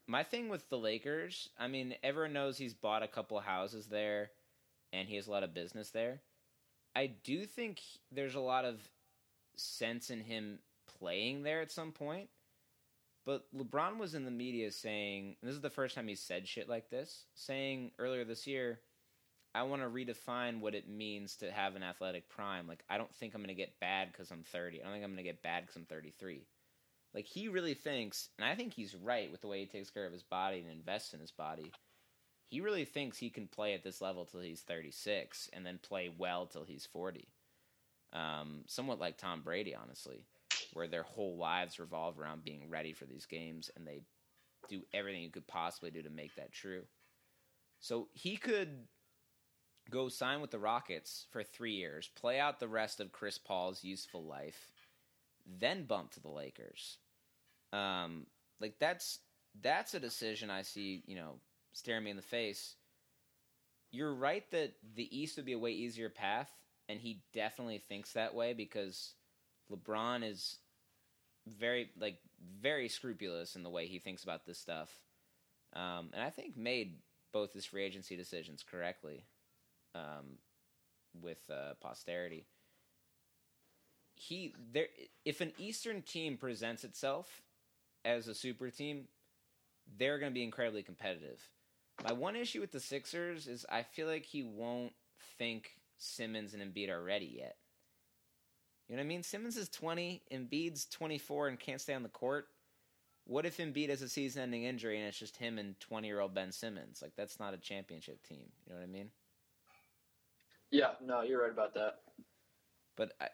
My 0.07 0.23
thing 0.23 0.49
with 0.49 0.67
the 0.69 0.77
Lakers, 0.77 1.49
I 1.59 1.67
mean, 1.67 1.93
everyone 2.03 2.33
knows 2.33 2.57
he's 2.57 2.73
bought 2.73 3.03
a 3.03 3.07
couple 3.07 3.39
houses 3.39 3.85
there 3.87 4.31
and 4.91 5.07
he 5.07 5.15
has 5.15 5.27
a 5.27 5.31
lot 5.31 5.43
of 5.43 5.53
business 5.53 5.91
there. 5.91 6.21
I 6.95 7.07
do 7.07 7.45
think 7.45 7.79
there's 8.11 8.35
a 8.35 8.41
lot 8.41 8.65
of 8.65 8.79
sense 9.55 10.09
in 10.09 10.21
him 10.21 10.59
playing 10.99 11.43
there 11.43 11.61
at 11.61 11.71
some 11.71 11.91
point. 11.91 12.29
But 13.25 13.45
LeBron 13.55 13.97
was 13.97 14.15
in 14.15 14.25
the 14.25 14.31
media 14.31 14.71
saying, 14.71 15.35
this 15.43 15.53
is 15.53 15.61
the 15.61 15.69
first 15.69 15.95
time 15.95 16.07
he 16.07 16.15
said 16.15 16.47
shit 16.47 16.67
like 16.67 16.89
this, 16.89 17.25
saying 17.35 17.91
earlier 17.99 18.25
this 18.25 18.47
year, 18.47 18.79
I 19.53 19.63
want 19.63 19.81
to 19.81 19.87
redefine 19.87 20.59
what 20.59 20.75
it 20.75 20.89
means 20.89 21.35
to 21.37 21.51
have 21.51 21.75
an 21.75 21.83
athletic 21.83 22.29
prime. 22.29 22.67
Like, 22.67 22.83
I 22.89 22.97
don't 22.97 23.13
think 23.15 23.35
I'm 23.35 23.41
going 23.41 23.49
to 23.49 23.61
get 23.61 23.79
bad 23.79 24.11
because 24.11 24.31
I'm 24.31 24.43
30. 24.43 24.81
I 24.81 24.83
don't 24.83 24.93
think 24.93 25.03
I'm 25.03 25.11
going 25.11 25.17
to 25.17 25.29
get 25.29 25.43
bad 25.43 25.63
because 25.63 25.75
I'm 25.75 25.85
33. 25.85 26.47
Like, 27.13 27.25
he 27.25 27.49
really 27.49 27.73
thinks, 27.73 28.29
and 28.39 28.47
I 28.47 28.55
think 28.55 28.73
he's 28.73 28.95
right 28.95 29.29
with 29.31 29.41
the 29.41 29.47
way 29.47 29.59
he 29.59 29.65
takes 29.65 29.89
care 29.89 30.05
of 30.05 30.13
his 30.13 30.23
body 30.23 30.59
and 30.59 30.71
invests 30.71 31.13
in 31.13 31.19
his 31.19 31.31
body 31.31 31.71
he 32.51 32.59
really 32.59 32.83
thinks 32.83 33.17
he 33.17 33.29
can 33.29 33.47
play 33.47 33.73
at 33.73 33.81
this 33.81 34.01
level 34.01 34.25
till 34.25 34.41
he's 34.41 34.59
36 34.59 35.49
and 35.53 35.65
then 35.65 35.79
play 35.81 36.13
well 36.15 36.45
till 36.45 36.65
he's 36.65 36.85
40. 36.85 37.29
Um, 38.11 38.65
somewhat 38.67 38.99
like 38.99 39.17
Tom 39.17 39.41
Brady, 39.41 39.73
honestly, 39.73 40.25
where 40.73 40.87
their 40.87 41.03
whole 41.03 41.37
lives 41.37 41.79
revolve 41.79 42.19
around 42.19 42.43
being 42.43 42.69
ready 42.69 42.93
for 42.93 43.05
these 43.05 43.25
games 43.25 43.69
and 43.75 43.85
they 43.85 44.01
do 44.69 44.81
everything 44.93 45.23
you 45.23 45.29
could 45.29 45.47
possibly 45.47 45.91
do 45.91 46.01
to 46.01 46.09
make 46.09 46.35
that 46.35 46.51
true. 46.51 46.83
So 47.79 48.07
he 48.13 48.37
could 48.37 48.87
go 49.89 50.07
sign 50.09 50.41
with 50.41 50.51
the 50.51 50.59
Rockets 50.59 51.25
for 51.31 51.43
three 51.43 51.73
years, 51.73 52.09
play 52.15 52.39
out 52.39 52.59
the 52.59 52.67
rest 52.67 52.99
of 52.99 53.11
Chris 53.11 53.37
Paul's 53.37 53.83
useful 53.83 54.23
life, 54.23 54.71
then 55.45 55.85
bump 55.85 56.11
to 56.11 56.19
the 56.19 56.29
Lakers. 56.29 56.97
Um, 57.73 58.27
like 58.59 58.75
that's 58.79 59.19
that's 59.61 59.93
a 59.93 59.99
decision 59.99 60.49
I 60.49 60.61
see, 60.61 61.03
you 61.05 61.15
know, 61.15 61.35
staring 61.73 62.03
me 62.03 62.11
in 62.11 62.15
the 62.15 62.21
face. 62.21 62.75
You're 63.91 64.13
right 64.13 64.49
that 64.51 64.73
the 64.95 65.17
East 65.17 65.35
would 65.35 65.45
be 65.45 65.53
a 65.53 65.59
way 65.59 65.71
easier 65.71 66.09
path, 66.09 66.49
and 66.87 66.99
he 66.99 67.23
definitely 67.33 67.79
thinks 67.79 68.13
that 68.13 68.33
way 68.33 68.53
because 68.53 69.15
LeBron 69.71 70.29
is 70.29 70.57
very 71.47 71.89
like 71.99 72.17
very 72.61 72.87
scrupulous 72.87 73.55
in 73.55 73.63
the 73.63 73.69
way 73.69 73.87
he 73.87 73.99
thinks 73.99 74.23
about 74.23 74.45
this 74.45 74.59
stuff, 74.59 74.89
um, 75.73 76.09
and 76.13 76.21
I 76.21 76.29
think 76.29 76.57
made 76.57 76.99
both 77.31 77.53
his 77.53 77.65
free 77.65 77.83
agency 77.83 78.15
decisions 78.15 78.63
correctly 78.63 79.25
um, 79.95 80.37
with 81.19 81.39
uh, 81.49 81.73
posterity. 81.81 82.45
He 84.15 84.53
there 84.71 84.87
if 85.25 85.41
an 85.41 85.53
Eastern 85.57 86.01
team 86.01 86.37
presents 86.37 86.83
itself 86.83 87.41
as 88.05 88.27
a 88.27 88.35
super 88.35 88.69
team, 88.69 89.07
they're 89.97 90.19
going 90.19 90.31
to 90.31 90.33
be 90.33 90.43
incredibly 90.43 90.83
competitive. 90.83 91.39
My 92.03 92.13
one 92.13 92.35
issue 92.35 92.61
with 92.61 92.71
the 92.71 92.79
Sixers 92.79 93.47
is 93.47 93.65
I 93.69 93.83
feel 93.83 94.07
like 94.07 94.25
he 94.25 94.43
won't 94.43 94.93
think 95.37 95.71
Simmons 95.97 96.53
and 96.53 96.61
Embiid 96.61 96.89
are 96.89 97.03
ready 97.03 97.37
yet. 97.37 97.57
You 98.91 98.97
know 98.97 99.03
what 99.03 99.05
I 99.05 99.07
mean? 99.07 99.23
Simmons 99.23 99.55
is 99.55 99.69
20, 99.69 100.21
Embiid's 100.33 100.85
24 100.87 101.47
and 101.47 101.57
can't 101.57 101.79
stay 101.79 101.93
on 101.93 102.03
the 102.03 102.09
court. 102.09 102.47
What 103.23 103.45
if 103.45 103.55
Embiid 103.55 103.87
has 103.87 104.01
a 104.01 104.09
season 104.09 104.41
ending 104.41 104.65
injury 104.65 104.97
and 104.97 105.07
it's 105.07 105.17
just 105.17 105.37
him 105.37 105.57
and 105.57 105.79
20 105.79 106.07
year 106.07 106.19
old 106.19 106.33
Ben 106.33 106.51
Simmons? 106.51 107.01
Like, 107.01 107.13
that's 107.15 107.39
not 107.39 107.53
a 107.53 107.57
championship 107.57 108.21
team. 108.27 108.47
You 108.65 108.73
know 108.73 108.79
what 108.79 108.83
I 108.83 108.87
mean? 108.87 109.11
Yeah, 110.71 110.89
no, 111.01 111.21
you're 111.21 111.41
right 111.41 111.53
about 111.53 111.73
that. 111.75 111.99
But 112.97 113.13
I, 113.21 113.27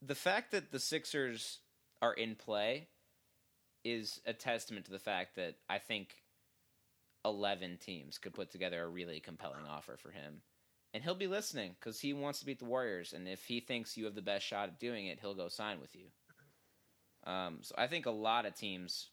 the 0.00 0.14
fact 0.14 0.52
that 0.52 0.70
the 0.70 0.78
Sixers 0.78 1.58
are 2.00 2.14
in 2.14 2.36
play 2.36 2.86
is 3.84 4.20
a 4.26 4.32
testament 4.32 4.84
to 4.84 4.92
the 4.92 5.00
fact 5.00 5.34
that 5.34 5.56
I 5.68 5.78
think 5.78 6.14
11 7.24 7.78
teams 7.78 8.16
could 8.18 8.32
put 8.32 8.52
together 8.52 8.80
a 8.80 8.88
really 8.88 9.18
compelling 9.18 9.66
offer 9.68 9.96
for 9.96 10.12
him. 10.12 10.42
And 10.92 11.02
he'll 11.02 11.14
be 11.14 11.26
listening 11.26 11.76
because 11.78 12.00
he 12.00 12.12
wants 12.12 12.40
to 12.40 12.46
beat 12.46 12.58
the 12.58 12.64
Warriors. 12.64 13.12
And 13.12 13.28
if 13.28 13.44
he 13.44 13.60
thinks 13.60 13.96
you 13.96 14.04
have 14.06 14.14
the 14.14 14.22
best 14.22 14.44
shot 14.44 14.68
at 14.68 14.80
doing 14.80 15.06
it, 15.06 15.18
he'll 15.20 15.34
go 15.34 15.48
sign 15.48 15.80
with 15.80 15.94
you. 15.94 16.06
Um, 17.30 17.58
so 17.62 17.74
I 17.78 17.86
think 17.86 18.06
a 18.06 18.10
lot 18.10 18.46
of 18.46 18.54
teams 18.54 19.08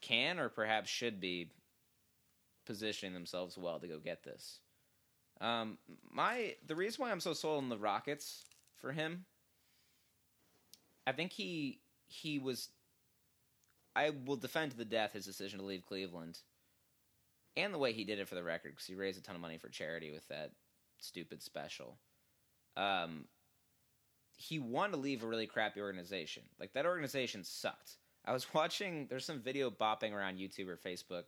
can 0.00 0.38
or 0.38 0.48
perhaps 0.48 0.90
should 0.90 1.20
be 1.20 1.50
positioning 2.66 3.14
themselves 3.14 3.56
well 3.56 3.78
to 3.78 3.88
go 3.88 3.98
get 3.98 4.22
this. 4.22 4.60
Um, 5.40 5.78
my 6.12 6.56
the 6.66 6.74
reason 6.74 7.02
why 7.02 7.10
I'm 7.10 7.20
so 7.20 7.32
sold 7.32 7.62
on 7.62 7.70
the 7.70 7.78
Rockets 7.78 8.44
for 8.76 8.92
him, 8.92 9.24
I 11.06 11.12
think 11.12 11.32
he 11.32 11.80
he 12.08 12.38
was. 12.38 12.68
I 13.96 14.10
will 14.24 14.36
defend 14.36 14.70
to 14.70 14.76
the 14.76 14.84
death 14.84 15.14
his 15.14 15.24
decision 15.24 15.58
to 15.58 15.64
leave 15.64 15.84
Cleveland, 15.86 16.38
and 17.56 17.74
the 17.74 17.78
way 17.78 17.92
he 17.92 18.04
did 18.04 18.18
it 18.18 18.28
for 18.28 18.34
the 18.34 18.42
record 18.42 18.72
because 18.72 18.86
he 18.86 18.94
raised 18.94 19.18
a 19.18 19.22
ton 19.22 19.34
of 19.34 19.40
money 19.40 19.58
for 19.58 19.68
charity 19.68 20.10
with 20.10 20.26
that 20.28 20.52
stupid 20.98 21.42
special. 21.42 21.96
Um, 22.76 23.26
he 24.36 24.58
wanted 24.58 24.92
to 24.92 24.98
leave 24.98 25.22
a 25.22 25.26
really 25.26 25.46
crappy 25.46 25.80
organization. 25.80 26.42
Like 26.58 26.72
that 26.72 26.86
organization 26.86 27.44
sucked. 27.44 27.96
I 28.24 28.32
was 28.32 28.46
watching. 28.54 29.06
There's 29.08 29.24
some 29.24 29.40
video 29.40 29.70
bopping 29.70 30.12
around 30.12 30.38
YouTube 30.38 30.68
or 30.68 30.76
Facebook 30.76 31.24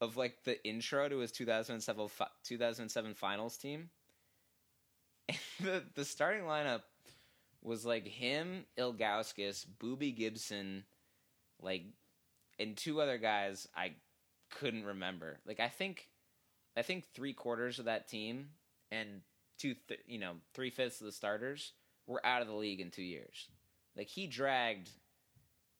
of 0.00 0.16
like 0.16 0.44
the 0.44 0.62
intro 0.66 1.08
to 1.08 1.18
his 1.18 1.32
2007 1.32 2.08
2007 2.44 3.14
finals 3.14 3.56
team. 3.56 3.90
And 5.28 5.38
the 5.60 5.82
the 5.94 6.04
starting 6.04 6.42
lineup 6.42 6.82
was 7.62 7.84
like 7.84 8.06
him, 8.06 8.64
Ilgauskas, 8.78 9.66
Boobie 9.82 10.14
Gibson, 10.14 10.84
like, 11.60 11.82
and 12.60 12.76
two 12.76 13.00
other 13.00 13.18
guys 13.18 13.66
I 13.74 13.94
couldn't 14.50 14.84
remember. 14.84 15.38
Like 15.46 15.60
I 15.60 15.68
think, 15.68 16.08
I 16.76 16.82
think 16.82 17.04
three 17.14 17.32
quarters 17.32 17.78
of 17.78 17.86
that 17.86 18.08
team 18.08 18.48
and 18.90 19.20
two, 19.58 19.74
th- 19.88 20.00
you 20.06 20.18
know, 20.18 20.34
three 20.54 20.70
fifths 20.70 21.00
of 21.00 21.06
the 21.06 21.12
starters 21.12 21.72
were 22.06 22.24
out 22.24 22.42
of 22.42 22.48
the 22.48 22.54
league 22.54 22.80
in 22.80 22.90
two 22.90 23.02
years. 23.02 23.48
Like 23.96 24.08
he 24.08 24.26
dragged. 24.26 24.90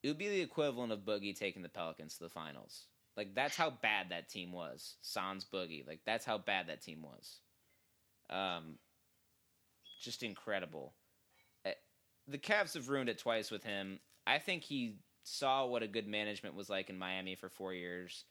It 0.02 0.08
would 0.08 0.18
be 0.18 0.28
the 0.28 0.40
equivalent 0.40 0.92
of 0.92 1.00
Boogie 1.00 1.36
taking 1.36 1.62
the 1.62 1.68
Pelicans 1.68 2.16
to 2.18 2.24
the 2.24 2.30
finals. 2.30 2.86
Like 3.16 3.34
that's 3.34 3.56
how 3.56 3.70
bad 3.70 4.10
that 4.10 4.28
team 4.28 4.52
was. 4.52 4.96
Sans 5.02 5.44
Boogie. 5.44 5.86
Like 5.86 6.00
that's 6.06 6.24
how 6.24 6.38
bad 6.38 6.68
that 6.68 6.82
team 6.82 7.02
was. 7.02 7.40
Um, 8.30 8.78
just 10.00 10.22
incredible. 10.22 10.94
Eh, 11.64 11.72
the 12.28 12.38
Cavs 12.38 12.74
have 12.74 12.88
ruined 12.88 13.08
it 13.08 13.18
twice 13.18 13.50
with 13.50 13.64
him. 13.64 14.00
I 14.26 14.38
think 14.38 14.64
he 14.64 14.98
saw 15.22 15.66
what 15.66 15.82
a 15.82 15.88
good 15.88 16.06
management 16.06 16.54
was 16.54 16.68
like 16.68 16.90
in 16.90 16.98
Miami 16.98 17.34
for 17.34 17.48
four 17.48 17.72
years, 17.72 18.24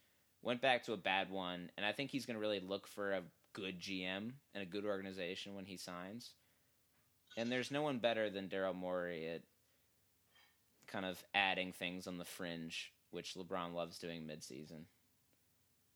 went 0.46 0.62
back 0.62 0.84
to 0.84 0.94
a 0.94 0.98
bad 0.98 1.30
one, 1.30 1.72
and 1.76 1.86
I 1.86 1.92
think 1.92 2.12
he's 2.12 2.26
going 2.26 2.36
to 2.36 2.40
really 2.40 2.62
look 2.62 2.88
for 2.88 3.12
a 3.12 3.24
good 3.54 3.82
GM 3.82 4.32
and 4.54 4.64
a 4.64 4.66
good 4.66 4.86
organization 4.86 5.56
when 5.56 5.66
he 5.66 5.76
signs. 5.76 6.32
And 7.36 7.52
there's 7.52 7.72
no 7.72 7.82
one 7.82 7.98
better 7.98 8.30
than 8.30 8.48
Daryl 8.48 8.76
Morey 8.76 9.28
at 9.28 9.42
kind 10.88 11.06
of 11.06 11.22
adding 11.34 11.74
things 11.74 12.08
on 12.08 12.18
the 12.18 12.26
fringe 12.26 12.94
which 13.12 13.34
LeBron 13.34 13.74
loves 13.74 13.98
doing 13.98 14.24
midseason. 14.24 14.84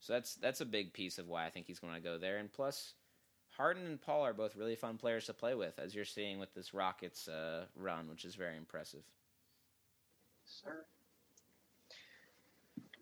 So 0.00 0.14
that's 0.14 0.34
that's 0.36 0.62
a 0.62 0.66
big 0.66 0.94
piece 0.94 1.18
of 1.18 1.28
why 1.28 1.46
I 1.46 1.50
think 1.50 1.66
he's 1.66 1.78
going 1.78 1.94
to 1.94 2.00
go 2.00 2.18
there. 2.18 2.38
And 2.38 2.50
plus, 2.50 2.94
Harden 3.56 3.84
and 3.84 4.00
Paul 4.00 4.24
are 4.24 4.32
both 4.32 4.56
really 4.56 4.74
fun 4.74 4.96
players 4.96 5.26
to 5.26 5.34
play 5.34 5.54
with, 5.54 5.78
as 5.78 5.94
you're 5.94 6.04
seeing 6.04 6.38
with 6.38 6.54
this 6.54 6.72
Rockets 6.72 7.28
uh, 7.28 7.66
run, 7.76 8.08
which 8.08 8.24
is 8.24 8.34
very 8.34 8.56
impressive. 8.56 9.02
Sir. 10.44 10.84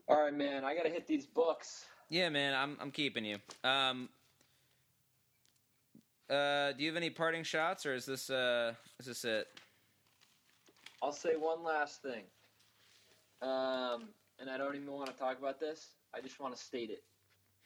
All 0.09 0.23
right, 0.23 0.35
man. 0.35 0.65
I 0.65 0.75
gotta 0.75 0.89
hit 0.89 1.07
these 1.07 1.27
books. 1.27 1.85
Yeah, 2.09 2.29
man. 2.31 2.55
I'm 2.55 2.77
I'm 2.81 2.91
keeping 2.91 3.25
you. 3.25 3.37
Um. 3.63 4.09
Uh, 6.31 6.73
do 6.73 6.85
you 6.85 6.89
have 6.91 6.97
any 6.97 7.09
parting 7.09 7.43
shots, 7.43 7.87
or 7.87 7.95
is 7.95 8.05
this 8.07 8.31
uh 8.31 8.73
is 8.99 9.07
this 9.07 9.25
it? 9.25 9.47
I'll 11.03 11.13
say 11.13 11.37
one 11.37 11.63
last 11.63 12.03
thing. 12.03 12.25
Um, 13.41 14.09
and 14.41 14.51
I 14.51 14.59
don't 14.59 14.75
even 14.75 14.91
want 14.91 15.07
to 15.07 15.17
talk 15.17 15.39
about 15.39 15.61
this. 15.61 15.95
I 16.15 16.21
just 16.21 16.41
want 16.41 16.57
to 16.57 16.61
state 16.61 16.91
it. 16.91 17.05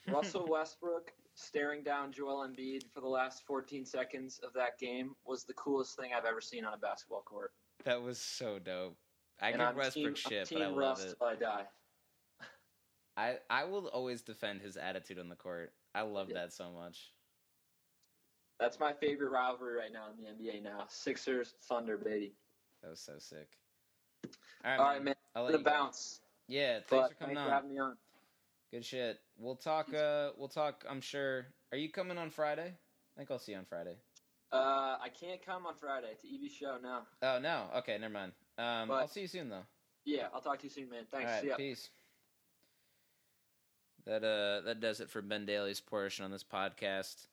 Russell 0.12 0.47
Westbrook 0.49 1.12
staring 1.34 1.82
down 1.82 2.12
Joel 2.12 2.47
Embiid 2.47 2.82
for 2.93 3.01
the 3.01 3.09
last 3.09 3.47
14 3.47 3.86
seconds 3.86 4.38
of 4.45 4.53
that 4.53 4.78
game 4.78 5.14
was 5.24 5.45
the 5.45 5.55
coolest 5.55 5.97
thing 5.97 6.11
I've 6.16 6.26
ever 6.26 6.43
seen 6.43 6.64
on 6.64 6.74
a 6.74 6.76
basketball 6.76 7.22
court. 7.22 7.53
That 7.84 8.03
was 8.03 8.18
so 8.18 8.59
dope. 8.59 8.97
I 9.40 9.53
give 9.53 9.61
Westbrook 9.61 9.95
team, 9.95 10.14
shit, 10.14 10.51
but 10.53 10.62
I 10.62 10.66
love 10.66 10.76
Russ 10.76 11.05
it. 11.05 11.16
I 11.22 11.34
die. 11.36 11.64
I 13.16 13.36
I 13.50 13.64
will 13.64 13.88
always 13.88 14.22
defend 14.22 14.62
his 14.62 14.76
attitude 14.76 15.18
on 15.18 15.28
the 15.28 15.36
court. 15.36 15.72
I 15.94 16.02
love 16.02 16.28
yeah. 16.28 16.40
that 16.40 16.52
so 16.52 16.70
much. 16.70 17.12
That's 18.58 18.78
my 18.78 18.92
favorite 18.92 19.30
rivalry 19.30 19.76
right 19.76 19.92
now 19.92 20.06
in 20.10 20.24
the 20.24 20.30
NBA 20.30 20.62
now. 20.62 20.84
Sixers 20.88 21.54
Thunder, 21.62 21.96
baby. 21.96 22.32
That 22.82 22.90
was 22.90 23.00
so 23.00 23.14
sick. 23.18 23.48
All 24.24 24.70
right, 24.70 24.78
All 24.78 24.84
right 24.86 25.04
man. 25.04 25.14
I'll 25.34 25.44
let 25.44 25.52
you 25.52 25.64
bounce. 25.64 26.20
Go. 26.48 26.54
Yeah, 26.54 26.74
thanks 26.74 26.88
but 26.90 27.08
for 27.08 27.14
coming 27.14 27.36
thanks 27.36 27.40
on. 27.40 27.48
For 27.48 27.54
having 27.54 27.70
me 27.70 27.78
on. 27.78 27.96
Good 28.70 28.84
shit. 28.84 29.20
We'll 29.38 29.56
talk. 29.56 29.92
Uh, 29.92 30.30
we'll 30.36 30.48
talk. 30.48 30.84
I'm 30.88 31.00
sure. 31.00 31.46
Are 31.72 31.78
you 31.78 31.90
coming 31.90 32.18
on 32.18 32.30
Friday? 32.30 32.72
I 32.72 33.18
think 33.18 33.30
I'll 33.30 33.38
see 33.38 33.52
you 33.52 33.58
on 33.58 33.64
Friday. 33.64 33.96
Uh, 34.52 34.96
I 35.02 35.08
can't 35.08 35.44
come 35.44 35.66
on 35.66 35.74
Friday 35.74 36.12
to 36.20 36.28
Evie's 36.28 36.52
show 36.52 36.76
now. 36.82 37.02
Oh 37.22 37.38
no. 37.38 37.64
Okay, 37.78 37.96
never 37.98 38.12
mind. 38.12 38.32
Um, 38.58 38.88
but, 38.88 38.94
I'll 38.94 39.08
see 39.08 39.22
you 39.22 39.26
soon 39.26 39.48
though. 39.48 39.64
Yeah, 40.04 40.28
I'll 40.34 40.40
talk 40.40 40.58
to 40.58 40.64
you 40.64 40.70
soon, 40.70 40.90
man. 40.90 41.04
Thanks. 41.10 41.30
Right, 41.30 41.56
peace. 41.56 41.88
That 44.07 44.24
uh, 44.24 44.64
that 44.66 44.80
does 44.80 45.00
it 45.00 45.11
for 45.11 45.22
Ben 45.22 45.46
Daly's 45.46 45.80
portion 45.80 46.24
on 46.24 46.30
this 46.30 46.44
podcast. 46.44 47.26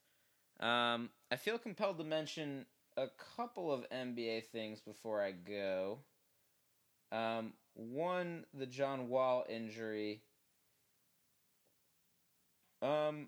Um, 0.60 1.10
I 1.32 1.36
feel 1.36 1.58
compelled 1.58 1.98
to 1.98 2.04
mention 2.04 2.66
a 2.98 3.08
couple 3.36 3.72
of 3.72 3.90
NBA 3.90 4.46
things 4.46 4.82
before 4.82 5.22
I 5.22 5.32
go. 5.32 6.00
Um, 7.12 7.54
one, 7.74 8.46
the 8.54 8.66
John 8.66 9.10
Wall 9.10 9.46
injury. 9.50 10.22
Um, 12.82 13.28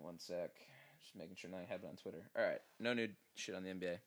one 0.00 0.18
sec. 0.18 0.50
Just 1.02 1.16
making 1.16 1.36
sure 1.36 1.50
nothing 1.50 1.66
happened 1.66 1.90
on 1.90 1.96
Twitter. 1.96 2.30
All 2.36 2.44
right, 2.44 2.60
no 2.80 2.94
new 2.94 3.08
shit 3.36 3.54
on 3.54 3.64
the 3.64 3.70
NBA. 3.70 3.98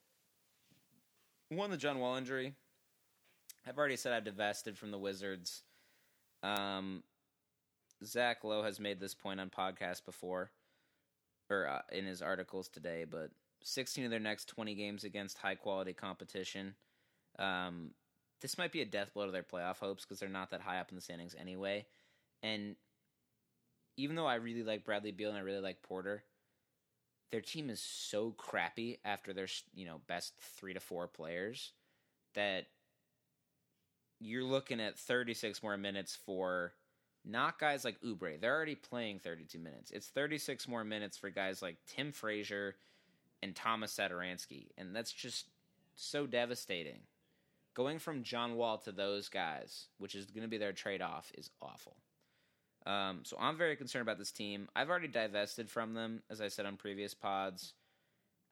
One, 1.49 1.69
the 1.69 1.77
John 1.77 1.99
Wall 1.99 2.15
injury. 2.15 2.55
I've 3.67 3.77
already 3.77 3.97
said 3.97 4.13
I've 4.13 4.23
divested 4.23 4.77
from 4.77 4.91
the 4.91 4.97
Wizards. 4.97 5.63
Um, 6.47 7.03
Zach 8.05 8.43
Lowe 8.43 8.63
has 8.63 8.79
made 8.79 8.99
this 8.99 9.13
point 9.13 9.39
on 9.39 9.49
podcast 9.49 10.05
before, 10.05 10.51
or 11.49 11.67
uh, 11.67 11.81
in 11.91 12.05
his 12.05 12.21
articles 12.21 12.69
today, 12.69 13.05
but 13.09 13.31
16 13.63 14.05
of 14.05 14.11
their 14.11 14.19
next 14.19 14.47
20 14.47 14.75
games 14.75 15.03
against 15.03 15.37
high 15.37 15.55
quality 15.55 15.93
competition. 15.93 16.75
Um, 17.39 17.91
this 18.41 18.57
might 18.57 18.71
be 18.71 18.81
a 18.81 18.85
death 18.85 19.13
blow 19.13 19.25
to 19.25 19.31
their 19.31 19.43
playoff 19.43 19.77
hopes 19.77 20.05
because 20.05 20.19
they're 20.19 20.29
not 20.29 20.51
that 20.51 20.61
high 20.61 20.79
up 20.79 20.89
in 20.89 20.95
the 20.95 21.01
standings 21.01 21.35
anyway. 21.37 21.85
And 22.43 22.75
even 23.97 24.15
though 24.15 24.27
I 24.27 24.35
really 24.35 24.63
like 24.63 24.85
Bradley 24.85 25.11
Beal 25.11 25.29
and 25.29 25.37
I 25.37 25.41
really 25.41 25.61
like 25.61 25.81
Porter, 25.81 26.23
their 27.31 27.41
team 27.41 27.69
is 27.69 27.81
so 27.81 28.31
crappy 28.37 28.99
after 29.03 29.33
their 29.33 29.47
you 29.73 29.85
know 29.85 29.99
best 30.07 30.33
three 30.39 30.73
to 30.73 30.79
four 30.79 31.07
players 31.07 31.73
that 32.35 32.67
you're 34.19 34.43
looking 34.43 34.79
at 34.79 34.97
36 34.97 35.61
more 35.61 35.77
minutes 35.77 36.15
for 36.15 36.73
not 37.25 37.59
guys 37.59 37.83
like 37.83 37.99
Oubre. 38.01 38.39
They're 38.39 38.55
already 38.55 38.75
playing 38.75 39.19
32 39.19 39.59
minutes. 39.59 39.91
It's 39.91 40.07
36 40.07 40.67
more 40.67 40.83
minutes 40.83 41.17
for 41.17 41.29
guys 41.29 41.61
like 41.61 41.77
Tim 41.87 42.11
Frazier 42.11 42.75
and 43.43 43.55
Thomas 43.55 43.95
Satoransky, 43.95 44.67
and 44.77 44.95
that's 44.95 45.11
just 45.11 45.45
so 45.95 46.25
devastating. 46.25 46.99
Going 47.73 47.99
from 47.99 48.23
John 48.23 48.55
Wall 48.55 48.79
to 48.79 48.91
those 48.91 49.29
guys, 49.29 49.87
which 49.99 50.15
is 50.15 50.25
going 50.25 50.41
to 50.41 50.47
be 50.47 50.57
their 50.57 50.73
trade 50.73 51.01
off, 51.01 51.31
is 51.37 51.51
awful. 51.61 51.95
Um, 52.87 53.19
so 53.23 53.37
I'm 53.39 53.57
very 53.57 53.75
concerned 53.75 54.01
about 54.01 54.17
this 54.17 54.31
team. 54.31 54.69
I've 54.75 54.89
already 54.89 55.09
divested 55.09 55.69
from 55.69 55.93
them, 55.93 56.23
as 56.29 56.41
I 56.41 56.47
said 56.47 56.65
on 56.65 56.77
previous 56.77 57.13
pods, 57.13 57.73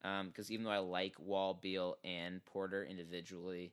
because 0.01 0.49
um, 0.49 0.53
even 0.53 0.65
though 0.65 0.71
I 0.71 0.79
like 0.79 1.15
Wall, 1.17 1.57
Beal, 1.59 1.97
and 2.03 2.43
Porter 2.45 2.83
individually, 2.83 3.71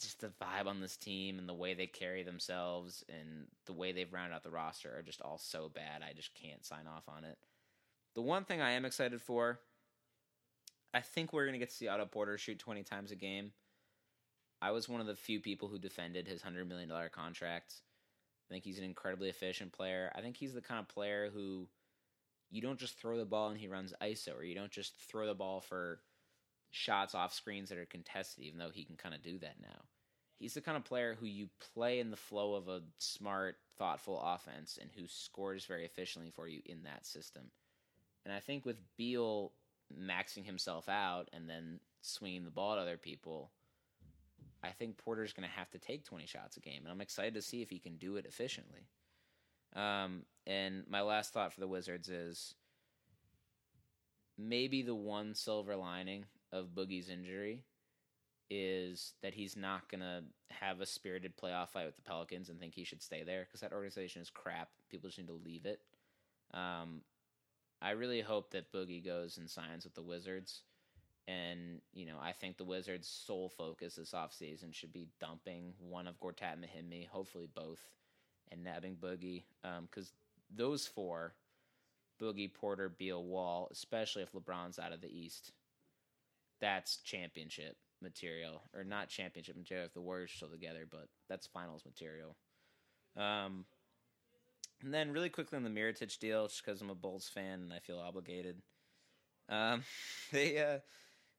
just 0.00 0.20
the 0.20 0.32
vibe 0.42 0.66
on 0.66 0.80
this 0.80 0.96
team 0.96 1.38
and 1.38 1.48
the 1.48 1.54
way 1.54 1.74
they 1.74 1.86
carry 1.86 2.22
themselves 2.22 3.04
and 3.08 3.46
the 3.66 3.72
way 3.72 3.92
they've 3.92 4.12
rounded 4.12 4.34
out 4.34 4.42
the 4.42 4.50
roster 4.50 4.96
are 4.96 5.02
just 5.02 5.22
all 5.22 5.38
so 5.38 5.68
bad. 5.68 6.02
I 6.02 6.12
just 6.12 6.34
can't 6.34 6.64
sign 6.64 6.86
off 6.86 7.08
on 7.08 7.24
it. 7.24 7.38
The 8.14 8.22
one 8.22 8.44
thing 8.44 8.60
I 8.60 8.72
am 8.72 8.84
excited 8.84 9.20
for 9.20 9.60
I 10.92 11.00
think 11.00 11.32
we're 11.32 11.44
going 11.44 11.52
to 11.52 11.58
get 11.58 11.70
to 11.70 11.76
see 11.76 11.88
Otto 11.88 12.06
Porter 12.06 12.36
shoot 12.36 12.58
20 12.58 12.82
times 12.82 13.12
a 13.12 13.16
game. 13.16 13.52
I 14.60 14.72
was 14.72 14.88
one 14.88 15.00
of 15.00 15.06
the 15.06 15.14
few 15.14 15.40
people 15.40 15.68
who 15.68 15.78
defended 15.78 16.26
his 16.26 16.42
$100 16.42 16.66
million 16.66 16.90
contract. 17.12 17.74
I 18.48 18.52
think 18.52 18.64
he's 18.64 18.78
an 18.78 18.84
incredibly 18.84 19.28
efficient 19.28 19.72
player. 19.72 20.12
I 20.14 20.20
think 20.20 20.36
he's 20.36 20.52
the 20.52 20.60
kind 20.60 20.80
of 20.80 20.88
player 20.88 21.30
who 21.32 21.68
you 22.50 22.60
don't 22.60 22.78
just 22.78 22.98
throw 22.98 23.16
the 23.16 23.24
ball 23.24 23.50
and 23.50 23.58
he 23.58 23.68
runs 23.68 23.94
ISO, 24.02 24.36
or 24.36 24.42
you 24.42 24.56
don't 24.56 24.72
just 24.72 24.96
throw 24.98 25.26
the 25.26 25.34
ball 25.34 25.60
for 25.60 26.00
shots 26.70 27.14
off 27.14 27.34
screens 27.34 27.68
that 27.68 27.78
are 27.78 27.86
contested, 27.86 28.44
even 28.44 28.58
though 28.58 28.70
he 28.70 28.84
can 28.84 28.96
kind 28.96 29.14
of 29.14 29.22
do 29.22 29.38
that 29.38 29.56
now. 29.60 29.82
he's 30.38 30.54
the 30.54 30.60
kind 30.60 30.76
of 30.76 30.84
player 30.84 31.16
who 31.20 31.26
you 31.26 31.48
play 31.74 32.00
in 32.00 32.10
the 32.10 32.16
flow 32.16 32.54
of 32.54 32.68
a 32.68 32.80
smart, 32.98 33.56
thoughtful 33.78 34.20
offense 34.24 34.78
and 34.80 34.90
who 34.96 35.06
scores 35.06 35.66
very 35.66 35.84
efficiently 35.84 36.30
for 36.30 36.48
you 36.48 36.62
in 36.64 36.82
that 36.84 37.04
system. 37.04 37.50
And 38.24 38.32
I 38.32 38.40
think 38.40 38.64
with 38.64 38.78
Beal 38.96 39.52
maxing 39.94 40.44
himself 40.44 40.88
out 40.88 41.28
and 41.32 41.48
then 41.48 41.80
swinging 42.00 42.44
the 42.44 42.50
ball 42.50 42.72
at 42.72 42.78
other 42.78 42.96
people, 42.96 43.50
I 44.62 44.70
think 44.70 44.96
Porter's 44.96 45.32
going 45.32 45.48
to 45.48 45.54
have 45.54 45.70
to 45.70 45.78
take 45.78 46.04
20 46.04 46.26
shots 46.26 46.56
a 46.56 46.60
game. 46.60 46.80
And 46.82 46.90
I'm 46.90 47.00
excited 47.00 47.34
to 47.34 47.42
see 47.42 47.62
if 47.62 47.70
he 47.70 47.78
can 47.78 47.96
do 47.96 48.16
it 48.16 48.26
efficiently. 48.26 48.86
Um, 49.74 50.22
and 50.46 50.84
my 50.88 51.02
last 51.02 51.32
thought 51.32 51.52
for 51.52 51.60
the 51.60 51.68
Wizards 51.68 52.08
is 52.08 52.54
maybe 54.38 54.82
the 54.82 54.94
one 54.94 55.34
silver 55.34 55.76
lining 55.76 56.24
of 56.52 56.74
Boogie's 56.74 57.08
injury 57.08 57.64
is 58.50 59.12
that 59.22 59.32
he's 59.32 59.56
not 59.56 59.88
going 59.88 60.00
to 60.00 60.22
have 60.50 60.80
a 60.80 60.86
spirited 60.86 61.36
playoff 61.36 61.68
fight 61.68 61.86
with 61.86 61.94
the 61.94 62.02
Pelicans 62.02 62.48
and 62.48 62.58
think 62.58 62.74
he 62.74 62.84
should 62.84 63.02
stay 63.02 63.22
there 63.22 63.44
because 63.44 63.60
that 63.60 63.72
organization 63.72 64.20
is 64.20 64.28
crap. 64.28 64.68
People 64.90 65.08
just 65.08 65.18
need 65.18 65.28
to 65.28 65.40
leave 65.44 65.66
it. 65.66 65.80
Um, 66.52 67.02
I 67.80 67.90
really 67.90 68.20
hope 68.20 68.50
that 68.50 68.72
Boogie 68.72 69.04
goes 69.04 69.38
and 69.38 69.48
signs 69.48 69.84
with 69.84 69.94
the 69.94 70.02
Wizards. 70.02 70.62
And, 71.28 71.80
you 71.92 72.06
know, 72.06 72.16
I 72.20 72.32
think 72.32 72.56
the 72.56 72.64
Wizards' 72.64 73.06
sole 73.06 73.48
focus 73.48 73.94
this 73.94 74.12
offseason 74.12 74.74
should 74.74 74.92
be 74.92 75.06
dumping 75.20 75.74
one 75.78 76.08
of 76.08 76.18
Gortat 76.18 76.54
and 76.54 76.64
Mahinmi, 76.64 77.06
hopefully 77.06 77.48
both, 77.54 77.80
and 78.50 78.64
nabbing 78.64 78.96
Boogie. 78.96 79.44
Because 79.62 80.06
um, 80.06 80.56
those 80.56 80.88
four, 80.88 81.34
Boogie, 82.20 82.52
Porter, 82.52 82.88
Beal, 82.88 83.22
Wall, 83.22 83.68
especially 83.70 84.22
if 84.22 84.32
LeBron's 84.32 84.80
out 84.80 84.92
of 84.92 85.00
the 85.00 85.08
East, 85.08 85.52
that's 86.60 86.98
championship 86.98 87.76
material. 88.02 88.62
Or 88.74 88.84
not 88.84 89.08
championship 89.08 89.56
material 89.56 89.86
if 89.86 89.94
the 89.94 90.00
Warriors 90.00 90.30
are 90.32 90.36
still 90.36 90.48
together, 90.48 90.86
but 90.90 91.08
that's 91.28 91.46
finals 91.46 91.84
material. 91.84 92.36
Um, 93.16 93.64
and 94.82 94.94
then 94.94 95.12
really 95.12 95.28
quickly 95.28 95.56
on 95.56 95.64
the 95.64 95.70
Mirotic 95.70 96.18
deal, 96.18 96.46
just 96.46 96.64
because 96.64 96.80
I'm 96.80 96.90
a 96.90 96.94
Bulls 96.94 97.28
fan 97.32 97.60
and 97.60 97.72
I 97.72 97.78
feel 97.80 97.98
obligated. 97.98 98.62
Um, 99.48 99.82
they 100.32 100.58
uh, 100.58 100.78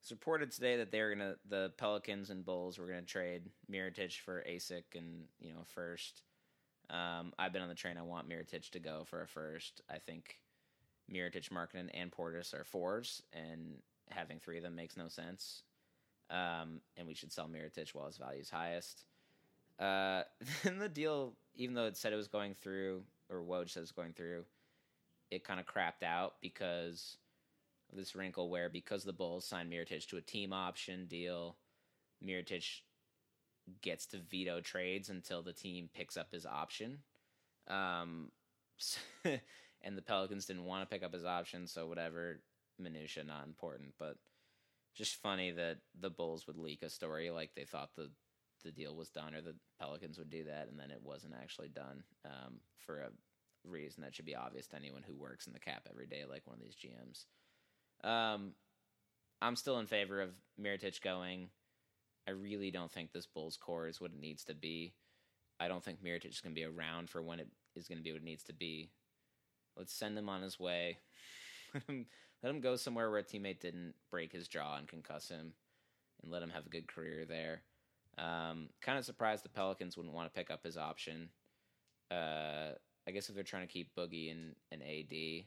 it's 0.02 0.12
reported 0.12 0.52
today 0.52 0.78
that 0.78 0.92
they're 0.92 1.14
gonna 1.14 1.36
the 1.48 1.72
Pelicans 1.78 2.30
and 2.30 2.46
Bulls 2.46 2.78
were 2.78 2.88
gonna 2.88 3.04
trade 3.04 3.44
Mirotic 3.72 4.20
for 4.20 4.44
Asik 4.50 4.96
and 4.96 5.26
you 5.40 5.54
know 5.54 5.64
first. 5.74 6.24
Um, 6.90 7.32
I've 7.40 7.54
been 7.54 7.62
on 7.62 7.70
the 7.70 7.76
train. 7.76 7.98
I 7.98 8.02
want 8.02 8.30
Mirotic 8.30 8.70
to 8.72 8.80
go 8.80 9.06
for 9.10 9.22
a 9.22 9.28
first. 9.28 9.82
I 9.90 9.98
think 9.98 10.40
Mirotic, 11.12 11.50
Markkanen, 11.50 11.90
and 11.94 12.12
Portis 12.12 12.54
are 12.54 12.66
fours, 12.66 13.22
and 13.34 13.78
having 14.12 14.40
three 14.40 14.58
of 14.58 14.64
them 14.64 14.76
makes 14.76 14.98
no 14.98 15.08
sense. 15.08 15.64
Um, 16.30 16.80
and 16.96 17.08
we 17.08 17.14
should 17.14 17.32
sell 17.32 17.48
Mirotic 17.48 17.94
while 17.94 18.08
his 18.08 18.18
value 18.18 18.42
is 18.42 18.50
highest. 18.50 19.04
Uh, 19.80 20.24
then 20.64 20.80
the 20.80 20.90
deal, 20.90 21.34
even 21.56 21.76
though 21.76 21.86
it 21.86 21.98
said 21.98 22.14
it 22.14 22.18
was 22.18 22.28
going 22.28 22.56
through, 22.56 23.04
or 23.30 23.42
Woj 23.42 23.70
says 23.70 23.84
it's 23.84 23.92
going 23.92 24.14
through, 24.14 24.46
it 25.30 25.44
kind 25.44 25.60
of 25.60 25.66
crapped 25.66 26.04
out 26.06 26.36
because 26.42 27.18
of 27.92 27.98
this 27.98 28.16
wrinkle 28.16 28.50
where 28.50 28.70
because 28.70 29.04
the 29.04 29.14
Bulls 29.14 29.46
signed 29.46 29.72
Mirotic 29.72 30.08
to 30.08 30.18
a 30.18 30.22
team 30.22 30.54
option 30.54 31.06
deal, 31.08 31.58
Mirotic 32.26 32.66
gets 33.82 34.06
to 34.08 34.18
veto 34.18 34.62
trades 34.62 35.10
until 35.10 35.42
the 35.42 35.54
team 35.54 35.90
picks 35.94 36.18
up 36.18 36.32
his 36.32 36.46
option. 36.46 37.00
Um, 37.68 38.32
and 39.26 39.98
the 39.98 40.02
Pelicans 40.02 40.46
didn't 40.46 40.66
want 40.66 40.88
to 40.88 40.94
pick 40.94 41.04
up 41.04 41.14
his 41.14 41.26
option, 41.26 41.68
so 41.68 41.88
whatever 41.88 42.42
minutia, 42.82 43.24
not 43.24 43.46
important. 43.46 43.94
But 44.00 44.18
just 44.96 45.22
funny 45.22 45.52
that 45.52 45.78
the 46.00 46.10
Bulls 46.10 46.48
would 46.48 46.58
leak 46.58 46.82
a 46.84 46.90
story 46.90 47.32
like 47.32 47.52
they 47.56 47.66
thought 47.66 47.96
the 47.96 48.12
the 48.64 48.72
deal 48.72 48.96
was 48.96 49.10
done 49.10 49.34
or 49.34 49.42
the 49.42 49.56
Pelicans 49.80 50.18
would 50.20 50.30
do 50.30 50.44
that, 50.46 50.68
and 50.68 50.80
then 50.80 50.92
it 50.92 51.02
wasn't 51.02 51.34
actually 51.34 51.70
done 51.70 52.04
um, 52.26 52.60
for 52.78 53.00
a 53.00 53.10
reason 53.64 54.04
that 54.04 54.16
should 54.16 54.26
be 54.26 54.36
obvious 54.36 54.68
to 54.68 54.76
anyone 54.76 55.04
who 55.06 55.16
works 55.16 55.48
in 55.48 55.54
the 55.54 55.60
cap 55.60 55.88
every 55.90 56.08
day, 56.08 56.24
like 56.30 56.46
one 56.46 56.58
of 56.58 56.62
these 56.62 56.76
GMs. 56.76 57.26
Um, 58.08 58.54
I'm 59.42 59.56
still 59.56 59.80
in 59.80 59.88
favor 59.88 60.22
of 60.22 60.30
Mirotic 60.60 61.02
going. 61.02 61.50
I 62.28 62.32
really 62.32 62.72
don't 62.72 62.92
think 62.92 63.12
this 63.12 63.26
Bulls 63.26 63.58
core 63.58 63.88
is 63.88 64.00
what 64.00 64.12
it 64.12 64.20
needs 64.20 64.44
to 64.46 64.54
be. 64.54 64.94
I 65.60 65.68
don't 65.68 65.84
think 65.84 66.04
Mirotic 66.04 66.30
is 66.30 66.42
going 66.42 66.54
to 66.54 66.60
be 66.60 66.66
around 66.66 67.10
for 67.10 67.22
when 67.22 67.40
it 67.40 67.48
is 67.76 67.88
going 67.88 67.98
to 67.98 68.04
be 68.04 68.12
what 68.12 68.22
it 68.22 68.26
needs 68.26 68.44
to 68.44 68.54
be. 68.54 68.92
Let's 69.76 69.94
send 69.94 70.18
him 70.18 70.30
on 70.30 70.42
his 70.42 70.60
way. 70.60 70.98
let 72.44 72.50
him 72.50 72.62
go 72.62 72.76
somewhere 72.76 73.10
where 73.10 73.20
a 73.20 73.24
teammate 73.24 73.60
didn't 73.60 73.94
break 74.10 74.32
his 74.32 74.48
jaw 74.48 74.78
and 74.78 74.88
concuss 74.88 75.30
him, 75.30 75.54
and 76.22 76.32
let 76.32 76.44
him 76.44 76.50
have 76.50 76.66
a 76.66 76.70
good 76.70 76.88
career 76.88 77.26
there. 77.26 77.62
Um, 78.18 78.70
kind 78.82 78.98
of 78.98 79.06
surprised 79.06 79.44
the 79.44 79.50
Pelicans 79.50 79.96
wouldn't 79.96 80.16
want 80.16 80.32
to 80.32 80.38
pick 80.38 80.52
up 80.52 80.64
his 80.64 80.78
option. 80.78 81.30
Uh, 82.10 82.72
I 83.08 83.12
guess 83.12 83.30
if 83.30 83.36
they're 83.36 83.44
trying 83.44 83.68
to 83.68 83.72
keep 83.72 83.96
Boogie 83.96 84.32
and, 84.32 84.56
and 84.72 84.82
AD, 84.82 85.46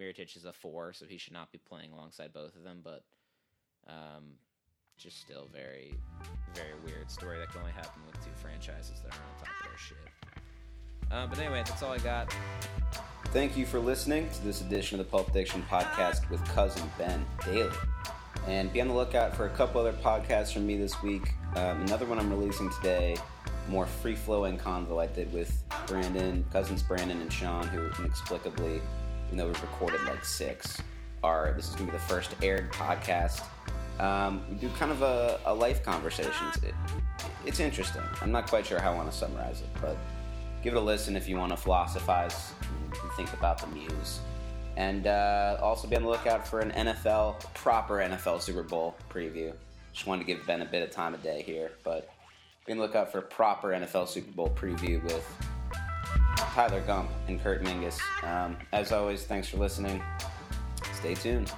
Mirotic 0.00 0.36
is 0.36 0.44
a 0.44 0.52
four, 0.52 0.92
so 0.92 1.06
he 1.06 1.18
should 1.18 1.32
not 1.32 1.52
be 1.52 1.58
playing 1.58 1.92
alongside 1.92 2.32
both 2.32 2.56
of 2.56 2.64
them. 2.64 2.80
But 2.82 3.04
um, 3.86 4.34
just 4.98 5.20
still 5.20 5.48
very, 5.52 5.94
very 6.54 6.74
weird 6.84 7.10
story 7.10 7.38
that 7.38 7.50
can 7.50 7.60
only 7.60 7.72
happen 7.72 8.02
with 8.06 8.22
two 8.24 8.32
franchises 8.40 9.00
that 9.02 9.12
are 9.12 9.22
on 9.22 9.38
top 9.38 9.48
of 9.60 9.68
their 9.68 9.78
shit. 9.78 10.42
Uh, 11.10 11.26
but 11.26 11.38
anyway, 11.38 11.62
that's 11.64 11.82
all 11.82 11.92
I 11.92 11.98
got. 11.98 12.34
Thank 13.34 13.56
you 13.56 13.66
for 13.66 13.80
listening 13.80 14.30
to 14.30 14.44
this 14.44 14.60
edition 14.60 15.00
of 15.00 15.04
the 15.04 15.10
Pulp 15.10 15.32
Diction 15.32 15.64
podcast 15.68 16.30
with 16.30 16.40
cousin 16.50 16.88
Ben 16.96 17.26
Daly. 17.44 17.68
And 18.46 18.72
be 18.72 18.80
on 18.80 18.86
the 18.86 18.94
lookout 18.94 19.34
for 19.34 19.46
a 19.46 19.50
couple 19.50 19.80
other 19.80 19.92
podcasts 19.92 20.52
from 20.52 20.64
me 20.64 20.76
this 20.76 21.02
week. 21.02 21.32
Um, 21.56 21.82
another 21.82 22.06
one 22.06 22.20
I'm 22.20 22.30
releasing 22.30 22.70
today, 22.70 23.16
more 23.68 23.86
free 23.86 24.14
flowing 24.14 24.56
convo 24.56 25.02
I 25.02 25.08
did 25.08 25.32
with 25.32 25.64
Brandon, 25.88 26.44
cousins 26.52 26.80
Brandon 26.84 27.20
and 27.20 27.32
Sean, 27.32 27.66
who 27.66 27.90
inexplicably, 27.98 28.80
even 29.26 29.36
though 29.36 29.48
we've 29.48 29.62
recorded 29.62 30.04
like 30.04 30.24
six, 30.24 30.80
are 31.24 31.54
this 31.56 31.68
is 31.68 31.74
gonna 31.74 31.86
be 31.86 31.90
the 31.90 32.04
first 32.04 32.36
aired 32.40 32.72
podcast. 32.72 33.42
Um, 33.98 34.44
we 34.48 34.54
do 34.58 34.68
kind 34.78 34.92
of 34.92 35.02
a, 35.02 35.40
a 35.46 35.52
life 35.52 35.82
conversations. 35.82 36.62
It, 36.62 36.74
it's 37.44 37.58
interesting. 37.58 38.02
I'm 38.22 38.30
not 38.30 38.48
quite 38.48 38.64
sure 38.64 38.80
how 38.80 38.92
I 38.92 38.94
want 38.94 39.10
to 39.10 39.16
summarize 39.16 39.60
it, 39.60 39.70
but 39.80 39.96
give 40.64 40.72
it 40.74 40.78
a 40.78 40.80
listen 40.80 41.14
if 41.14 41.28
you 41.28 41.36
want 41.36 41.50
to 41.50 41.56
philosophize 41.58 42.52
and 42.90 43.12
think 43.12 43.30
about 43.34 43.58
the 43.58 43.66
muse. 43.66 44.20
And 44.76 45.06
uh, 45.06 45.58
also 45.60 45.86
be 45.86 45.94
on 45.94 46.02
the 46.02 46.08
lookout 46.08 46.48
for 46.48 46.60
an 46.60 46.72
NFL, 46.72 47.52
proper 47.52 47.98
NFL 47.98 48.40
Super 48.40 48.62
Bowl 48.62 48.96
preview. 49.12 49.52
Just 49.92 50.06
wanted 50.06 50.26
to 50.26 50.26
give 50.26 50.44
Ben 50.46 50.62
a 50.62 50.64
bit 50.64 50.82
of 50.82 50.90
time 50.90 51.12
of 51.14 51.22
day 51.22 51.42
here, 51.42 51.72
but 51.84 52.10
be 52.66 52.72
on 52.72 52.78
the 52.78 52.84
lookout 52.84 53.12
for 53.12 53.18
a 53.18 53.22
proper 53.22 53.68
NFL 53.68 54.08
Super 54.08 54.32
Bowl 54.32 54.48
preview 54.56 55.04
with 55.04 55.24
Tyler 56.36 56.80
Gump 56.80 57.10
and 57.28 57.40
Kurt 57.40 57.62
Mingus. 57.62 58.00
Um, 58.24 58.56
as 58.72 58.90
always, 58.90 59.24
thanks 59.24 59.46
for 59.46 59.58
listening. 59.58 60.02
Stay 60.94 61.14
tuned. 61.14 61.52